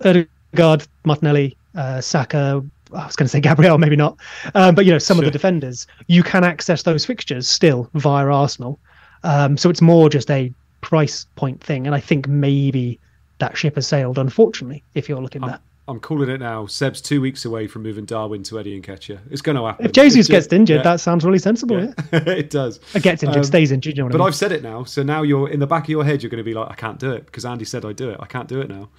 Ødegaard, 0.03 0.87
Martinelli, 1.05 1.57
uh, 1.75 2.01
Saka. 2.01 2.63
I 2.93 3.05
was 3.05 3.15
going 3.15 3.25
to 3.25 3.29
say 3.29 3.39
Gabriel, 3.41 3.77
maybe 3.77 3.95
not, 3.95 4.17
um, 4.55 4.73
but 4.75 4.85
you 4.85 4.91
know 4.91 4.97
some 4.97 5.19
of 5.19 5.25
the 5.25 5.31
defenders, 5.31 5.85
you 6.07 6.23
can 6.23 6.43
access 6.43 6.83
those 6.83 7.05
fixtures 7.05 7.47
still 7.47 7.89
via 7.93 8.25
Arsenal. 8.25 8.79
Um, 9.23 9.57
so 9.57 9.69
it's 9.69 9.81
more 9.81 10.09
just 10.09 10.31
a 10.31 10.51
price 10.81 11.27
point 11.35 11.63
thing, 11.63 11.85
and 11.85 11.95
I 11.95 11.99
think 11.99 12.27
maybe 12.27 12.99
that 13.39 13.57
ship 13.57 13.75
has 13.75 13.87
sailed. 13.87 14.17
Unfortunately, 14.17 14.83
if 14.95 15.07
you're 15.07 15.21
looking 15.21 15.43
at. 15.43 15.61
I'm 15.89 15.99
calling 15.99 16.29
it 16.29 16.39
now. 16.39 16.65
Seb's 16.67 17.01
two 17.01 17.19
weeks 17.19 17.45
away 17.45 17.67
from 17.67 17.81
moving 17.83 18.05
Darwin 18.05 18.43
to 18.43 18.59
Eddie 18.59 18.79
Nketiah. 18.79 19.19
It's 19.31 19.41
going 19.41 19.55
to 19.57 19.65
happen. 19.65 19.85
If 19.85 19.91
Jesus 19.93 20.27
gets 20.27 20.47
injured, 20.47 20.77
yeah. 20.77 20.83
that 20.83 20.99
sounds 20.99 21.25
really 21.25 21.39
sensible. 21.39 21.81
Yeah. 21.83 21.93
it 22.11 22.49
does. 22.49 22.79
Uh, 22.95 22.99
Gets 22.99 23.23
injured, 23.23 23.37
Um, 23.37 23.43
stays 23.43 23.71
injured. 23.71 23.97
You 23.97 24.03
know 24.03 24.09
But 24.09 24.17
I 24.17 24.19
mean? 24.19 24.27
I've 24.27 24.35
said 24.35 24.51
it 24.51 24.61
now, 24.63 24.83
so 24.83 25.01
now 25.03 25.23
you're 25.23 25.49
in 25.49 25.59
the 25.59 25.67
back 25.67 25.83
of 25.85 25.89
your 25.89 26.03
head. 26.05 26.21
You're 26.21 26.29
going 26.29 26.37
to 26.37 26.43
be 26.43 26.53
like, 26.53 26.69
I 26.69 26.75
can't 26.75 26.99
do 26.99 27.11
it 27.11 27.25
because 27.25 27.43
Andy 27.45 27.65
said 27.65 27.85
I 27.85 27.93
do 27.93 28.09
it. 28.09 28.17
I 28.19 28.25
can't 28.27 28.47
do 28.47 28.61
it 28.61 28.69
now. 28.69 28.89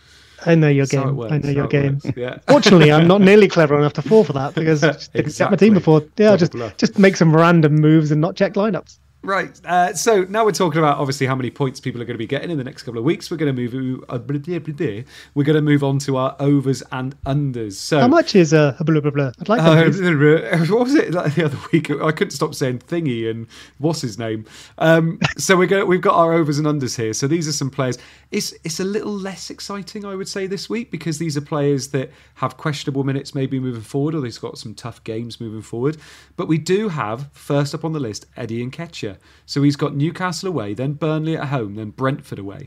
I 0.46 0.54
know 0.54 0.68
your 0.68 0.86
That's 0.86 1.04
game. 1.04 1.20
I 1.20 1.38
know 1.38 1.50
your 1.50 1.66
game. 1.68 2.00
Yeah. 2.16 2.38
Fortunately, 2.48 2.90
I'm 2.90 3.06
not 3.06 3.20
nearly 3.20 3.46
clever 3.56 3.78
enough 3.78 3.92
to 3.94 4.02
fall 4.02 4.24
for 4.24 4.32
that 4.32 4.54
because 4.54 4.82
I 4.82 4.92
didn't 5.12 5.32
set 5.32 5.50
my 5.50 5.56
team 5.56 5.74
before. 5.74 6.00
Yeah, 6.16 6.28
Double 6.28 6.36
just 6.38 6.52
bluff. 6.52 6.76
just 6.76 6.98
make 6.98 7.16
some 7.16 7.36
random 7.36 7.74
moves 7.74 8.10
and 8.10 8.20
not 8.20 8.36
check 8.36 8.54
lineups. 8.54 8.98
Right. 9.22 9.60
Uh, 9.66 9.92
so 9.92 10.24
now 10.24 10.46
we're 10.46 10.52
talking 10.52 10.78
about 10.78 10.96
obviously 10.98 11.26
how 11.26 11.34
many 11.34 11.50
points 11.50 11.78
people 11.78 12.00
are 12.00 12.06
going 12.06 12.14
to 12.14 12.18
be 12.18 12.26
getting 12.26 12.50
in 12.50 12.56
the 12.56 12.64
next 12.64 12.84
couple 12.84 12.98
of 12.98 13.04
weeks. 13.04 13.30
We're 13.30 13.36
going 13.36 13.54
to 13.54 13.68
move. 13.68 14.02
Uh, 14.08 14.16
blah, 14.16 14.38
blah, 14.38 14.58
blah. 14.58 15.02
We're 15.34 15.44
going 15.44 15.56
to 15.56 15.60
move 15.62 15.84
on 15.84 15.98
to 16.00 16.16
our 16.16 16.34
overs 16.40 16.82
and 16.90 17.22
unders. 17.24 17.74
So 17.74 18.00
How 18.00 18.08
much 18.08 18.34
is 18.34 18.54
uh, 18.54 18.76
a 18.78 18.84
blah 18.84 19.00
blah 19.00 19.10
blah? 19.10 19.32
I'd 19.38 19.48
like 19.50 19.60
Uh, 19.60 19.74
that. 19.74 20.66
what 20.70 20.84
was 20.84 20.94
it 20.94 21.12
like 21.12 21.34
the 21.34 21.44
other 21.44 21.58
week? 21.70 21.90
I 21.90 22.12
couldn't 22.12 22.30
stop 22.30 22.54
saying 22.54 22.78
thingy 22.78 23.30
and 23.30 23.46
what's 23.76 24.00
his 24.00 24.18
name. 24.18 24.46
Um, 24.78 25.20
so 25.36 25.54
we're 25.54 25.66
going. 25.66 25.86
We've 25.86 26.00
got 26.00 26.14
our 26.14 26.32
overs 26.32 26.58
and 26.58 26.66
unders 26.66 26.96
here. 26.96 27.12
So 27.12 27.26
these 27.26 27.46
are 27.46 27.52
some 27.52 27.68
players. 27.68 27.98
It's 28.30 28.54
it's 28.64 28.80
a 28.80 28.84
little 28.84 29.12
less 29.12 29.50
exciting, 29.50 30.06
I 30.06 30.14
would 30.14 30.28
say, 30.28 30.46
this 30.46 30.70
week 30.70 30.90
because 30.90 31.18
these 31.18 31.36
are 31.36 31.42
players 31.42 31.88
that 31.88 32.10
have 32.36 32.56
questionable 32.56 33.04
minutes 33.04 33.34
maybe 33.34 33.60
moving 33.60 33.82
forward, 33.82 34.14
or 34.14 34.22
they've 34.22 34.40
got 34.40 34.56
some 34.56 34.74
tough 34.74 35.04
games 35.04 35.40
moving 35.42 35.60
forward. 35.62 35.98
But 36.36 36.48
we 36.48 36.56
do 36.56 36.88
have 36.88 37.28
first 37.32 37.74
up 37.74 37.84
on 37.84 37.92
the 37.92 38.00
list 38.00 38.24
Eddie 38.34 38.66
Nketiah. 38.66 39.09
So 39.46 39.62
he's 39.62 39.76
got 39.76 39.94
Newcastle 39.94 40.48
away, 40.48 40.74
then 40.74 40.94
Burnley 40.94 41.36
at 41.36 41.48
home, 41.48 41.74
then 41.74 41.90
Brentford 41.90 42.38
away. 42.38 42.66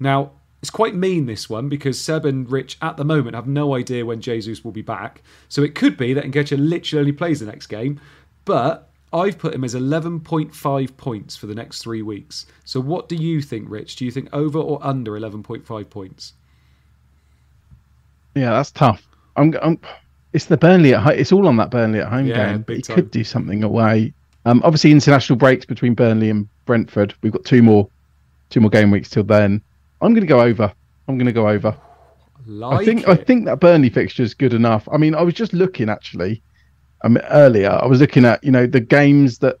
Now 0.00 0.32
it's 0.64 0.70
quite 0.70 0.94
mean 0.94 1.26
this 1.26 1.50
one 1.50 1.68
because 1.68 2.00
Seb 2.00 2.24
and 2.24 2.50
Rich 2.50 2.78
at 2.80 2.96
the 2.96 3.04
moment 3.04 3.34
have 3.34 3.46
no 3.46 3.74
idea 3.74 4.06
when 4.06 4.22
Jesus 4.22 4.64
will 4.64 4.72
be 4.72 4.80
back. 4.82 5.20
So 5.48 5.62
it 5.62 5.74
could 5.74 5.96
be 5.98 6.14
that 6.14 6.24
Nketiah 6.24 6.56
literally 6.58 7.00
only 7.00 7.12
plays 7.12 7.40
the 7.40 7.46
next 7.46 7.66
game. 7.66 8.00
But 8.46 8.88
I've 9.12 9.38
put 9.38 9.54
him 9.54 9.62
as 9.62 9.74
11.5 9.74 10.96
points 10.96 11.36
for 11.36 11.46
the 11.46 11.54
next 11.54 11.82
three 11.82 12.02
weeks. 12.02 12.46
So 12.64 12.80
what 12.80 13.08
do 13.10 13.14
you 13.14 13.42
think, 13.42 13.68
Rich? 13.68 13.96
Do 13.96 14.04
you 14.06 14.10
think 14.10 14.28
over 14.32 14.58
or 14.58 14.78
under 14.82 15.12
11.5 15.12 15.90
points? 15.90 16.32
Yeah, 18.34 18.50
that's 18.50 18.70
tough. 18.70 19.06
I'm, 19.36 19.54
I'm 19.62 19.78
it's 20.32 20.46
the 20.46 20.56
Burnley 20.56 20.94
at 20.94 21.02
home. 21.02 21.12
It's 21.16 21.30
all 21.30 21.46
on 21.46 21.56
that 21.58 21.70
Burnley 21.70 22.00
at 22.00 22.08
home 22.08 22.26
Yeah, 22.26 22.52
game. 22.52 22.64
He 22.68 22.82
time. 22.82 22.96
could 22.96 23.10
do 23.10 23.22
something 23.22 23.62
away. 23.62 24.12
Um, 24.44 24.60
obviously 24.64 24.92
international 24.92 25.36
breaks 25.36 25.64
between 25.64 25.94
Burnley 25.94 26.30
and 26.30 26.48
Brentford. 26.66 27.14
We've 27.22 27.32
got 27.32 27.44
two 27.44 27.62
more, 27.62 27.88
two 28.50 28.60
more 28.60 28.70
game 28.70 28.90
weeks 28.90 29.08
till 29.08 29.24
then. 29.24 29.62
I'm 30.00 30.12
going 30.12 30.22
to 30.22 30.28
go 30.28 30.40
over. 30.40 30.72
I'm 31.08 31.16
going 31.16 31.26
to 31.26 31.32
go 31.32 31.48
over. 31.48 31.76
Like 32.46 32.80
I 32.80 32.84
think 32.84 33.08
I 33.08 33.14
think 33.14 33.46
that 33.46 33.60
Burnley 33.60 33.88
fixture 33.88 34.22
is 34.22 34.34
good 34.34 34.52
enough. 34.52 34.86
I 34.92 34.98
mean, 34.98 35.14
I 35.14 35.22
was 35.22 35.34
just 35.34 35.52
looking 35.52 35.88
actually. 35.88 36.42
Um, 37.02 37.18
earlier, 37.30 37.70
I 37.70 37.86
was 37.86 38.00
looking 38.00 38.24
at 38.24 38.42
you 38.44 38.50
know 38.50 38.66
the 38.66 38.80
games 38.80 39.38
that 39.38 39.56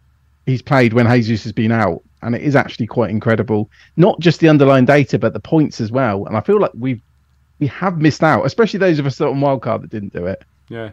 he's 0.46 0.62
played 0.62 0.92
when 0.92 1.06
Jesus 1.06 1.44
has 1.44 1.52
been 1.52 1.72
out, 1.72 2.02
and 2.22 2.34
it 2.34 2.42
is 2.42 2.56
actually 2.56 2.86
quite 2.86 3.10
incredible. 3.10 3.70
Not 3.96 4.18
just 4.20 4.40
the 4.40 4.48
underlying 4.48 4.84
data, 4.84 5.18
but 5.18 5.32
the 5.32 5.40
points 5.40 5.80
as 5.80 5.90
well. 5.90 6.26
And 6.26 6.36
I 6.36 6.40
feel 6.40 6.60
like 6.60 6.72
we've 6.74 7.02
we 7.58 7.66
have 7.68 8.00
missed 8.00 8.22
out, 8.22 8.44
especially 8.44 8.78
those 8.78 8.98
of 8.98 9.06
us 9.06 9.16
that 9.18 9.28
on 9.28 9.40
wildcard 9.40 9.82
that 9.82 9.90
didn't 9.90 10.12
do 10.12 10.26
it. 10.26 10.42
Yeah. 10.68 10.90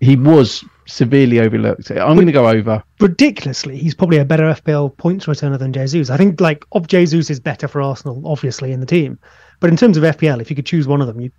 He 0.00 0.16
was 0.16 0.64
severely 0.86 1.40
overlooked. 1.40 1.90
I'm 1.90 2.14
going 2.14 2.26
to 2.26 2.32
go 2.32 2.48
over. 2.48 2.82
Ridiculously, 3.00 3.76
he's 3.76 3.94
probably 3.94 4.18
a 4.18 4.24
better 4.24 4.44
FPL 4.44 4.96
points 4.96 5.26
returner 5.26 5.58
than 5.58 5.72
Jesus. 5.72 6.10
I 6.10 6.16
think 6.16 6.40
like 6.40 6.64
of 6.72 6.86
Jesus 6.88 7.30
is 7.30 7.40
better 7.40 7.68
for 7.68 7.80
Arsenal, 7.80 8.22
obviously 8.26 8.72
in 8.72 8.80
the 8.80 8.86
team. 8.86 9.18
But 9.60 9.70
in 9.70 9.76
terms 9.76 9.96
of 9.96 10.02
FPL, 10.02 10.40
if 10.40 10.50
you 10.50 10.56
could 10.56 10.66
choose 10.66 10.86
one 10.86 11.00
of 11.00 11.06
them, 11.06 11.20
you'd 11.20 11.32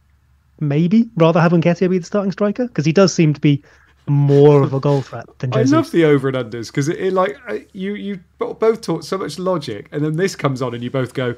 maybe 0.60 1.10
rather 1.18 1.39
have 1.39 1.51
Nketiah 1.51 1.89
be 1.89 1.99
the 1.99 2.06
starting 2.06 2.32
striker 2.32 2.68
because 2.68 2.86
he 2.86 2.93
does 2.93 3.14
seem 3.14 3.34
to 3.34 3.41
be 3.41 3.64
more 4.08 4.62
of 4.62 4.74
a 4.74 4.80
goal 4.80 5.01
threat 5.01 5.26
than 5.39 5.51
Jesus. 5.51 5.72
I 5.74 5.76
love 5.76 5.91
the 5.91 6.06
over 6.06 6.30
and 6.30 6.38
unders 6.38 6.68
because 6.68 6.88
it, 6.88 6.99
it 6.99 7.14
like 7.14 7.38
uh, 7.47 7.60
you 7.74 7.95
you 7.95 8.20
both 8.38 8.82
taught 8.82 9.03
so 9.03 9.18
much 9.18 9.39
logic, 9.39 9.89
and 9.91 10.03
then 10.03 10.16
this 10.16 10.36
comes 10.36 10.62
on 10.62 10.74
and 10.74 10.84
you 10.84 10.91
both 10.91 11.14
go, 11.14 11.36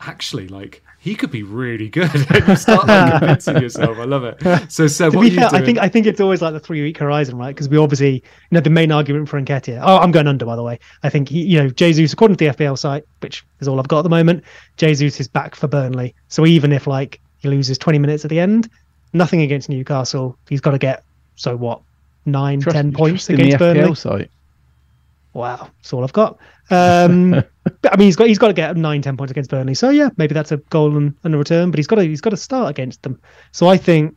actually, 0.00 0.48
like 0.48 0.82
he 1.02 1.16
could 1.16 1.32
be 1.32 1.42
really 1.42 1.88
good. 1.88 2.14
and 2.30 2.46
you 2.46 2.54
start 2.54 2.86
like 2.86 3.10
convincing 3.18 3.60
yourself. 3.60 3.98
I 3.98 4.04
love 4.04 4.22
it. 4.22 4.70
So, 4.70 4.86
so 4.86 5.10
to 5.10 5.16
what 5.16 5.22
be 5.22 5.30
are 5.30 5.32
you 5.32 5.40
fair, 5.40 5.48
I 5.52 5.64
think 5.64 5.78
I 5.78 5.88
think 5.88 6.06
it's 6.06 6.20
always 6.20 6.40
like 6.40 6.52
the 6.52 6.60
three 6.60 6.80
week 6.80 6.98
horizon, 6.98 7.36
right? 7.36 7.52
Because 7.52 7.68
we 7.68 7.76
obviously, 7.76 8.14
you 8.14 8.22
know, 8.52 8.60
the 8.60 8.70
main 8.70 8.92
argument 8.92 9.28
for 9.28 9.40
Nketiah. 9.40 9.80
Oh, 9.82 9.98
I'm 9.98 10.12
going 10.12 10.28
under, 10.28 10.46
by 10.46 10.54
the 10.54 10.62
way. 10.62 10.78
I 11.02 11.08
think 11.08 11.28
he, 11.28 11.42
you 11.42 11.60
know, 11.60 11.70
Jesus, 11.70 12.12
according 12.12 12.36
to 12.36 12.44
the 12.44 12.54
FPL 12.54 12.78
site, 12.78 13.02
which 13.18 13.44
is 13.58 13.66
all 13.66 13.80
I've 13.80 13.88
got 13.88 13.98
at 13.98 14.02
the 14.02 14.10
moment, 14.10 14.44
Jesus 14.76 15.18
is 15.18 15.26
back 15.26 15.56
for 15.56 15.66
Burnley. 15.66 16.14
So 16.28 16.46
even 16.46 16.70
if 16.70 16.86
like 16.86 17.20
he 17.40 17.48
loses 17.48 17.78
20 17.78 17.98
minutes 17.98 18.24
at 18.24 18.28
the 18.28 18.38
end, 18.38 18.70
nothing 19.12 19.42
against 19.42 19.68
Newcastle. 19.68 20.38
He's 20.48 20.60
got 20.60 20.70
to 20.70 20.78
get 20.78 21.02
so 21.34 21.56
what 21.56 21.80
nine, 22.26 22.60
Trust- 22.60 22.76
ten 22.76 22.92
points 22.92 23.28
against 23.28 23.58
Burnley. 23.58 23.92
site. 23.96 24.30
Wow, 25.34 25.70
that's 25.78 25.92
all 25.92 26.04
I've 26.04 26.12
got. 26.12 26.38
Um, 26.70 27.30
but 27.64 27.92
I 27.92 27.96
mean, 27.96 28.06
he's 28.06 28.16
got 28.16 28.28
he's 28.28 28.38
got 28.38 28.48
to 28.48 28.52
get 28.52 28.76
nine, 28.76 29.02
ten 29.02 29.16
points 29.16 29.30
against 29.30 29.50
Burnley. 29.50 29.74
So 29.74 29.90
yeah, 29.90 30.10
maybe 30.16 30.34
that's 30.34 30.52
a 30.52 30.58
goal 30.58 30.96
and, 30.96 31.14
and 31.24 31.34
a 31.34 31.38
return. 31.38 31.70
But 31.70 31.78
he's 31.78 31.86
got 31.86 31.96
to 31.96 32.02
he's 32.02 32.20
got 32.20 32.30
to 32.30 32.36
start 32.36 32.70
against 32.70 33.02
them. 33.02 33.20
So 33.52 33.68
I 33.68 33.76
think, 33.76 34.14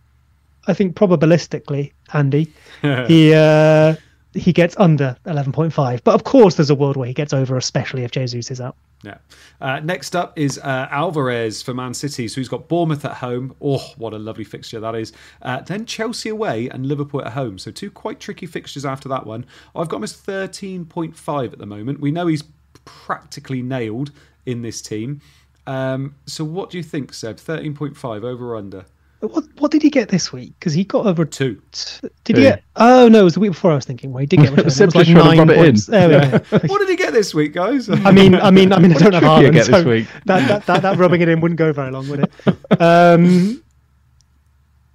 I 0.68 0.74
think 0.74 0.95
probabilistically, 0.95 1.93
Andy, 2.13 2.51
he 3.07 3.34
uh, 3.34 3.95
he 4.36 4.53
gets 4.53 4.75
under 4.77 5.17
eleven 5.25 5.51
point 5.51 5.73
five. 5.73 6.03
But 6.03 6.15
of 6.15 6.23
course, 6.23 6.55
there's 6.55 6.69
a 6.69 6.75
world 6.75 6.97
where 6.97 7.07
he 7.07 7.13
gets 7.13 7.33
over, 7.33 7.57
especially 7.57 8.03
if 8.03 8.11
Jesus 8.11 8.51
is 8.51 8.61
out. 8.61 8.75
Yeah. 9.03 9.17
Uh, 9.61 9.79
next 9.81 10.15
up 10.15 10.38
is 10.38 10.57
uh, 10.59 10.88
Alvarez 10.89 11.61
for 11.61 11.73
Man 11.73 11.93
City. 11.93 12.27
So 12.27 12.36
he's 12.36 12.49
got 12.49 12.67
Bournemouth 12.67 13.05
at 13.05 13.13
home. 13.13 13.55
Oh, 13.61 13.93
what 13.97 14.13
a 14.13 14.17
lovely 14.17 14.43
fixture 14.43 14.79
that 14.79 14.95
is. 14.95 15.13
Uh, 15.41 15.61
then 15.61 15.86
Chelsea 15.86 16.29
away 16.29 16.69
and 16.69 16.88
Liverpool 16.88 17.21
at 17.23 17.33
home. 17.33 17.59
So 17.59 17.71
two 17.71 17.91
quite 17.91 18.19
tricky 18.19 18.47
fixtures 18.47 18.86
after 18.86 19.07
that 19.09 19.25
one. 19.25 19.45
I've 19.75 19.89
got 19.89 19.97
him 19.97 20.03
as 20.03 20.13
13.5 20.13 21.53
at 21.53 21.59
the 21.59 21.65
moment. 21.65 21.99
We 21.99 22.11
know 22.11 22.27
he's 22.27 22.43
practically 22.86 23.61
nailed 23.61 24.11
in 24.45 24.61
this 24.61 24.81
team. 24.81 25.21
Um, 25.67 26.15
so 26.25 26.43
what 26.43 26.69
do 26.69 26.77
you 26.77 26.83
think, 26.83 27.13
Seb? 27.13 27.38
13.5 27.38 28.23
over 28.23 28.53
or 28.53 28.55
under? 28.55 28.86
What 29.28 29.45
what 29.59 29.71
did 29.71 29.82
he 29.82 29.89
get 29.89 30.09
this 30.09 30.32
week? 30.32 30.53
Because 30.59 30.73
he 30.73 30.84
got 30.84 31.05
over. 31.05 31.26
Two. 31.26 31.61
Did 32.23 32.38
he 32.38 32.43
get? 32.43 32.63
Oh 32.76 33.07
no, 33.07 33.21
it 33.21 33.23
was 33.23 33.34
the 33.34 33.39
week 33.39 33.51
before. 33.51 33.71
I 33.71 33.76
was 33.76 33.86
thinking. 33.86 34.11
Well, 34.11 34.21
he 34.21 34.28
did 34.28 34.41
get. 34.41 34.49
Return. 34.51 34.59
It 34.59 34.65
was 34.65 34.80
like 34.80 34.89
just 34.91 35.11
trying 35.11 35.15
to 35.15 35.36
nine 35.36 35.38
rub 35.39 35.49
it 35.49 35.57
in. 35.57 35.63
points. 35.65 35.86
There 35.86 36.09
we 36.09 36.59
go. 36.59 36.67
what 36.67 36.80
did 36.80 36.89
he 36.89 36.95
get 36.95 37.13
this 37.13 37.34
week, 37.34 37.53
guys? 37.53 37.89
I 37.89 38.11
mean, 38.11 38.36
I 38.36 38.51
mean, 38.51 38.71
I 38.73 38.80
mean, 38.80 38.93
I 38.93 38.97
don't 38.97 39.13
have 39.13 39.23
Trippier 39.23 39.49
Haaland, 39.49 39.53
get 39.53 39.65
so 39.65 39.71
this 39.71 39.86
week? 39.86 40.07
That, 40.26 40.47
that, 40.47 40.65
that 40.65 40.82
that 40.82 40.97
rubbing 40.97 41.21
it 41.21 41.30
in 41.30 41.41
wouldn't 41.41 41.57
go 41.57 41.71
very 41.73 41.91
long, 41.91 42.07
would 42.09 42.21
it? 42.21 42.82
Um, 42.82 43.63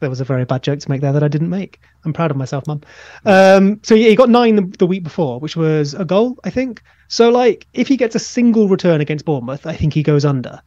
there 0.01 0.11
was 0.11 0.21
a 0.21 0.25
very 0.25 0.45
bad 0.45 0.63
joke 0.63 0.81
to 0.81 0.91
make 0.91 1.01
there 1.01 1.13
that 1.13 1.23
I 1.23 1.29
didn't 1.29 1.51
make. 1.51 1.81
I'm 2.05 2.13
proud 2.13 2.31
of 2.31 2.37
myself, 2.37 2.67
mum. 2.67 2.81
Um, 3.27 3.81
so 3.83 3.95
yeah, 3.95 4.09
he 4.09 4.17
got 4.17 4.31
nine 4.31 4.57
the, 4.57 4.63
the 4.79 4.87
week 4.87 5.05
before, 5.05 5.39
which 5.39 5.57
was 5.57 5.95
a 5.95 6.05
goal, 6.05 6.39
I 6.45 6.51
think. 6.51 6.83
So 7.09 7.29
like, 7.31 7.67
if 7.75 7.87
he 7.87 7.97
gets 7.97 8.15
a 8.15 8.19
single 8.19 8.69
return 8.69 9.01
against 9.01 9.25
Bournemouth, 9.25 9.67
I 9.67 9.75
think 9.75 9.93
he 9.93 10.03
goes 10.03 10.25
under. 10.25 10.61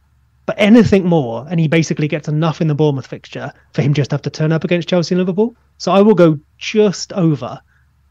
But 0.46 0.56
anything 0.58 1.06
more, 1.06 1.46
and 1.48 1.58
he 1.58 1.68
basically 1.68 2.06
gets 2.06 2.28
enough 2.28 2.60
in 2.60 2.68
the 2.68 2.74
Bournemouth 2.74 3.06
fixture 3.06 3.52
for 3.72 3.82
him 3.82 3.94
just 3.94 4.10
to 4.10 4.14
have 4.14 4.22
to 4.22 4.30
turn 4.30 4.52
up 4.52 4.64
against 4.64 4.88
Chelsea 4.88 5.14
and 5.14 5.20
Liverpool. 5.20 5.56
So 5.78 5.90
I 5.90 6.02
will 6.02 6.14
go 6.14 6.38
just 6.58 7.12
over 7.14 7.60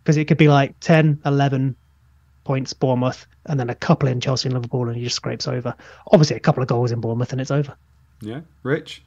because 0.04 0.18
it 0.18 0.26
could 0.26 0.38
be 0.38 0.50
like 0.50 0.80
10, 0.80 1.22
11 1.26 1.76
points 2.44 2.74
Bournemouth, 2.74 3.26
and 3.46 3.60
then 3.60 3.70
a 3.70 3.76
couple 3.76 4.10
in 4.10 4.20
Chelsea 4.20 4.48
and 4.48 4.54
Liverpool, 4.54 4.88
and 4.88 4.98
he 4.98 5.04
just 5.04 5.16
scrapes 5.16 5.48
over. 5.48 5.76
Obviously, 6.12 6.36
a 6.36 6.42
couple 6.42 6.62
of 6.64 6.68
goals 6.70 6.92
in 6.92 7.00
Bournemouth, 7.02 7.32
and 7.32 7.40
it's 7.40 7.52
over. 7.52 7.76
yeah. 8.22 8.42
Rich? 8.64 9.04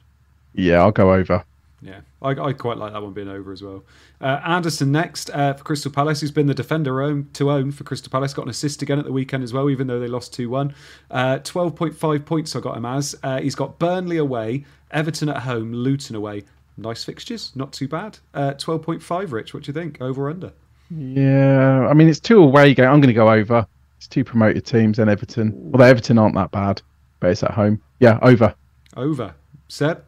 Yeah, 0.53 0.79
I'll 0.79 0.91
go 0.91 1.13
over. 1.13 1.43
Yeah, 1.81 2.01
I, 2.23 2.29
I 2.29 2.53
quite 2.53 2.77
like 2.77 2.93
that 2.93 3.03
one 3.03 3.13
being 3.13 3.29
over 3.29 3.51
as 3.51 3.61
well. 3.61 3.83
Uh, 4.19 4.39
Andersen 4.43 4.91
next 4.91 5.29
uh, 5.29 5.53
for 5.53 5.63
Crystal 5.63 5.91
Palace, 5.91 6.21
who's 6.21 6.31
been 6.31 6.47
the 6.47 6.55
defender 6.55 7.01
own, 7.01 7.29
to 7.33 7.51
own 7.51 7.71
for 7.71 7.83
Crystal 7.83 8.09
Palace, 8.09 8.33
got 8.33 8.43
an 8.43 8.49
assist 8.49 8.81
again 8.81 8.97
at 8.97 9.05
the 9.05 9.11
weekend 9.11 9.43
as 9.43 9.53
well, 9.53 9.69
even 9.69 9.85
though 9.85 9.99
they 9.99 10.07
lost 10.07 10.33
2 10.33 10.49
1. 10.49 10.73
Uh, 11.11 11.37
12.5 11.39 12.25
points 12.25 12.55
I 12.55 12.61
got 12.61 12.77
him 12.77 12.85
as. 12.85 13.15
Uh, 13.21 13.39
he's 13.39 13.53
got 13.53 13.77
Burnley 13.77 14.17
away, 14.17 14.65
Everton 14.89 15.29
at 15.29 15.43
home, 15.43 15.71
Luton 15.71 16.15
away. 16.15 16.45
Nice 16.77 17.03
fixtures, 17.03 17.51
not 17.55 17.73
too 17.73 17.87
bad. 17.87 18.17
Uh, 18.33 18.53
12.5, 18.53 19.31
Rich, 19.31 19.53
what 19.53 19.63
do 19.63 19.69
you 19.69 19.73
think? 19.73 20.01
Over 20.01 20.27
or 20.27 20.29
under? 20.31 20.53
Yeah, 20.89 21.87
I 21.87 21.93
mean 21.93 22.07
it's 22.07 22.19
two 22.19 22.41
away 22.41 22.73
game. 22.73 22.85
I'm 22.85 23.01
going 23.01 23.07
to 23.07 23.13
go 23.13 23.29
over. 23.29 23.67
It's 23.97 24.07
two 24.07 24.23
promoted 24.23 24.65
teams 24.65 24.99
and 24.99 25.09
Everton. 25.09 25.71
Although 25.73 25.85
Everton 25.85 26.17
aren't 26.17 26.35
that 26.35 26.51
bad, 26.51 26.81
but 27.19 27.31
it's 27.31 27.43
at 27.43 27.51
home. 27.51 27.81
Yeah, 27.99 28.19
over. 28.21 28.55
Over. 28.95 29.35
Seb? 29.67 30.06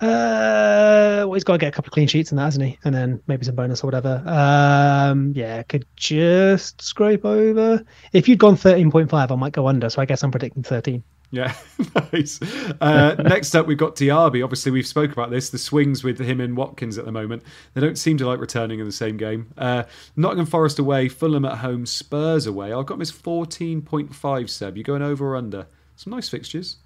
Uh, 0.00 1.24
well, 1.26 1.34
he's 1.34 1.44
got 1.44 1.52
to 1.52 1.58
get 1.58 1.68
a 1.68 1.72
couple 1.72 1.88
of 1.88 1.92
clean 1.92 2.08
sheets 2.08 2.30
in 2.30 2.36
that, 2.36 2.44
hasn't 2.44 2.64
he? 2.64 2.78
And 2.84 2.94
then 2.94 3.22
maybe 3.26 3.44
some 3.44 3.54
bonus 3.54 3.84
or 3.84 3.88
whatever. 3.88 4.22
Um, 4.26 5.32
yeah, 5.34 5.62
could 5.64 5.84
just 5.96 6.80
scrape 6.80 7.24
over. 7.24 7.84
If 8.12 8.26
you'd 8.26 8.38
gone 8.38 8.56
13.5, 8.56 9.30
I 9.30 9.34
might 9.34 9.52
go 9.52 9.68
under. 9.68 9.90
So 9.90 10.00
I 10.00 10.06
guess 10.06 10.22
I'm 10.22 10.30
predicting 10.30 10.62
13. 10.62 11.02
Yeah, 11.32 11.54
nice. 12.12 12.40
Uh, 12.80 13.14
next 13.18 13.54
up, 13.54 13.66
we've 13.66 13.78
got 13.78 13.94
Diaby. 13.94 14.42
Obviously, 14.42 14.72
we've 14.72 14.86
spoke 14.86 15.12
about 15.12 15.30
this. 15.30 15.50
The 15.50 15.58
swings 15.58 16.02
with 16.02 16.18
him 16.18 16.40
and 16.40 16.56
Watkins 16.56 16.98
at 16.98 17.04
the 17.04 17.12
moment. 17.12 17.42
They 17.74 17.80
don't 17.80 17.98
seem 17.98 18.16
to 18.18 18.26
like 18.26 18.40
returning 18.40 18.80
in 18.80 18.86
the 18.86 18.92
same 18.92 19.16
game. 19.16 19.52
Uh, 19.56 19.84
Nottingham 20.16 20.46
Forest 20.46 20.78
away, 20.78 21.08
Fulham 21.08 21.44
at 21.44 21.58
home, 21.58 21.86
Spurs 21.86 22.46
away. 22.46 22.72
I've 22.72 22.86
got 22.86 22.94
him 22.94 23.02
as 23.02 23.12
14.5, 23.12 24.50
Seb. 24.50 24.76
You 24.76 24.82
going 24.82 25.02
over 25.02 25.28
or 25.28 25.36
under? 25.36 25.66
Some 25.94 26.12
nice 26.12 26.28
fixtures. 26.28 26.78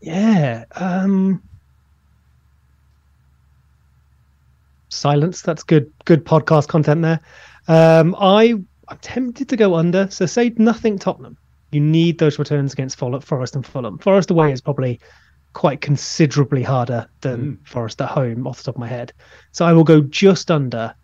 Yeah. 0.00 0.64
Um, 0.74 1.42
silence. 4.90 5.42
That's 5.42 5.62
good 5.62 5.90
good 6.04 6.24
podcast 6.24 6.68
content 6.68 7.02
there. 7.02 7.20
Um, 7.68 8.14
I 8.18 8.54
I'm 8.88 8.98
tempted 9.00 9.48
to 9.48 9.56
go 9.56 9.74
under. 9.76 10.10
So 10.10 10.26
say 10.26 10.52
nothing 10.56 10.98
Tottenham. 10.98 11.36
You 11.72 11.80
need 11.80 12.18
those 12.18 12.38
returns 12.38 12.72
against 12.72 12.98
Forest 12.98 13.54
and 13.54 13.64
Fulham. 13.64 13.98
Forest 13.98 14.30
away 14.30 14.52
is 14.52 14.60
probably 14.60 15.00
quite 15.52 15.80
considerably 15.80 16.62
harder 16.62 17.08
than 17.20 17.58
Forest 17.64 18.00
at 18.00 18.08
home, 18.08 18.46
off 18.46 18.58
the 18.58 18.64
top 18.64 18.74
of 18.74 18.80
my 18.80 18.88
head. 18.88 19.12
So 19.52 19.64
I 19.64 19.72
will 19.72 19.84
go 19.84 20.00
just 20.00 20.50
under. 20.50 20.94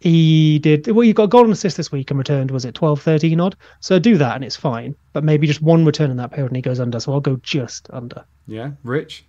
He 0.00 0.58
did 0.58 0.86
well. 0.88 1.04
You 1.04 1.14
got 1.14 1.24
a 1.24 1.28
goal 1.28 1.44
and 1.44 1.52
assist 1.52 1.76
this 1.76 1.92
week 1.92 2.10
and 2.10 2.18
returned. 2.18 2.50
Was 2.50 2.64
it 2.64 2.74
12, 2.74 3.00
13 3.00 3.40
odd? 3.40 3.56
So 3.80 3.98
do 3.98 4.18
that 4.18 4.34
and 4.34 4.44
it's 4.44 4.56
fine. 4.56 4.94
But 5.12 5.24
maybe 5.24 5.46
just 5.46 5.62
one 5.62 5.84
return 5.84 6.10
in 6.10 6.16
that 6.18 6.30
period 6.30 6.50
and 6.50 6.56
he 6.56 6.62
goes 6.62 6.80
under. 6.80 7.00
So 7.00 7.12
I'll 7.12 7.20
go 7.20 7.36
just 7.36 7.88
under. 7.90 8.24
Yeah, 8.46 8.72
Rich. 8.82 9.24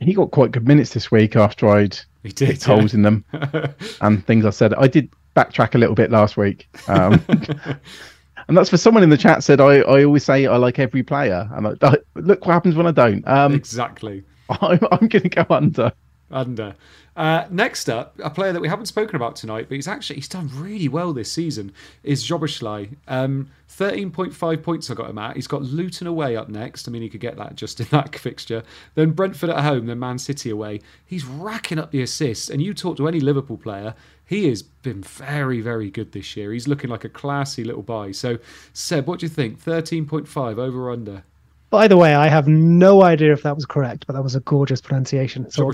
He 0.00 0.14
got 0.14 0.32
quite 0.32 0.50
good 0.50 0.66
minutes 0.66 0.92
this 0.92 1.10
week 1.10 1.36
after 1.36 1.68
I'd 1.68 1.98
He 2.22 2.30
did. 2.30 2.62
holes 2.62 2.94
in 2.94 3.02
them 3.02 3.24
and 4.00 4.24
things 4.26 4.44
I 4.44 4.50
said. 4.50 4.74
I 4.74 4.86
did 4.88 5.12
backtrack 5.34 5.74
a 5.74 5.78
little 5.78 5.94
bit 5.94 6.10
last 6.10 6.36
week. 6.36 6.68
Um, 6.88 7.22
and 8.48 8.56
that's 8.56 8.70
for 8.70 8.76
someone 8.76 9.02
in 9.02 9.10
the 9.10 9.16
chat 9.18 9.42
said 9.42 9.60
I, 9.60 9.78
I 9.80 10.04
always 10.04 10.24
say 10.24 10.46
I 10.46 10.56
like 10.56 10.78
every 10.78 11.02
player. 11.02 11.48
And 11.52 11.66
I, 11.68 11.72
I- 11.82 11.98
look 12.14 12.46
what 12.46 12.52
happens 12.52 12.74
when 12.76 12.86
I 12.86 12.92
don't. 12.92 13.26
Um, 13.26 13.54
exactly. 13.54 14.24
I'm, 14.48 14.78
I'm 14.90 15.08
going 15.08 15.22
to 15.22 15.28
go 15.28 15.46
under. 15.50 15.92
Under. 16.32 16.74
Uh, 17.14 17.46
next 17.50 17.90
up, 17.90 18.18
a 18.22 18.30
player 18.30 18.52
that 18.52 18.60
we 18.60 18.68
haven't 18.68 18.86
spoken 18.86 19.16
about 19.16 19.36
tonight, 19.36 19.66
but 19.68 19.74
he's 19.74 19.88
actually 19.88 20.16
he's 20.16 20.28
done 20.28 20.50
really 20.54 20.88
well 20.88 21.12
this 21.12 21.30
season, 21.30 21.72
is 22.02 22.24
Szoboszlai. 22.24 22.96
Um, 23.06 23.50
13.5 23.68 24.62
points 24.62 24.90
I 24.90 24.94
got 24.94 25.10
him 25.10 25.18
at. 25.18 25.36
He's 25.36 25.46
got 25.46 25.62
Luton 25.62 26.06
away 26.06 26.36
up 26.36 26.48
next. 26.48 26.88
I 26.88 26.90
mean, 26.90 27.02
he 27.02 27.08
could 27.08 27.20
get 27.20 27.36
that 27.36 27.56
just 27.56 27.80
in 27.80 27.86
that 27.90 28.16
fixture. 28.18 28.62
Then 28.94 29.12
Brentford 29.12 29.50
at 29.50 29.60
home, 29.60 29.86
then 29.86 29.98
Man 29.98 30.18
City 30.18 30.50
away. 30.50 30.80
He's 31.04 31.24
racking 31.24 31.78
up 31.78 31.90
the 31.90 32.02
assists. 32.02 32.50
And 32.50 32.62
you 32.62 32.74
talk 32.74 32.96
to 32.98 33.08
any 33.08 33.20
Liverpool 33.20 33.56
player, 33.56 33.94
he 34.24 34.48
has 34.48 34.62
been 34.62 35.02
very, 35.02 35.60
very 35.60 35.90
good 35.90 36.12
this 36.12 36.36
year. 36.36 36.52
He's 36.52 36.68
looking 36.68 36.90
like 36.90 37.04
a 37.04 37.08
classy 37.08 37.64
little 37.64 37.82
buy. 37.82 38.12
So, 38.12 38.38
Seb, 38.72 39.06
what 39.06 39.20
do 39.20 39.26
you 39.26 39.30
think? 39.30 39.62
13.5 39.62 40.58
over 40.58 40.88
or 40.88 40.90
under? 40.90 41.24
By 41.70 41.88
the 41.88 41.96
way, 41.96 42.14
I 42.14 42.28
have 42.28 42.48
no 42.48 43.02
idea 43.02 43.32
if 43.32 43.42
that 43.44 43.54
was 43.54 43.64
correct, 43.64 44.06
but 44.06 44.12
that 44.12 44.22
was 44.22 44.34
a 44.34 44.40
gorgeous 44.40 44.82
pronunciation. 44.82 45.50
So 45.50 45.72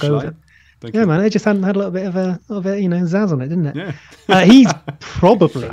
go 0.81 0.87
with 0.87 0.95
Szoboszlai? 0.95 0.95
it. 0.95 0.95
Thank 0.95 0.95
Yeah, 0.95 1.01
you. 1.01 1.07
man, 1.07 1.25
it 1.25 1.31
just 1.31 1.45
hadn't 1.45 1.63
had 1.63 1.77
a 1.77 1.79
little 1.79 1.93
bit 1.93 2.07
of 2.07 2.17
a, 2.17 2.41
little 2.49 2.63
bit, 2.63 2.81
you 2.81 2.89
know, 2.89 3.03
zazz 3.03 3.33
on 3.33 3.41
it, 3.41 3.49
didn't 3.49 3.67
it? 3.67 3.77
Yeah. 3.77 3.93
Uh, 4.29 4.45
he's 4.45 4.73
probably 5.01 5.69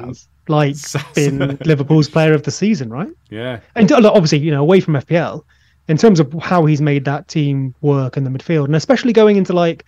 like 0.48 0.76
been 1.14 1.58
Liverpool's 1.66 2.10
player 2.10 2.34
of 2.34 2.44
the 2.44 2.52
season, 2.52 2.90
right? 2.90 3.10
Yeah. 3.30 3.60
And 3.76 3.92
obviously, 3.92 4.40
you 4.40 4.52
know, 4.52 4.62
away 4.62 4.80
from 4.80 4.94
FPL, 4.96 5.44
in 5.88 5.98
terms 5.98 6.20
of 6.20 6.34
how 6.42 6.66
he's 6.66 6.82
made 6.82 7.06
that 7.06 7.28
team 7.28 7.76
work 7.82 8.18
in 8.18 8.24
the 8.24 8.30
midfield, 8.30 8.66
and 8.66 8.76
especially 8.76 9.14
going 9.14 9.38
into 9.38 9.54
like 9.54 9.86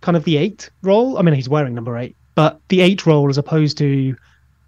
kind 0.00 0.16
of 0.16 0.24
the 0.24 0.36
eight 0.36 0.70
role. 0.82 1.18
I 1.18 1.22
mean, 1.22 1.34
he's 1.34 1.48
wearing 1.48 1.74
number 1.74 1.96
eight, 1.96 2.16
but 2.34 2.60
the 2.68 2.80
eight 2.80 3.06
role 3.06 3.28
as 3.28 3.38
opposed 3.38 3.78
to 3.78 4.14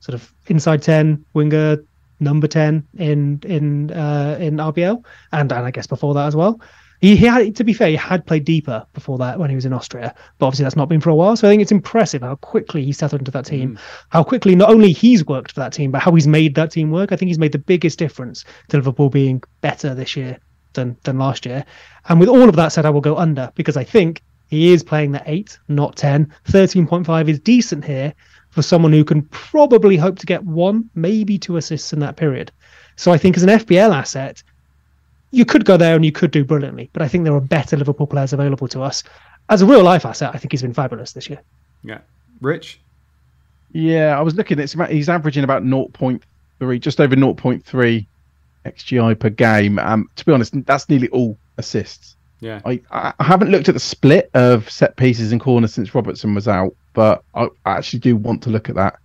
sort 0.01 0.14
of 0.14 0.32
inside 0.47 0.82
ten 0.82 1.24
winger, 1.35 1.78
number 2.20 2.47
ten 2.47 2.87
in 2.97 3.41
in 3.45 3.91
uh, 3.91 4.39
in 4.41 4.57
RBL, 4.57 5.05
and 5.32 5.53
and 5.53 5.66
I 5.66 5.70
guess 5.70 5.87
before 5.87 6.14
that 6.14 6.26
as 6.26 6.37
well. 6.37 6.61
He, 7.05 7.16
he 7.16 7.26
had, 7.26 7.55
to 7.57 7.64
be 7.64 7.74
fair, 7.74 7.88
he 7.88 7.96
had 7.96 8.24
played 8.24 8.46
deeper 8.46 8.86
before 8.94 9.18
that 9.18 9.38
when 9.38 9.50
he 9.50 9.55
was 9.55 9.66
in 9.66 9.74
Austria, 9.74 10.14
but 10.38 10.46
obviously 10.46 10.62
that's 10.62 10.74
not 10.74 10.88
been 10.88 11.02
for 11.02 11.11
a 11.11 11.14
while. 11.14 11.36
So 11.36 11.46
I 11.46 11.50
think 11.50 11.61
it's 11.61 11.70
impressive 11.70 12.22
how 12.22 12.36
quickly 12.36 12.82
he 12.82 12.92
settled 12.92 13.20
into 13.20 13.30
that 13.32 13.44
team, 13.44 13.74
mm. 13.74 13.80
how 14.09 14.24
quickly 14.24 14.55
not 14.55 14.70
only 14.70 14.90
he's 14.90 15.22
worked 15.26 15.52
for 15.52 15.61
that 15.61 15.74
team, 15.74 15.90
but 15.90 16.00
how 16.00 16.14
he's 16.14 16.26
made 16.26 16.55
that 16.55 16.70
team 16.70 16.90
work. 16.90 17.12
I 17.12 17.16
think 17.16 17.28
he's 17.28 17.38
made 17.38 17.52
the 17.52 17.59
biggest 17.59 17.98
difference 17.98 18.46
to 18.68 18.78
Liverpool 18.78 19.11
being 19.11 19.42
better 19.61 19.94
this 19.94 20.16
year 20.16 20.38
than 20.72 20.96
than 21.02 21.18
last 21.18 21.44
year. 21.44 21.66
And 22.09 22.18
with 22.18 22.30
all 22.30 22.48
of 22.48 22.57
that 22.57 22.68
said, 22.68 22.86
I 22.86 22.90
will 22.90 23.02
go 23.02 23.18
under 23.18 23.52
because 23.55 23.76
I 23.76 23.84
think 23.84 24.22
he 24.46 24.72
is 24.72 24.82
playing 24.82 25.12
the 25.12 25.22
eight, 25.26 25.59
not 25.68 25.96
10. 25.96 26.32
13.5 26.46 27.28
is 27.28 27.38
decent 27.38 27.84
here 27.84 28.14
for 28.48 28.62
someone 28.62 28.94
who 28.94 29.05
can 29.05 29.24
probably 29.24 29.98
hope 29.98 30.18
to 30.20 30.26
get 30.26 30.42
one, 30.42 30.88
maybe 30.94 31.36
two 31.36 31.59
assists 31.59 31.92
in 31.92 31.98
that 31.98 32.16
period. 32.16 32.50
So 32.96 33.12
I 33.12 33.18
think 33.18 33.36
as 33.36 33.42
an 33.42 33.50
FPL 33.50 33.94
asset, 33.94 34.42
you 35.35 35.45
could 35.45 35.64
go 35.64 35.76
there 35.76 35.95
and 35.95 36.05
you 36.05 36.12
could 36.12 36.30
do 36.30 36.45
brilliantly, 36.45 36.91
but 36.93 37.03
I 37.03 37.09
think 37.09 37.24
there 37.24 37.35
are 37.35 37.41
better 37.41 37.76
Liverpool 37.76 38.07
players 38.07 38.32
available 38.32 38.68
to 38.68 38.82
us. 38.82 39.03
As 39.49 39.62
a 39.62 39.66
real 39.66 39.82
life 39.82 40.07
asset, 40.07 40.30
I 40.35 40.39
think 40.39 40.53
he's 40.53 40.62
been 40.62 40.72
fabulous 40.72 41.12
this 41.12 41.28
year. 41.28 41.41
Yeah. 41.82 41.99
Rich? 42.41 42.80
Yeah, 43.72 44.18
I 44.18 44.22
was 44.22 44.35
looking. 44.35 44.59
It's 44.59 44.74
about, 44.74 44.91
he's 44.91 45.09
averaging 45.09 45.45
about 45.45 45.64
0.3, 45.64 46.80
just 46.80 47.01
over 47.01 47.16
0.3 47.16 48.07
xGI 48.64 49.18
per 49.18 49.30
game. 49.30 49.78
Um, 49.78 50.09
to 50.16 50.24
be 50.24 50.32
honest, 50.32 50.55
that's 50.64 50.89
nearly 50.89 51.09
all 51.09 51.37
assists. 51.59 52.16
Yeah. 52.41 52.61
I, 52.64 52.80
I 52.91 53.12
I 53.18 53.24
haven't 53.24 53.51
looked 53.51 53.68
at 53.68 53.74
the 53.74 53.80
split 53.80 54.30
of 54.35 54.70
set 54.70 54.97
pieces 54.97 55.32
and 55.32 55.41
corners 55.41 55.74
since 55.74 55.95
Robertson 55.95 56.35
was 56.35 56.49
out, 56.49 56.74
but 56.93 57.22
I, 57.35 57.49
I 57.64 57.72
actually 57.72 58.01
do 58.01 58.16
want 58.16 58.43
to 58.45 58.51
look 58.51 58.68
at 58.68 58.74
that, 58.76 58.99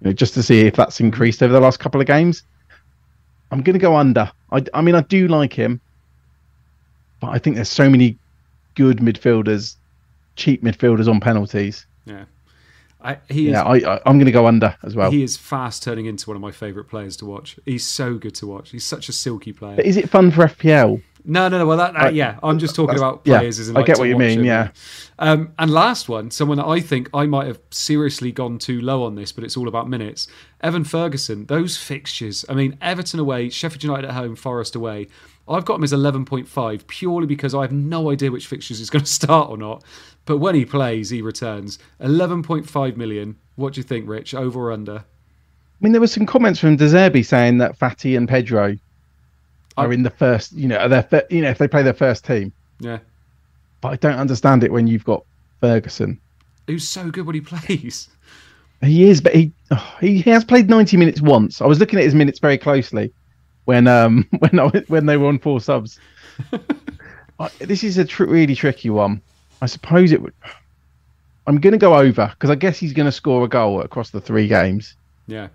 you 0.00 0.06
know, 0.06 0.12
just 0.12 0.34
to 0.34 0.42
see 0.42 0.60
if 0.60 0.76
that's 0.76 1.00
increased 1.00 1.42
over 1.42 1.52
the 1.52 1.60
last 1.60 1.78
couple 1.78 2.00
of 2.00 2.06
games. 2.06 2.42
I'm 3.50 3.62
going 3.62 3.74
to 3.74 3.80
go 3.80 3.96
under. 3.96 4.30
I, 4.50 4.64
I 4.74 4.82
mean, 4.82 4.94
I 4.94 5.02
do 5.02 5.28
like 5.28 5.52
him, 5.52 5.80
but 7.20 7.28
I 7.28 7.38
think 7.38 7.56
there's 7.56 7.70
so 7.70 7.88
many 7.88 8.18
good 8.74 8.98
midfielders, 8.98 9.76
cheap 10.36 10.62
midfielders 10.62 11.08
on 11.08 11.20
penalties. 11.20 11.86
Yeah. 12.04 12.24
I, 13.06 13.18
he 13.28 13.46
is 13.48 13.52
Yeah, 13.52 13.62
I, 13.62 13.76
I, 13.76 14.00
I'm 14.06 14.18
going 14.18 14.26
to 14.26 14.32
go 14.32 14.46
under 14.46 14.76
as 14.82 14.96
well. 14.96 15.10
He 15.10 15.22
is 15.22 15.36
fast 15.36 15.82
turning 15.82 16.06
into 16.06 16.28
one 16.28 16.36
of 16.36 16.42
my 16.42 16.50
favourite 16.50 16.88
players 16.88 17.16
to 17.18 17.26
watch. 17.26 17.58
He's 17.64 17.84
so 17.86 18.14
good 18.14 18.34
to 18.36 18.46
watch. 18.46 18.70
He's 18.70 18.84
such 18.84 19.08
a 19.08 19.12
silky 19.12 19.52
player. 19.52 19.76
But 19.76 19.86
is 19.86 19.96
it 19.96 20.08
fun 20.08 20.30
for 20.30 20.46
FPL? 20.46 21.02
No, 21.28 21.48
no, 21.48 21.58
no. 21.58 21.66
Well, 21.66 21.76
that, 21.78 21.94
that 21.94 22.02
I- 22.02 22.08
yeah, 22.10 22.38
I'm 22.42 22.58
just 22.58 22.76
talking 22.76 22.96
about 22.96 23.22
yeah, 23.24 23.38
players. 23.38 23.58
as 23.58 23.68
in, 23.68 23.76
I 23.76 23.82
get 23.82 23.98
what 23.98 24.08
you 24.08 24.16
mean, 24.16 24.38
them. 24.38 24.46
yeah. 24.46 24.68
Um, 25.18 25.52
and 25.58 25.72
last 25.72 26.08
one, 26.08 26.30
someone 26.30 26.58
that 26.58 26.66
I 26.66 26.80
think 26.80 27.10
I 27.12 27.26
might 27.26 27.48
have 27.48 27.58
seriously 27.70 28.30
gone 28.30 28.58
too 28.58 28.80
low 28.80 29.02
on 29.02 29.16
this, 29.16 29.32
but 29.32 29.42
it's 29.42 29.56
all 29.56 29.66
about 29.66 29.88
minutes. 29.88 30.28
Evan 30.60 30.84
Ferguson. 30.84 31.46
Those 31.46 31.76
fixtures. 31.76 32.44
I 32.48 32.54
mean, 32.54 32.78
Everton 32.80 33.18
away, 33.18 33.50
Sheffield 33.50 33.82
United 33.82 34.08
at 34.08 34.14
home, 34.14 34.36
Forest 34.36 34.76
away. 34.76 35.08
I've 35.48 35.64
got 35.64 35.76
him 35.76 35.84
as 35.84 35.92
11.5 35.92 36.86
purely 36.88 37.26
because 37.26 37.54
I 37.54 37.62
have 37.62 37.72
no 37.72 38.10
idea 38.10 38.30
which 38.30 38.46
fixtures 38.48 38.78
he's 38.78 38.90
going 38.90 39.04
to 39.04 39.10
start 39.10 39.50
or 39.50 39.56
not. 39.56 39.84
But 40.24 40.38
when 40.38 40.54
he 40.54 40.64
plays, 40.64 41.10
he 41.10 41.22
returns. 41.22 41.78
11.5 42.00 42.96
million. 42.96 43.36
What 43.54 43.74
do 43.74 43.78
you 43.80 43.84
think, 43.84 44.08
Rich? 44.08 44.34
Over 44.34 44.68
or 44.68 44.72
under? 44.72 44.96
I 44.98 45.04
mean, 45.80 45.92
there 45.92 46.00
were 46.00 46.06
some 46.06 46.26
comments 46.26 46.58
from 46.58 46.76
De 46.76 46.86
Zerbi 46.86 47.24
saying 47.24 47.58
that 47.58 47.78
Fati 47.78 48.16
and 48.16 48.28
Pedro 48.28 48.76
are 49.76 49.90
I- 49.90 49.94
in 49.94 50.02
the 50.02 50.10
first, 50.10 50.52
you 50.52 50.66
know, 50.68 50.78
are 50.78 50.88
their, 50.88 51.02
fir- 51.02 51.26
you 51.30 51.42
know, 51.42 51.50
if 51.50 51.58
they 51.58 51.68
play 51.68 51.82
their 51.82 51.94
first 51.94 52.24
team. 52.24 52.52
Yeah. 52.80 52.98
But 53.80 53.88
I 53.92 53.96
don't 53.96 54.18
understand 54.18 54.64
it 54.64 54.72
when 54.72 54.86
you've 54.86 55.04
got 55.04 55.24
Ferguson. 55.60 56.18
Who's 56.66 56.88
so 56.88 57.10
good 57.10 57.26
when 57.26 57.34
he 57.34 57.40
plays? 57.42 58.08
He 58.82 59.08
is, 59.08 59.20
but 59.20 59.34
he 59.34 59.52
oh, 59.70 59.96
he, 60.00 60.20
he 60.20 60.30
has 60.30 60.44
played 60.44 60.68
90 60.68 60.96
minutes 60.96 61.20
once. 61.22 61.62
I 61.62 61.66
was 61.66 61.78
looking 61.78 61.98
at 61.98 62.04
his 62.04 62.14
minutes 62.14 62.38
very 62.38 62.58
closely 62.58 63.12
when 63.66 63.86
um 63.86 64.26
when 64.38 64.58
I, 64.58 64.68
when 64.88 65.04
they 65.06 65.16
were 65.18 65.28
on 65.28 65.38
four 65.38 65.60
subs. 65.60 66.00
I- 67.38 67.50
this 67.60 67.84
is 67.84 67.98
a 67.98 68.04
tr- 68.04 68.24
really 68.24 68.54
tricky 68.54 68.88
one. 68.90 69.20
I 69.60 69.66
suppose 69.66 70.10
it 70.12 70.22
would. 70.22 70.32
I'm 71.46 71.60
going 71.60 71.72
to 71.72 71.78
go 71.78 71.94
over 71.94 72.28
because 72.28 72.50
I 72.50 72.54
guess 72.56 72.78
he's 72.78 72.92
going 72.92 73.06
to 73.06 73.12
score 73.12 73.44
a 73.44 73.48
goal 73.48 73.80
across 73.82 74.10
the 74.10 74.20
three 74.20 74.48
games. 74.48 74.96
Yeah. 75.28 75.48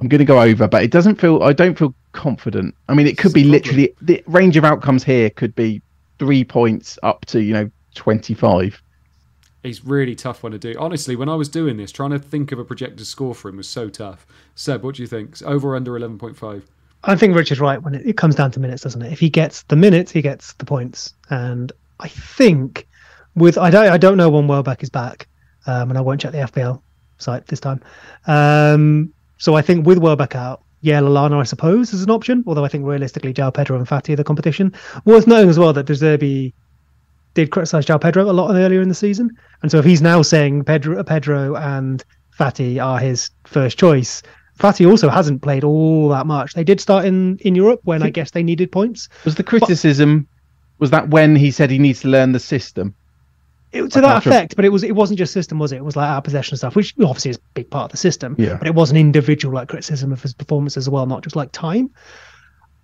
I'm 0.00 0.08
going 0.08 0.18
to 0.18 0.24
go 0.24 0.40
over, 0.40 0.68
but 0.68 0.82
it 0.82 0.90
doesn't 0.90 1.20
feel. 1.20 1.42
I 1.42 1.52
don't 1.52 1.78
feel 1.78 1.94
confident. 2.12 2.74
I 2.88 2.94
mean, 2.94 3.06
it 3.06 3.16
could 3.18 3.32
be 3.32 3.42
That's 3.48 3.64
the 3.64 3.70
problem. 3.70 3.80
literally 3.80 3.94
the 4.02 4.24
range 4.26 4.56
of 4.56 4.64
outcomes 4.64 5.02
here 5.04 5.30
could 5.30 5.54
be 5.54 5.80
three 6.18 6.44
points 6.44 6.98
up 7.02 7.24
to 7.26 7.42
you 7.42 7.52
know 7.54 7.70
25. 7.94 8.82
He's 9.64 9.84
really 9.84 10.14
tough 10.14 10.42
one 10.44 10.52
to 10.52 10.58
do. 10.58 10.74
Honestly, 10.78 11.16
when 11.16 11.28
I 11.28 11.34
was 11.34 11.48
doing 11.48 11.76
this, 11.78 11.90
trying 11.90 12.10
to 12.10 12.18
think 12.18 12.52
of 12.52 12.58
a 12.60 12.64
projected 12.64 13.04
score 13.06 13.34
for 13.34 13.48
him 13.48 13.56
was 13.56 13.68
so 13.68 13.88
tough. 13.88 14.24
Seb, 14.54 14.84
what 14.84 14.94
do 14.94 15.02
you 15.02 15.08
think? 15.08 15.42
Over 15.42 15.70
or 15.70 15.76
under 15.76 15.92
11.5? 15.92 16.62
I 17.04 17.16
think 17.16 17.36
Richard's 17.36 17.60
right 17.60 17.82
when 17.82 17.94
it, 17.94 18.06
it 18.06 18.16
comes 18.16 18.34
down 18.34 18.50
to 18.52 18.60
minutes, 18.60 18.82
doesn't 18.82 19.02
it? 19.02 19.12
If 19.12 19.20
he 19.20 19.30
gets 19.30 19.62
the 19.64 19.76
minutes, 19.76 20.10
he 20.10 20.22
gets 20.22 20.52
the 20.54 20.64
points. 20.64 21.14
And 21.30 21.72
I 22.00 22.08
think 22.08 22.86
with 23.34 23.58
I 23.58 23.70
don't 23.70 23.88
I 23.88 23.98
don't 23.98 24.16
know 24.16 24.28
when 24.28 24.48
Welbeck 24.48 24.82
is 24.82 24.90
back, 24.90 25.28
um, 25.66 25.90
and 25.90 25.98
I 25.98 26.00
won't 26.00 26.20
check 26.20 26.32
the 26.32 26.38
FPL 26.38 26.82
site 27.18 27.46
this 27.46 27.60
time. 27.60 27.80
Um, 28.26 29.12
so 29.38 29.54
I 29.54 29.62
think 29.62 29.86
with 29.86 29.98
Welbeck 29.98 30.34
out, 30.34 30.62
yeah, 30.80 31.00
Lallana 31.00 31.40
I 31.40 31.44
suppose 31.44 31.92
is 31.92 32.02
an 32.02 32.10
option. 32.10 32.42
Although 32.46 32.64
I 32.64 32.68
think 32.68 32.84
realistically, 32.84 33.32
João 33.32 33.54
Pedro 33.54 33.76
and 33.76 33.86
Fati 33.86 34.12
are 34.12 34.16
the 34.16 34.24
competition. 34.24 34.74
Worth 35.04 35.26
noting 35.26 35.50
as 35.50 35.58
well 35.58 35.72
that 35.72 35.86
De 35.86 35.94
Zerbi 35.94 36.52
did 37.34 37.50
criticise 37.50 37.86
João 37.86 38.00
Pedro 38.00 38.28
a 38.28 38.32
lot 38.32 38.54
earlier 38.54 38.82
in 38.82 38.88
the 38.88 38.94
season, 38.94 39.30
and 39.62 39.70
so 39.70 39.78
if 39.78 39.84
he's 39.84 40.02
now 40.02 40.22
saying 40.22 40.64
Pedro, 40.64 41.02
Pedro 41.04 41.54
and 41.56 42.04
Fati 42.36 42.82
are 42.82 42.98
his 42.98 43.30
first 43.44 43.78
choice, 43.78 44.22
Fati 44.58 44.86
also 44.86 45.08
hasn't 45.08 45.42
played 45.42 45.64
all 45.64 46.08
that 46.08 46.26
much. 46.26 46.54
They 46.54 46.64
did 46.64 46.80
start 46.80 47.04
in 47.04 47.38
in 47.38 47.54
Europe 47.54 47.80
when 47.84 48.02
I 48.02 48.10
guess 48.10 48.30
they 48.32 48.42
needed 48.42 48.72
points. 48.72 49.08
Was 49.24 49.36
the 49.36 49.42
criticism 49.44 50.26
was 50.78 50.90
that 50.90 51.08
when 51.10 51.36
he 51.36 51.50
said 51.50 51.70
he 51.70 51.78
needs 51.78 52.00
to 52.00 52.08
learn 52.08 52.32
the 52.32 52.40
system? 52.40 52.94
It, 53.70 53.82
to 53.92 53.98
I 53.98 54.00
that 54.00 54.08
can't 54.08 54.24
sure- 54.24 54.32
effect, 54.32 54.56
but 54.56 54.64
it 54.64 54.70
was 54.70 54.82
it 54.82 54.94
wasn't 54.94 55.18
just 55.18 55.32
system, 55.32 55.58
was 55.58 55.72
it? 55.72 55.76
It 55.76 55.84
was 55.84 55.94
like 55.96 56.08
our 56.08 56.22
possession 56.22 56.56
stuff, 56.56 56.74
which 56.74 56.94
obviously 57.00 57.30
is 57.30 57.36
a 57.36 57.40
big 57.54 57.70
part 57.70 57.84
of 57.84 57.90
the 57.90 57.96
system. 57.98 58.34
Yeah. 58.38 58.56
But 58.56 58.66
it 58.66 58.74
was 58.74 58.90
an 58.90 58.96
individual 58.96 59.54
like 59.54 59.68
criticism 59.68 60.12
of 60.12 60.22
his 60.22 60.34
performance 60.34 60.76
as 60.76 60.88
well, 60.88 61.06
not 61.06 61.22
just 61.22 61.36
like 61.36 61.52
time. 61.52 61.90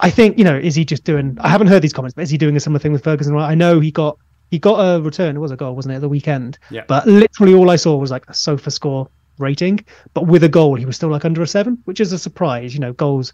I 0.01 0.11
think 0.11 0.39
you 0.39 0.45
know, 0.45 0.57
is 0.57 0.75
he 0.75 0.85
just 0.85 1.05
doing? 1.05 1.39
I 1.41 1.49
haven't 1.49 1.69
heard 1.69 1.83
these 1.83 1.93
comments, 1.93 2.15
but 2.15 2.23
is 2.23 2.31
he 2.31 2.39
doing 2.39 2.57
a 2.57 2.61
similar 2.61 2.81
thing 2.81 2.93
with 2.93 3.03
Ferguson? 3.03 3.37
I 3.37 3.55
know 3.55 3.81
he 3.81 3.91
got 3.91 4.19
He 4.51 4.59
got 4.59 4.79
a 4.79 5.01
return. 5.01 5.37
It 5.37 5.41
was 5.41 5.51
a 5.53 5.57
goal, 5.57 5.75
wasn't 5.75 5.93
it, 5.93 5.97
at 5.97 6.01
the 6.03 6.09
weekend? 6.09 6.59
Yeah. 6.71 6.85
But 6.87 7.07
literally 7.07 7.55
all 7.55 7.71
I 7.71 7.77
saw 7.77 7.97
was 7.97 8.11
like 8.11 8.25
a 8.29 8.35
sofa 8.35 8.71
score 8.71 9.09
rating. 9.39 9.85
But 10.13 10.27
with 10.27 10.45
a 10.45 10.49
goal, 10.49 10.75
he 10.75 10.87
was 10.87 10.97
still 10.97 11.11
like 11.11 11.25
under 11.25 11.43
a 11.43 11.47
seven, 11.47 11.79
which 11.85 12.01
is 12.01 12.13
a 12.13 12.19
surprise. 12.19 12.75
You 12.75 12.81
know, 12.81 12.93
goals 12.93 13.33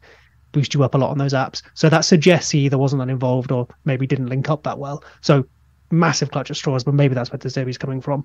boost 0.52 0.74
you 0.74 0.82
up 0.82 0.94
a 0.94 0.98
lot 0.98 1.10
on 1.10 1.18
those 1.18 1.32
apps. 1.34 1.62
So 1.74 1.88
that 1.88 2.00
suggests 2.00 2.50
he 2.50 2.60
either 2.60 2.78
wasn't 2.78 3.00
that 3.00 3.10
involved 3.10 3.52
or 3.52 3.68
maybe 3.84 4.06
didn't 4.06 4.26
link 4.26 4.50
up 4.50 4.64
that 4.64 4.78
well. 4.78 5.04
So 5.20 5.46
massive 5.90 6.30
clutch 6.30 6.50
at 6.50 6.56
straws, 6.56 6.84
but 6.84 6.94
maybe 6.94 7.14
that's 7.14 7.30
where 7.30 7.38
De 7.38 7.48
Zerbi's 7.48 7.78
coming 7.78 8.00
from. 8.00 8.24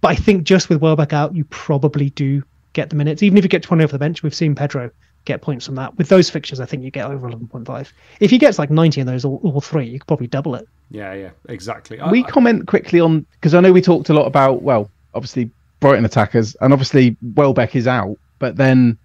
But 0.00 0.08
I 0.08 0.14
think 0.14 0.44
just 0.44 0.68
with 0.68 0.80
Welbeck 0.80 1.12
out, 1.12 1.34
you 1.34 1.44
probably 1.44 2.10
do 2.10 2.42
get 2.72 2.90
the 2.90 2.96
minutes. 2.96 3.22
Even 3.22 3.36
if 3.38 3.44
you 3.44 3.48
get 3.48 3.62
20 3.62 3.84
off 3.84 3.90
the 3.90 3.98
bench, 3.98 4.22
we've 4.22 4.34
seen 4.34 4.54
Pedro 4.54 4.90
get 5.24 5.42
points 5.42 5.66
from 5.66 5.74
that. 5.74 5.96
With 5.98 6.08
those 6.08 6.30
fixtures, 6.30 6.60
I 6.60 6.66
think 6.66 6.82
you 6.82 6.90
get 6.90 7.06
over 7.06 7.28
11.5. 7.28 7.92
If 8.20 8.30
he 8.30 8.38
gets 8.38 8.58
like 8.58 8.70
90 8.70 9.02
in 9.02 9.06
those 9.06 9.24
all, 9.24 9.40
all 9.44 9.60
three, 9.60 9.86
you 9.86 9.98
could 9.98 10.06
probably 10.06 10.28
double 10.28 10.54
it. 10.54 10.66
Yeah, 10.90 11.12
yeah, 11.12 11.30
exactly. 11.48 11.98
We 12.10 12.24
I- 12.24 12.28
comment 12.28 12.66
quickly 12.66 13.00
on 13.00 13.26
because 13.32 13.54
I 13.54 13.60
know 13.60 13.72
we 13.72 13.82
talked 13.82 14.08
a 14.08 14.14
lot 14.14 14.26
about 14.26 14.62
well, 14.62 14.90
obviously 15.14 15.50
Brighton 15.80 16.04
attackers, 16.04 16.54
and 16.60 16.72
obviously 16.72 17.16
Welbeck 17.34 17.74
is 17.74 17.86
out, 17.86 18.16
but 18.38 18.56
then 18.56 18.98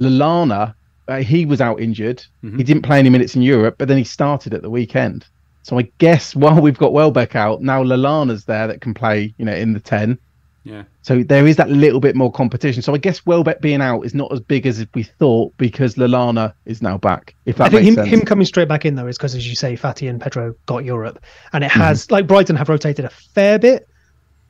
Lallana, 0.00 0.74
uh, 1.08 1.16
he 1.18 1.46
was 1.46 1.60
out 1.60 1.80
injured. 1.80 2.24
Mhm. 2.44 2.56
He 2.58 2.64
didn't 2.64 2.82
play 2.82 2.98
any 2.98 3.10
minutes 3.10 3.34
in 3.36 3.42
Europe, 3.42 3.76
but 3.78 3.88
then 3.88 3.98
he 3.98 4.04
started 4.04 4.54
at 4.54 4.62
the 4.62 4.70
weekend. 4.70 5.26
So 5.62 5.78
I 5.78 5.88
guess 5.98 6.34
while 6.42 6.60
we've 6.60 6.78
got 6.78 6.92
Welbeck 6.92 7.36
out, 7.36 7.62
now 7.62 7.82
Lallana's 7.82 8.44
there 8.44 8.66
that 8.66 8.80
can 8.80 8.94
play, 8.94 9.34
you 9.38 9.44
know, 9.44 9.54
in 9.54 9.72
the 9.72 9.80
ten. 9.80 10.18
yeah. 10.64 10.84
So 11.02 11.22
there 11.22 11.46
is 11.46 11.56
that 11.56 11.68
little 11.70 12.00
bit 12.00 12.16
more 12.16 12.32
competition. 12.32 12.80
So 12.80 12.94
I 12.94 12.98
guess 12.98 13.26
Welbeck 13.26 13.60
being 13.60 13.82
out 13.82 14.02
is 14.06 14.14
not 14.14 14.32
as 14.32 14.40
big 14.40 14.66
as 14.66 14.86
we 14.94 15.02
thought 15.02 15.52
because 15.58 15.96
Lalana 15.96 16.54
is 16.64 16.80
now 16.80 16.96
back. 16.96 17.34
If 17.44 17.56
that 17.56 17.64
I 17.66 17.68
think 17.68 17.82
makes 17.82 17.88
him, 17.88 17.94
sense. 17.96 18.08
him 18.08 18.20
coming 18.26 18.46
straight 18.46 18.68
back 18.68 18.86
in 18.86 18.94
though 18.94 19.06
is 19.06 19.18
because, 19.18 19.34
as 19.34 19.46
you 19.46 19.54
say, 19.54 19.76
Fati 19.76 20.08
and 20.08 20.18
Pedro 20.20 20.54
got 20.66 20.84
Europe, 20.84 21.22
and 21.52 21.62
it 21.64 21.70
Mm-hmm. 21.70 21.80
has 21.80 22.10
like 22.10 22.26
Brighton 22.26 22.56
have 22.56 22.68
rotated 22.70 23.04
a 23.04 23.10
fair 23.10 23.58
bit. 23.58 23.86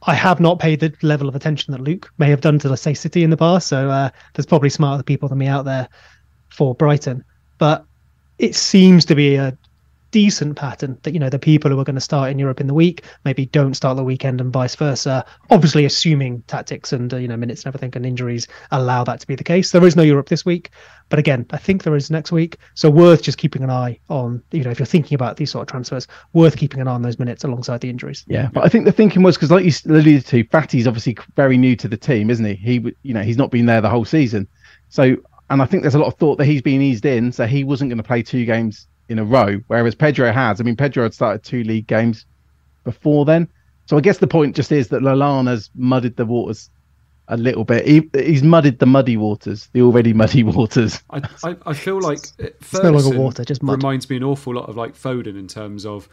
I 0.06 0.14
have 0.14 0.40
not 0.40 0.58
paid 0.58 0.80
the 0.80 0.94
level 1.02 1.28
of 1.28 1.34
attention 1.34 1.72
that 1.72 1.80
Luke 1.80 2.12
may 2.18 2.28
have 2.28 2.40
done 2.40 2.58
to, 2.60 2.68
let's 2.68 2.82
say, 2.82 2.94
City 2.94 3.24
in 3.24 3.30
the 3.30 3.36
past. 3.36 3.68
So 3.68 3.90
uh, 3.90 4.10
there's 4.34 4.46
probably 4.46 4.70
smarter 4.70 5.02
people 5.02 5.28
than 5.28 5.38
me 5.38 5.46
out 5.46 5.64
there 5.64 5.88
for 6.50 6.74
Brighton, 6.74 7.24
but 7.58 7.84
it 8.38 8.54
seems 8.54 9.04
to 9.06 9.14
be 9.14 9.36
a 9.36 9.56
decent 10.14 10.54
pattern 10.54 10.96
that 11.02 11.12
you 11.12 11.18
know 11.18 11.28
the 11.28 11.40
people 11.40 11.68
who 11.68 11.80
are 11.80 11.82
going 11.84 11.96
to 11.96 12.00
start 12.00 12.30
in 12.30 12.38
Europe 12.38 12.60
in 12.60 12.68
the 12.68 12.72
week 12.72 13.02
maybe 13.24 13.46
don't 13.46 13.74
start 13.74 13.96
the 13.96 14.04
weekend 14.04 14.40
and 14.40 14.52
vice 14.52 14.76
versa. 14.76 15.26
Obviously, 15.50 15.84
assuming 15.84 16.40
tactics 16.42 16.92
and 16.92 17.12
uh, 17.12 17.16
you 17.16 17.26
know 17.26 17.36
minutes 17.36 17.64
and 17.64 17.66
everything 17.74 17.90
and 17.96 18.06
injuries 18.06 18.46
allow 18.70 19.02
that 19.02 19.18
to 19.18 19.26
be 19.26 19.34
the 19.34 19.42
case. 19.42 19.72
There 19.72 19.84
is 19.84 19.96
no 19.96 20.04
Europe 20.04 20.28
this 20.28 20.44
week, 20.44 20.70
but 21.08 21.18
again, 21.18 21.44
I 21.50 21.56
think 21.56 21.82
there 21.82 21.96
is 21.96 22.12
next 22.12 22.30
week. 22.30 22.58
So 22.74 22.88
worth 22.88 23.22
just 23.22 23.38
keeping 23.38 23.64
an 23.64 23.70
eye 23.70 23.98
on. 24.08 24.40
You 24.52 24.62
know, 24.62 24.70
if 24.70 24.78
you're 24.78 24.86
thinking 24.86 25.16
about 25.16 25.36
these 25.36 25.50
sort 25.50 25.62
of 25.62 25.68
transfers, 25.68 26.06
worth 26.32 26.56
keeping 26.56 26.80
an 26.80 26.86
eye 26.86 26.94
on 26.94 27.02
those 27.02 27.18
minutes 27.18 27.42
alongside 27.42 27.80
the 27.80 27.90
injuries. 27.90 28.24
Yeah, 28.28 28.50
but 28.52 28.62
I 28.62 28.68
think 28.68 28.84
the 28.84 28.92
thinking 28.92 29.24
was 29.24 29.36
because, 29.36 29.50
like 29.50 29.64
you 29.64 29.72
alluded 29.86 30.26
to, 30.26 30.44
Fati's 30.44 30.86
obviously 30.86 31.16
very 31.34 31.56
new 31.56 31.74
to 31.74 31.88
the 31.88 31.96
team, 31.96 32.30
isn't 32.30 32.44
he? 32.44 32.54
He, 32.54 32.94
you 33.02 33.14
know, 33.14 33.22
he's 33.22 33.36
not 33.36 33.50
been 33.50 33.66
there 33.66 33.80
the 33.80 33.90
whole 33.90 34.04
season. 34.04 34.46
So, 34.90 35.16
and 35.50 35.60
I 35.60 35.66
think 35.66 35.82
there's 35.82 35.96
a 35.96 35.98
lot 35.98 36.06
of 36.06 36.14
thought 36.20 36.38
that 36.38 36.44
he's 36.44 36.62
been 36.62 36.82
eased 36.82 37.04
in, 37.04 37.32
so 37.32 37.46
he 37.46 37.64
wasn't 37.64 37.90
going 37.90 37.98
to 37.98 38.04
play 38.04 38.22
two 38.22 38.44
games 38.44 38.86
in 39.08 39.18
a 39.18 39.24
row, 39.24 39.60
whereas 39.66 39.94
Pedro 39.94 40.32
has. 40.32 40.60
I 40.60 40.64
mean, 40.64 40.76
Pedro 40.76 41.02
had 41.02 41.14
started 41.14 41.42
two 41.42 41.62
league 41.64 41.86
games 41.86 42.24
before 42.84 43.24
then. 43.24 43.48
So 43.86 43.96
I 43.96 44.00
guess 44.00 44.18
the 44.18 44.26
point 44.26 44.56
just 44.56 44.72
is 44.72 44.88
that 44.88 45.02
Lallana's 45.02 45.70
muddied 45.74 46.16
the 46.16 46.24
waters 46.24 46.70
a 47.28 47.36
little 47.36 47.64
bit. 47.64 47.86
He, 47.86 48.08
he's 48.14 48.42
muddied 48.42 48.78
the 48.78 48.86
muddy 48.86 49.16
waters, 49.16 49.68
the 49.72 49.82
already 49.82 50.12
muddy 50.22 50.42
waters. 50.42 51.02
I, 51.10 51.22
I, 51.42 51.56
I 51.66 51.72
feel 51.74 52.00
like 52.00 52.18
it- 52.38 52.56
It's 52.60 52.72
no 52.74 52.80
longer 52.82 52.98
Ferguson 53.00 53.18
water, 53.18 53.44
just 53.44 53.62
mud. 53.62 53.76
reminds 53.82 54.08
me 54.08 54.16
an 54.16 54.24
awful 54.24 54.54
lot 54.54 54.68
of 54.68 54.76
like 54.76 54.94
Foden 54.94 55.38
in 55.38 55.48
terms 55.48 55.84
of 55.86 56.08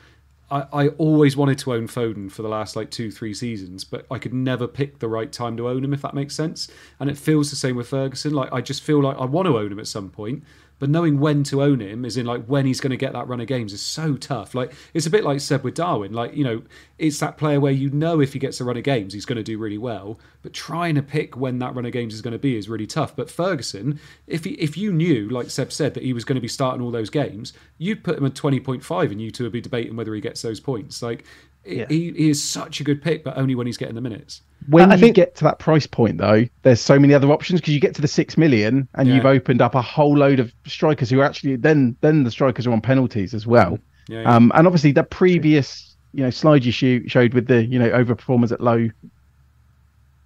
I, 0.49 0.65
I 0.73 0.87
always 0.89 1.37
wanted 1.37 1.59
to 1.59 1.73
own 1.73 1.87
Foden 1.87 2.29
for 2.29 2.41
the 2.41 2.49
last 2.49 2.75
like 2.75 2.91
two 2.91 3.09
three 3.09 3.33
seasons, 3.33 3.85
but 3.85 4.05
I 4.11 4.19
could 4.19 4.33
never 4.33 4.67
pick 4.67 4.99
the 4.99 5.07
right 5.07 5.31
time 5.31 5.55
to 5.57 5.69
own 5.69 5.83
him 5.85 5.93
if 5.93 6.01
that 6.01 6.13
makes 6.13 6.35
sense. 6.35 6.69
And 6.99 7.09
it 7.09 7.17
feels 7.17 7.49
the 7.49 7.55
same 7.55 7.77
with 7.77 7.87
Ferguson. 7.87 8.33
Like 8.33 8.51
I 8.51 8.59
just 8.59 8.83
feel 8.83 9.01
like 9.01 9.17
I 9.17 9.23
want 9.23 9.45
to 9.47 9.57
own 9.57 9.71
him 9.71 9.79
at 9.79 9.87
some 9.87 10.09
point. 10.09 10.43
But 10.82 10.89
knowing 10.89 11.19
when 11.19 11.43
to 11.43 11.61
own 11.61 11.79
him, 11.79 12.05
is 12.05 12.17
in 12.17 12.25
like 12.25 12.45
when 12.45 12.65
he's 12.65 12.82
going 12.82 12.89
to 12.89 12.97
get 12.97 13.13
that 13.13 13.27
run 13.27 13.39
of 13.39 13.45
games, 13.45 13.71
is 13.71 13.84
so 13.84 14.15
tough. 14.17 14.55
Like 14.55 14.73
it's 14.95 15.05
a 15.05 15.11
bit 15.11 15.23
like 15.23 15.39
said 15.39 15.63
with 15.63 15.75
Darwin. 15.75 16.11
Like 16.11 16.36
you 16.36 16.43
know, 16.43 16.63
it's 16.97 17.19
that 17.19 17.38
player 17.38 17.59
where 17.59 17.71
you 17.71 17.91
know 17.91 18.19
if 18.19 18.34
he 18.34 18.39
gets 18.39 18.59
a 18.59 18.63
run 18.63 18.77
of 18.77 18.84
games, 18.84 19.13
he's 19.13 19.23
going 19.23 19.38
to 19.38 19.43
do 19.43 19.59
really 19.59 19.77
well. 19.77 20.19
But 20.41 20.53
trying 20.53 20.95
to 20.95 21.03
pick 21.03 21.38
when 21.38 21.59
that 21.59 21.75
run 21.75 21.86
of 21.86 21.91
games 21.91 22.15
is 22.15 22.23
going 22.23 22.32
to 22.32 22.39
be 22.39 22.57
is 22.57 22.67
really 22.67 22.88
tough. 22.88 23.15
But 23.15 23.29
Ferguson, 23.29 23.99
if 24.25 24.43
he, 24.43 24.53
if 24.53 24.75
you 24.75 24.91
knew, 24.91 25.29
like 25.29 25.51
Seb 25.51 25.71
said, 25.71 25.93
that 25.93 26.01
he 26.01 26.13
was 26.13 26.25
going 26.25 26.34
to 26.34 26.41
be 26.41 26.47
starting 26.47 26.82
all 26.82 26.89
those 26.89 27.11
games, 27.11 27.53
you'd 27.77 28.03
put 28.03 28.17
him 28.17 28.25
at 28.25 28.34
twenty 28.34 28.59
point 28.59 28.84
five, 28.84 29.11
and 29.11 29.21
you 29.21 29.29
two 29.29 29.43
would 29.43 29.53
be 29.53 29.61
debating 29.61 29.95
whether 29.95 30.15
he 30.15 30.19
gets 30.19 30.41
those 30.41 30.59
points. 30.59 31.03
Like 31.03 31.25
Yeah. 31.66 31.86
he, 31.89 32.12
he 32.12 32.30
is 32.30 32.43
such 32.43 32.80
a 32.80 32.84
good 32.84 33.01
pick, 33.03 33.24
but 33.24 33.38
only 33.38 33.53
when 33.55 33.68
he's 33.68 33.78
getting 33.78 33.95
the 33.95 34.01
minutes. 34.01 34.41
When 34.70 34.91
I 34.91 34.95
you 34.95 35.01
think- 35.01 35.16
get 35.16 35.36
to 35.36 35.43
that 35.45 35.59
price 35.59 35.88
point, 35.88 36.18
though, 36.18 36.45
there's 36.64 36.82
so 36.82 36.97
many 36.99 37.14
other 37.14 37.32
options 37.32 37.62
because 37.62 37.74
you 37.74 37.80
get 37.80 37.95
to 37.95 38.01
the 38.01 38.07
six 38.07 38.38
million 38.38 38.88
and 38.95 39.07
Yeah. 39.07 39.16
you've 39.16 39.26
opened 39.26 39.62
up 39.62 39.76
a 39.76 39.82
whole 39.82 40.16
load 40.18 40.39
of 40.39 40.53
strikers 40.66 41.09
who 41.09 41.20
are 41.20 41.24
actually 41.24 41.55
then 41.55 41.95
then 42.01 42.24
the 42.24 42.32
strikers 42.32 42.68
are 42.68 42.72
on 42.72 42.82
penalties 42.82 43.34
as 43.34 43.45
well. 43.47 43.80
Yeah, 44.07 44.22
yeah. 44.22 44.36
Um, 44.36 44.51
and 44.55 44.68
obviously 44.68 44.91
the 44.91 45.03
previous 45.03 45.95
you 46.14 46.24
know 46.24 46.30
slide 46.30 46.66
you 46.66 46.72
shoot 46.72 47.09
showed 47.09 47.34
with 47.34 47.47
the 47.47 47.64
you 47.66 47.80
know 47.80 47.89
overperformers 47.89 48.51
at 48.51 48.62
low. 48.62 48.89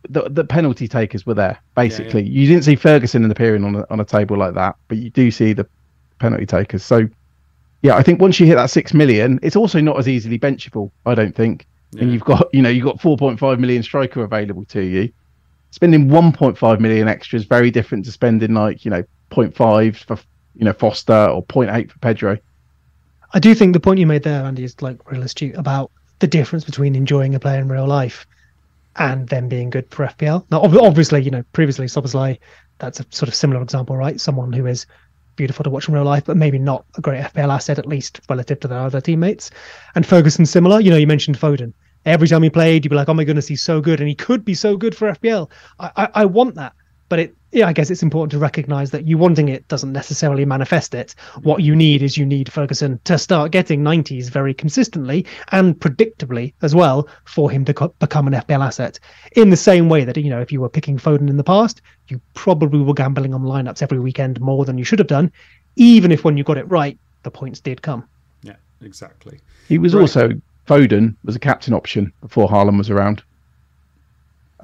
The, 0.10 0.30
the 0.30 0.44
penalty 0.44 0.88
takers 0.88 1.26
were 1.26 1.34
there 1.34 1.58
basically. 1.76 2.24
You 2.24 2.48
didn't 2.48 2.64
see 2.64 2.76
Ferguson 2.76 3.30
appearing 3.32 3.64
on 3.64 3.76
a, 3.78 3.86
on 3.90 4.00
a 4.00 4.06
table 4.06 4.38
like 4.38 4.54
that, 4.54 4.76
but 4.88 4.98
you 5.00 5.10
do 5.10 5.32
see 5.32 5.54
the 5.54 5.66
penalty 6.20 6.46
takers. 6.46 6.84
So 6.84 7.08
yeah, 7.86 7.96
I 7.96 8.02
think 8.02 8.20
once 8.20 8.40
you 8.40 8.48
hit 8.48 8.56
that 8.56 8.72
six 8.72 8.96
million, 8.96 9.40
it's 9.44 9.56
also 9.56 9.80
not 9.80 10.00
as 10.00 10.08
easily 10.08 10.40
benchable. 10.40 10.90
I 11.06 11.14
don't 11.14 11.36
think. 11.36 11.68
Yeah. 11.92 12.02
And 12.02 12.12
you've 12.12 12.24
got 12.24 12.50
you 12.52 12.64
know 12.64 12.70
you've 12.70 12.84
got 12.84 12.98
4.5 12.98 13.60
million 13.60 13.84
striker 13.84 14.24
available 14.24 14.66
to 14.66 14.82
you. 14.82 15.14
Spending 15.70 16.08
1.5 16.08 16.80
million 16.80 17.08
extra 17.08 17.38
is 17.38 17.46
very 17.46 17.70
different 17.70 18.06
to 18.06 18.12
spending 18.12 18.56
like 18.56 18.86
you 18.86 18.92
know 18.92 19.04
0.5 19.30 19.98
for 19.98 20.18
you 20.56 20.66
know 20.66 20.74
Foster 20.74 21.28
or 21.28 21.44
0.8 21.44 21.92
for 21.92 22.00
Pedro. 22.00 22.40
I 23.34 23.40
do 23.40 23.54
think 23.54 23.74
the 23.74 23.80
point 23.80 24.00
you 24.00 24.08
made 24.08 24.24
there, 24.24 24.44
Andy, 24.44 24.64
is 24.64 24.82
like 24.82 25.12
real 25.12 25.22
astute 25.22 25.56
about 25.56 25.92
the 26.20 26.28
difference 26.28 26.64
between 26.64 26.96
enjoying 26.96 27.36
a 27.36 27.40
player 27.40 27.60
in 27.60 27.68
real 27.68 27.86
life 27.86 28.26
and 28.96 29.28
them 29.28 29.48
being 29.48 29.70
good 29.70 29.92
for 29.92 30.08
FPL. 30.08 30.44
Now, 30.50 30.62
obviously, 30.62 31.22
you 31.22 31.30
know, 31.30 31.44
previously 31.54 31.86
Szoboszlai, 31.86 32.40
that's 32.80 33.00
a 33.00 33.06
sort 33.12 33.28
of 33.28 33.36
similar 33.36 33.62
example, 33.62 33.96
right? 33.96 34.20
Someone 34.20 34.54
who 34.54 34.66
is 34.66 34.88
beautiful 35.36 35.64
to 35.64 35.70
watch 35.70 35.88
in 35.88 35.94
real 35.94 36.04
life, 36.04 36.26
but 36.26 36.38
maybe 36.38 36.60
not 36.60 36.86
a 36.98 37.02
great 37.02 37.22
FPL 37.22 37.54
asset, 37.54 37.80
at 37.80 37.86
least 37.86 38.22
relative 38.30 38.60
to 38.62 38.68
their 38.68 38.80
other 38.80 39.02
teammates. 39.02 39.52
And 39.96 40.06
Ferguson, 40.06 40.46
similar. 40.46 40.80
You 40.80 40.92
know, 40.92 40.98
you 40.98 41.08
mentioned 41.08 41.40
Foden. 41.40 41.74
Every 42.06 42.28
time 42.28 42.44
he 42.44 42.50
played, 42.50 42.86
you'd 42.86 42.92
be 42.92 42.96
like, 42.96 43.10
"Oh 43.10 43.14
my 43.14 43.24
goodness, 43.24 43.48
he's 43.48 43.64
so 43.64 43.82
good," 43.82 44.00
and 44.00 44.08
he 44.08 44.16
could 44.16 44.46
be 44.46 44.54
so 44.54 44.78
good 44.78 44.96
for 44.96 45.12
FPL. 45.12 45.50
I, 45.80 45.92
I, 45.96 46.10
I 46.14 46.26
want 46.26 46.56
that, 46.56 46.74
but 47.10 47.20
it, 47.20 47.36
yeah, 47.56 47.68
I 47.68 47.74
guess 47.74 47.89
it's 47.89 48.03
important 48.03 48.32
to 48.34 48.38
recognise 48.38 48.91
that 48.91 49.06
you 49.08 49.18
wanting 49.18 49.47
it 49.47 49.66
doesn't 49.70 49.93
necessarily 49.93 50.43
manifest 50.43 50.93
it. 50.93 51.16
What 51.41 51.64
you 51.64 51.74
need 51.74 52.03
is 52.03 52.18
you 52.18 52.26
need 52.26 52.51
Ferguson 52.51 52.99
to 53.06 53.18
start 53.18 53.51
getting 53.51 53.82
90s 53.82 54.30
very 54.30 54.53
consistently 54.53 55.26
and 55.53 55.74
predictably 55.80 56.53
as 56.62 56.76
well 56.76 57.08
for 57.24 57.49
him 57.49 57.64
to 57.66 57.74
co- 57.74 57.95
become 57.99 58.28
an 58.28 58.34
FPL 58.34 58.66
asset. 58.66 58.99
In 59.38 59.49
the 59.49 59.56
same 59.58 59.88
way 59.88 60.03
that 60.03 60.18
you 60.18 60.30
know, 60.30 60.41
if 60.41 60.51
you 60.51 60.60
were 60.60 60.70
picking 60.70 60.97
Foden 60.97 61.30
in 61.30 61.38
the 61.38 61.43
past, 61.45 61.82
you 62.10 62.20
probably 62.34 62.80
were 62.82 62.93
gambling 62.93 63.34
on 63.34 63.43
lineups 63.43 63.82
every 63.82 63.99
weekend 63.99 64.41
more 64.41 64.66
than 64.66 64.78
you 64.78 64.84
should 64.84 64.99
have 64.99 65.08
done, 65.08 65.32
even 65.78 66.12
if 66.12 66.26
when 66.26 66.36
you 66.38 66.43
got 66.43 66.58
it 66.58 66.70
right, 66.70 66.99
the 67.24 67.32
points 67.32 67.62
did 67.62 67.82
come. 67.82 68.08
yeah, 68.43 68.56
exactly. 68.82 69.39
He 69.70 69.78
was 69.78 69.95
Right. 69.95 70.01
also 70.01 70.30
Foden 70.68 71.16
was 71.24 71.36
a 71.36 71.39
captain 71.39 71.74
option 71.74 72.12
before 72.22 72.47
Haaland 72.49 72.78
was 72.78 72.89
around. 72.89 73.24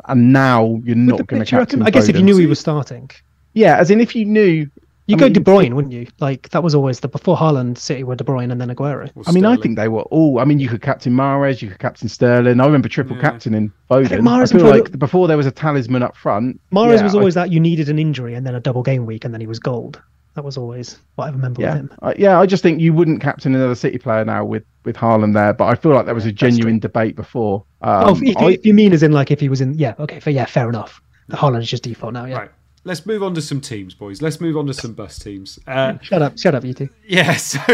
And 0.06 0.34
now 0.34 0.80
you're 0.84 0.96
not 0.96 1.26
going 1.28 1.40
to 1.42 1.46
pitch, 1.46 1.52
reckon? 1.54 1.60
captain. 1.60 1.82
I 1.84 1.90
guess 1.92 2.10
if 2.10 2.16
you 2.16 2.24
knew 2.24 2.38
he 2.38 2.46
was 2.48 2.60
starting, 2.60 3.10
yeah, 3.54 3.78
as 3.78 3.92
in 3.92 4.00
if 4.02 4.16
you 4.16 4.26
knew. 4.26 4.70
you 5.08 5.16
I 5.16 5.20
go 5.20 5.26
mean, 5.26 5.34
De 5.34 5.40
Bruyne, 5.42 5.74
wouldn't 5.74 5.94
you? 5.94 6.08
Like 6.20 6.50
that 6.50 6.64
was 6.64 6.74
always 6.74 7.00
the 7.02 7.08
before 7.08 7.36
Haaland, 7.36 7.78
City 7.78 8.04
were 8.04 8.16
De 8.16 8.24
Bruyne 8.24 8.52
and 8.52 8.62
then 8.62 8.70
Aguero. 8.70 9.10
Or 9.16 9.24
I 9.28 9.32
mean, 9.32 9.46
I 9.46 9.58
think 9.58 9.76
they 9.76 9.88
were 9.90 10.04
all. 10.04 10.40
I 10.40 10.46
mean, 10.46 10.60
you 10.60 10.70
could 10.70 10.82
captain 10.82 11.14
Mahrez, 11.14 11.62
you 11.62 11.70
could 11.70 11.80
captain 11.80 12.08
Sterling. 12.08 12.60
I 12.62 12.66
remember 12.66 12.88
triple 12.88 13.16
Yeah. 13.18 13.22
captain 13.24 13.54
in 13.54 13.70
Foden. 13.90 14.06
I, 14.06 14.08
think 14.08 14.22
Mahrez 14.22 14.52
feel 14.54 14.66
like 14.66 14.84
Foden- 14.84 15.00
before 15.00 15.28
there 15.28 15.38
was 15.38 15.46
a 15.48 15.52
talisman 15.52 16.02
up 16.04 16.16
front. 16.16 16.60
Mahrez 16.72 16.98
yeah, 16.98 17.04
was 17.04 17.16
I- 17.16 17.18
always 17.20 17.34
that 17.34 17.52
you 17.52 17.60
needed 17.60 17.90
an 17.90 18.00
injury 18.00 18.36
and 18.36 18.46
then 18.48 18.56
a 18.56 18.60
double 18.60 18.84
game 18.84 19.06
week 19.06 19.26
and 19.26 19.34
then 19.34 19.42
he 19.42 19.48
was 19.48 19.60
gold. 19.60 20.02
That 20.34 20.44
was 20.46 20.56
always 20.58 20.98
what 21.16 21.26
I 21.26 21.32
remember 21.32 21.62
yeah, 21.62 21.74
with 21.74 21.80
him. 21.82 21.94
I, 22.02 22.14
yeah. 22.18 22.40
I 22.40 22.46
just 22.46 22.64
think 22.64 22.80
you 22.80 22.94
wouldn't 22.94 23.22
captain 23.22 23.54
another 23.54 23.76
City 23.76 23.98
player 23.98 24.24
now 24.24 24.46
with 24.46 24.64
with 24.86 24.96
Haaland 24.96 25.34
there. 25.34 25.54
But 25.54 25.66
I 25.66 25.76
feel 25.76 25.92
like 25.94 26.06
there 26.06 26.16
was 26.16 26.26
a 26.26 26.32
genuine 26.32 26.80
debate 26.80 27.16
before. 27.18 27.66
Um, 27.82 28.04
oh, 28.10 28.16
if, 28.16 28.24
if, 28.24 28.38
I- 28.38 28.52
if 28.52 28.66
you 28.66 28.74
mean 28.74 28.94
as 28.94 29.04
in 29.04 29.12
like 29.12 29.30
if 29.32 29.40
he 29.42 29.50
was 29.50 29.60
in, 29.62 29.74
yeah, 29.74 29.94
okay, 30.00 30.20
fair, 30.22 30.32
yeah, 30.34 30.46
fair 30.46 30.70
enough. 30.70 31.02
The 31.28 31.38
Haaland 31.38 31.62
is 31.62 31.70
just 31.70 31.84
default 31.84 32.14
now, 32.14 32.26
yeah. 32.26 32.38
Right. 32.38 32.52
Let's 32.84 33.06
move 33.06 33.22
on 33.22 33.36
to 33.36 33.42
some 33.44 33.62
teams, 33.62 33.94
boys. 33.94 34.24
Let's 34.24 34.42
move 34.42 34.58
on 34.58 34.66
to 34.66 34.74
some 34.74 34.94
bus 34.94 35.20
teams. 35.20 35.60
Uh, 35.68 36.00
Shut 36.02 36.22
up, 36.24 36.40
shut 36.40 36.56
up, 36.56 36.64
you 36.66 36.74
two. 36.74 36.90
yeah, 37.08 37.34
so 37.36 37.60
I 37.68 37.74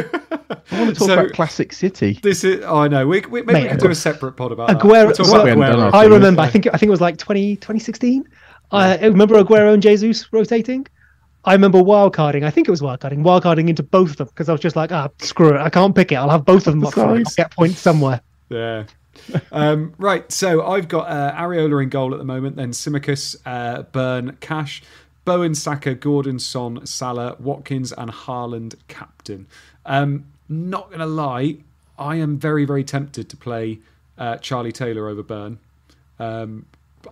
want 0.80 0.94
to 0.94 0.94
talk 0.96 1.08
so 1.08 1.14
about 1.14 1.32
classic 1.32 1.72
City. 1.72 2.20
this 2.24 2.44
is. 2.44 2.62
Oh, 2.66 2.80
I 2.80 2.88
know. 2.90 3.08
We, 3.08 3.22
we, 3.22 3.42
maybe 3.44 3.60
we 3.60 3.64
Mate, 3.66 3.72
could 3.72 3.80
do 3.80 3.90
a 3.90 3.96
separate 3.96 4.34
pod 4.34 4.52
about 4.52 4.68
that. 4.68 4.80
Aguero- 4.80 5.06
We'll 5.06 5.16
so- 5.16 5.34
about 5.36 5.44
We 5.46 5.50
haven't 5.52 5.80
done 5.80 5.92
Aguero. 5.92 5.94
I 5.94 6.06
remember. 6.06 6.42
I 6.42 6.50
think 6.50 6.68
I 6.68 6.72
think 6.72 6.88
it 6.88 6.90
was 6.90 7.00
like 7.02 7.18
20, 7.18 7.56
2016. 7.56 8.28
I 8.72 8.98
remember 9.06 9.42
Aguero 9.42 9.74
and 9.74 9.82
Jesus 9.82 10.34
rotating. 10.34 10.86
I 11.46 11.54
remember 11.54 11.80
wildcarding. 11.80 12.44
I 12.44 12.50
think 12.50 12.68
it 12.68 12.72
was 12.72 12.82
wildcarding. 12.82 13.20
Wildcarding 13.20 13.70
into 13.70 13.84
both 13.84 14.12
of 14.12 14.18
them 14.18 14.28
because 14.28 14.50
I 14.50 14.52
was 14.52 14.62
just 14.62 14.76
like, 14.76 14.92
ah, 14.92 15.10
screw 15.20 15.56
it. 15.56 15.62
I 15.62 15.70
can't 15.70 15.96
pick 15.96 16.12
it. 16.12 16.16
I'll 16.16 16.30
have 16.30 16.46
both 16.46 16.68
of 16.68 16.74
them 16.74 16.86
up. 16.86 16.98
I'll 16.98 17.24
get 17.36 17.52
points 17.52 17.80
somewhere. 17.80 18.22
Yeah. 18.50 18.86
um, 19.52 19.94
right, 19.98 20.32
so 20.32 20.66
I've 20.66 20.88
got 20.88 21.10
uh, 21.10 21.34
Areola 21.36 21.82
in 21.84 21.90
goal 21.90 22.14
at 22.14 22.20
the 22.20 22.26
moment, 22.26 22.56
then 22.56 22.72
Tsimikas, 22.72 23.36
uh, 23.46 23.84
Burn, 23.84 24.38
Cash, 24.40 24.84
Bowen, 25.26 25.56
Saka, 25.56 25.96
Gordon, 25.96 26.40
Son, 26.40 26.86
Salah, 26.86 27.36
Watkins, 27.40 27.92
and 27.92 28.12
Haaland 28.12 28.76
captain. 28.88 29.48
Um, 29.86 30.26
not 30.50 30.88
going 30.88 31.00
to 31.00 31.06
lie, 31.06 31.58
I 31.98 32.18
am 32.18 32.38
very, 32.38 32.66
very 32.66 32.84
tempted 32.84 33.30
to 33.30 33.38
play 33.38 33.80
uh, 34.18 34.38
Charlie 34.38 34.72
Taylor 34.72 35.10
over 35.10 35.24
Burn. 35.24 35.60
Um, 36.20 36.66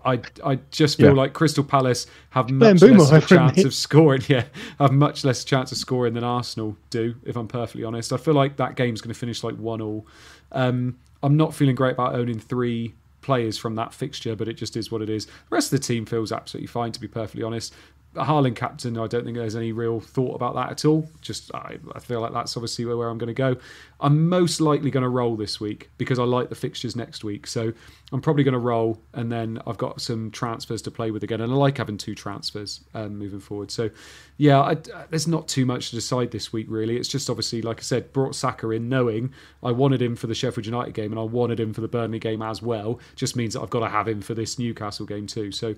I 0.04 0.20
I 0.44 0.60
just 0.72 0.98
feel 0.98 1.08
Yeah. 1.08 1.14
like 1.14 1.34
Crystal 1.34 1.64
Palace 1.64 2.08
have 2.32 2.50
much 2.50 2.80
Boomer 2.80 2.98
less 3.00 3.12
of 3.12 3.28
chance 3.28 3.64
of 3.64 3.74
scoring. 3.74 4.22
Yeah, 4.30 4.46
have 4.80 4.92
much 4.92 5.24
less 5.24 5.44
chance 5.44 5.72
of 5.72 5.78
scoring 5.78 6.14
than 6.14 6.24
Arsenal 6.24 6.76
do. 6.90 7.16
If 7.24 7.36
I'm 7.36 7.48
perfectly 7.48 7.84
honest, 7.84 8.12
I 8.12 8.18
feel 8.18 8.34
like 8.34 8.58
that 8.58 8.76
game's 8.76 9.02
going 9.02 9.14
to 9.14 9.20
finish 9.20 9.44
like 9.44 9.56
one 9.56 9.82
all. 9.82 10.06
Um, 10.52 10.98
I'm 11.24 11.38
not 11.38 11.54
feeling 11.54 11.76
great 11.76 11.94
about 11.94 12.16
owning 12.16 12.40
three 12.40 12.94
players 13.22 13.58
from 13.58 13.76
that 13.76 13.94
fixture, 13.94 14.36
but 14.36 14.48
it 14.48 14.54
just 14.54 14.78
is 14.78 14.92
what 14.92 15.02
it 15.02 15.10
is. 15.10 15.26
The 15.26 15.32
rest 15.50 15.74
of 15.74 15.80
the 15.80 15.86
team 15.86 16.06
feels 16.06 16.32
absolutely 16.32 16.68
fine, 16.68 16.92
to 16.92 17.00
be 17.00 17.08
perfectly 17.08 17.42
honest. 17.44 17.74
Haaland 18.16 18.56
captain, 18.56 18.98
I 18.98 19.08
don't 19.08 19.24
think 19.24 19.38
there's 19.38 19.56
any 19.56 19.72
real 19.72 20.00
thought 20.00 20.36
about 20.36 20.56
that 20.56 20.72
at 20.72 20.86
all. 20.86 21.10
Just 21.22 21.54
I, 21.54 21.78
I 21.94 22.00
feel 22.00 22.22
like 22.22 22.34
that's 22.34 22.56
obviously 22.58 22.86
where, 22.86 22.98
where 22.98 23.10
I'm 23.10 23.18
going 23.18 23.28
to 23.28 23.34
go. 23.34 23.58
I'm 24.00 24.28
most 24.28 24.62
likely 24.62 24.92
going 24.92 25.04
to 25.04 25.10
roll 25.10 25.36
this 25.36 25.60
week 25.60 25.90
because 25.98 26.20
I 26.20 26.24
like 26.24 26.50
the 26.50 26.56
fixtures 26.56 26.96
next 26.96 27.24
week. 27.24 27.48
So 27.48 27.72
I'm 28.12 28.22
probably 28.22 28.44
going 28.44 28.54
to 28.54 28.60
roll, 28.60 29.02
and 29.14 29.32
then 29.32 29.60
I've 29.68 29.78
got 29.78 30.02
some 30.02 30.32
transfers 30.32 30.82
to 30.84 30.92
play 30.92 31.12
with 31.12 31.24
again, 31.24 31.42
and 31.42 31.52
I 31.52 31.56
like 31.56 31.78
having 31.78 31.98
two 31.98 32.16
transfers 32.16 32.82
um, 32.94 33.18
moving 33.18 33.40
forward. 33.40 33.72
So 33.72 33.90
yeah, 34.38 34.60
I, 34.60 34.76
there's 35.10 35.28
not 35.28 35.48
too 35.48 35.66
much 35.66 35.90
to 35.90 35.96
decide 35.96 36.32
this 36.32 36.52
week 36.52 36.68
really. 36.70 36.98
It's 36.98 37.08
just 37.08 37.30
obviously, 37.30 37.62
like 37.62 37.80
I 37.80 37.84
said, 37.84 38.12
brought 38.12 38.36
Saka 38.36 38.70
in 38.72 38.90
knowing 38.90 39.34
I 39.64 39.72
wanted 39.72 40.02
him 40.02 40.16
for 40.16 40.28
the 40.28 40.36
Sheffield 40.36 40.66
United 40.66 40.94
game 40.94 41.12
and 41.12 41.20
I 41.20 41.24
wanted 41.24 41.60
him 41.60 41.74
for 41.74 41.82
the 41.82 41.88
Burnley 41.88 42.20
game 42.20 42.42
as 42.42 42.62
well. 42.62 43.00
Just 43.16 43.36
means 43.36 43.54
that 43.54 43.62
I've 43.62 43.70
got 43.70 43.80
to 43.82 43.90
have 43.90 44.08
him 44.08 44.22
for 44.22 44.34
this 44.34 44.60
Newcastle 44.60 45.06
game 45.06 45.26
too. 45.26 45.52
So 45.52 45.76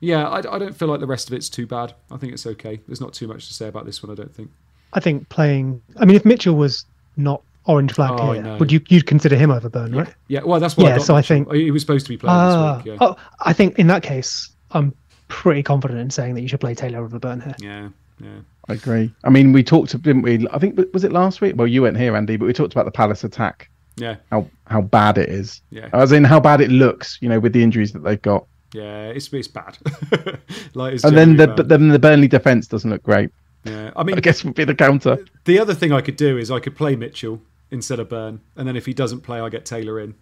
yeah, 0.00 0.28
I, 0.28 0.38
I 0.38 0.58
don't 0.58 0.74
feel 0.76 0.88
like 0.88 1.00
the 1.00 1.06
rest 1.06 1.28
of 1.28 1.34
it's 1.34 1.48
too 1.48 1.66
bad. 1.66 1.94
I 2.10 2.16
think 2.16 2.32
it's 2.32 2.46
okay. 2.46 2.80
There's 2.86 3.00
not 3.00 3.12
too 3.14 3.26
much 3.26 3.48
to 3.48 3.54
say 3.54 3.68
about 3.68 3.86
this 3.86 4.02
one. 4.02 4.10
I 4.12 4.14
don't 4.14 4.34
think. 4.34 4.50
I 4.92 5.00
think 5.00 5.28
playing. 5.28 5.82
I 5.98 6.04
mean, 6.04 6.16
if 6.16 6.24
Mitchell 6.24 6.54
was 6.54 6.84
not 7.16 7.42
orange 7.66 7.92
flagged 7.92 8.20
Oh, 8.20 8.32
here, 8.32 8.42
know. 8.42 8.56
would 8.58 8.70
you 8.70 8.80
you'd 8.88 9.06
consider 9.06 9.36
him 9.36 9.50
over 9.50 9.68
Burn, 9.68 9.94
right? 9.94 10.14
Yeah, 10.28 10.42
well, 10.44 10.60
that's 10.60 10.76
what. 10.76 10.84
Yeah, 10.86 10.94
I 10.94 10.96
got 10.98 11.06
so 11.06 11.16
I 11.16 11.22
think- 11.22 11.52
he 11.52 11.70
was 11.70 11.82
supposed 11.82 12.06
to 12.06 12.10
be 12.10 12.16
playing 12.16 12.36
Ah, 12.36 12.76
this 12.76 12.84
week. 12.84 12.94
Yeah, 13.00 13.06
oh, 13.06 13.16
I 13.40 13.52
think 13.52 13.78
in 13.78 13.86
that 13.88 14.02
case, 14.02 14.50
I'm 14.72 14.94
pretty 15.28 15.62
confident 15.62 15.98
in 16.00 16.10
saying 16.10 16.34
that 16.34 16.42
you 16.42 16.48
should 16.48 16.60
play 16.60 16.74
Taylor 16.74 17.02
over 17.02 17.18
Burn 17.18 17.40
here. 17.40 17.54
yeah, 17.58 17.88
yeah. 18.20 18.38
I 18.68 18.72
agree. 18.74 19.12
I 19.24 19.30
mean, 19.30 19.52
we 19.52 19.62
talked, 19.62 19.90
didn't 20.02 20.22
we? 20.22 20.46
I 20.52 20.58
think 20.58 20.78
was 20.92 21.04
it 21.04 21.12
last 21.12 21.40
week? 21.40 21.54
Well, 21.56 21.68
you 21.68 21.82
weren't 21.82 21.96
here, 21.96 22.16
Andy, 22.16 22.36
but 22.36 22.46
we 22.46 22.52
talked 22.52 22.72
about 22.72 22.84
the 22.84 22.90
Palace 22.90 23.22
attack. 23.24 23.68
Yeah, 23.96 24.16
How 24.30 24.46
how 24.66 24.82
bad 24.82 25.16
it 25.18 25.28
is. 25.30 25.62
Yeah. 25.70 25.88
As 25.92 26.12
in 26.12 26.22
how 26.24 26.38
bad 26.38 26.60
it 26.60 26.70
looks. 26.70 27.16
You 27.22 27.28
know, 27.30 27.40
with 27.40 27.52
the 27.54 27.62
injuries 27.62 27.92
that 27.92 28.00
they've 28.04 28.20
got. 28.20 28.44
Yeah, 28.76 29.08
it's 29.08 29.32
it's 29.32 29.48
bad. 29.48 29.78
like, 30.74 30.94
it's 30.94 31.04
And 31.04 31.16
then 31.16 31.36
the 31.36 31.46
bad. 31.46 31.56
but 31.56 31.68
then 31.68 31.88
the 31.88 31.98
Burnley 31.98 32.28
defense 32.28 32.66
doesn't 32.66 32.90
look 32.90 33.02
great. 33.02 33.30
yeah, 33.64 33.90
I 33.96 34.02
mean, 34.04 34.16
I 34.16 34.20
guess 34.20 34.44
would 34.44 34.54
be 34.54 34.64
the 34.64 34.74
counter. 34.74 35.18
the 35.44 35.58
other 35.58 35.74
thing 35.74 35.92
I 35.92 36.00
could 36.00 36.16
do 36.16 36.38
is 36.38 36.50
I 36.50 36.60
could 36.60 36.76
play 36.76 36.96
Mitchell 36.96 37.40
instead 37.70 37.98
of 38.00 38.08
Burn, 38.08 38.40
and 38.56 38.66
then 38.68 38.76
if 38.76 38.86
he 38.86 38.94
doesn't 38.94 39.20
play, 39.22 39.40
I 39.40 39.48
get 39.48 39.64
Taylor 39.64 39.98
in. 40.00 40.14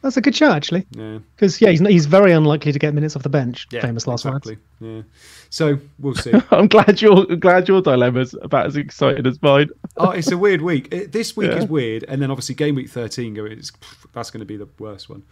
That's 0.00 0.16
a 0.16 0.20
good 0.20 0.36
shot 0.36 0.54
actually, 0.54 0.86
Yeah, 0.92 1.18
because 1.34 1.60
yeah, 1.60 1.70
he's 1.70 1.80
he's 1.80 2.06
very 2.06 2.30
unlikely 2.30 2.70
to 2.70 2.78
get 2.78 2.94
minutes 2.94 3.16
off 3.16 3.24
the 3.24 3.28
bench. 3.28 3.66
yeah, 3.72 3.80
famous 3.80 4.06
last 4.06 4.24
exactly. 4.24 4.56
words. 4.80 4.96
Yeah, 4.96 5.02
so 5.50 5.78
we'll 5.98 6.14
see. 6.14 6.32
I'm 6.52 6.68
glad 6.68 7.02
your 7.02 7.26
I'm 7.28 7.40
glad 7.40 7.66
your 7.68 7.82
dilemma's 7.82 8.32
about 8.40 8.66
as 8.66 8.76
excited 8.76 9.26
as 9.26 9.42
mine. 9.42 9.70
oh, 9.96 10.10
it's 10.10 10.30
a 10.30 10.38
weird 10.38 10.62
week. 10.62 10.86
It, 10.94 11.10
this 11.10 11.36
week 11.36 11.50
Yeah. 11.52 11.58
is 11.58 11.66
weird, 11.66 12.04
and 12.06 12.22
then 12.22 12.30
obviously 12.30 12.54
game 12.54 12.76
week 12.76 12.88
thirteen 12.90 13.34
going. 13.34 13.60
That's 14.12 14.30
going 14.30 14.38
to 14.40 14.46
be 14.46 14.56
the 14.56 14.68
worst 14.78 15.10
one. 15.10 15.24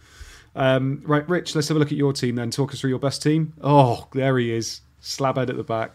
Um, 0.57 1.03
right, 1.05 1.27
Rich, 1.29 1.53
let's 1.53 1.67
have 1.67 1.77
a 1.77 1.79
look 1.79 1.91
at 1.91 1.97
your 1.97 2.11
team 2.11 2.35
then. 2.35 2.49
Talk 2.49 2.73
us 2.73 2.81
through 2.81 2.89
your 2.89 2.99
best 2.99 3.21
team. 3.21 3.53
Oh, 3.61 4.07
there 4.13 4.39
he 4.39 4.51
is, 4.51 4.81
slabhead 5.03 5.49
at 5.49 5.55
the 5.55 5.63
back. 5.63 5.91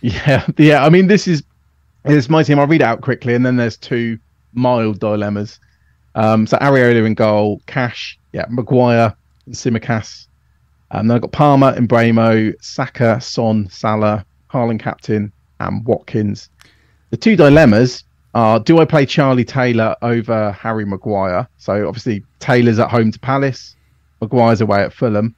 Yeah, 0.00 0.44
yeah. 0.58 0.84
I 0.84 0.90
mean, 0.90 1.06
this 1.06 1.28
is 1.28 1.44
this 2.02 2.16
is 2.16 2.28
my 2.28 2.42
team. 2.42 2.58
I'll 2.58 2.66
read 2.66 2.82
out 2.82 3.02
quickly, 3.02 3.34
and 3.34 3.46
then 3.46 3.56
there's 3.56 3.76
two 3.76 4.18
mild 4.52 4.98
dilemmas. 4.98 5.60
Um, 6.16 6.44
so 6.44 6.56
Areola 6.58 7.06
in 7.06 7.14
goal, 7.14 7.62
Cash, 7.66 8.18
yeah, 8.32 8.46
Maguire, 8.50 9.14
and 9.46 9.54
Tsimikas. 9.54 10.26
Um, 10.90 11.06
then 11.06 11.16
I've 11.16 11.22
got 11.22 11.32
Palmer 11.32 11.74
and 11.76 12.54
Saka, 12.60 13.20
Son, 13.20 13.68
Salah, 13.70 14.26
Haaland 14.50 14.80
captain, 14.80 15.32
and 15.60 15.84
Watkins. 15.86 16.50
The 17.10 17.16
two 17.16 17.36
dilemmas 17.36 18.02
are: 18.34 18.58
Do 18.58 18.80
I 18.80 18.84
play 18.84 19.06
Charlie 19.06 19.44
Taylor 19.44 19.94
over 20.02 20.50
Harry 20.50 20.84
Maguire? 20.84 21.48
So 21.58 21.86
obviously 21.86 22.24
Taylor's 22.40 22.80
at 22.80 22.90
home 22.90 23.12
to 23.12 23.20
Palace, 23.20 23.76
Maguire's 24.24 24.60
away 24.60 24.82
at 24.82 24.92
Fulham. 24.92 25.34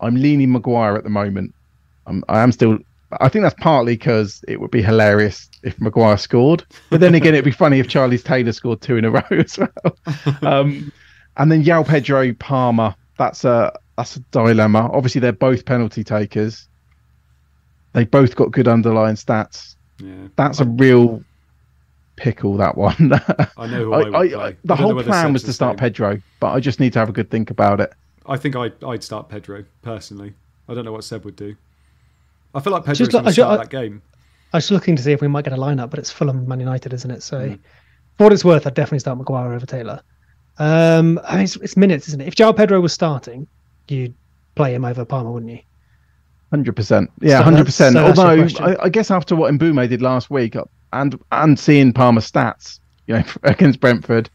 I'm 0.00 0.14
leaning 0.14 0.52
Maguire 0.52 0.94
at 0.96 1.04
the 1.04 1.10
moment. 1.10 1.54
I'm, 2.06 2.22
I 2.28 2.40
am 2.40 2.52
still. 2.52 2.78
I 3.20 3.28
think 3.28 3.44
that's 3.44 3.54
partly 3.60 3.94
because 3.94 4.44
it 4.48 4.60
would 4.60 4.70
be 4.70 4.82
hilarious 4.82 5.48
if 5.62 5.80
Maguire 5.80 6.18
scored, 6.18 6.64
but 6.90 7.00
then 7.00 7.14
again, 7.14 7.34
it'd 7.34 7.44
be 7.44 7.50
funny 7.50 7.78
if 7.78 7.88
Charlie's 7.88 8.22
Taylor 8.22 8.52
scored 8.52 8.80
two 8.80 8.96
in 8.96 9.04
a 9.04 9.10
row 9.18 9.22
as 9.30 9.58
well. 9.58 9.96
Um, 10.42 10.92
and 11.36 11.50
then 11.50 11.64
João 11.64 11.86
Pedro 11.86 12.32
Palmer. 12.34 12.94
That's 13.18 13.44
a 13.44 13.72
that's 13.96 14.16
a 14.16 14.20
dilemma. 14.30 14.90
Obviously, 14.92 15.20
they're 15.20 15.32
both 15.32 15.64
penalty 15.64 16.04
takers. 16.04 16.68
They 17.94 18.04
both 18.04 18.36
got 18.36 18.50
good 18.50 18.68
underlying 18.68 19.16
stats. 19.16 19.76
Yeah, 19.98 20.28
That's 20.36 20.60
a 20.60 20.66
real 20.66 21.24
pickle. 22.16 22.58
That 22.58 22.76
one. 22.76 23.12
I 23.56 23.66
know 23.66 23.84
who 23.84 23.92
I, 23.94 23.96
I, 23.96 24.04
would 24.04 24.14
I, 24.14 24.28
play. 24.28 24.34
I, 24.34 24.46
I 24.48 24.56
the 24.64 24.76
whole 24.76 25.02
plan 25.02 25.32
was 25.32 25.42
to 25.44 25.52
start. 25.52 25.78
Pedro, 25.78 26.20
but 26.40 26.52
I 26.52 26.60
just 26.60 26.80
need 26.80 26.92
to 26.92 26.98
have 26.98 27.08
a 27.08 27.12
good 27.12 27.30
think 27.30 27.50
about 27.50 27.80
it. 27.80 27.92
I 28.28 28.36
think 28.36 28.56
I'd, 28.56 28.82
I'd 28.84 29.02
start 29.04 29.28
Pedro 29.28 29.64
personally. 29.82 30.34
I 30.68 30.74
don't 30.74 30.84
know 30.84 30.92
what 30.92 31.04
Seb 31.04 31.24
would 31.24 31.36
do. 31.36 31.54
I 32.54 32.60
feel 32.60 32.72
like 32.72 32.82
Pedro's 32.82 32.98
Just 32.98 33.12
going 33.12 33.24
to 33.24 33.30
I 33.30 33.32
start 33.32 33.60
I- 33.60 33.62
that 33.64 33.70
game. 33.70 34.02
I 34.52 34.58
was 34.58 34.70
looking 34.70 34.96
to 34.96 35.02
see 35.02 35.12
if 35.12 35.20
we 35.20 35.28
might 35.28 35.44
get 35.44 35.52
a 35.52 35.56
lineup, 35.56 35.90
but 35.90 35.98
it's 35.98 36.10
Fulham 36.10 36.46
Man 36.48 36.60
United, 36.60 36.92
isn't 36.92 37.10
it? 37.10 37.22
So, 37.22 37.48
Hmm. 37.48 37.54
for 38.16 38.24
what 38.24 38.32
it's 38.32 38.44
worth, 38.44 38.66
I'd 38.66 38.74
definitely 38.74 39.00
start 39.00 39.18
Maguire 39.18 39.52
over 39.52 39.66
Taylor. 39.66 40.00
Um, 40.58 41.20
I 41.24 41.34
mean, 41.34 41.44
it's, 41.44 41.56
it's 41.56 41.76
minutes, 41.76 42.08
isn't 42.08 42.20
it? 42.20 42.28
If 42.28 42.36
Joao 42.36 42.52
Pedro 42.52 42.80
was 42.80 42.92
starting, 42.92 43.46
you'd 43.88 44.14
play 44.54 44.72
him 44.74 44.84
over 44.84 45.04
Palmer, 45.04 45.30
wouldn't 45.32 45.52
you? 45.52 45.58
Hundred 46.50 46.76
percent. 46.76 47.10
Yeah, 47.20 47.38
So 47.38 47.42
hundred 47.44 47.66
that's- 47.66 47.66
percent. 47.66 47.94
so 47.96 48.06
Although. 48.06 48.64
I, 48.64 48.84
I 48.84 48.88
guess 48.88 49.10
after 49.10 49.34
what 49.36 49.52
Mbeumo 49.52 49.88
did 49.88 50.00
last 50.00 50.30
week, 50.30 50.56
uh, 50.56 50.64
and 50.92 51.18
and 51.32 51.58
seeing 51.58 51.92
Palmer's 51.92 52.30
stats, 52.30 52.78
you 53.08 53.14
know, 53.16 53.24
against 53.42 53.80
Brentford, 53.80 54.30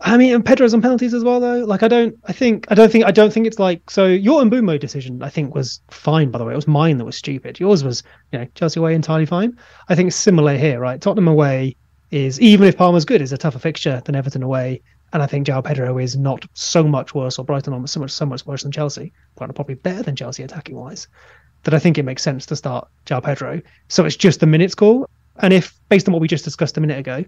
I 0.00 0.18
mean, 0.18 0.34
and 0.34 0.44
Pedro's 0.44 0.74
on 0.74 0.82
penalties 0.82 1.14
as 1.14 1.24
well, 1.24 1.40
though. 1.40 1.64
Like, 1.64 1.82
I 1.82 1.88
don't, 1.88 2.18
I 2.26 2.32
think, 2.32 2.66
I 2.70 2.74
don't 2.74 2.92
think, 2.92 3.06
I 3.06 3.10
don't 3.10 3.32
think 3.32 3.46
it's 3.46 3.58
like. 3.58 3.90
So 3.90 4.06
your 4.06 4.42
Mbeumo 4.42 4.78
decision, 4.78 5.22
I 5.22 5.30
think, 5.30 5.54
was 5.54 5.80
fine. 5.90 6.30
By 6.30 6.38
the 6.38 6.44
way, 6.44 6.52
it 6.52 6.56
was 6.56 6.68
mine 6.68 6.98
that 6.98 7.04
was 7.06 7.16
stupid. 7.16 7.58
Yours 7.58 7.82
was, 7.82 8.02
you 8.30 8.38
know, 8.38 8.46
Chelsea 8.54 8.78
away 8.78 8.94
entirely 8.94 9.26
fine. 9.26 9.56
I 9.88 9.94
think 9.94 10.08
it's 10.08 10.16
similar 10.16 10.56
here, 10.56 10.80
right? 10.80 11.00
Tottenham 11.00 11.28
away 11.28 11.76
is 12.10 12.40
even 12.40 12.68
if 12.68 12.76
Palmer's 12.76 13.04
good, 13.04 13.22
is 13.22 13.32
a 13.32 13.38
tougher 13.38 13.58
fixture 13.58 14.02
than 14.04 14.14
Everton 14.14 14.42
away, 14.42 14.82
and 15.12 15.22
I 15.22 15.26
think 15.26 15.46
Joao 15.46 15.62
Pedro 15.62 15.98
is 15.98 16.16
not 16.16 16.44
so 16.54 16.84
much 16.84 17.14
worse, 17.14 17.38
or 17.38 17.44
Brighton 17.44 17.72
on 17.72 17.86
so 17.86 18.00
much, 18.00 18.10
so 18.10 18.26
much 18.26 18.44
worse 18.46 18.62
than 18.62 18.72
Chelsea. 18.72 19.12
Brighton 19.36 19.54
probably 19.54 19.76
better 19.76 20.02
than 20.02 20.14
Chelsea 20.14 20.42
attacking 20.42 20.76
wise. 20.76 21.08
That 21.64 21.74
I 21.74 21.78
think 21.78 21.98
it 21.98 22.04
makes 22.04 22.22
sense 22.22 22.46
to 22.46 22.56
start 22.56 22.86
Joao 23.06 23.20
Pedro. 23.20 23.60
So 23.88 24.04
it's 24.04 24.14
just 24.14 24.40
the 24.40 24.46
minutes 24.46 24.74
call, 24.74 25.08
and 25.38 25.52
if 25.52 25.78
based 25.88 26.06
on 26.06 26.12
what 26.12 26.20
we 26.20 26.28
just 26.28 26.44
discussed 26.44 26.76
a 26.76 26.80
minute 26.80 26.98
ago, 26.98 27.24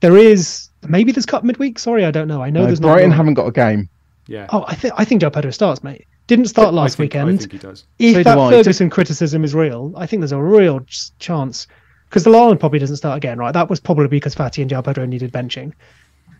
there 0.00 0.16
is 0.16 0.68
maybe 0.86 1.12
there's 1.12 1.26
cut 1.26 1.44
midweek. 1.44 1.78
Sorry, 1.78 2.04
I 2.04 2.10
don't 2.10 2.28
know. 2.28 2.42
I 2.42 2.50
know 2.50 2.62
uh, 2.64 2.66
there's 2.66 2.80
Brighton 2.80 3.10
not. 3.10 3.16
haven't 3.16 3.34
got 3.34 3.46
a 3.46 3.52
game. 3.52 3.88
Yeah. 4.26 4.46
Oh, 4.50 4.64
I 4.66 4.74
think 4.74 4.94
I 4.96 5.04
think 5.04 5.22
João 5.22 5.32
Pedro 5.32 5.50
starts, 5.50 5.82
mate. 5.82 6.06
Didn't 6.26 6.46
start 6.46 6.72
last 6.72 6.94
I 6.94 6.96
think, 6.96 7.16
I 7.16 7.24
weekend. 7.24 7.40
think 7.40 7.52
he 7.52 7.58
does. 7.58 7.84
if 7.98 8.14
So 8.14 8.22
that 8.22 8.34
do 8.36 8.40
I. 8.40 8.50
Ferguson 8.50 8.88
criticism 8.90 9.42
is 9.42 9.54
real, 9.54 9.92
I 9.96 10.06
think 10.06 10.20
there's 10.20 10.32
a 10.32 10.40
real 10.40 10.80
chance 11.18 11.66
because 12.08 12.24
the 12.24 12.30
Lallana 12.30 12.58
probably 12.58 12.78
doesn't 12.78 12.96
start 12.96 13.16
again, 13.16 13.38
right? 13.38 13.52
That 13.52 13.68
was 13.68 13.80
probably 13.80 14.08
because 14.08 14.34
Fati 14.34 14.62
and 14.62 14.70
João 14.70 14.84
Pedro 14.84 15.06
needed 15.06 15.32
benching. 15.32 15.72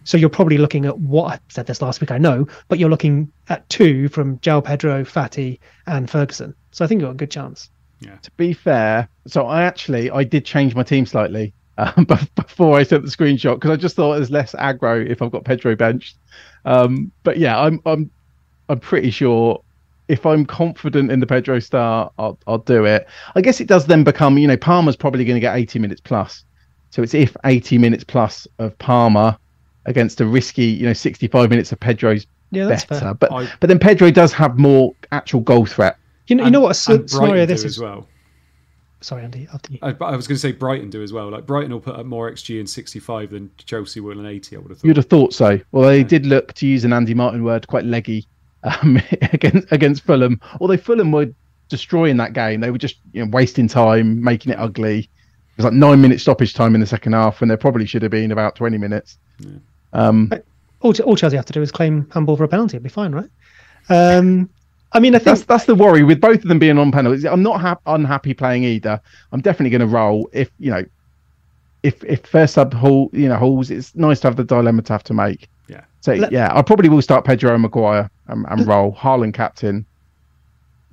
So 0.04 0.16
you're 0.16 0.28
probably 0.30 0.58
looking 0.58 0.86
at 0.86 0.98
what 0.98 1.32
I 1.34 1.38
said 1.48 1.66
this 1.66 1.82
last 1.82 2.00
week, 2.00 2.10
I 2.10 2.18
know, 2.18 2.46
but 2.68 2.78
you're 2.78 2.88
looking 2.88 3.30
at 3.48 3.68
two 3.68 4.08
from 4.08 4.38
João 4.38 4.64
Pedro, 4.64 5.04
Fati, 5.04 5.58
and 5.86 6.08
Ferguson. 6.08 6.54
So 6.70 6.84
I 6.84 6.88
think 6.88 7.00
you've 7.00 7.08
got 7.08 7.12
a 7.12 7.18
good 7.18 7.30
chance. 7.30 7.70
Yeah. 8.00 8.16
To 8.22 8.30
be 8.32 8.52
fair, 8.52 9.08
so 9.26 9.46
I 9.46 9.62
actually 9.64 10.10
I 10.10 10.24
did 10.24 10.44
change 10.44 10.74
my 10.74 10.82
team 10.84 11.04
slightly 11.04 11.52
um, 11.96 12.06
bef- 12.06 12.34
before 12.34 12.78
I 12.78 12.82
sent 12.82 13.02
the 13.04 13.10
screenshot 13.10 13.54
because 13.54 13.70
I 13.70 13.76
just 13.76 13.96
thought 13.96 14.14
there's 14.16 14.30
less 14.30 14.52
aggro 14.54 15.06
if 15.08 15.22
I've 15.22 15.30
got 15.30 15.44
Pedro 15.44 15.74
benched. 15.76 16.16
Um, 16.64 17.10
but 17.22 17.38
yeah, 17.38 17.58
I'm 17.60 17.80
I'm 17.86 18.10
I'm 18.68 18.78
pretty 18.80 19.10
sure 19.10 19.62
if 20.08 20.26
I'm 20.26 20.44
confident 20.44 21.10
in 21.10 21.20
the 21.20 21.26
Pedro 21.26 21.58
star, 21.60 22.10
I'll 22.18 22.38
I'll 22.46 22.58
do 22.58 22.84
it. 22.84 23.06
I 23.34 23.40
guess 23.40 23.60
it 23.60 23.66
does 23.68 23.86
then 23.86 24.04
become 24.04 24.38
you 24.38 24.46
know 24.48 24.56
Palmer's 24.56 24.96
probably 24.96 25.24
going 25.24 25.36
to 25.36 25.40
get 25.40 25.56
80 25.56 25.78
minutes 25.78 26.00
plus, 26.00 26.44
so 26.90 27.02
it's 27.02 27.14
if 27.14 27.36
80 27.44 27.78
minutes 27.78 28.04
plus 28.04 28.46
of 28.58 28.76
Palmer 28.78 29.36
against 29.86 30.20
a 30.20 30.26
risky 30.26 30.64
you 30.66 30.86
know 30.86 30.92
65 30.92 31.48
minutes 31.48 31.72
of 31.72 31.80
Pedro's 31.80 32.26
Yeah, 32.50 32.66
that's 32.66 32.84
better. 32.84 33.00
fair. 33.06 33.14
But 33.14 33.32
I- 33.32 33.48
but 33.60 33.68
then 33.68 33.78
Pedro 33.78 34.10
does 34.10 34.32
have 34.34 34.58
more 34.58 34.94
actual 35.12 35.40
goal 35.40 35.64
threat. 35.66 35.96
You 36.26 36.36
know, 36.36 36.44
you 36.44 36.50
know 36.50 36.60
what 36.60 36.68
a 36.68 36.70
s- 36.70 36.88
and 36.88 37.10
scenario 37.10 37.46
this 37.46 37.62
do 37.62 37.66
is. 37.68 37.76
as 37.76 37.82
well. 37.82 38.06
Sorry, 39.02 39.22
Andy. 39.22 39.48
After 39.52 39.72
you. 39.72 39.78
I, 39.82 39.88
I 40.00 40.16
was 40.16 40.26
going 40.26 40.36
to 40.36 40.40
say 40.40 40.52
Brighton 40.52 40.90
do 40.90 41.02
as 41.02 41.12
well. 41.12 41.30
Like 41.30 41.46
Brighton 41.46 41.72
will 41.72 41.80
put 41.80 41.96
up 41.96 42.04
more 42.04 42.30
XG 42.30 42.60
in 42.60 42.66
65 42.66 43.30
than 43.30 43.50
Chelsea 43.58 44.00
will 44.00 44.18
in 44.18 44.26
80. 44.26 44.56
I 44.56 44.58
would 44.58 44.70
have 44.70 44.78
thought. 44.78 44.86
You'd 44.86 44.96
have 44.96 45.06
thought 45.06 45.32
so. 45.32 45.58
Well, 45.72 45.88
they 45.88 46.04
did 46.04 46.26
look, 46.26 46.52
to 46.54 46.66
use 46.66 46.84
an 46.84 46.92
Andy 46.92 47.14
Martin 47.14 47.42
word, 47.42 47.66
quite 47.66 47.84
leggy 47.84 48.26
um, 48.62 49.00
against 49.32 49.72
against 49.72 50.02
Fulham. 50.02 50.40
Although 50.60 50.76
Fulham 50.76 51.12
were 51.12 51.32
destroying 51.68 52.16
that 52.18 52.34
game, 52.34 52.60
they 52.60 52.70
were 52.70 52.78
just 52.78 52.96
you 53.12 53.24
know, 53.24 53.30
wasting 53.30 53.68
time, 53.68 54.22
making 54.22 54.52
it 54.52 54.58
ugly. 54.58 54.98
It 55.00 55.56
was 55.56 55.64
like 55.64 55.74
nine 55.74 56.00
minutes 56.00 56.22
stoppage 56.22 56.54
time 56.54 56.74
in 56.74 56.80
the 56.80 56.86
second 56.86 57.12
half, 57.14 57.40
when 57.40 57.48
there 57.48 57.56
probably 57.56 57.86
should 57.86 58.02
have 58.02 58.10
been 58.10 58.32
about 58.32 58.54
twenty 58.54 58.78
minutes. 58.78 59.18
Um, 59.92 60.30
All, 60.82 60.94
all 61.02 61.16
Chelsea 61.16 61.36
have 61.36 61.46
to 61.46 61.52
do 61.52 61.62
is 61.62 61.70
claim 61.70 62.08
handball 62.10 62.36
for 62.36 62.44
a 62.44 62.48
penalty. 62.48 62.76
It'd 62.76 62.82
be 62.82 62.88
fine, 62.88 63.12
right? 63.12 63.28
Um, 63.90 64.48
I 64.92 64.98
mean, 65.00 65.14
I 65.14 65.18
think 65.18 65.24
that's 65.36 65.44
that's 65.44 65.64
the 65.66 65.74
worry 65.74 66.02
with 66.02 66.20
both 66.20 66.42
of 66.42 66.48
them 66.48 66.58
being 66.58 66.78
on 66.78 66.90
penalties. 66.90 67.24
I'm 67.24 67.42
not 67.42 67.60
ha- 67.60 67.78
unhappy 67.86 68.34
playing 68.34 68.64
either. 68.64 69.00
I'm 69.32 69.40
definitely 69.40 69.70
going 69.70 69.88
to 69.88 69.94
roll 69.94 70.28
if 70.32 70.50
you 70.58 70.70
know, 70.70 70.84
if 71.82 72.02
if 72.04 72.26
first 72.26 72.54
sub 72.54 72.74
Hall, 72.74 73.08
you 73.12 73.28
know, 73.28 73.36
Halls. 73.36 73.70
It's 73.70 73.94
nice 73.94 74.20
to 74.20 74.26
have 74.28 74.36
the 74.36 74.44
dilemma 74.44 74.82
to 74.82 74.92
have 74.92 75.04
to 75.04 75.14
make. 75.14 75.48
Yeah. 75.68 75.84
So 76.00 76.14
Let- 76.14 76.32
yeah, 76.32 76.50
I 76.52 76.62
probably 76.62 76.88
will 76.88 77.02
start 77.02 77.24
Pedro 77.24 77.56
Maguire 77.58 78.10
and, 78.26 78.44
and 78.48 78.66
roll 78.66 78.92
Haaland 78.92 79.34
captain. 79.34 79.86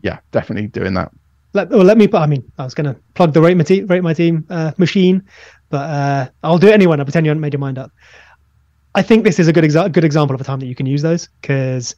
Yeah, 0.04 0.20
definitely 0.32 0.68
doing 0.68 0.94
that. 0.94 1.12
let, 1.54 1.70
well, 1.70 1.84
let 1.84 1.98
me. 1.98 2.08
I 2.14 2.28
mean, 2.28 2.50
I 2.60 2.64
was 2.66 2.76
going 2.76 2.94
to 2.94 3.00
plug 3.16 3.34
the 3.34 3.42
rate 3.42 3.58
my 3.58 3.64
team, 3.64 3.88
rate 3.88 4.04
my 4.04 4.14
team 4.14 4.46
uh, 4.52 4.74
machine, 4.78 5.24
but 5.70 5.90
uh, 5.90 6.30
I'll 6.44 6.60
do 6.60 6.68
it 6.68 6.74
anyway. 6.74 6.98
I'll 6.98 7.04
pretend 7.04 7.26
you 7.26 7.32
haven't 7.32 7.42
made 7.42 7.54
your 7.54 7.60
mind 7.60 7.80
up. 7.80 7.92
I 8.94 9.02
think 9.02 9.24
this 9.24 9.40
is 9.40 9.48
a 9.48 9.54
good 9.54 9.64
exa- 9.64 9.92
good 9.92 10.04
example 10.04 10.36
of 10.36 10.42
a 10.42 10.44
time 10.44 10.60
that 10.60 10.68
you 10.68 10.76
can 10.76 10.86
use 10.86 11.02
those 11.02 11.30
because 11.42 11.96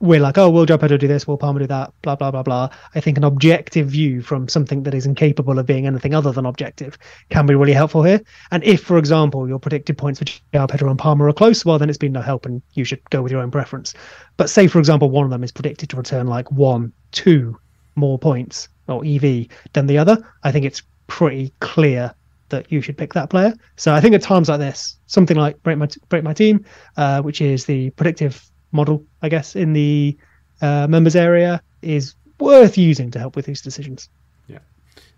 we're 0.00 0.20
like, 0.20 0.38
oh, 0.38 0.50
will 0.50 0.66
João 0.66 0.80
Pedro 0.80 0.96
do 0.96 1.06
this? 1.06 1.26
Will 1.26 1.36
Palmer 1.36 1.60
do 1.60 1.66
that? 1.66 1.92
Blah 2.02 2.16
blah 2.16 2.30
blah 2.30 2.42
blah. 2.42 2.70
I 2.94 3.00
think 3.00 3.18
an 3.18 3.24
objective 3.24 3.88
view 3.88 4.22
from 4.22 4.48
something 4.48 4.82
that 4.84 4.94
is 4.94 5.06
incapable 5.06 5.58
of 5.58 5.66
being 5.66 5.86
anything 5.86 6.14
other 6.14 6.32
than 6.32 6.46
objective 6.46 6.98
can 7.28 7.46
be 7.46 7.54
really 7.54 7.72
helpful 7.72 8.02
here. 8.02 8.20
And 8.50 8.64
if, 8.64 8.82
for 8.82 8.98
example, 8.98 9.46
your 9.46 9.58
predicted 9.58 9.98
points 9.98 10.18
for 10.18 10.24
João 10.24 10.68
Pedro 10.68 10.90
and 10.90 10.98
Palmer 10.98 11.28
are 11.28 11.32
close, 11.32 11.64
well, 11.64 11.78
then 11.78 11.88
it's 11.88 11.98
been 11.98 12.12
no 12.12 12.22
help, 12.22 12.46
and 12.46 12.62
you 12.74 12.84
should 12.84 13.08
go 13.10 13.22
with 13.22 13.30
your 13.30 13.42
own 13.42 13.50
preference. 13.50 13.94
But 14.36 14.50
say, 14.50 14.66
for 14.66 14.78
example, 14.78 15.10
one 15.10 15.24
of 15.24 15.30
them 15.30 15.44
is 15.44 15.52
predicted 15.52 15.90
to 15.90 15.96
return 15.96 16.26
like 16.26 16.50
one, 16.50 16.92
two 17.12 17.58
more 17.96 18.18
points 18.18 18.68
or 18.88 19.04
EV 19.04 19.46
than 19.72 19.86
the 19.86 19.98
other, 19.98 20.18
I 20.42 20.52
think 20.52 20.64
it's 20.64 20.82
pretty 21.06 21.52
clear 21.60 22.14
that 22.48 22.70
you 22.72 22.80
should 22.80 22.98
pick 22.98 23.14
that 23.14 23.30
player. 23.30 23.54
So 23.76 23.94
I 23.94 24.00
think 24.00 24.14
at 24.14 24.22
times 24.22 24.48
like 24.48 24.58
this, 24.58 24.98
something 25.06 25.36
like 25.36 25.62
break 25.62 25.78
my 25.78 25.88
break 26.08 26.24
my 26.24 26.32
team, 26.32 26.64
uh, 26.96 27.22
which 27.22 27.40
is 27.40 27.64
the 27.64 27.90
predictive 27.90 28.50
model, 28.72 29.04
I 29.22 29.28
guess, 29.28 29.56
in 29.56 29.72
the 29.72 30.16
uh, 30.62 30.86
members 30.88 31.16
area, 31.16 31.62
is 31.82 32.14
worth 32.38 32.76
using 32.78 33.10
to 33.12 33.18
help 33.18 33.36
with 33.36 33.46
these 33.46 33.60
decisions. 33.62 34.08
Yeah. 34.48 34.58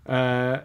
Uh, 0.06 0.60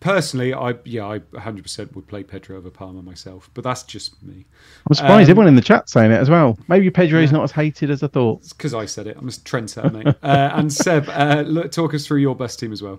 personally, 0.00 0.52
I 0.52 0.74
yeah, 0.84 1.06
I 1.06 1.18
100% 1.20 1.94
would 1.94 2.06
play 2.08 2.22
Pedro 2.24 2.56
over 2.56 2.70
Palmer 2.70 3.02
myself, 3.02 3.50
but 3.54 3.62
that's 3.64 3.82
just 3.84 4.20
me. 4.22 4.44
I'm 4.88 4.94
surprised 4.94 5.28
Um, 5.28 5.30
everyone 5.30 5.46
in 5.48 5.54
the 5.56 5.62
chat 5.62 5.88
saying 5.88 6.10
it 6.10 6.16
as 6.20 6.28
well. 6.30 6.58
Maybe 6.68 6.90
Pedro 6.90 7.18
Pedro's 7.18 7.32
not 7.32 7.44
as 7.44 7.52
hated 7.52 7.90
as 7.90 8.02
I 8.02 8.08
thought. 8.08 8.40
It's 8.40 8.52
because 8.52 8.74
I 8.74 8.86
said 8.86 9.06
it. 9.06 9.16
I'm 9.16 9.28
a 9.28 9.30
trendsetter, 9.30 9.92
mate. 9.92 10.14
uh, 10.22 10.50
and 10.54 10.72
Seb, 10.82 11.08
uh, 11.08 11.44
look, 11.46 11.70
talk 11.70 11.94
us 11.94 12.06
through 12.06 12.20
your 12.20 12.34
best 12.34 12.58
team 12.58 12.72
as 12.72 12.82
well. 12.82 12.98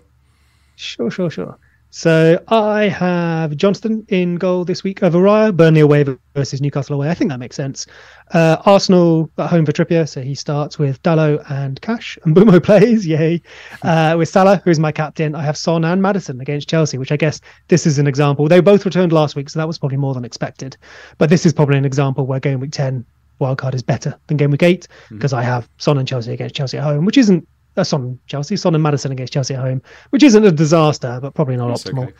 Sure, 0.76 1.12
sure, 1.12 1.30
sure. 1.30 1.58
So 1.96 2.44
I 2.48 2.88
have 2.88 3.56
Johnston 3.56 4.04
in 4.08 4.38
goal 4.38 4.66
this 4.66 4.84
week 4.84 5.04
over 5.04 5.20
Raya, 5.20 5.56
Burnley 5.56 5.82
away 5.82 6.04
versus 6.34 6.60
Newcastle 6.60 6.96
away. 6.96 7.08
I 7.08 7.14
think 7.14 7.30
that 7.30 7.38
makes 7.38 7.56
sense. 7.56 7.86
Uh, 8.34 8.58
Arsenal 8.66 9.30
at 9.38 9.52
home 9.52 9.64
for 9.64 9.74
Trippier, 9.74 10.10
so 10.10 10.22
he 10.22 10.34
starts 10.34 10.80
with 10.80 11.00
Dalot 11.04 11.48
and 11.52 11.80
Cash, 11.82 12.18
and 12.24 12.36
Mbeumo 12.36 12.64
plays, 12.64 13.06
yay. 13.06 13.44
Uh, 13.84 14.16
with 14.18 14.28
Salah, 14.28 14.60
who's 14.66 14.80
my 14.80 14.92
captain, 14.92 15.36
I 15.36 15.44
have 15.44 15.56
Son 15.56 15.86
and 15.86 16.02
Maddison 16.02 16.42
against 16.42 16.68
Chelsea, 16.68 16.98
which 16.98 17.12
I 17.12 17.16
guess 17.16 17.40
this 17.68 17.86
is 17.86 18.00
an 18.00 18.08
example. 18.08 18.48
They 18.48 18.60
both 18.60 18.86
returned 18.86 19.14
last 19.14 19.36
week, 19.36 19.52
so 19.52 19.60
that 19.60 19.68
was 19.68 19.78
probably 19.78 19.98
more 19.98 20.16
than 20.16 20.26
expected. 20.26 20.76
But 21.20 21.30
this 21.30 21.46
is 21.46 21.54
probably 21.54 21.78
an 21.78 21.86
example 21.86 22.26
where 22.26 22.40
game 22.40 22.60
week 22.60 22.72
10 22.72 23.06
wildcard 23.40 23.76
is 23.76 23.84
better 23.84 24.18
than 24.26 24.38
game 24.38 24.50
week 24.50 24.64
8 24.64 24.88
because 25.12 25.34
I 25.34 25.44
have 25.44 25.70
Son 25.78 26.00
and 26.00 26.08
Chelsea 26.08 26.34
against 26.34 26.56
Chelsea 26.56 26.80
at 26.80 26.84
home, 26.84 27.06
which 27.06 27.20
isn't 27.20 27.48
uh, 27.78 27.84
Son 27.84 28.20
Chelsea, 28.28 28.56
Son 28.56 28.74
and 28.76 28.84
Maddison 28.84 29.12
against 29.12 29.34
Chelsea 29.34 29.54
at 29.54 29.60
home, 29.62 29.82
which 30.12 30.24
isn't 30.24 30.44
a 30.46 30.52
disaster, 30.52 31.20
but 31.22 31.34
probably 31.34 31.58
not 31.58 31.72
It's 31.72 31.84
optimal. 31.84 32.04
okay. 32.10 32.14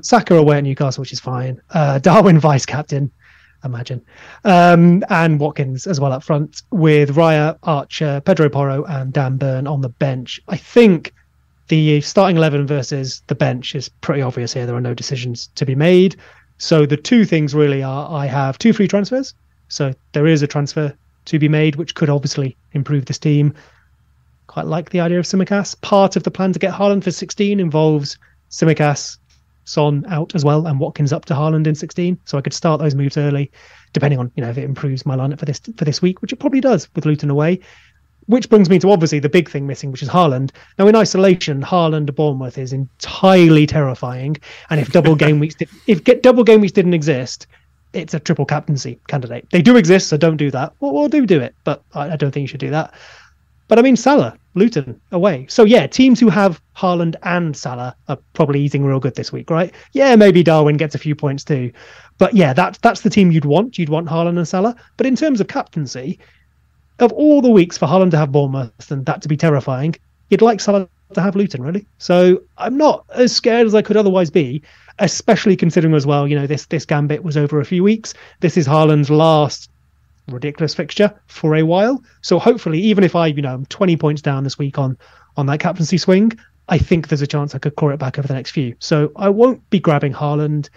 Saka 0.00 0.34
away 0.34 0.58
at 0.58 0.64
Newcastle, 0.64 1.02
which 1.02 1.12
is 1.12 1.20
fine. 1.20 1.60
Uh, 1.70 1.98
Darwin 2.00 2.38
vice 2.40 2.66
captain, 2.66 3.10
imagine, 3.64 4.04
um, 4.44 5.04
and 5.10 5.38
Watkins 5.38 5.86
as 5.86 6.00
well 6.00 6.12
up 6.12 6.24
front 6.24 6.62
with 6.72 7.14
Raya, 7.14 7.56
Archer, 7.62 8.20
Pedro 8.24 8.48
Porro, 8.48 8.84
and 8.84 9.12
Dan 9.12 9.36
Burn 9.36 9.66
on 9.66 9.80
the 9.80 9.88
bench. 9.88 10.40
I 10.48 10.56
think 10.56 11.12
the 11.68 12.00
starting 12.00 12.36
eleven 12.36 12.66
versus 12.66 13.22
the 13.28 13.34
bench 13.34 13.74
is 13.74 13.88
pretty 13.88 14.22
obvious 14.22 14.52
here. 14.52 14.66
There 14.66 14.76
are 14.76 14.80
no 14.80 14.94
decisions 14.94 15.48
to 15.54 15.64
be 15.64 15.74
made. 15.74 16.16
So 16.58 16.86
the 16.86 16.96
two 16.96 17.24
things 17.24 17.54
really 17.54 17.82
are: 17.82 18.10
I 18.10 18.26
have 18.26 18.58
two 18.58 18.72
free 18.72 18.88
transfers, 18.88 19.34
so 19.68 19.94
there 20.12 20.26
is 20.26 20.42
a 20.42 20.46
transfer 20.48 20.92
to 21.26 21.38
be 21.38 21.48
made, 21.48 21.76
which 21.76 21.94
could 21.94 22.08
obviously 22.08 22.56
improve 22.72 23.04
this 23.06 23.18
team 23.18 23.54
quite 24.46 24.66
like 24.66 24.90
the 24.90 25.00
idea 25.00 25.18
of 25.18 25.24
Tsimikas. 25.24 25.80
Part 25.80 26.16
of 26.16 26.22
the 26.22 26.30
plan 26.30 26.52
to 26.52 26.58
get 26.58 26.72
Haaland 26.72 27.04
for 27.04 27.10
16 27.10 27.60
involves 27.60 28.18
Tsimikas, 28.50 29.18
Son 29.64 30.04
out 30.08 30.34
as 30.34 30.44
well, 30.44 30.66
and 30.66 30.78
Watkins 30.78 31.12
up 31.12 31.24
to 31.26 31.34
Haaland 31.34 31.66
in 31.66 31.74
16. 31.74 32.18
So 32.24 32.38
I 32.38 32.40
could 32.40 32.54
start 32.54 32.80
those 32.80 32.94
moves 32.94 33.16
early, 33.16 33.50
depending 33.92 34.18
on 34.18 34.30
you 34.36 34.42
know 34.42 34.50
if 34.50 34.58
it 34.58 34.64
improves 34.64 35.04
my 35.04 35.16
lineup 35.16 35.38
for 35.38 35.44
this 35.44 35.60
for 35.76 35.84
this 35.84 36.00
week, 36.00 36.22
which 36.22 36.32
it 36.32 36.36
probably 36.36 36.60
does 36.60 36.88
with 36.94 37.04
Luton 37.04 37.30
away. 37.30 37.60
Which 38.26 38.48
brings 38.48 38.68
me 38.68 38.80
to 38.80 38.90
obviously 38.90 39.20
the 39.20 39.28
big 39.28 39.48
thing 39.48 39.68
missing, 39.68 39.92
which 39.92 40.02
is 40.02 40.08
Haaland. 40.08 40.50
Now 40.78 40.88
in 40.88 40.96
isolation, 40.96 41.62
Haaland 41.62 42.12
Bournemouth 42.14 42.58
is 42.58 42.72
entirely 42.72 43.66
terrifying, 43.66 44.36
and 44.70 44.80
if 44.80 44.90
double 44.90 45.14
game 45.14 45.38
weeks 45.38 45.54
did, 45.54 45.68
if 45.86 46.02
get 46.02 46.22
double 46.22 46.42
game 46.42 46.60
weeks 46.60 46.72
didn't 46.72 46.94
exist, 46.94 47.46
it's 47.92 48.14
a 48.14 48.20
triple 48.20 48.44
captaincy 48.44 48.98
candidate. 49.08 49.48
They 49.50 49.62
do 49.62 49.76
exist, 49.76 50.08
so 50.08 50.16
don't 50.16 50.36
do 50.36 50.50
that. 50.50 50.74
Well, 50.80 50.92
well 50.92 51.08
do 51.08 51.24
do 51.24 51.40
it, 51.40 51.54
but 51.64 51.82
I, 51.94 52.10
I 52.10 52.16
don't 52.16 52.30
think 52.30 52.42
you 52.42 52.48
should 52.48 52.60
do 52.60 52.70
that. 52.70 52.94
But 53.68 53.78
I 53.78 53.82
mean, 53.82 53.96
Salah, 53.96 54.38
Luton 54.54 55.00
away. 55.12 55.46
So 55.48 55.64
yeah, 55.64 55.86
teams 55.86 56.20
who 56.20 56.28
have 56.28 56.60
Haaland 56.76 57.16
and 57.22 57.56
Salah 57.56 57.96
are 58.08 58.18
probably 58.32 58.60
eating 58.60 58.84
real 58.84 59.00
good 59.00 59.14
this 59.14 59.32
week, 59.32 59.50
right? 59.50 59.74
Yeah, 59.92 60.16
maybe 60.16 60.42
Darwin 60.42 60.76
gets 60.76 60.94
a 60.94 60.98
few 60.98 61.14
points 61.14 61.44
too, 61.44 61.72
but 62.18 62.34
yeah, 62.34 62.52
that 62.52 62.78
that's 62.82 63.02
the 63.02 63.10
team 63.10 63.30
you'd 63.30 63.44
want. 63.44 63.78
You'd 63.78 63.88
want 63.88 64.08
Haaland 64.08 64.36
and 64.36 64.48
Salah. 64.48 64.76
But 64.96 65.06
in 65.06 65.16
terms 65.16 65.40
of 65.40 65.48
captaincy, 65.48 66.18
of 66.98 67.12
all 67.12 67.42
the 67.42 67.50
weeks 67.50 67.76
for 67.76 67.86
Haaland 67.86 68.10
to 68.12 68.18
have 68.18 68.32
Bournemouth 68.32 68.90
and 68.90 69.04
that 69.06 69.22
to 69.22 69.28
be 69.28 69.36
terrifying, 69.36 69.94
you'd 70.30 70.42
like 70.42 70.60
Salah 70.60 70.88
to 71.14 71.20
have 71.20 71.36
Luton, 71.36 71.62
really. 71.62 71.86
So 71.98 72.42
I'm 72.58 72.76
not 72.76 73.04
as 73.14 73.34
scared 73.34 73.66
as 73.66 73.74
I 73.74 73.82
could 73.82 73.96
otherwise 73.96 74.30
be, 74.30 74.62
especially 74.98 75.56
considering 75.56 75.94
as 75.94 76.06
well, 76.06 76.26
you 76.26 76.36
know, 76.36 76.46
this 76.46 76.66
this 76.66 76.86
gambit 76.86 77.22
was 77.22 77.36
over 77.36 77.60
a 77.60 77.64
few 77.64 77.82
weeks. 77.82 78.14
This 78.40 78.56
is 78.56 78.66
Haaland's 78.66 79.10
last 79.10 79.70
ridiculous 80.28 80.74
fixture 80.74 81.14
for 81.26 81.54
a 81.54 81.62
while. 81.62 82.02
So 82.22 82.38
hopefully, 82.38 82.80
even 82.80 83.04
if 83.04 83.14
I, 83.14 83.26
you 83.26 83.42
know, 83.42 83.54
I'm 83.54 83.66
20 83.66 83.96
points 83.96 84.22
down 84.22 84.44
this 84.44 84.58
week 84.58 84.78
on 84.78 84.96
on 85.36 85.46
that 85.46 85.60
captaincy 85.60 85.98
swing, 85.98 86.32
I 86.68 86.78
think 86.78 87.08
there's 87.08 87.22
a 87.22 87.26
chance 87.26 87.54
I 87.54 87.58
could 87.58 87.76
claw 87.76 87.90
it 87.90 87.98
back 87.98 88.18
over 88.18 88.26
the 88.26 88.34
next 88.34 88.50
few. 88.50 88.74
So 88.78 89.12
I 89.16 89.28
won't 89.28 89.68
be 89.70 89.78
grabbing 89.78 90.12
Haaland. 90.12 90.68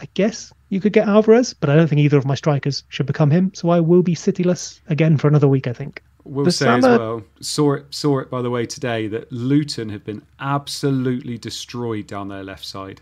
I 0.00 0.08
guess 0.14 0.52
you 0.68 0.80
could 0.80 0.92
get 0.92 1.08
Alvarez, 1.08 1.54
but 1.54 1.68
I 1.68 1.76
don't 1.76 1.88
think 1.88 2.00
either 2.00 2.18
of 2.18 2.24
my 2.24 2.36
strikers 2.36 2.84
should 2.88 3.06
become 3.06 3.30
him. 3.30 3.52
So 3.54 3.70
I 3.70 3.80
will 3.80 4.02
be 4.02 4.14
cityless 4.14 4.80
again 4.88 5.16
for 5.16 5.28
another 5.28 5.48
week, 5.48 5.66
I 5.66 5.72
think. 5.72 6.02
We'll 6.24 6.44
The 6.44 6.52
say 6.52 6.68
as 6.68 6.84
well. 6.84 7.22
Saw 7.40 7.74
it. 7.74 7.86
Saw 7.90 8.18
it 8.18 8.30
by 8.30 8.42
the 8.42 8.50
way 8.50 8.66
today 8.66 9.08
that 9.08 9.32
Luton 9.32 9.88
have 9.88 10.04
been 10.04 10.22
absolutely 10.40 11.38
destroyed 11.38 12.06
down 12.06 12.28
their 12.28 12.44
left 12.44 12.64
side, 12.64 13.00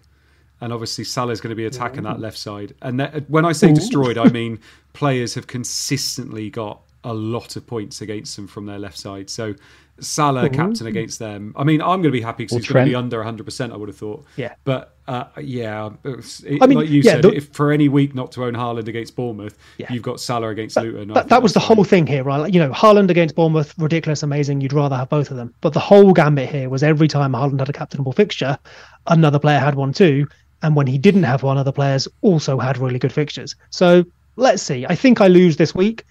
and 0.66 0.72
obviously 0.72 1.04
Salah's 1.04 1.40
going 1.40 1.50
to 1.50 1.54
be 1.56 1.64
attacking 1.64 2.02
that 2.02 2.18
left 2.18 2.36
side. 2.36 2.74
And 2.82 2.98
that, 2.98 3.30
when 3.30 3.44
I 3.44 3.52
say 3.52 3.72
destroyed, 3.72 4.18
I 4.18 4.28
mean 4.30 4.58
players 4.94 5.32
have 5.34 5.46
consistently 5.46 6.50
got 6.50 6.80
a 7.04 7.14
lot 7.14 7.54
of 7.54 7.64
points 7.68 8.00
against 8.00 8.34
them 8.34 8.48
from 8.48 8.66
their 8.66 8.80
left 8.80 8.98
side. 8.98 9.30
So 9.30 9.54
Salah 10.00 10.50
captain 10.50 10.88
against 10.88 11.20
them. 11.20 11.54
I 11.56 11.62
mean, 11.62 11.80
I'm 11.80 12.02
going 12.02 12.04
to 12.04 12.10
be 12.10 12.20
happy 12.20 12.44
because 12.44 12.58
he's 12.58 12.68
going 12.68 12.84
to 12.84 12.90
be 12.90 12.94
under 12.96 13.18
100. 13.18 13.44
percent 13.44 13.72
I 13.72 13.76
would 13.76 13.88
have 13.88 13.96
thought. 13.96 14.26
Yeah. 14.36 14.54
But 14.64 14.94
uh, 15.08 15.26
yeah, 15.40 15.90
it, 16.04 16.58
I 16.60 16.66
mean, 16.66 16.78
like 16.78 16.88
you 16.88 17.00
yeah, 17.00 17.12
said, 17.12 17.22
the- 17.22 17.32
if 17.36 17.48
for 17.50 17.72
any 17.72 17.88
week 17.88 18.14
not 18.14 18.32
to 18.32 18.44
own 18.44 18.54
Haaland 18.54 18.88
against 18.88 19.16
Bournemouth, 19.16 19.56
Yeah. 19.78 19.90
you've 19.92 20.02
got 20.02 20.20
Salah 20.20 20.48
against 20.48 20.76
Luton. 20.76 21.14
That, 21.14 21.28
that 21.28 21.42
was 21.42 21.54
the 21.54 21.60
whole 21.60 21.84
thing 21.84 22.06
here, 22.06 22.24
right? 22.24 22.38
Like, 22.38 22.52
you 22.52 22.60
know, 22.60 22.72
Haaland 22.72 23.08
against 23.08 23.36
Bournemouth, 23.36 23.72
ridiculous, 23.78 24.22
amazing. 24.22 24.60
You'd 24.60 24.72
rather 24.74 24.96
have 24.96 25.08
both 25.08 25.30
of 25.30 25.36
them. 25.36 25.54
But 25.60 25.72
the 25.72 25.80
whole 25.80 26.12
gambit 26.12 26.50
here 26.50 26.68
was 26.68 26.82
every 26.82 27.08
time 27.08 27.32
Haaland 27.32 27.60
had 27.60 27.70
a 27.70 27.72
captainable 27.72 28.12
fixture, 28.12 28.58
another 29.06 29.38
player 29.38 29.60
had 29.60 29.76
one 29.76 29.92
too. 29.92 30.26
And 30.62 30.74
when 30.74 30.86
he 30.86 30.98
didn't 30.98 31.24
have 31.24 31.42
one, 31.42 31.58
other 31.58 31.72
players 31.72 32.08
also 32.22 32.58
had 32.58 32.78
really 32.78 32.98
good 32.98 33.12
fixtures. 33.12 33.56
So 33.70 34.04
let's 34.36 34.62
see. 34.62 34.86
I 34.86 34.94
think 34.94 35.20
I 35.20 35.28
lose 35.28 35.56
this 35.56 35.74
week, 35.74 36.04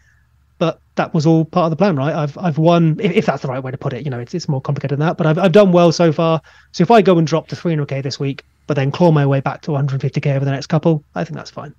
but 0.59 0.79
that 0.95 1.13
was 1.13 1.25
all 1.25 1.45
part 1.45 1.65
of 1.65 1.69
the 1.71 1.75
plan, 1.75 1.95
right? 1.95 2.13
I've 2.13 2.37
I've 2.37 2.57
won, 2.57 2.99
if, 3.01 3.11
if 3.11 3.25
that's 3.25 3.41
the 3.41 3.47
right 3.47 3.61
way 3.61 3.71
to 3.71 3.77
put 3.77 3.93
it. 3.93 4.05
You 4.05 4.11
know, 4.11 4.19
it's, 4.19 4.33
it's 4.33 4.47
more 4.47 4.61
complicated 4.61 4.99
than 4.99 5.07
that, 5.07 5.17
but 5.17 5.27
I've, 5.27 5.37
I've 5.37 5.51
done 5.51 5.71
well 5.71 5.91
so 5.91 6.11
far. 6.11 6.41
So 6.71 6.83
if 6.83 6.91
I 6.91 7.01
go 7.01 7.17
and 7.17 7.27
drop 7.27 7.47
to 7.49 7.55
300k 7.55 8.03
this 8.03 8.19
week, 8.19 8.43
but 8.67 8.75
then 8.75 8.91
claw 8.91 9.11
my 9.11 9.25
way 9.25 9.41
back 9.41 9.61
to 9.63 9.71
150k 9.71 10.35
over 10.35 10.45
the 10.45 10.51
next 10.51 10.67
couple, 10.67 11.03
I 11.15 11.23
think 11.23 11.35
that's 11.35 11.51
fine. 11.51 11.73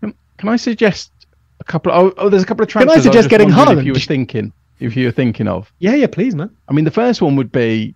Can, 0.00 0.14
can 0.36 0.48
I 0.48 0.56
suggest 0.56 1.10
a 1.60 1.64
couple? 1.64 1.92
Of, 1.92 1.98
oh, 1.98 2.14
oh, 2.18 2.28
there's 2.28 2.42
a 2.42 2.46
couple 2.46 2.64
of 2.64 2.76
I 2.76 2.80
Can 2.80 2.90
I 2.90 2.94
suggest 2.96 3.14
just 3.14 3.30
getting 3.30 3.54
wondering 3.54 3.78
If 3.78 3.84
you 3.86 3.92
were 3.92 3.98
thinking, 3.98 4.52
if 4.80 4.96
you 4.96 5.06
were 5.06 5.12
thinking 5.12 5.48
of, 5.48 5.72
Yeah, 5.78 5.94
yeah, 5.94 6.06
please, 6.06 6.34
man. 6.34 6.54
I 6.68 6.72
mean, 6.72 6.84
the 6.84 6.90
first 6.90 7.22
one 7.22 7.36
would 7.36 7.52
be. 7.52 7.94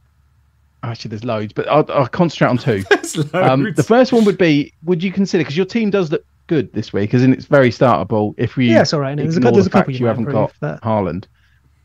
Actually, 0.88 1.10
there's 1.10 1.24
loads, 1.24 1.52
but 1.52 1.68
I'll, 1.68 1.84
I'll 1.90 2.06
concentrate 2.08 2.48
on 2.48 2.58
two. 2.58 2.82
There's 2.90 3.16
Um, 3.34 3.72
the 3.74 3.82
first 3.82 4.12
one 4.12 4.24
would 4.24 4.38
be: 4.38 4.72
Would 4.84 5.02
you 5.02 5.12
consider 5.12 5.42
because 5.42 5.56
your 5.56 5.66
team 5.66 5.90
does 5.90 6.10
look 6.10 6.24
good 6.48 6.72
this 6.72 6.92
week, 6.92 7.14
as 7.14 7.22
in 7.22 7.32
it's 7.32 7.44
very 7.46 7.70
startable. 7.70 8.34
If 8.36 8.56
we 8.56 8.70
Yeah, 8.70 8.82
it's 8.82 8.92
all 8.92 9.00
right, 9.00 9.16
there's 9.16 9.36
a 9.36 9.40
there's 9.40 9.64
the 9.64 9.70
a 9.70 9.70
couple 9.70 9.92
you 9.92 10.00
you 10.00 10.06
haven't 10.06 10.24
got 10.24 10.52
that. 10.60 10.82
Haaland. 10.82 11.26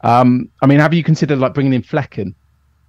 Um, 0.01 0.49
I 0.61 0.65
mean, 0.65 0.79
have 0.79 0.93
you 0.93 1.03
considered 1.03 1.39
like 1.39 1.53
bringing 1.53 1.73
in 1.73 1.83
Flekken 1.83 2.33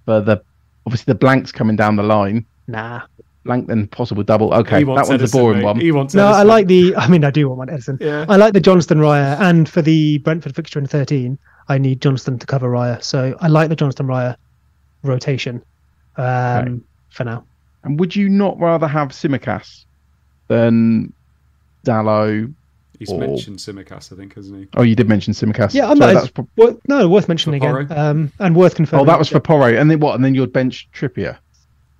for 0.05 0.19
the 0.21 0.41
obviously 0.85 1.11
the 1.11 1.17
blanks 1.17 1.51
coming 1.51 1.75
down 1.75 1.95
the 1.95 2.03
line? 2.03 2.45
Nah. 2.67 3.01
Blank 3.43 3.67
then 3.67 3.87
possible 3.87 4.23
double. 4.23 4.51
Okay, 4.55 4.79
He 4.79 4.83
that 4.83 4.89
wants 4.89 5.09
one's 5.09 5.21
Edison, 5.21 5.39
a 5.39 5.43
boring 5.43 5.57
mate. 5.59 5.65
one. 5.65 5.79
He 5.79 5.91
wants 5.91 6.15
No, 6.15 6.25
I 6.27 6.41
like 6.41 6.65
the. 6.65 6.95
I 6.95 7.07
mean, 7.07 7.23
I 7.23 7.29
do 7.29 7.47
want 7.47 7.59
one 7.59 7.69
Edison. 7.69 7.99
Yeah. 8.01 8.25
I 8.27 8.37
like 8.37 8.53
the 8.53 8.59
Johnston 8.59 8.97
Raya, 8.97 9.39
and 9.39 9.69
for 9.69 9.83
the 9.83 10.17
Brentford 10.19 10.55
fixture 10.55 10.79
in 10.79 10.87
13, 10.87 11.37
I 11.69 11.77
need 11.77 12.01
Johnston 12.01 12.39
to 12.39 12.45
cover 12.47 12.69
Raya. 12.71 13.03
So 13.03 13.35
I 13.39 13.47
like 13.47 13.69
the 13.69 13.75
Johnston 13.75 14.07
Raya 14.07 14.35
rotation 15.03 15.61
um, 16.17 16.25
Okay. 16.25 16.79
for 17.09 17.23
now. 17.23 17.43
And 17.83 17.99
would 17.99 18.15
you 18.15 18.29
not 18.29 18.59
rather 18.59 18.87
have 18.87 19.09
Tsimikas 19.09 19.85
than 20.47 21.13
Dalot? 21.85 22.53
He's 22.97 23.11
or- 23.11 23.19
mentioned 23.19 23.57
Tsimikas, 23.59 24.13
I 24.13 24.15
think, 24.15 24.35
hasn't 24.35 24.57
he? 24.57 24.67
Oh, 24.75 24.81
you 24.83 24.95
did 24.95 25.09
mention 25.09 25.33
Tsimikas. 25.33 25.73
Yeah, 25.73 25.89
I'm 25.89 25.97
So 25.97 26.13
not. 26.13 26.33
pro- 26.33 26.47
well, 26.55 26.79
no, 26.87 27.07
worth 27.09 27.27
mentioning 27.27 27.61
again, 27.61 27.91
um, 27.91 28.31
and 28.39 28.55
worth 28.55 28.75
confirming. 28.75 29.03
oh, 29.03 29.05
that 29.07 29.19
was 29.19 29.27
for 29.29 29.39
Porro, 29.41 29.67
and 29.75 29.91
then 29.91 29.99
what? 29.99 30.15
And 30.15 30.23
then 30.23 30.33
you'd 30.33 30.53
bench 30.53 30.87
Trippier. 30.93 31.37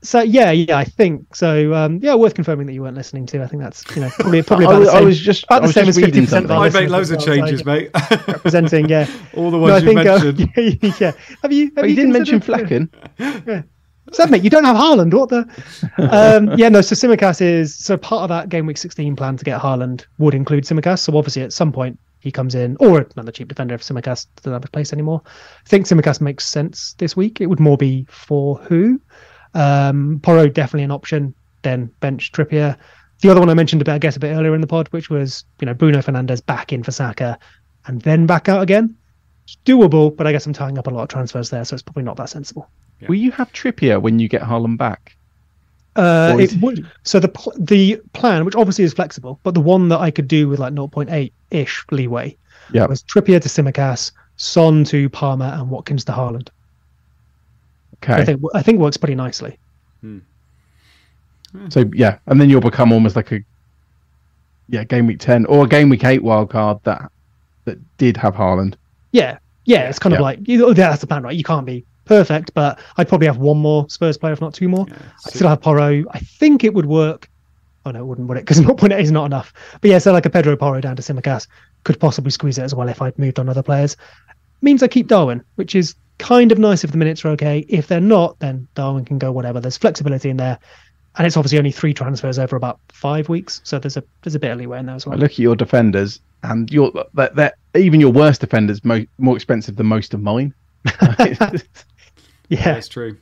So 0.01 0.21
yeah, 0.21 0.51
yeah, 0.51 0.77
I 0.77 0.83
think 0.85 1.35
so. 1.35 1.73
Um, 1.73 1.99
yeah, 2.01 2.13
worth 2.15 2.35
confirming 2.35 2.67
that 2.67 2.73
you 2.73 2.83
weren't 2.83 2.95
listening 2.95 3.25
to. 3.27 3.41
I 3.43 3.47
think 3.47 3.61
that's 3.63 3.83
you 3.95 4.03
know 4.03 4.09
probably 4.19 4.41
probably 4.43 4.67
I 4.67 4.69
about 4.69 4.79
was- 4.79 4.91
the 4.91 4.95
I 4.97 5.01
was 5.01 5.19
just- 5.19 5.43
about 5.45 5.63
the 5.63 5.73
same 5.73 5.85
just 5.87 5.97
as 5.97 6.03
50% 6.05 6.49
I 6.49 6.59
listeners 6.59 6.73
make 6.81 6.89
loads 6.89 7.11
of 7.11 7.17
as 7.19 7.25
well, 7.27 7.35
so 7.35 7.41
changes, 7.41 7.65
mate. 7.65 7.89
Representing, 8.27 8.87
yeah. 8.87 9.07
All 9.35 9.51
the 9.51 9.57
No, 9.57 9.65
I 9.65 9.77
you 9.79 9.85
think. 9.85 9.99
Uh, 9.99 10.19
mentioned. 10.55 10.95
yeah, 11.01 11.11
have 11.41 11.51
you? 11.51 11.65
Have 11.65 11.75
But 11.75 11.89
you 11.89 11.95
didn't 11.95 12.13
mention 12.13 12.39
considered- 12.39 12.89
Submit. 14.15 14.43
You 14.43 14.49
don't 14.49 14.63
have 14.63 14.77
Haaland. 14.77 15.13
What 15.13 15.29
the? 15.29 15.45
Um, 16.15 16.57
yeah, 16.57 16.69
no. 16.69 16.81
So 16.81 16.95
Tsimikas 16.95 17.41
is 17.41 17.75
so 17.75 17.97
part 17.97 18.23
of 18.23 18.29
that 18.29 18.49
game 18.49 18.65
week 18.65 18.77
16 18.77 19.15
plan 19.15 19.37
to 19.37 19.43
get 19.43 19.59
Haaland 19.59 20.05
would 20.17 20.33
include 20.33 20.63
Tsimikas. 20.63 20.99
So 20.99 21.17
obviously 21.17 21.41
at 21.41 21.53
some 21.53 21.71
point 21.71 21.99
he 22.19 22.31
comes 22.31 22.55
in, 22.55 22.75
or 22.79 23.07
another 23.15 23.31
cheap 23.31 23.47
defender 23.47 23.75
if 23.75 23.81
Tsimikas 23.81 24.27
doesn't 24.37 24.53
have 24.53 24.65
a 24.65 24.69
place 24.69 24.93
anymore. 24.93 25.21
I 25.25 25.69
think 25.69 25.85
Tsimikas 25.85 26.21
makes 26.21 26.47
sense 26.47 26.93
this 26.97 27.15
week. 27.15 27.41
It 27.41 27.47
would 27.47 27.59
more 27.59 27.77
be 27.77 28.05
for 28.09 28.57
who? 28.57 28.99
Um, 29.53 30.19
Porro 30.23 30.47
definitely 30.47 30.83
an 30.83 30.91
option. 30.91 31.33
Then 31.61 31.91
bench 31.99 32.31
Trippier. 32.31 32.77
The 33.21 33.29
other 33.29 33.39
one 33.39 33.49
I 33.49 33.53
mentioned 33.53 33.81
a 33.81 33.85
bit, 33.85 33.93
I 33.93 33.99
guess, 33.99 34.15
a 34.15 34.19
bit 34.19 34.35
earlier 34.35 34.55
in 34.55 34.61
the 34.61 34.67
pod, 34.67 34.87
which 34.89 35.09
was 35.09 35.45
you 35.59 35.65
know 35.65 35.73
Bruno 35.73 35.99
Fernandes 35.99 36.45
back 36.45 36.73
in 36.73 36.83
for 36.83 36.91
Saka, 36.91 37.37
and 37.87 38.01
then 38.01 38.25
back 38.25 38.49
out 38.49 38.61
again. 38.61 38.95
It's 39.45 39.57
doable, 39.65 40.15
but 40.15 40.25
I 40.25 40.31
guess 40.31 40.45
I'm 40.45 40.53
tying 40.53 40.77
up 40.77 40.87
a 40.87 40.89
lot 40.89 41.03
of 41.03 41.09
transfers 41.09 41.49
there, 41.49 41.63
so 41.65 41.73
it's 41.75 41.83
probably 41.83 42.03
not 42.03 42.17
that 42.17 42.29
sensible. 42.29 42.69
Will 43.07 43.15
you 43.15 43.31
have 43.31 43.51
Trippier 43.53 44.01
when 44.01 44.19
you 44.19 44.27
get 44.27 44.41
Haaland 44.41 44.77
back? 44.77 45.15
Uh, 45.95 46.35
it 46.39 46.53
would. 46.61 46.89
So 47.03 47.19
the 47.19 47.27
pl- 47.29 47.53
the 47.57 48.01
plan, 48.13 48.43
which 48.45 48.55
obviously 48.55 48.83
is 48.83 48.93
flexible, 48.93 49.39
but 49.43 49.53
the 49.53 49.61
one 49.61 49.87
that 49.89 49.99
I 49.99 50.11
could 50.11 50.27
do 50.27 50.49
with 50.49 50.59
like 50.59 50.73
0.8 50.73 51.31
ish 51.51 51.85
leeway 51.91 52.35
Yeah. 52.73 52.85
was 52.87 53.03
Trippier 53.03 53.41
to 53.41 53.47
Tsimikas, 53.49 54.11
Son 54.37 54.83
to 54.85 55.07
Palmer, 55.09 55.45
and 55.45 55.69
Watkins 55.69 56.03
to 56.05 56.11
Haaland. 56.11 56.49
Okay. 58.03 58.13
I 58.13 58.25
think 58.25 58.41
I 58.53 58.61
think 58.61 58.79
works 58.79 58.97
pretty 58.97 59.15
nicely. 59.15 59.57
So 61.69 61.85
yeah, 61.93 62.17
and 62.27 62.39
then 62.41 62.49
you'll 62.49 62.59
become 62.61 62.91
almost 62.91 63.15
like 63.15 63.31
a 63.31 63.39
yeah 64.67 64.83
game 64.83 65.07
week 65.07 65.19
ten 65.19 65.45
or 65.45 65.63
a 65.65 65.67
game 65.67 65.87
week 65.89 66.03
eight 66.03 66.21
wildcard 66.21 66.83
that 66.83 67.09
that 67.63 67.77
did 67.97 68.17
have 68.17 68.35
Haaland. 68.35 68.75
Yeah, 69.13 69.37
yeah. 69.63 69.87
It's 69.89 69.97
kind 69.99 70.11
Yeah. 70.11 70.17
of 70.19 70.23
like 70.23 70.39
you 70.47 70.73
that's 70.73 70.99
the 71.01 71.07
plan, 71.07 71.23
right? 71.23 71.35
You 71.35 71.43
can't 71.43 71.65
be 71.65 71.85
perfect, 72.05 72.53
but 72.53 72.79
I'd 72.97 73.07
probably 73.09 73.27
have 73.27 73.37
one 73.37 73.57
more 73.57 73.89
Spurs 73.89 74.17
player, 74.17 74.33
if 74.33 74.41
not 74.41 74.53
two 74.53 74.69
more. 74.69 74.85
I'd 74.89 75.33
still 75.33 75.47
have 75.49 75.61
Porro. 75.61 76.03
I 76.11 76.19
think 76.19 76.63
it 76.63 76.73
would 76.73 76.85
work. 76.85 77.29
Oh 77.85 77.91
no, 77.91 77.99
it 77.99 78.05
wouldn't, 78.05 78.27
would 78.27 78.37
it? 78.37 78.41
Because 78.41 78.59
0.8 78.59 78.99
is 78.99 79.11
not 79.11 79.25
enough. 79.25 79.53
But 79.81 79.91
yeah, 79.91 79.99
so 79.99 80.11
like 80.11 80.25
a 80.25 80.29
Pedro 80.29 80.55
Porro 80.55 80.81
down 80.81 80.95
to 80.95 81.01
Tsimikas 81.01 81.47
could 81.83 81.99
possibly 81.99 82.31
squeeze 82.31 82.57
it 82.57 82.63
as 82.63 82.73
well 82.73 82.89
if 82.89 83.01
I'd 83.01 83.17
moved 83.19 83.37
on 83.39 83.47
other 83.49 83.61
players. 83.63 83.95
Means 84.61 84.81
I 84.81 84.87
keep 84.87 85.07
Darwin, 85.07 85.43
which 85.55 85.75
is 85.75 85.95
kind 86.17 86.51
of 86.51 86.57
nice 86.57 86.83
if 86.83 86.91
the 86.91 86.97
minutes 86.97 87.23
are 87.25 87.29
okay. 87.29 87.65
If 87.69 87.87
they're 87.87 87.99
not, 87.99 88.39
then 88.39 88.67
Darwin 88.73 89.05
can 89.05 89.19
go 89.19 89.31
whatever. 89.31 89.59
There's 89.59 89.77
flexibility 89.77 90.29
in 90.29 90.37
there. 90.37 90.57
And 91.17 91.25
it's 91.25 91.37
obviously 91.37 91.57
only 91.59 91.71
three 91.71 91.93
transfers 91.93 92.39
over 92.39 92.55
about 92.55 92.79
five 92.91 93.29
weeks, 93.29 93.61
so 93.63 93.79
there's 93.79 93.95
a 93.95 94.03
there's 94.23 94.35
a 94.35 94.39
bit 94.39 94.51
of 94.51 94.57
leeway 94.57 94.79
in 94.79 94.87
there 94.87 94.95
as 94.95 95.05
I 95.05 95.11
well. 95.11 95.19
look 95.19 95.31
at 95.31 95.39
your 95.39 95.55
defenders, 95.55 96.19
and 96.43 96.69
your 96.69 96.91
that 97.13 97.35
that 97.35 97.55
even 97.73 98.01
your 98.01 98.11
worst 98.11 98.41
defenders 98.41 98.83
mo- 98.83 99.05
more 99.17 99.35
expensive 99.37 99.77
than 99.77 99.85
most 99.85 100.13
of 100.13 100.21
mine. 100.21 100.53
Yeah, 102.49 102.73
That's 102.73 102.87
true. 102.87 103.17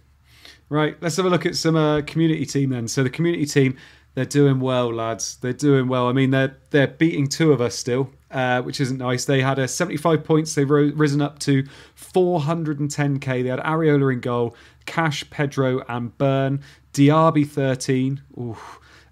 Right, 0.69 0.97
let's 1.01 1.17
have 1.17 1.25
a 1.25 1.29
look 1.29 1.45
at 1.45 1.55
some 1.55 1.75
uh, 1.75 2.01
community 2.01 2.45
team 2.45 2.71
then. 2.71 2.87
So 2.87 3.03
the 3.03 3.09
community 3.09 3.45
team, 3.45 3.77
they're 4.15 4.25
doing 4.25 4.59
well, 4.59 4.91
lads. 4.91 5.37
They're 5.37 5.53
doing 5.53 5.87
well. 5.87 6.07
I 6.07 6.13
mean, 6.13 6.31
they're 6.31 6.57
they're 6.71 6.87
beating 6.87 7.27
two 7.27 7.51
of 7.51 7.61
us 7.61 7.75
still, 7.75 8.09
uh, 8.31 8.61
which 8.61 8.81
isn't 8.81 8.97
nice. 8.97 9.25
They 9.25 9.41
had 9.41 9.59
a 9.59 9.67
75 9.67 10.23
points. 10.23 10.55
They've 10.55 10.69
ro- 10.69 10.91
risen 10.95 11.21
up 11.21 11.37
to 11.39 11.63
410k. 11.95 13.43
They 13.43 13.49
had 13.49 13.59
Areola 13.59 14.13
in 14.13 14.19
goal, 14.19 14.55
Cash, 14.85 15.29
Pedro, 15.29 15.83
and 15.87 16.17
Burn. 16.17 16.61
Diaby 16.93 17.47
13. 17.47 18.21
Ooh. 18.37 18.57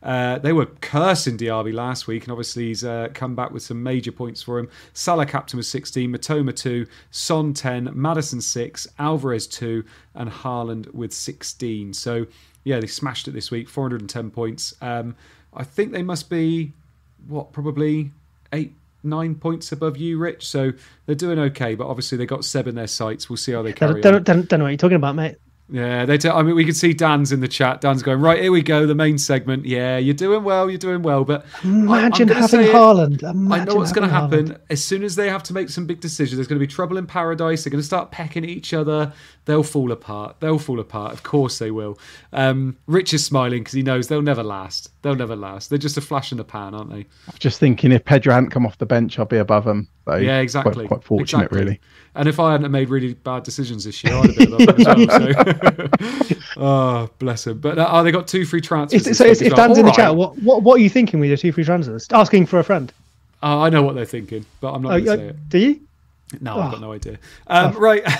Uh, 0.03 0.40
they 0.40 0.52
were 0.53 0.65
cursing 0.65 1.38
Diaby 1.38 1.73
last 1.73 2.07
week, 2.07 2.23
and 2.23 2.32
obviously 2.32 2.68
he's 2.68 2.84
uh, 2.84 3.10
come 3.14 3.36
back 3.36 3.52
with 3.52 3.64
some 3.64 3.82
major 3.82 4.11
points 4.11 4.41
for 4.41 4.57
him. 4.57 4.69
Salah 4.94 5.26
captain 5.26 5.57
was 5.57 5.68
16, 5.68 6.11
Mitoma 6.11 6.56
2, 6.56 6.88
Son 7.11 7.53
10, 7.53 7.90
Maddison 7.94 8.41
6, 8.41 8.88
Alvarez 8.98 9.48
2, 9.48 9.84
and 10.15 10.30
Haaland 10.30 10.91
with 10.94 11.14
16. 11.14 11.94
So, 11.94 12.26
yeah, 12.64 12.80
they 12.80 12.88
smashed 12.88 13.28
it 13.28 13.32
this 13.32 13.52
week, 13.52 13.69
410 13.69 14.32
points. 14.32 14.73
Um, 14.82 15.15
I 15.53 15.64
think 15.64 15.91
they 15.91 16.03
must 16.03 16.30
be, 16.30 16.73
what, 17.28 17.52
probably 17.52 18.11
eight, 18.53 18.73
nine 19.03 19.36
points 19.36 19.72
above 19.72 19.98
you, 19.98 20.18
Rich. 20.18 20.48
So 20.48 20.72
they're 21.06 21.15
doing 21.15 21.40
okay, 21.40 21.76
but 21.76 21.88
obviously 21.88 22.18
they 22.18 22.26
got 22.26 22.45
Seb 22.45 22.68
in 22.68 22.76
their 22.76 22.88
sights. 22.88 23.30
We'll 23.30 23.38
see 23.38 23.52
how 23.52 23.61
they 23.61 23.73
carry 23.73 24.02
don't, 24.02 24.15
on. 24.15 24.23
don't, 24.23 24.23
don't, 24.23 24.49
don't 24.49 24.60
know 24.60 24.65
what 24.65 24.69
you're 24.69 24.78
talking 24.78 24.95
about, 24.95 25.15
mate. 25.15 25.38
Yeah, 25.73 26.06
they. 26.06 26.18
T- 26.18 26.27
I 26.27 26.41
mean, 26.43 26.56
we 26.56 26.65
can 26.65 26.73
see 26.73 26.93
Dan's 26.93 27.31
in 27.31 27.39
the 27.39 27.48
chat. 27.48 27.80
Dan's 27.80 28.03
going 28.03 28.19
right. 28.19 28.41
Here 28.41 28.52
we 28.52 28.61
go. 28.61 28.85
The 28.85 28.93
main 28.93 29.18
segment. 29.18 29.65
Yeah, 29.65 29.98
you're 29.98 30.14
doing 30.14 30.43
well. 30.43 30.69
You're 30.69 30.77
doing 30.77 31.02
well. 31.02 31.23
But 31.23 31.45
I- 31.64 31.68
I'm 31.68 31.84
Imagine 31.84 32.27
having 32.27 32.48
say 32.49 32.69
it. 32.69 32.76
Haaland. 32.76 33.23
I 33.23 33.64
know 33.64 33.76
what's 33.76 33.93
going 33.93 34.07
to 34.07 34.14
having 34.14 34.48
Haaland. 34.48 34.48
happen. 34.49 34.64
As 34.69 34.84
soon 34.84 35.03
as 35.03 35.15
they 35.15 35.30
have 35.30 35.43
to 35.43 35.53
make 35.53 35.69
some 35.69 35.85
big 35.85 36.02
decisions, 36.02 36.35
there's 36.38 36.48
going 36.48 36.60
to 36.60 36.65
be 36.65 36.72
trouble 36.72 36.98
in 36.98 37.07
paradise. 37.07 37.64
They're 37.64 37.72
going 37.72 37.80
to 37.81 37.85
start 37.88 38.11
pecking 38.11 38.43
at 38.43 38.49
each 38.49 38.73
other. 38.73 39.14
They'll 39.45 39.64
fall 39.64 39.91
apart. 39.93 40.41
They'll 40.41 40.60
fall 40.60 40.80
apart. 40.81 41.14
Of 41.14 41.23
course 41.23 41.57
they 41.57 41.72
will. 41.72 41.98
Um, 42.34 42.77
Rich 42.88 43.14
is 43.14 43.26
smiling 43.26 43.61
because 43.61 43.73
he 43.73 43.81
knows 43.81 44.07
they'll 44.10 44.22
never 44.22 44.43
last. 44.43 44.91
They'll 45.03 45.15
never 45.15 45.35
last. 45.38 45.69
They're 45.69 45.80
just 45.80 45.98
a 45.98 46.02
flash 46.02 46.31
in 46.34 46.38
the 46.38 46.43
pan, 46.43 46.76
aren't 46.76 46.89
they? 46.91 47.06
I'm 47.27 47.38
just 47.39 47.60
thinking, 47.60 47.91
if 47.93 48.03
Pedro 48.03 48.34
hadn't 48.34 48.49
come 48.52 48.65
off 48.65 48.77
the 48.77 48.85
bench, 48.85 49.18
I'd 49.18 49.30
be 49.30 49.38
above 49.38 49.65
him. 49.65 49.88
So 50.11 50.17
Yeah, 50.17 50.39
exactly. 50.39 50.88
Quite, 50.88 51.03
fortunate, 51.03 51.43
Exactly. 51.43 51.59
really. 51.59 51.79
And 52.15 52.27
if 52.27 52.39
I 52.39 52.51
hadn't 52.51 52.71
made 52.71 52.89
really 52.89 53.13
bad 53.13 53.43
decisions 53.43 53.85
this 53.85 54.03
year, 54.03 54.13
I'd 54.15 54.25
have 54.25 54.35
been 54.35 54.53
above 54.53 54.75
them 54.77 55.01
as 55.01 55.07
well. 55.07 55.88
So. 55.88 56.31
oh, 56.57 57.09
bless 57.19 57.47
him. 57.47 57.59
But 57.59 57.79
uh, 57.79 57.88
oh, 57.89 58.03
they 58.03 58.11
got 58.11 58.27
two 58.27 58.45
free 58.45 58.61
transfers. 58.61 59.07
If, 59.07 59.15
so 59.15 59.25
if, 59.25 59.31
as 59.31 59.41
if 59.41 59.53
well. 59.53 59.67
Dan's 59.67 59.77
in 59.77 59.85
the 59.85 59.91
chat, 59.91 60.15
what, 60.15 60.38
what 60.39 60.61
what 60.63 60.75
are 60.75 60.83
you 60.83 60.89
thinking 60.89 61.19
with 61.19 61.29
your 61.29 61.38
two 61.38 61.51
free 61.51 61.63
transfers? 61.63 62.07
Asking 62.11 62.45
for 62.45 62.59
a 62.59 62.63
friend. 62.63 62.91
Oh, 63.43 63.61
I 63.61 63.69
know 63.69 63.81
what 63.83 63.95
they're 63.95 64.05
thinking, 64.05 64.45
but 64.59 64.73
I'm 64.73 64.81
not 64.83 64.93
Oh, 64.93 65.01
going 65.01 65.05
to 65.05 65.11
uh, 65.13 65.15
say 65.15 65.27
it. 65.29 65.49
do 65.49 65.57
you? 65.59 65.79
No, 66.39 66.59
I've 66.59 66.71
got 66.71 66.81
no 66.81 66.93
idea. 66.93 67.19
Um, 67.47 67.73
Right. 67.77 68.03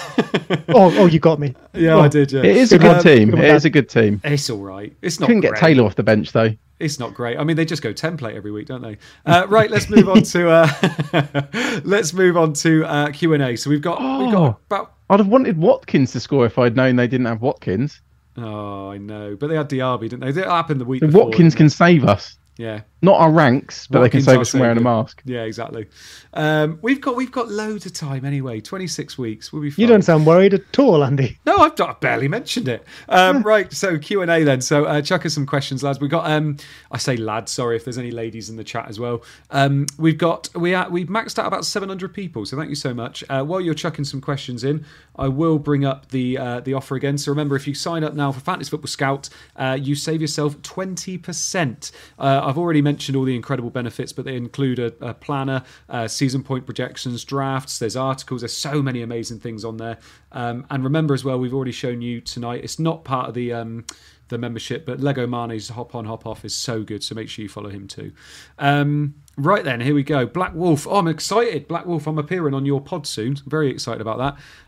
Oh, 0.74 0.94
oh, 0.98 1.06
you 1.06 1.20
got 1.20 1.40
me. 1.40 1.56
yeah, 1.74 1.98
I 1.98 2.08
did. 2.10 2.32
Yeah. 2.32 2.42
It 2.44 2.58
is 2.58 2.72
a 2.74 2.78
Good 2.78 2.84
good 2.84 2.94
one. 2.96 3.04
team. 3.04 3.30
Good 3.30 3.36
one, 3.36 3.44
It 3.46 3.48
Dan. 3.48 3.56
is 3.56 3.66
a 3.66 3.70
good 3.70 3.90
team. 3.90 4.22
It's 4.24 4.50
all 4.50 4.60
right. 4.62 4.94
It's 5.02 5.20
not. 5.20 5.28
Couldn't 5.28 5.42
get. 5.42 5.56
Taylor 5.56 5.86
off 5.86 5.96
the 5.96 6.04
bench 6.04 6.32
though. 6.34 6.50
It's 6.80 7.00
not 7.00 7.14
great. 7.14 7.38
I 7.38 7.44
mean, 7.44 7.56
they 7.56 7.64
just 7.66 7.82
go 7.82 7.94
template 7.94 8.36
every 8.36 8.52
week, 8.52 8.68
don't 8.68 8.82
they? 8.82 8.98
Uh, 9.26 9.46
right. 9.48 9.70
Let's 9.72 9.90
move 9.90 10.10
on 10.10 10.24
to. 10.24 10.50
Uh, 10.50 11.82
let's 11.84 12.14
move 12.14 12.38
on 12.38 12.54
to 12.54 12.86
uh, 12.86 13.12
Q 13.12 13.34
and 13.34 13.44
A. 13.44 13.56
So 13.56 13.70
we've 13.70 13.82
got 13.82 14.00
we've 14.00 14.28
Oh. 14.30 14.32
got 14.32 14.60
about. 14.68 14.94
I'd 15.10 15.20
have 15.20 15.28
wanted 15.28 15.58
Watkins 15.58 16.12
to 16.14 16.20
score 16.20 16.46
if 16.46 16.58
I'd 16.58 16.76
known 16.76 16.96
they 16.96 17.08
didn't 17.08 17.28
have 17.28 17.42
Watkins. 17.42 18.02
Oh, 18.38 18.90
I 18.90 18.98
know, 18.98 19.36
but 19.38 19.48
they 19.48 19.56
had 19.56 19.70
Diaby, 19.70 20.02
didn't 20.10 20.22
they? 20.22 20.32
That 20.32 20.48
happened 20.48 20.80
the 20.82 20.86
week. 20.86 21.02
before, 21.02 21.26
Watkins 21.26 21.54
can 21.54 21.66
it? 21.68 21.72
save 21.72 22.06
us. 22.06 22.38
Yeah. 22.58 22.82
Not 23.04 23.20
our 23.20 23.32
ranks, 23.32 23.88
but 23.88 24.02
Watkins 24.02 24.26
they 24.26 24.32
can 24.32 24.36
save 24.36 24.42
us 24.42 24.50
from 24.52 24.60
wearing 24.60 24.78
a 24.78 24.82
mask. 24.82 25.24
Yeah, 25.26 25.42
exactly. 25.42 25.88
Um, 26.34 26.78
we've 26.84 27.02
got 27.02 27.16
we've 27.16 27.32
got 27.32 27.50
loads 27.50 27.88
of 27.88 27.94
time 27.94 28.26
anyway. 28.26 28.62
Twenty 28.62 28.86
six 28.86 29.18
weeks. 29.18 29.52
We'll 29.52 29.64
be 29.64 29.72
fine. 29.72 29.82
You 29.82 29.88
don't 29.88 30.04
sound 30.04 30.28
worried 30.28 30.54
at 30.54 30.78
all, 30.78 31.04
Andy. 31.04 31.40
No, 31.46 31.58
I've, 31.58 31.80
I 31.82 31.94
barely 32.00 32.28
mentioned 32.28 32.68
it. 32.68 32.86
Um, 33.10 33.42
right, 33.42 33.74
so 33.74 33.98
Q 33.98 34.22
and 34.22 34.30
A 34.30 34.44
then. 34.44 34.62
So 34.62 34.86
uh, 34.86 35.02
chuck 35.02 35.26
us 35.26 35.34
some 35.34 35.48
questions, 35.48 35.82
lads. 35.82 36.00
We 36.00 36.08
got. 36.08 36.30
Um, 36.30 36.58
I 36.92 37.00
say 37.00 37.18
lads. 37.18 37.52
Sorry 37.52 37.76
if 37.76 37.86
there's 37.86 37.98
any 37.98 38.12
ladies 38.12 38.52
in 38.52 38.56
the 38.56 38.64
chat 38.64 38.88
as 38.88 39.00
well. 39.00 39.24
Um, 39.50 39.88
we've 39.98 40.18
got 40.18 40.50
we 40.56 40.76
are, 40.76 40.88
we've 40.88 41.08
maxed 41.08 41.40
out 41.40 41.48
about 41.48 41.66
700 41.66 42.14
people. 42.14 42.46
So 42.46 42.56
thank 42.56 42.70
you 42.70 42.76
so 42.76 42.94
much. 42.94 43.24
Uh, 43.30 43.44
while 43.44 43.62
you're 43.62 43.74
chucking 43.74 44.06
some 44.06 44.22
questions 44.22 44.64
in, 44.64 44.86
I 45.16 45.28
will 45.28 45.58
bring 45.58 45.86
up 45.86 46.10
the 46.10 46.38
uh, 46.38 46.60
the 46.60 46.76
offer 46.76 46.96
again. 46.96 47.18
So 47.18 47.32
remember, 47.32 47.56
if 47.56 47.68
you 47.68 47.74
sign 47.74 48.04
up 48.04 48.14
now 48.14 48.32
for 48.32 48.42
Fantasy 48.42 48.70
Football 48.70 48.90
Scout, 48.90 49.30
uh, 49.56 49.78
you 49.82 49.96
save 49.96 50.22
yourself 50.22 50.58
20%. 50.62 51.92
Uh, 52.20 52.42
I've 52.44 52.60
already 52.60 52.82
mentioned 52.82 52.91
all 53.16 53.24
the 53.24 53.36
incredible 53.36 53.70
benefits, 53.70 54.14
but 54.14 54.26
they 54.26 54.36
include 54.36 54.80
a, 54.80 54.94
a 55.02 55.14
planner, 55.14 55.64
uh, 55.90 56.08
season 56.08 56.44
point 56.44 56.66
projections, 56.66 57.24
drafts. 57.24 57.80
There's 57.80 57.96
articles. 57.96 58.42
There's 58.42 58.54
so 58.54 58.82
many 58.82 59.02
amazing 59.02 59.40
things 59.40 59.64
on 59.64 59.78
there. 59.78 59.98
Um, 60.32 60.66
and 60.70 60.84
remember 60.84 61.14
as 61.14 61.24
well, 61.24 61.40
we've 61.40 61.54
already 61.54 61.72
shown 61.72 62.02
you 62.02 62.22
tonight. 62.22 62.64
It's 62.64 62.80
not 62.80 63.04
part 63.04 63.30
of 63.30 63.36
the 63.36 63.54
um, 63.54 63.86
the 64.30 64.38
membership, 64.38 64.86
but 64.86 65.00
Lego 65.00 65.28
Mane's 65.28 65.70
hop 65.70 65.94
on 65.94 66.06
hop 66.06 66.26
off 66.26 66.44
is 66.44 66.56
so 66.56 66.84
good. 66.84 67.04
So 67.04 67.14
make 67.14 67.30
sure 67.30 67.44
you 67.44 67.50
follow 67.50 67.70
him 67.70 67.88
too. 67.88 68.12
Um, 68.58 69.16
right 69.38 69.64
then, 69.64 69.82
here 69.82 69.94
we 69.94 70.04
go. 70.04 70.26
Black 70.26 70.56
Wolf. 70.56 70.88
Oh, 70.88 70.96
I'm 70.96 71.08
excited. 71.08 71.68
Black 71.68 71.86
Wolf. 71.86 72.08
I'm 72.08 72.18
appearing 72.18 72.54
on 72.54 72.66
your 72.66 72.82
pod 72.82 73.06
soon. 73.06 73.36
very 73.46 73.70
excited 73.70 74.02
about 74.02 74.18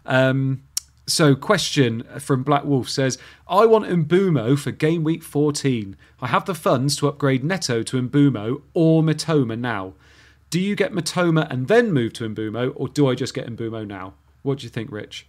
that. 0.05 0.15
So, 1.05 1.35
question 1.35 2.03
from 2.19 2.43
Black 2.43 2.63
Wolf 2.63 2.87
says, 2.87 3.17
I 3.47 3.65
want 3.65 3.85
Mbeumo 3.85 4.57
for 4.57 4.71
game 4.71 5.03
week 5.03 5.21
14. 5.21 5.97
I 6.21 6.27
have 6.27 6.45
the 6.45 6.55
funds 6.55 6.95
to 6.97 7.09
upgrade 7.09 7.43
Neto 7.43 7.83
to 7.83 8.01
Mbeumo 8.01 8.61
or 8.73 9.03
Mitoma 9.03 9.59
now. 9.59 9.95
Do 10.49 10.61
you 10.61 10.75
get 10.75 10.93
Mitoma 10.93 11.49
and 11.49 11.67
then 11.67 11.91
move 11.91 12.13
to 12.13 12.29
Mbeumo, 12.29 12.71
or 12.75 12.87
do 12.87 13.09
I 13.09 13.15
just 13.15 13.33
get 13.33 13.47
Mbeumo 13.47 13.85
now? 13.85 14.13
What 14.43 14.59
do 14.59 14.63
you 14.63 14.69
think, 14.69 14.91
Rich? 14.91 15.27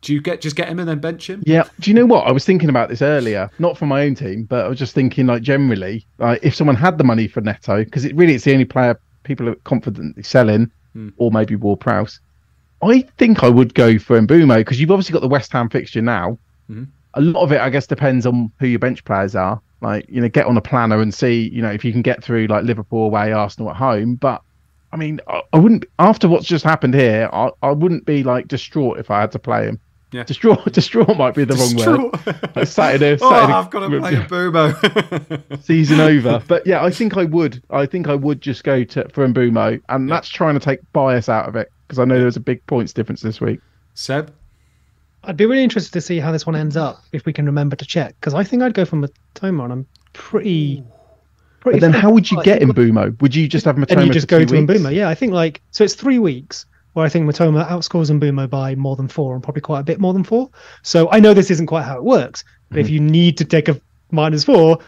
Do 0.00 0.14
you 0.14 0.20
get 0.20 0.40
just 0.40 0.56
get 0.56 0.68
him 0.68 0.78
and 0.78 0.88
then 0.88 1.00
bench 1.00 1.28
him? 1.28 1.42
Yeah. 1.46 1.64
Do 1.80 1.90
you 1.90 1.94
know 1.94 2.06
what? 2.06 2.26
I 2.26 2.32
was 2.32 2.44
thinking 2.44 2.68
about 2.68 2.90
this 2.90 3.02
earlier, 3.02 3.50
not 3.58 3.76
for 3.76 3.86
my 3.86 4.04
own 4.04 4.14
team, 4.14 4.44
but 4.44 4.64
I 4.64 4.68
was 4.68 4.78
just 4.78 4.94
thinking 4.94 5.26
like 5.26 5.42
generally, 5.42 6.06
like 6.18 6.40
if 6.42 6.54
someone 6.54 6.76
had 6.76 6.96
the 6.96 7.04
money 7.04 7.26
for 7.26 7.40
Neto, 7.40 7.84
because 7.84 8.04
it 8.04 8.14
really 8.14 8.34
it's 8.34 8.44
the 8.44 8.52
only 8.52 8.66
player 8.66 8.98
people 9.24 9.48
are 9.48 9.54
confidently 9.64 10.22
selling, 10.22 10.70
hmm. 10.92 11.08
or 11.16 11.30
maybe 11.30 11.56
Ward-Prowse. 11.56 12.20
I 12.84 13.02
think 13.18 13.42
I 13.42 13.48
would 13.48 13.74
go 13.74 13.98
for 13.98 14.20
Mbeumo 14.20 14.56
because 14.56 14.80
you've 14.80 14.90
obviously 14.90 15.12
got 15.12 15.22
the 15.22 15.28
West 15.28 15.52
Ham 15.52 15.68
fixture 15.68 16.02
now. 16.02 16.38
Mm-hmm. 16.70 16.84
A 17.14 17.20
lot 17.20 17.42
of 17.42 17.52
it, 17.52 17.60
I 17.60 17.70
guess, 17.70 17.86
depends 17.86 18.26
on 18.26 18.50
who 18.58 18.66
your 18.66 18.78
bench 18.78 19.04
players 19.04 19.34
are. 19.36 19.60
Like, 19.80 20.06
you 20.08 20.20
know, 20.20 20.28
get 20.28 20.46
on 20.46 20.56
a 20.56 20.60
planner 20.60 21.00
and 21.00 21.12
see, 21.14 21.48
you 21.50 21.62
know, 21.62 21.70
if 21.70 21.84
you 21.84 21.92
can 21.92 22.02
get 22.02 22.24
through 22.24 22.46
like 22.46 22.64
Liverpool 22.64 23.06
away, 23.06 23.32
Arsenal 23.32 23.70
at 23.70 23.76
home. 23.76 24.16
But 24.16 24.42
I 24.92 24.96
mean, 24.96 25.20
I, 25.28 25.42
I 25.52 25.58
wouldn't, 25.58 25.84
after 25.98 26.28
what's 26.28 26.46
just 26.46 26.64
happened 26.64 26.94
here, 26.94 27.28
I, 27.32 27.50
I 27.62 27.70
wouldn't 27.70 28.04
be 28.04 28.22
like 28.22 28.48
distraught 28.48 28.98
if 28.98 29.10
I 29.10 29.20
had 29.20 29.32
to 29.32 29.38
play 29.38 29.66
him. 29.66 29.80
Yeah. 30.14 30.22
Distraught, 30.22 30.72
distraught 30.72 31.16
might 31.16 31.34
be 31.34 31.44
the 31.44 31.54
wrong 31.56 31.74
word. 32.14 32.54
Like 32.54 32.68
Saturday, 32.68 33.18
oh, 33.20 33.28
Saturday 33.30 33.52
I've 33.52 33.68
got 33.68 33.80
to 33.80 33.98
play 33.98 34.12
Mbeumo. 34.14 35.62
season 35.64 35.98
over. 35.98 36.40
But 36.46 36.64
yeah, 36.68 36.84
I 36.84 36.90
think 36.92 37.16
I 37.16 37.24
would. 37.24 37.60
I 37.70 37.84
think 37.86 38.06
I 38.08 38.14
would 38.14 38.40
just 38.40 38.62
go 38.62 38.84
to 38.84 39.08
for 39.08 39.26
Mbeumo, 39.26 39.82
and 39.88 40.08
that's 40.08 40.28
trying 40.28 40.54
to 40.54 40.60
take 40.60 40.78
bias 40.92 41.28
out 41.28 41.48
of 41.48 41.56
it 41.56 41.72
because 41.88 41.98
I 41.98 42.04
know 42.04 42.14
there 42.14 42.26
was 42.26 42.36
a 42.36 42.40
big 42.40 42.64
points 42.68 42.92
difference 42.92 43.22
this 43.22 43.40
week. 43.40 43.58
Seb? 43.94 44.32
I'd 45.24 45.36
be 45.36 45.46
really 45.46 45.64
interested 45.64 45.92
to 45.94 46.00
see 46.00 46.20
how 46.20 46.30
this 46.30 46.46
one 46.46 46.54
ends 46.54 46.76
up 46.76 47.02
if 47.10 47.26
we 47.26 47.32
can 47.32 47.46
remember 47.46 47.74
to 47.74 47.84
check 47.84 48.14
because 48.20 48.34
I 48.34 48.44
think 48.44 48.62
I'd 48.62 48.74
go 48.74 48.84
for 48.84 48.94
Mitoma 48.96 49.64
and 49.64 49.72
I'm 49.72 49.86
pretty. 50.12 50.84
pretty 51.58 51.80
But 51.80 51.92
then, 51.92 51.92
how 52.00 52.12
would 52.12 52.30
you 52.30 52.40
get 52.44 52.60
think- 52.60 52.70
Mbeumo? 52.72 53.20
Would 53.20 53.34
you 53.34 53.48
just 53.48 53.64
have 53.64 53.74
Mitoma? 53.74 53.96
And 53.96 54.06
you 54.06 54.12
just 54.12 54.28
for 54.28 54.38
go 54.38 54.38
two 54.44 54.46
to 54.46 54.60
weeks? 54.60 54.80
Mbeumo. 54.80 54.94
Yeah, 54.94 55.08
I 55.08 55.16
think 55.16 55.32
like 55.32 55.60
so 55.72 55.82
it's 55.82 55.94
three 55.94 56.20
weeks 56.20 56.66
where 56.94 57.04
I 57.04 57.08
think 57.08 57.28
Mitoma 57.28 57.68
outscores 57.68 58.10
Mbeumo 58.10 58.48
by 58.48 58.74
more 58.74 58.96
than 58.96 59.08
four 59.08 59.34
and 59.34 59.42
probably 59.42 59.60
quite 59.60 59.80
a 59.80 59.84
bit 59.84 60.00
more 60.00 60.12
than 60.12 60.24
four. 60.24 60.50
So 60.82 61.10
I 61.10 61.20
know 61.20 61.34
this 61.34 61.50
isn't 61.50 61.66
quite 61.66 61.82
how 61.82 61.96
it 61.96 62.04
works, 62.04 62.42
but 62.70 62.78
if 62.78 62.88
you 62.88 63.00
need 63.00 63.36
to 63.38 63.44
take 63.44 63.68
a 63.68 63.80
minus 64.10 64.44
four, 64.44 64.78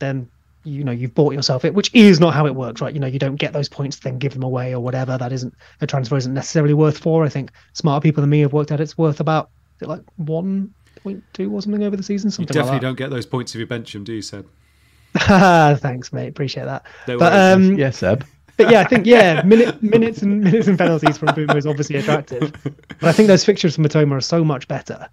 then 0.00 0.28
you 0.64 0.84
know 0.84 0.92
you've 0.92 1.14
bought 1.14 1.34
yourself 1.34 1.64
it, 1.64 1.74
which 1.74 1.94
is 1.94 2.20
not 2.20 2.34
how 2.34 2.46
it 2.46 2.54
works, 2.54 2.80
right? 2.80 2.92
You 2.92 3.00
know 3.00 3.06
you 3.06 3.18
don't 3.18 3.36
get 3.36 3.52
those 3.52 3.68
points 3.68 3.98
then 3.98 4.18
give 4.18 4.32
them 4.32 4.42
away 4.42 4.74
or 4.74 4.80
whatever. 4.80 5.16
That 5.18 5.32
isn't 5.32 5.54
a 5.80 5.86
transfer 5.86 6.16
isn't 6.16 6.34
necessarily 6.34 6.74
worth 6.74 6.98
four. 6.98 7.24
I 7.24 7.28
think 7.28 7.50
smarter 7.74 8.02
people 8.02 8.20
than 8.22 8.30
me 8.30 8.40
have 8.40 8.52
worked 8.52 8.72
out 8.72 8.80
it's 8.80 8.98
worth 8.98 9.20
about 9.20 9.50
is 9.76 9.82
it 9.82 9.88
like 9.88 10.02
one 10.16 10.72
point 11.02 11.22
two 11.32 11.52
or 11.52 11.60
something 11.60 11.82
over 11.82 11.96
the 11.96 12.02
season. 12.02 12.30
Something 12.30 12.54
You 12.54 12.60
definitely 12.60 12.76
like 12.76 12.82
don't 12.82 12.98
get 12.98 13.10
those 13.10 13.26
points 13.26 13.54
if 13.54 13.58
you 13.58 13.66
bench 13.66 13.94
him, 13.94 14.04
do 14.04 14.14
you, 14.14 14.22
Seb? 14.22 14.46
Thanks, 15.18 16.12
mate. 16.12 16.28
Appreciate 16.28 16.64
that. 16.64 16.86
No 17.06 17.18
but 17.18 17.32
worries. 17.32 17.70
um, 17.70 17.78
Yeah, 17.78 17.90
Seb. 17.90 18.24
But 18.56 18.70
yeah, 18.70 18.80
I 18.80 18.84
think 18.84 19.06
yeah, 19.06 19.42
minute, 19.42 19.82
minutes 19.82 20.22
and 20.22 20.42
minutes 20.42 20.68
and 20.68 20.78
penalties 20.78 21.18
from 21.18 21.28
Mbeumo 21.28 21.56
is 21.56 21.66
obviously 21.66 21.96
attractive. 21.96 22.52
But 22.62 23.08
I 23.08 23.12
think 23.12 23.28
those 23.28 23.44
fixtures 23.44 23.74
from 23.74 23.84
Mitoma 23.84 24.12
are 24.12 24.20
so 24.20 24.44
much 24.44 24.68
better 24.68 25.08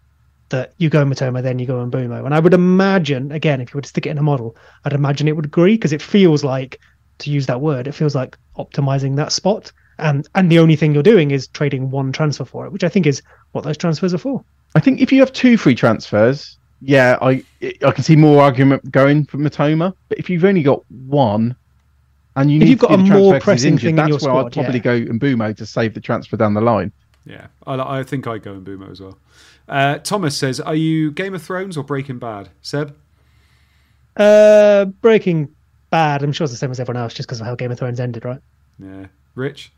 that 0.49 0.73
you 0.77 0.89
go 0.89 1.05
Mitoma, 1.05 1.41
then 1.41 1.59
you 1.59 1.65
go 1.65 1.79
on 1.79 1.91
Mbeumo. 1.91 2.25
And 2.25 2.33
I 2.33 2.39
would 2.39 2.53
imagine, 2.53 3.31
again, 3.31 3.61
if 3.61 3.73
you 3.73 3.77
were 3.77 3.81
to 3.81 3.89
stick 3.89 4.05
it 4.05 4.09
in 4.09 4.17
a 4.17 4.23
model, 4.23 4.55
I'd 4.83 4.93
imagine 4.93 5.27
it 5.27 5.35
would 5.35 5.45
agree 5.45 5.75
because 5.75 5.93
it 5.93 6.01
feels 6.01 6.43
like, 6.43 6.79
to 7.19 7.29
use 7.29 7.45
that 7.45 7.61
word, 7.61 7.87
it 7.87 7.93
feels 7.93 8.15
like 8.15 8.37
optimizing 8.57 9.15
that 9.17 9.31
spot. 9.31 9.71
And 9.97 10.27
and 10.35 10.49
the 10.49 10.59
only 10.59 10.75
thing 10.75 10.93
you're 10.93 11.03
doing 11.03 11.31
is 11.31 11.47
trading 11.47 11.91
one 11.91 12.11
transfer 12.11 12.45
for 12.45 12.65
it, 12.65 12.71
which 12.71 12.83
I 12.83 12.89
think 12.89 13.05
is 13.05 13.21
what 13.51 13.63
those 13.63 13.77
transfers 13.77 14.13
are 14.13 14.17
for. 14.19 14.43
I 14.75 14.79
think 14.79 15.01
if 15.01 15.11
you 15.11 15.19
have 15.19 15.33
two 15.33 15.57
free 15.57 15.75
transfers, 15.75 16.57
yeah, 16.81 17.17
I 17.21 17.43
I 17.85 17.91
can 17.91 18.03
see 18.03 18.15
more 18.15 18.41
argument 18.41 18.89
going 18.91 19.25
for 19.25 19.37
Mitoma. 19.37 19.93
But 20.07 20.17
if 20.17 20.29
you've 20.29 20.45
only 20.45 20.63
got 20.63 20.83
one, 20.89 21.55
and 22.39 22.51
you 22.51 22.57
If 22.57 22.63
need 22.63 22.69
you've 22.69 22.79
got 22.79 22.91
a 22.93 22.97
the 22.97 23.03
transfer 23.03 23.17
more 23.19 23.31
'cause 23.33 23.37
he's 23.39 23.43
pressing 23.43 23.73
injured, 23.73 23.81
thing 23.81 23.89
in 23.91 23.95
that's 23.97 24.07
your 24.09 24.15
where 24.15 24.19
squad, 24.41 24.45
I'd 24.47 24.53
probably 24.53 24.79
yeah. 25.01 25.05
go 25.07 25.13
Mbeumo 25.13 25.55
to 25.57 25.65
save 25.65 25.93
the 25.93 26.01
transfer 26.01 26.37
down 26.37 26.53
the 26.53 26.61
line. 26.61 26.91
Yeah, 27.25 27.47
I, 27.67 27.99
I 27.99 28.03
think 28.03 28.25
I'd 28.27 28.41
go 28.43 28.53
in 28.53 28.63
Mbeumo 28.65 28.91
as 28.91 29.01
well. 29.01 29.17
Uh, 29.67 29.97
Thomas 29.99 30.35
says, 30.35 30.59
"Are 30.59 30.73
you 30.75 31.11
Game 31.11 31.35
of 31.35 31.41
Thrones 31.43 31.77
or 31.77 31.83
Breaking 31.83 32.17
Bad?" 32.17 32.49
Seb, 32.61 32.95
Uh, 34.17 34.85
Breaking 35.01 35.49
Bad, 35.91 36.23
I'm 36.23 36.31
sure 36.31 36.45
it's 36.45 36.53
the 36.53 36.57
same 36.57 36.71
as 36.71 36.79
everyone 36.79 37.01
else, 37.01 37.13
just 37.13 37.27
because 37.27 37.39
of 37.41 37.47
how 37.47 37.55
Game 37.55 37.71
of 37.71 37.79
Thrones 37.79 37.99
ended, 37.99 38.25
right? 38.25 38.41
yeah, 38.79 39.05
Rich. 39.35 39.71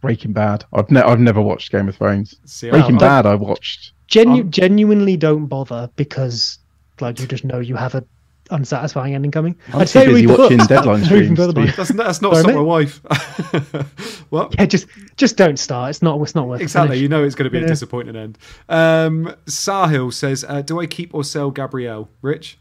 Breaking 0.00 0.32
Bad. 0.32 0.64
I've 0.72 0.90
ne- 0.90 1.00
I've 1.00 1.20
never 1.20 1.40
watched 1.40 1.72
Game 1.72 1.88
of 1.88 1.96
Thrones. 1.96 2.36
See, 2.44 2.70
Breaking 2.70 2.96
I- 2.96 2.98
Bad, 2.98 3.26
I 3.26 3.34
watched. 3.34 3.92
Genu- 4.08 4.42
Um, 4.42 4.50
genuinely 4.50 5.16
don't 5.16 5.46
bother 5.46 5.90
because 5.96 6.58
like 7.00 7.18
you 7.20 7.26
just 7.26 7.44
know 7.44 7.58
you 7.58 7.74
have 7.76 7.94
a 7.94 8.04
unsatisfying 8.50 9.14
ending 9.14 9.30
coming. 9.30 9.56
I'm 9.72 9.80
I'd 9.80 9.88
too 9.88 10.00
say 10.00 10.06
busy 10.06 10.26
read 10.26 10.36
the 10.36 10.42
watching 10.42 10.56
books. 10.58 10.68
deadline 10.68 10.96
Don't 11.00 11.04
streams 11.06 11.38
bother 11.38 11.52
to 11.52 11.60
be- 11.60 11.66
by- 11.66 11.72
That's, 11.72 11.92
that's 11.92 12.22
not 12.22 12.36
Sorry, 12.36 12.54
my 12.54 12.60
wife. 12.60 13.00
what? 14.30 14.54
Yeah, 14.58 14.66
just 14.66 14.86
just 15.16 15.36
don't 15.36 15.58
start. 15.58 15.90
It's 15.90 16.02
not 16.02 16.20
it's 16.20 16.34
not 16.34 16.48
worth. 16.48 16.60
Exactly. 16.60 16.88
finish. 16.96 17.02
You 17.02 17.08
know 17.08 17.24
it's 17.24 17.34
going 17.34 17.50
to 17.50 17.50
be 17.50 17.64
a 17.64 17.66
disappointing 17.66 18.16
end. 18.16 18.38
Um, 18.68 19.34
Sahil 19.46 20.12
says, 20.12 20.44
uh, 20.48 20.62
"Do 20.62 20.80
I 20.80 20.86
keep 20.86 21.14
or 21.14 21.24
sell 21.24 21.50
Gabriel?" 21.50 22.08
Rich. 22.22 22.58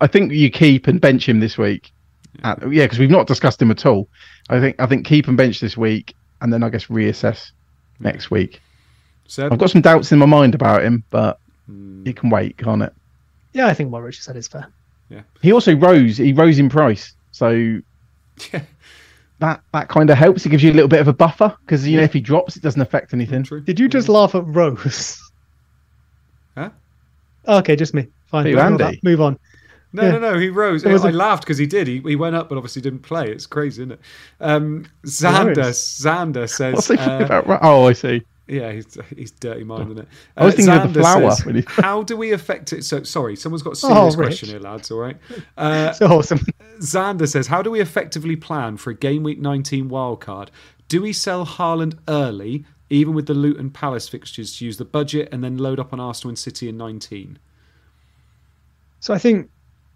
I 0.00 0.06
think 0.08 0.32
you 0.32 0.50
keep 0.50 0.88
and 0.88 1.00
bench 1.00 1.28
him 1.28 1.38
this 1.38 1.56
week. 1.56 1.92
Uh, 2.42 2.56
yeah, 2.70 2.84
because 2.84 2.98
we've 2.98 3.10
not 3.10 3.26
discussed 3.26 3.62
him 3.62 3.70
at 3.70 3.86
all. 3.86 4.08
I 4.48 4.58
think 4.58 4.76
I 4.80 4.86
think 4.86 5.06
keep 5.06 5.28
and 5.28 5.36
bench 5.36 5.60
this 5.60 5.76
week, 5.76 6.14
and 6.40 6.52
then 6.52 6.62
I 6.62 6.68
guess 6.70 6.86
reassess 6.86 7.52
next 8.00 8.30
week. 8.30 8.60
Seb. 9.28 9.52
I've 9.52 9.58
got 9.58 9.70
some 9.70 9.80
doubts 9.80 10.10
in 10.10 10.18
my 10.18 10.26
mind 10.26 10.56
about 10.56 10.82
him, 10.82 11.04
but 11.10 11.38
he 12.04 12.12
can 12.12 12.30
wait, 12.30 12.56
can't 12.58 12.82
it? 12.82 12.92
Yeah, 13.52 13.66
I 13.66 13.74
think 13.74 13.90
what 13.92 14.02
Richard 14.02 14.22
said 14.22 14.36
is 14.36 14.46
fair. 14.48 14.68
Yeah. 15.08 15.22
He 15.42 15.52
also 15.52 15.74
rose. 15.76 16.16
He 16.16 16.32
rose 16.32 16.58
in 16.58 16.68
price, 16.68 17.14
so 17.32 17.50
Yeah, 18.52 18.62
that 19.40 19.60
that 19.72 19.88
kind 19.88 20.08
of 20.10 20.16
helps. 20.16 20.46
It 20.46 20.50
gives 20.50 20.62
you 20.62 20.70
a 20.70 20.74
little 20.74 20.88
bit 20.88 21.00
of 21.00 21.08
a 21.08 21.12
buffer 21.12 21.56
because 21.64 21.86
you 21.86 21.96
know 21.96 22.04
if 22.04 22.12
he 22.12 22.20
drops, 22.20 22.56
it 22.56 22.62
doesn't 22.62 22.80
affect 22.80 23.12
anything. 23.12 23.42
true. 23.42 23.60
Did 23.60 23.80
you 23.80 23.88
just 23.88 24.08
laugh 24.08 24.34
at 24.34 24.46
Rose? 24.46 25.20
Huh? 26.56 26.70
Okay, 27.46 27.76
just 27.76 27.94
me. 27.94 28.08
Fine. 28.26 28.46
Hey, 28.46 28.58
Andy. 28.58 29.00
Move 29.02 29.20
on. 29.20 29.38
No, 29.92 30.02
Yeah. 30.02 30.10
no, 30.12 30.18
no. 30.18 30.38
He 30.38 30.48
rose. 30.48 30.82
There 30.82 30.92
was 30.92 31.04
I 31.04 31.10
a- 31.10 31.12
laughed 31.12 31.44
because 31.44 31.58
he 31.58 31.66
did. 31.66 31.86
He, 31.86 32.00
he 32.00 32.16
went 32.16 32.36
up, 32.36 32.48
but 32.48 32.56
obviously 32.58 32.82
didn't 32.82 33.00
play. 33.00 33.30
It's 33.30 33.46
crazy, 33.46 33.82
isn't 33.82 33.92
it? 33.92 34.00
Um, 34.40 34.86
Xander, 35.04 35.48
Hilarious. 35.50 36.00
Xander 36.00 36.40
What's 36.40 36.56
says, 36.56 36.86
he 36.88 36.96
thinking 36.96 37.08
uh, 37.22 37.24
about? 37.24 37.46
Ra- 37.46 37.58
Oh, 37.62 37.86
I 37.88 37.92
see. 37.92 38.22
Yeah, 38.50 38.72
he's 38.72 38.98
he's 39.16 39.30
dirty 39.30 39.62
mind, 39.62 39.92
isn't 39.92 39.98
it? 40.00 40.08
I 40.36 40.44
was 40.44 40.56
thinking 40.56 40.74
of 40.74 40.92
the 40.92 41.00
flower 41.00 41.30
says, 41.30 41.46
when 41.46 41.54
he- 41.56 41.64
How 41.68 42.02
do 42.02 42.16
we 42.16 42.32
affect 42.32 42.72
it? 42.72 42.84
So 42.84 43.02
sorry, 43.04 43.36
someone's 43.36 43.62
got 43.62 43.74
a 43.74 43.76
serious 43.76 44.14
Oh, 44.14 44.16
question 44.16 44.48
here, 44.48 44.58
lads. 44.58 44.90
All 44.90 44.98
right. 44.98 45.16
Uh, 45.56 45.92
So 45.92 46.06
awesome. 46.06 46.40
Xander 46.80 47.28
says, 47.28 47.46
How 47.46 47.62
do 47.62 47.70
we 47.70 47.80
effectively 47.80 48.34
plan 48.36 48.76
for 48.76 48.90
a 48.90 48.94
game 48.94 49.22
week 49.22 49.38
19 49.40 49.88
wildcard? 49.88 50.48
Do 50.88 51.00
we 51.02 51.12
sell 51.12 51.46
Haaland 51.46 51.98
early, 52.08 52.64
even 52.88 53.14
with 53.14 53.26
the 53.26 53.34
Luton 53.34 53.70
Palace 53.70 54.08
fixtures, 54.08 54.58
to 54.58 54.64
use 54.64 54.76
the 54.78 54.84
budget 54.84 55.28
and 55.30 55.44
then 55.44 55.56
load 55.56 55.78
up 55.78 55.92
on 55.92 56.00
Arsenal 56.00 56.30
and 56.30 56.38
City 56.38 56.68
in 56.68 56.76
19? 56.76 57.38
So 59.00 59.14
I 59.14 59.18
think. 59.18 59.48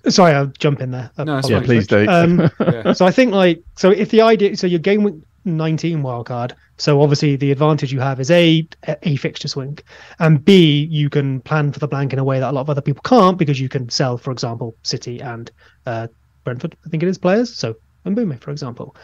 Sorry, 0.08 0.32
I'll 0.34 0.46
jump 0.58 0.80
in 0.80 0.90
there. 0.90 1.10
No, 1.18 1.40
Yeah, 1.48 1.60
please 1.60 1.86
do. 1.86 2.06
Um, 2.08 2.50
Yeah. 2.60 2.92
So 2.92 3.06
I 3.06 3.10
think 3.10 3.32
like 3.32 3.62
so 3.74 3.90
if 3.90 4.10
the 4.10 4.20
idea 4.20 4.54
so 4.56 4.66
your 4.66 4.78
game 4.78 5.02
week 5.02 5.14
19 5.44 6.02
wildcard, 6.02 6.52
so 6.76 7.02
obviously 7.02 7.36
the 7.36 7.52
advantage 7.52 7.92
you 7.92 8.00
have 8.00 8.20
is 8.20 8.30
a 8.30 8.66
a 9.02 9.16
fixture 9.16 9.48
swing, 9.48 9.78
and 10.18 10.44
b 10.44 10.88
you 10.90 11.10
can 11.10 11.40
plan 11.40 11.72
for 11.72 11.78
the 11.78 11.88
blank 11.88 12.12
in 12.12 12.18
a 12.18 12.24
way 12.24 12.40
that 12.40 12.50
a 12.50 12.52
lot 12.52 12.62
of 12.62 12.70
other 12.70 12.80
people 12.80 13.02
can't 13.02 13.38
because 13.38 13.60
you 13.60 13.68
can 13.68 13.88
sell, 13.88 14.16
for 14.16 14.30
example, 14.30 14.76
City 14.82 15.20
and 15.20 15.50
uh, 15.86 16.08
Brentford. 16.44 16.76
I 16.84 16.88
think 16.88 17.02
it 17.02 17.08
is 17.08 17.18
players. 17.18 17.54
So 17.54 17.76
Mbeumo, 18.04 18.40
for 18.40 18.50
example. 18.50 18.96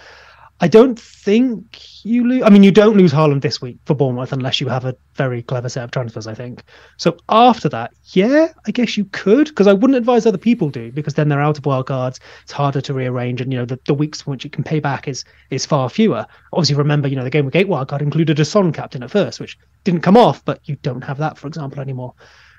I 0.62 0.69
don't 0.69 1.01
think 1.01 2.05
you 2.05 2.27
lose. 2.28 2.43
I 2.43 2.51
mean, 2.51 2.62
you 2.62 2.70
don't 2.70 2.97
lose 2.97 3.12
Haaland 3.12 3.41
this 3.41 3.62
week 3.62 3.78
for 3.87 3.95
Bournemouth 3.95 4.32
unless 4.32 4.61
you 4.61 4.69
have 4.69 4.85
a 4.85 4.95
very 5.15 5.43
clever 5.43 5.70
set 5.70 5.85
of 5.85 5.91
transfers. 5.91 6.27
I 6.27 6.35
think. 6.35 6.65
So 6.99 7.16
after 7.31 7.70
that, 7.70 7.93
yeah, 8.12 8.49
I 8.66 8.70
guess 8.70 8.99
you 8.99 9.07
could 9.07 9.49
because 9.49 9.66
I 9.66 9.73
wouldn't 9.73 9.97
advise 9.97 10.27
other 10.27 10.39
people 10.39 10.69
do 10.69 10.93
because 10.93 11.15
then 11.15 11.31
they're 11.31 11.41
out 11.41 11.57
of 11.57 11.65
wild 11.65 11.87
cards. 11.87 12.20
It's 12.43 12.53
harder 12.53 12.82
to 12.82 12.93
rearrange, 12.95 13.41
and 13.41 13.51
you 13.51 13.59
know 13.59 13.65
the, 13.65 13.81
the 13.87 13.95
weeks 13.95 14.20
in 14.20 14.31
which 14.31 14.45
you 14.45 14.51
can 14.51 14.62
pay 14.62 14.81
back 14.81 15.09
is 15.09 15.24
is 15.49 15.65
far 15.65 15.89
fewer. 15.89 16.27
Obviously, 16.53 16.77
remember 16.77 17.09
you 17.09 17.16
know 17.16 17.24
the 17.24 17.31
game 17.31 17.47
week 17.47 17.57
eight 17.57 17.69
wild 17.69 17.89
card 17.89 18.03
included 18.03 18.39
a 18.39 18.45
Son 18.45 18.70
captain 18.70 19.03
at 19.03 19.11
first, 19.11 19.41
which 19.41 19.59
didn't 19.85 20.03
come 20.03 20.16
off, 20.16 20.45
but 20.45 20.61
you 20.69 20.77
don't 20.82 21.05
have 21.05 21.19
that, 21.19 21.39
for 21.39 21.47
example, 21.47 21.81
anymore. 21.81 22.15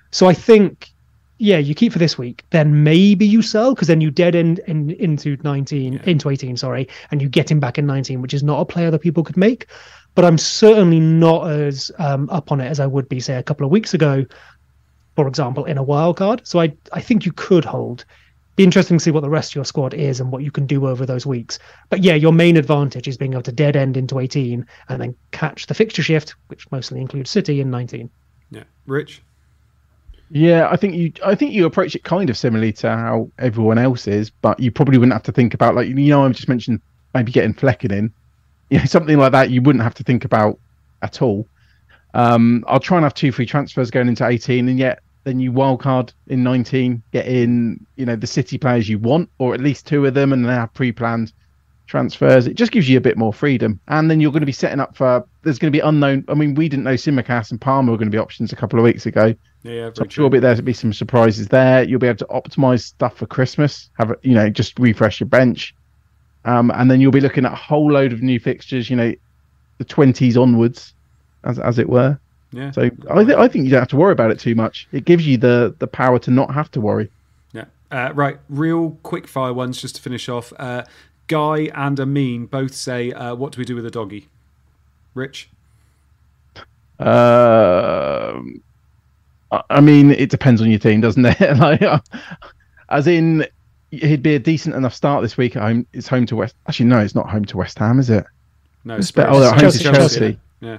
So 0.10 0.28
I 0.28 0.34
think 0.34 0.91
yeah, 1.42 1.58
you 1.58 1.74
keep 1.74 1.92
for 1.92 1.98
this 1.98 2.20
week, 2.20 2.44
then 2.52 2.84
maybe 2.84 3.26
you 3.26 3.42
sell 3.42 3.74
because 3.74 3.88
then 3.88 4.00
you 4.00 4.12
dead 4.12 4.36
end 4.36 4.60
in, 4.68 4.92
into 4.92 5.38
19, 5.44 6.00
into 6.06 6.30
18, 6.30 6.56
sorry, 6.56 6.88
and 7.10 7.20
you 7.20 7.28
get 7.28 7.50
him 7.50 7.60
back 7.60 7.80
in 7.80 7.88
19, 7.88 8.22
which 8.22 8.36
is 8.36 8.44
not 8.44 8.60
a 8.60 8.66
player 8.66 8.92
that 8.92 9.00
people 9.00 9.24
could 9.24 9.38
make. 9.38 9.66
But 10.14 10.24
I'm 10.24 10.38
certainly 10.38 11.00
not 11.00 11.50
as 11.50 11.90
um, 11.98 12.30
up 12.30 12.52
on 12.52 12.62
it 12.62 12.68
as 12.68 12.80
I 12.80 12.86
would 12.86 13.10
be, 13.10 13.20
say, 13.20 13.38
a 13.38 13.44
couple 13.44 13.66
of 13.66 13.72
weeks 13.72 13.96
ago, 13.96 14.24
for 15.16 15.28
example, 15.28 15.66
in 15.66 15.80
a 15.80 15.84
wild 15.84 16.18
card. 16.18 16.46
So 16.46 16.60
I, 16.60 16.74
I 16.94 17.02
think 17.02 17.26
you 17.26 17.32
could 17.32 17.66
hold. 17.66 18.06
Be 18.56 18.64
interesting 18.64 19.00
to 19.00 19.04
see 19.04 19.10
what 19.12 19.22
the 19.22 19.30
rest 19.30 19.52
of 19.52 19.56
your 19.56 19.66
squad 19.66 19.96
is 19.96 20.20
and 20.20 20.32
what 20.32 20.44
you 20.44 20.52
can 20.52 20.68
do 20.68 20.86
over 20.86 21.08
those 21.08 21.26
weeks. 21.26 21.58
But 21.90 22.04
yeah, 22.04 22.14
your 22.14 22.34
main 22.34 22.56
advantage 22.56 23.08
is 23.08 23.18
being 23.18 23.34
able 23.34 23.42
to 23.44 23.52
dead 23.52 23.76
end 23.76 23.98
into 23.98 24.20
18 24.20 24.64
and 24.90 25.02
then 25.02 25.16
catch 25.32 25.66
the 25.66 25.74
fixture 25.74 26.04
shift, 26.04 26.36
which 26.50 26.70
mostly 26.70 27.02
includes 27.02 27.32
City 27.32 27.62
in 27.62 27.72
19. 27.72 28.12
Yeah, 28.52 28.64
Rich. 28.86 29.24
Yeah, 30.34 30.70
I 30.72 30.78
think 30.78 30.96
you. 30.96 31.12
I 31.26 31.36
think 31.36 31.52
you 31.52 31.66
approach 31.66 31.94
it 31.94 32.06
kind 32.06 32.30
of 32.30 32.38
similarly 32.38 32.72
to 32.74 32.90
how 32.90 33.30
everyone 33.38 33.78
else 33.78 34.08
is, 34.08 34.30
but 34.30 34.58
you 34.62 34.72
probably 34.72 34.98
wouldn't 34.98 35.12
have 35.12 35.24
to 35.24 35.34
think 35.34 35.54
about 35.54 35.76
like 35.76 35.90
you 35.90 35.96
know 35.96 36.24
I've 36.24 36.32
just 36.32 36.48
mentioned 36.48 36.80
maybe 37.14 37.34
getting 37.34 37.54
Flecken 37.54 37.92
in, 37.92 38.14
you 38.70 38.80
know 38.80 38.86
something 38.86 39.18
like 39.18 39.34
that. 39.34 39.50
You 39.50 39.62
wouldn't 39.62 39.84
have 39.84 39.94
to 39.96 40.04
think 40.04 40.24
about 40.24 40.58
at 41.02 41.22
all. 41.22 41.46
Um, 42.14 42.64
I'll 42.68 42.80
try 42.80 42.98
and 42.98 43.04
have 43.04 43.14
two 43.14 43.34
free 43.34 43.46
transfers 43.46 43.92
going 43.92 44.08
into 44.08 44.26
18, 44.26 44.70
and 44.70 44.80
yet 44.80 45.02
then 45.26 45.42
you 45.42 45.52
wildcard 45.52 46.14
in 46.28 46.44
19, 46.44 47.04
get 47.12 47.28
in 47.28 47.86
you 47.98 48.06
know 48.06 48.16
the 48.16 48.26
City 48.28 48.58
players 48.58 48.88
you 48.88 49.00
want, 49.00 49.30
or 49.38 49.54
at 49.54 49.60
least 49.60 49.86
two 49.86 50.06
of 50.06 50.14
them, 50.14 50.32
and 50.32 50.46
then 50.46 50.54
have 50.54 50.74
pre-planned 50.74 51.34
transfers. 51.88 52.48
It 52.48 52.56
just 52.56 52.72
gives 52.72 52.88
you 52.88 52.98
a 52.98 53.02
bit 53.02 53.18
more 53.18 53.34
freedom, 53.34 53.82
and 53.90 54.10
then 54.10 54.22
you're 54.22 54.32
going 54.32 54.40
to 54.40 54.46
be 54.46 54.54
setting 54.54 54.80
up 54.80 54.96
for. 54.96 55.28
There's 55.44 55.60
going 55.60 55.74
to 55.74 55.78
be 55.78 55.82
unknown. 55.82 56.24
I 56.30 56.36
mean, 56.36 56.56
we 56.56 56.70
didn't 56.70 56.86
know 56.86 56.94
Simicast 56.94 57.52
and 57.52 57.60
Palmer 57.60 57.92
were 57.92 57.98
going 57.98 58.10
to 58.10 58.16
be 58.16 58.18
options 58.18 58.54
a 58.54 58.56
couple 58.56 58.80
of 58.80 58.86
weeks 58.86 59.06
ago. 59.06 59.36
Yeah, 59.64 59.92
So 59.94 60.04
I'm 60.04 60.10
sure 60.10 60.30
there'll 60.30 60.62
be 60.62 60.74
some 60.74 60.92
surprises 60.92 61.48
there. 61.50 61.84
You'll 61.84 62.00
be 62.00 62.08
able 62.08 62.18
to 62.18 62.26
optimize 62.26 62.82
stuff 62.82 63.18
for 63.18 63.28
Christmas. 63.28 63.90
Have 64.00 64.12
a, 64.12 64.18
you 64.24 64.34
know, 64.34 64.50
just 64.50 64.78
refresh 64.80 65.20
your 65.20 65.28
bench, 65.28 65.76
um, 66.46 66.72
and 66.72 66.90
then 66.90 67.00
you'll 67.00 67.12
be 67.12 67.22
looking 67.22 67.46
at 67.46 67.54
a 67.54 67.56
whole 67.56 67.92
load 67.92 68.12
of 68.12 68.24
new 68.24 68.40
fixtures. 68.40 68.90
You 68.90 68.96
know, 68.96 69.14
the 69.78 69.86
twenties 69.86 70.36
onwards, 70.36 70.94
as 71.44 71.60
as 71.60 71.78
it 71.78 71.90
were. 71.90 72.20
Yeah. 72.52 72.72
So 72.72 72.90
I, 73.10 73.24
th- 73.24 73.38
I 73.38 73.48
think 73.48 73.66
you 73.66 73.72
don't 73.72 73.80
have 73.82 73.88
to 73.90 73.96
worry 73.96 74.12
about 74.12 74.32
it 74.32 74.40
too 74.40 74.56
much. 74.56 74.88
It 74.92 75.06
gives 75.06 75.26
you 75.28 75.38
the 75.38 75.76
the 75.80 75.88
power 75.88 76.18
to 76.20 76.32
not 76.32 76.54
have 76.54 76.72
to 76.72 76.82
worry. 76.82 77.10
Yeah. 77.54 77.66
Uh, 77.92 78.12
right. 78.14 78.40
Real 78.50 78.98
quick 79.04 79.28
fire 79.28 79.54
ones 79.54 79.80
just 79.80 79.96
to 79.98 80.02
finish 80.02 80.28
off. 80.28 80.52
Uh, 80.58 80.84
Guy 81.28 81.70
and 81.74 82.00
Amin 82.00 82.48
both 82.48 82.74
say, 82.74 83.12
uh, 83.12 83.36
"What 83.36 83.54
do 83.54 83.60
we 83.60 83.66
do 83.66 83.76
with 83.76 83.86
Udogie?" 83.86 84.26
Rich. 85.14 85.50
Um, 87.00 88.62
I- 89.52 89.64
I 89.70 89.82
mean, 89.82 90.12
it 90.12 90.30
depends 90.30 90.62
on 90.62 90.70
your 90.70 90.80
team, 90.80 91.02
doesn't 91.02 91.26
it? 91.26 91.40
like, 91.58 91.82
uh, 91.82 92.00
as 92.90 93.08
in, 93.08 93.46
he'd 93.92 94.24
be 94.24 94.36
a 94.36 94.40
decent 94.40 94.76
enough 94.76 94.94
start 94.94 95.22
this 95.22 95.38
week 95.38 95.56
at 95.56 95.62
home. 95.62 95.86
It's 95.94 96.08
home 96.08 96.26
to 96.28 96.36
West. 96.36 96.56
Actually, 96.68 96.88
no, 96.88 97.00
it's 97.00 97.16
not 97.16 97.30
home 97.30 97.46
to 97.46 97.58
West 97.58 97.78
Ham, 97.80 98.00
is 98.00 98.10
it? 98.10 98.26
No. 98.86 98.96
It's 98.96 99.08
Spurs. 99.08 99.26
better- 99.26 99.36
oh, 99.36 99.40
they're 99.40 99.50
home 99.52 99.60
Chelsea, 99.60 99.84
to 99.84 99.92
Chelsea. 99.94 100.40
Yeah. 100.62 100.78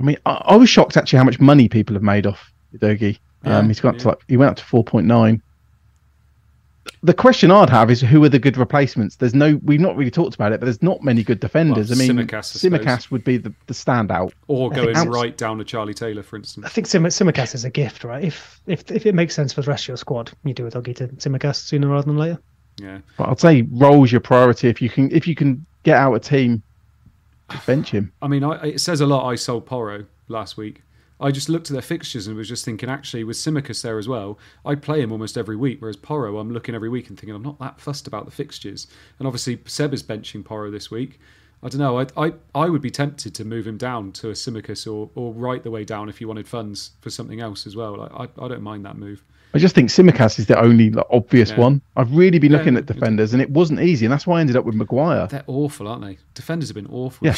I 0.00 0.02
mean, 0.02 0.16
I, 0.26 0.32
I 0.46 0.56
was 0.56 0.68
shocked 0.68 0.96
actually 0.96 1.18
how 1.18 1.24
much 1.24 1.38
money 1.40 1.68
people 1.68 1.94
have 1.94 2.02
made 2.02 2.26
off 2.26 2.52
Udogie. 2.76 3.18
Um, 3.44 3.52
Yeah, 3.52 3.68
he's 3.68 3.80
got 3.80 3.88
up 3.90 3.94
yeah. 3.96 4.00
to 4.02 4.08
like 4.08 4.18
he 4.28 4.36
went 4.36 4.50
up 4.50 4.56
to 4.56 4.64
four 4.64 4.82
point 4.84 5.06
nine. 5.06 5.42
The 7.04 7.14
question 7.14 7.50
I'd 7.50 7.68
have 7.68 7.90
is 7.90 8.00
who 8.00 8.22
are 8.22 8.28
the 8.28 8.38
good 8.38 8.56
replacements? 8.56 9.16
There's 9.16 9.34
no, 9.34 9.58
we've 9.64 9.80
not 9.80 9.96
really 9.96 10.10
talked 10.10 10.36
about 10.36 10.52
it, 10.52 10.60
but 10.60 10.66
there's 10.66 10.82
not 10.82 11.02
many 11.02 11.24
good 11.24 11.40
defenders. 11.40 11.90
Well, 11.90 12.00
I 12.00 12.06
mean, 12.06 12.16
Tsimikas, 12.16 12.64
I 12.64 12.78
suppose. 12.78 13.10
Would 13.10 13.24
be 13.24 13.38
the, 13.38 13.52
the 13.66 13.74
standout. 13.74 14.32
Or 14.46 14.72
I 14.72 14.76
going 14.76 14.96
outs- 14.96 15.08
right 15.08 15.36
down 15.36 15.58
to 15.58 15.64
Charlie 15.64 15.94
Taylor, 15.94 16.22
for 16.22 16.36
instance. 16.36 16.64
I 16.64 16.68
think 16.68 16.86
Sim- 16.86 17.02
Tsimikas 17.02 17.56
is 17.56 17.64
a 17.64 17.70
gift, 17.70 18.04
right? 18.04 18.22
If 18.22 18.60
if 18.68 18.88
if 18.90 19.04
it 19.04 19.16
makes 19.16 19.34
sense 19.34 19.52
for 19.52 19.62
the 19.62 19.68
rest 19.70 19.84
of 19.84 19.88
your 19.88 19.96
squad, 19.96 20.30
you 20.44 20.54
do 20.54 20.64
Udogie 20.64 20.94
to 20.96 21.08
Tsimikas 21.08 21.56
sooner 21.56 21.88
rather 21.88 22.06
than 22.06 22.18
later. 22.18 22.38
Yeah. 22.80 22.98
But 23.18 23.30
I'd 23.30 23.40
say 23.40 23.62
roll's 23.72 24.12
your 24.12 24.20
priority 24.20 24.68
if 24.68 24.80
you 24.80 24.88
can 24.88 25.10
if 25.10 25.26
you 25.26 25.34
can 25.34 25.66
get 25.82 25.96
out 25.96 26.14
a 26.14 26.20
team, 26.20 26.62
bench 27.66 27.90
him. 27.90 28.12
I 28.22 28.28
mean, 28.28 28.44
I, 28.44 28.64
it 28.64 28.80
says 28.80 29.00
a 29.00 29.06
lot. 29.06 29.26
I 29.28 29.34
sold 29.34 29.66
Porro 29.66 30.06
last 30.28 30.56
week. 30.56 30.82
I 31.22 31.30
just 31.30 31.48
looked 31.48 31.70
at 31.70 31.72
their 31.72 31.82
fixtures 31.82 32.26
and 32.26 32.36
was 32.36 32.48
just 32.48 32.64
thinking, 32.64 32.90
actually, 32.90 33.24
with 33.24 33.36
Tsimikas 33.36 33.82
there 33.82 33.98
as 33.98 34.08
well, 34.08 34.38
I 34.66 34.74
play 34.74 35.00
him 35.00 35.12
almost 35.12 35.38
every 35.38 35.56
week. 35.56 35.80
Whereas 35.80 35.96
Porro, 35.96 36.38
I'm 36.38 36.52
looking 36.52 36.74
every 36.74 36.88
week 36.88 37.08
and 37.08 37.18
thinking, 37.18 37.34
I'm 37.34 37.42
not 37.42 37.58
that 37.60 37.80
fussed 37.80 38.06
about 38.06 38.24
the 38.24 38.30
fixtures. 38.30 38.86
And 39.18 39.26
obviously, 39.26 39.58
Seb 39.66 39.94
is 39.94 40.02
benching 40.02 40.44
Porro 40.44 40.70
this 40.70 40.90
week. 40.90 41.20
I 41.64 41.68
don't 41.68 41.78
know. 41.80 42.00
I, 42.00 42.06
I 42.16 42.32
I 42.56 42.68
would 42.68 42.82
be 42.82 42.90
tempted 42.90 43.36
to 43.36 43.44
move 43.44 43.68
him 43.68 43.76
down 43.78 44.10
to 44.12 44.30
a 44.30 44.32
Tsimikas 44.32 44.92
or, 44.92 45.10
or 45.14 45.32
right 45.32 45.62
the 45.62 45.70
way 45.70 45.84
down 45.84 46.08
if 46.08 46.20
you 46.20 46.26
wanted 46.26 46.48
funds 46.48 46.90
for 47.00 47.08
something 47.10 47.40
else 47.40 47.68
as 47.68 47.76
well. 47.76 47.96
Like, 47.98 48.10
I, 48.12 48.44
I 48.44 48.48
don't 48.48 48.62
mind 48.62 48.84
that 48.84 48.96
move. 48.98 49.22
I 49.54 49.58
just 49.58 49.74
think 49.74 49.90
Tsimikas 49.90 50.38
is 50.40 50.46
the 50.46 50.58
only 50.60 50.90
like, 50.90 51.06
obvious 51.10 51.50
Yeah. 51.50 51.60
one. 51.60 51.82
I've 51.96 52.10
really 52.12 52.38
been 52.40 52.50
Yeah, 52.50 52.58
looking 52.58 52.76
at 52.76 52.86
defenders, 52.86 53.32
and 53.32 53.40
it 53.40 53.50
wasn't 53.50 53.80
easy, 53.80 54.06
and 54.06 54.12
that's 54.12 54.26
why 54.26 54.38
I 54.38 54.40
ended 54.40 54.56
up 54.56 54.64
with 54.64 54.74
Maguire. 54.74 55.28
They're 55.28 55.44
awful, 55.46 55.86
aren't 55.86 56.02
they? 56.04 56.18
Defenders 56.34 56.68
have 56.70 56.74
been 56.74 56.86
awful 56.88 57.26
Yeah. 57.26 57.34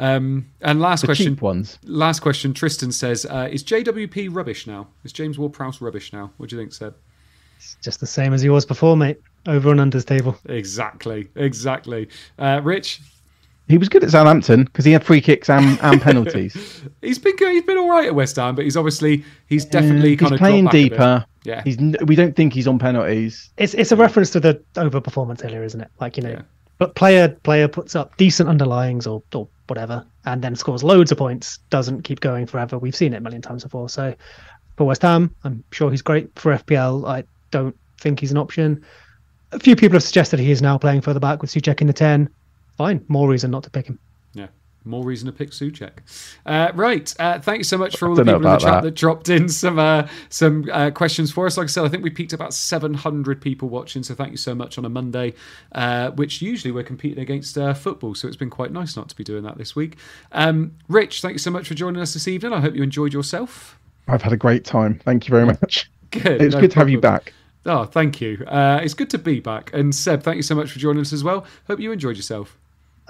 This 0.00 0.06
year. 0.08 0.16
Um, 0.16 0.46
and 0.60 0.80
last 0.80 1.02
The 1.02 1.06
question. 1.08 1.34
cheap 1.34 1.42
ones. 1.42 1.78
Last 1.84 2.20
question. 2.20 2.54
Tristan 2.54 2.92
says, 2.92 3.26
uh, 3.26 3.48
"Is 3.50 3.62
JWP 3.62 4.28
rubbish 4.34 4.66
now? 4.66 4.88
Is 5.04 5.12
James 5.12 5.38
Ward-Prowse 5.38 5.80
rubbish 5.80 6.12
now? 6.12 6.30
What 6.36 6.48
do 6.50 6.56
you 6.56 6.62
think, 6.62 6.72
Seb?" 6.72 6.94
It's 7.58 7.76
just 7.82 8.00
the 8.00 8.06
same 8.06 8.32
as 8.32 8.40
he 8.42 8.48
was 8.48 8.64
before, 8.64 8.96
mate. 8.96 9.20
Over 9.46 9.70
and 9.70 9.80
unders 9.80 10.04
table. 10.06 10.36
Exactly, 10.46 11.28
exactly. 11.36 12.08
Uh, 12.38 12.60
Rich, 12.62 13.00
He 13.68 13.78
was 13.78 13.88
good 13.88 14.02
at 14.02 14.10
Southampton 14.10 14.64
because 14.64 14.84
he 14.84 14.92
had 14.92 15.04
free 15.04 15.20
kicks 15.20 15.48
and, 15.48 15.78
and 15.82 16.00
penalties. 16.02 16.82
he's 17.02 17.18
been 17.18 17.36
good. 17.36 17.52
He's 17.52 17.62
been 17.62 17.76
all 17.78 17.88
right 17.88 18.06
at 18.06 18.14
West 18.14 18.36
Ham, 18.36 18.54
but 18.54 18.64
he's 18.64 18.76
obviously 18.76 19.24
he's 19.46 19.64
definitely 19.64 20.10
he's 20.10 20.18
kind 20.20 20.32
of 20.32 20.38
playing 20.38 20.64
dropped 20.64 20.72
back 20.74 20.80
a 20.80 20.88
bit. 20.88 20.90
deeper. 20.90 21.26
Yeah, 21.44 21.62
He's 21.64 21.78
we 22.04 22.16
don't 22.16 22.34
think 22.36 22.52
he's 22.52 22.66
on 22.66 22.78
penalties. 22.78 23.48
It's 23.56 23.72
it's 23.74 23.92
a 23.92 23.96
reference 23.96 24.30
to 24.30 24.40
the 24.40 24.60
overperformance 24.74 25.44
earlier, 25.44 25.62
isn't 25.62 25.80
it? 25.80 25.88
Like 26.00 26.16
you 26.18 26.22
know, 26.22 26.30
Yeah. 26.30 26.42
but 26.78 26.94
player 26.96 27.28
player 27.28 27.66
puts 27.68 27.94
up 27.96 28.14
decent 28.18 28.48
underlyings 28.48 29.06
or 29.10 29.22
or 29.34 29.48
whatever, 29.70 30.04
and 30.26 30.42
then 30.42 30.54
scores 30.54 30.84
loads 30.84 31.10
of 31.12 31.18
points. 31.18 31.58
Doesn't 31.70 32.02
keep 32.02 32.20
going 32.20 32.46
forever. 32.46 32.78
We've 32.78 32.94
seen 32.94 33.14
it 33.14 33.18
a 33.18 33.20
million 33.20 33.40
times 33.40 33.62
before. 33.62 33.88
So 33.88 34.14
for 34.76 34.84
West 34.84 35.02
Ham, 35.02 35.34
I'm 35.44 35.64
sure 35.72 35.90
he's 35.90 36.02
great 36.02 36.38
for 36.38 36.54
FPL. 36.56 37.08
I 37.08 37.24
don't 37.50 37.76
think 37.98 38.20
he's 38.20 38.30
an 38.30 38.38
option. 38.38 38.84
A 39.52 39.58
few 39.58 39.76
people 39.76 39.96
have 39.96 40.02
suggested 40.02 40.38
he 40.38 40.50
is 40.50 40.62
now 40.62 40.78
playing 40.78 41.00
further 41.00 41.20
back 41.20 41.40
with 41.40 41.50
Souček 41.50 41.80
in 41.80 41.86
the 41.86 41.92
ten. 41.92 42.28
Fine, 42.76 43.04
more 43.08 43.28
reason 43.28 43.50
not 43.50 43.62
to 43.64 43.70
pick 43.70 43.86
him. 43.86 43.98
More 44.84 45.04
reason 45.04 45.26
to 45.26 45.32
pick 45.32 45.50
Souček. 45.50 45.90
Uh, 46.46 46.72
right. 46.74 47.14
Uh, 47.18 47.38
thank 47.38 47.58
you 47.58 47.64
so 47.64 47.76
much 47.76 47.98
for 47.98 48.08
all 48.08 48.14
the 48.14 48.24
people 48.24 48.36
in 48.36 48.42
the 48.42 48.56
chat 48.56 48.82
that. 48.82 48.82
that. 48.82 48.94
dropped 48.94 49.28
in 49.28 49.48
some 49.50 49.78
uh, 49.78 50.08
some 50.30 50.68
uh, 50.72 50.90
questions 50.90 51.30
for 51.30 51.46
us. 51.46 51.58
Like 51.58 51.64
I 51.64 51.68
said, 51.68 51.84
I 51.84 51.88
think 51.88 52.02
we 52.02 52.08
peaked 52.08 52.32
about 52.32 52.54
700 52.54 53.42
people 53.42 53.68
watching, 53.68 54.02
so 54.02 54.14
thank 54.14 54.30
you 54.30 54.38
so 54.38 54.54
much 54.54 54.78
on 54.78 54.86
a 54.86 54.88
Monday, 54.88 55.34
uh, 55.72 56.12
which 56.12 56.40
usually 56.40 56.72
we're 56.72 56.82
competing 56.82 57.18
against 57.18 57.58
uh, 57.58 57.74
football, 57.74 58.14
so 58.14 58.26
it's 58.26 58.38
been 58.38 58.50
quite 58.50 58.72
nice 58.72 58.96
not 58.96 59.10
to 59.10 59.16
be 59.16 59.24
doing 59.24 59.42
that 59.42 59.58
this 59.58 59.76
week. 59.76 59.96
Um, 60.32 60.76
Rich, 60.88 61.20
thank 61.20 61.34
you 61.34 61.38
so 61.38 61.50
much 61.50 61.68
for 61.68 61.74
joining 61.74 62.00
us 62.00 62.14
this 62.14 62.26
evening. 62.26 62.54
I 62.54 62.60
hope 62.60 62.74
you 62.74 62.82
enjoyed 62.82 63.12
yourself. 63.12 63.78
I've 64.08 64.22
had 64.22 64.32
a 64.32 64.38
great 64.38 64.64
time. 64.64 64.98
Thank 65.04 65.28
you 65.28 65.32
very 65.32 65.46
much. 65.46 65.90
Good. 66.10 66.40
It 66.40 66.46
was 66.46 66.54
no 66.54 66.62
good 66.62 66.72
to 66.72 66.78
have 66.80 66.90
you 66.90 67.00
back. 67.00 67.32
Oh, 67.64 67.84
thank 67.84 68.20
you. 68.20 68.44
Uh, 68.46 68.80
it's 68.82 68.94
good 68.94 69.10
to 69.10 69.18
be 69.18 69.38
back. 69.38 69.72
And 69.72 69.94
Seb, 69.94 70.24
thank 70.24 70.36
you 70.36 70.42
so 70.42 70.56
much 70.56 70.72
for 70.72 70.80
joining 70.80 71.02
us 71.02 71.12
as 71.12 71.22
well. 71.22 71.46
Hope 71.68 71.78
you 71.78 71.92
enjoyed 71.92 72.16
yourself. 72.16 72.58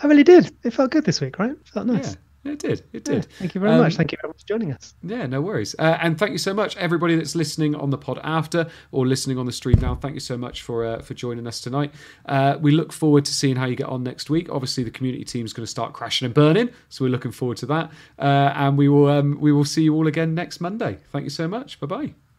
I 0.03 0.07
really 0.07 0.25
did. 0.25 0.55
It 0.65 0.73
felt 0.73 0.91
good 0.91 1.05
this 1.05 1.21
week, 1.21 1.39
right? 1.39 1.51
It 1.51 1.69
felt 1.69 1.87
nice. 1.87 2.17
Yeah, 2.45 2.53
it 2.53 2.59
did. 2.59 2.83
It 2.95 3.07
Yeah, 3.07 3.15
did. 3.17 3.27
thank 3.39 3.55
you 3.55 3.61
very 3.61 3.73
Um, 3.75 3.81
much. 3.81 3.97
Thank 3.97 4.13
you 4.13 4.19
very 4.23 4.31
much 4.31 4.41
for 4.41 4.47
joining 4.49 4.73
us. 4.73 4.95
Yeah, 5.03 5.27
no 5.27 5.43
worries. 5.43 5.75
Uh, 5.79 5.99
and 6.01 6.19
thank 6.19 6.33
you 6.33 6.39
so 6.39 6.55
much, 6.55 6.75
everybody 6.79 7.15
that's 7.17 7.35
listening 7.35 7.75
on 7.75 7.91
the 7.91 7.99
pod 7.99 8.19
after 8.25 8.67
or 8.93 9.07
listening 9.07 9.37
on 9.37 9.45
the 9.45 9.53
stream 9.53 9.79
now. 9.79 9.95
Thank 9.95 10.15
you 10.15 10.21
so 10.21 10.39
much 10.39 10.63
for 10.63 10.87
uh, 10.87 11.01
for 11.03 11.13
joining 11.13 11.47
us 11.47 11.61
tonight. 11.61 11.93
Uh, 12.25 12.57
we 12.61 12.71
look 12.71 12.93
forward 12.95 13.27
to 13.27 13.35
seeing 13.35 13.57
how 13.57 13.67
you 13.67 13.77
get 13.77 13.89
on 13.89 14.03
next 14.03 14.31
week. 14.31 14.49
Obviously, 14.51 14.85
the 14.85 14.91
community 14.91 15.25
team 15.25 15.45
is 15.45 15.53
going 15.53 15.65
to 15.67 15.71
start 15.71 15.93
crashing 15.93 16.25
and 16.27 16.35
burning, 16.35 16.71
so 16.89 17.05
we're 17.05 17.11
looking 17.11 17.33
forward 17.33 17.59
to 17.59 17.67
that. 17.67 17.91
Uh, 18.19 18.53
and 18.57 18.79
we 18.79 18.89
will 18.89 19.09
um, 19.09 19.39
we 19.39 19.53
will 19.53 19.67
see 19.67 19.83
you 19.83 19.95
all 19.95 20.07
again 20.07 20.35
next 20.35 20.61
Monday. 20.63 20.97
Thank 21.13 21.25
you 21.25 21.31
so 21.31 21.47
much. 21.47 21.79
Bye 21.79 21.87
bye. 21.87 22.30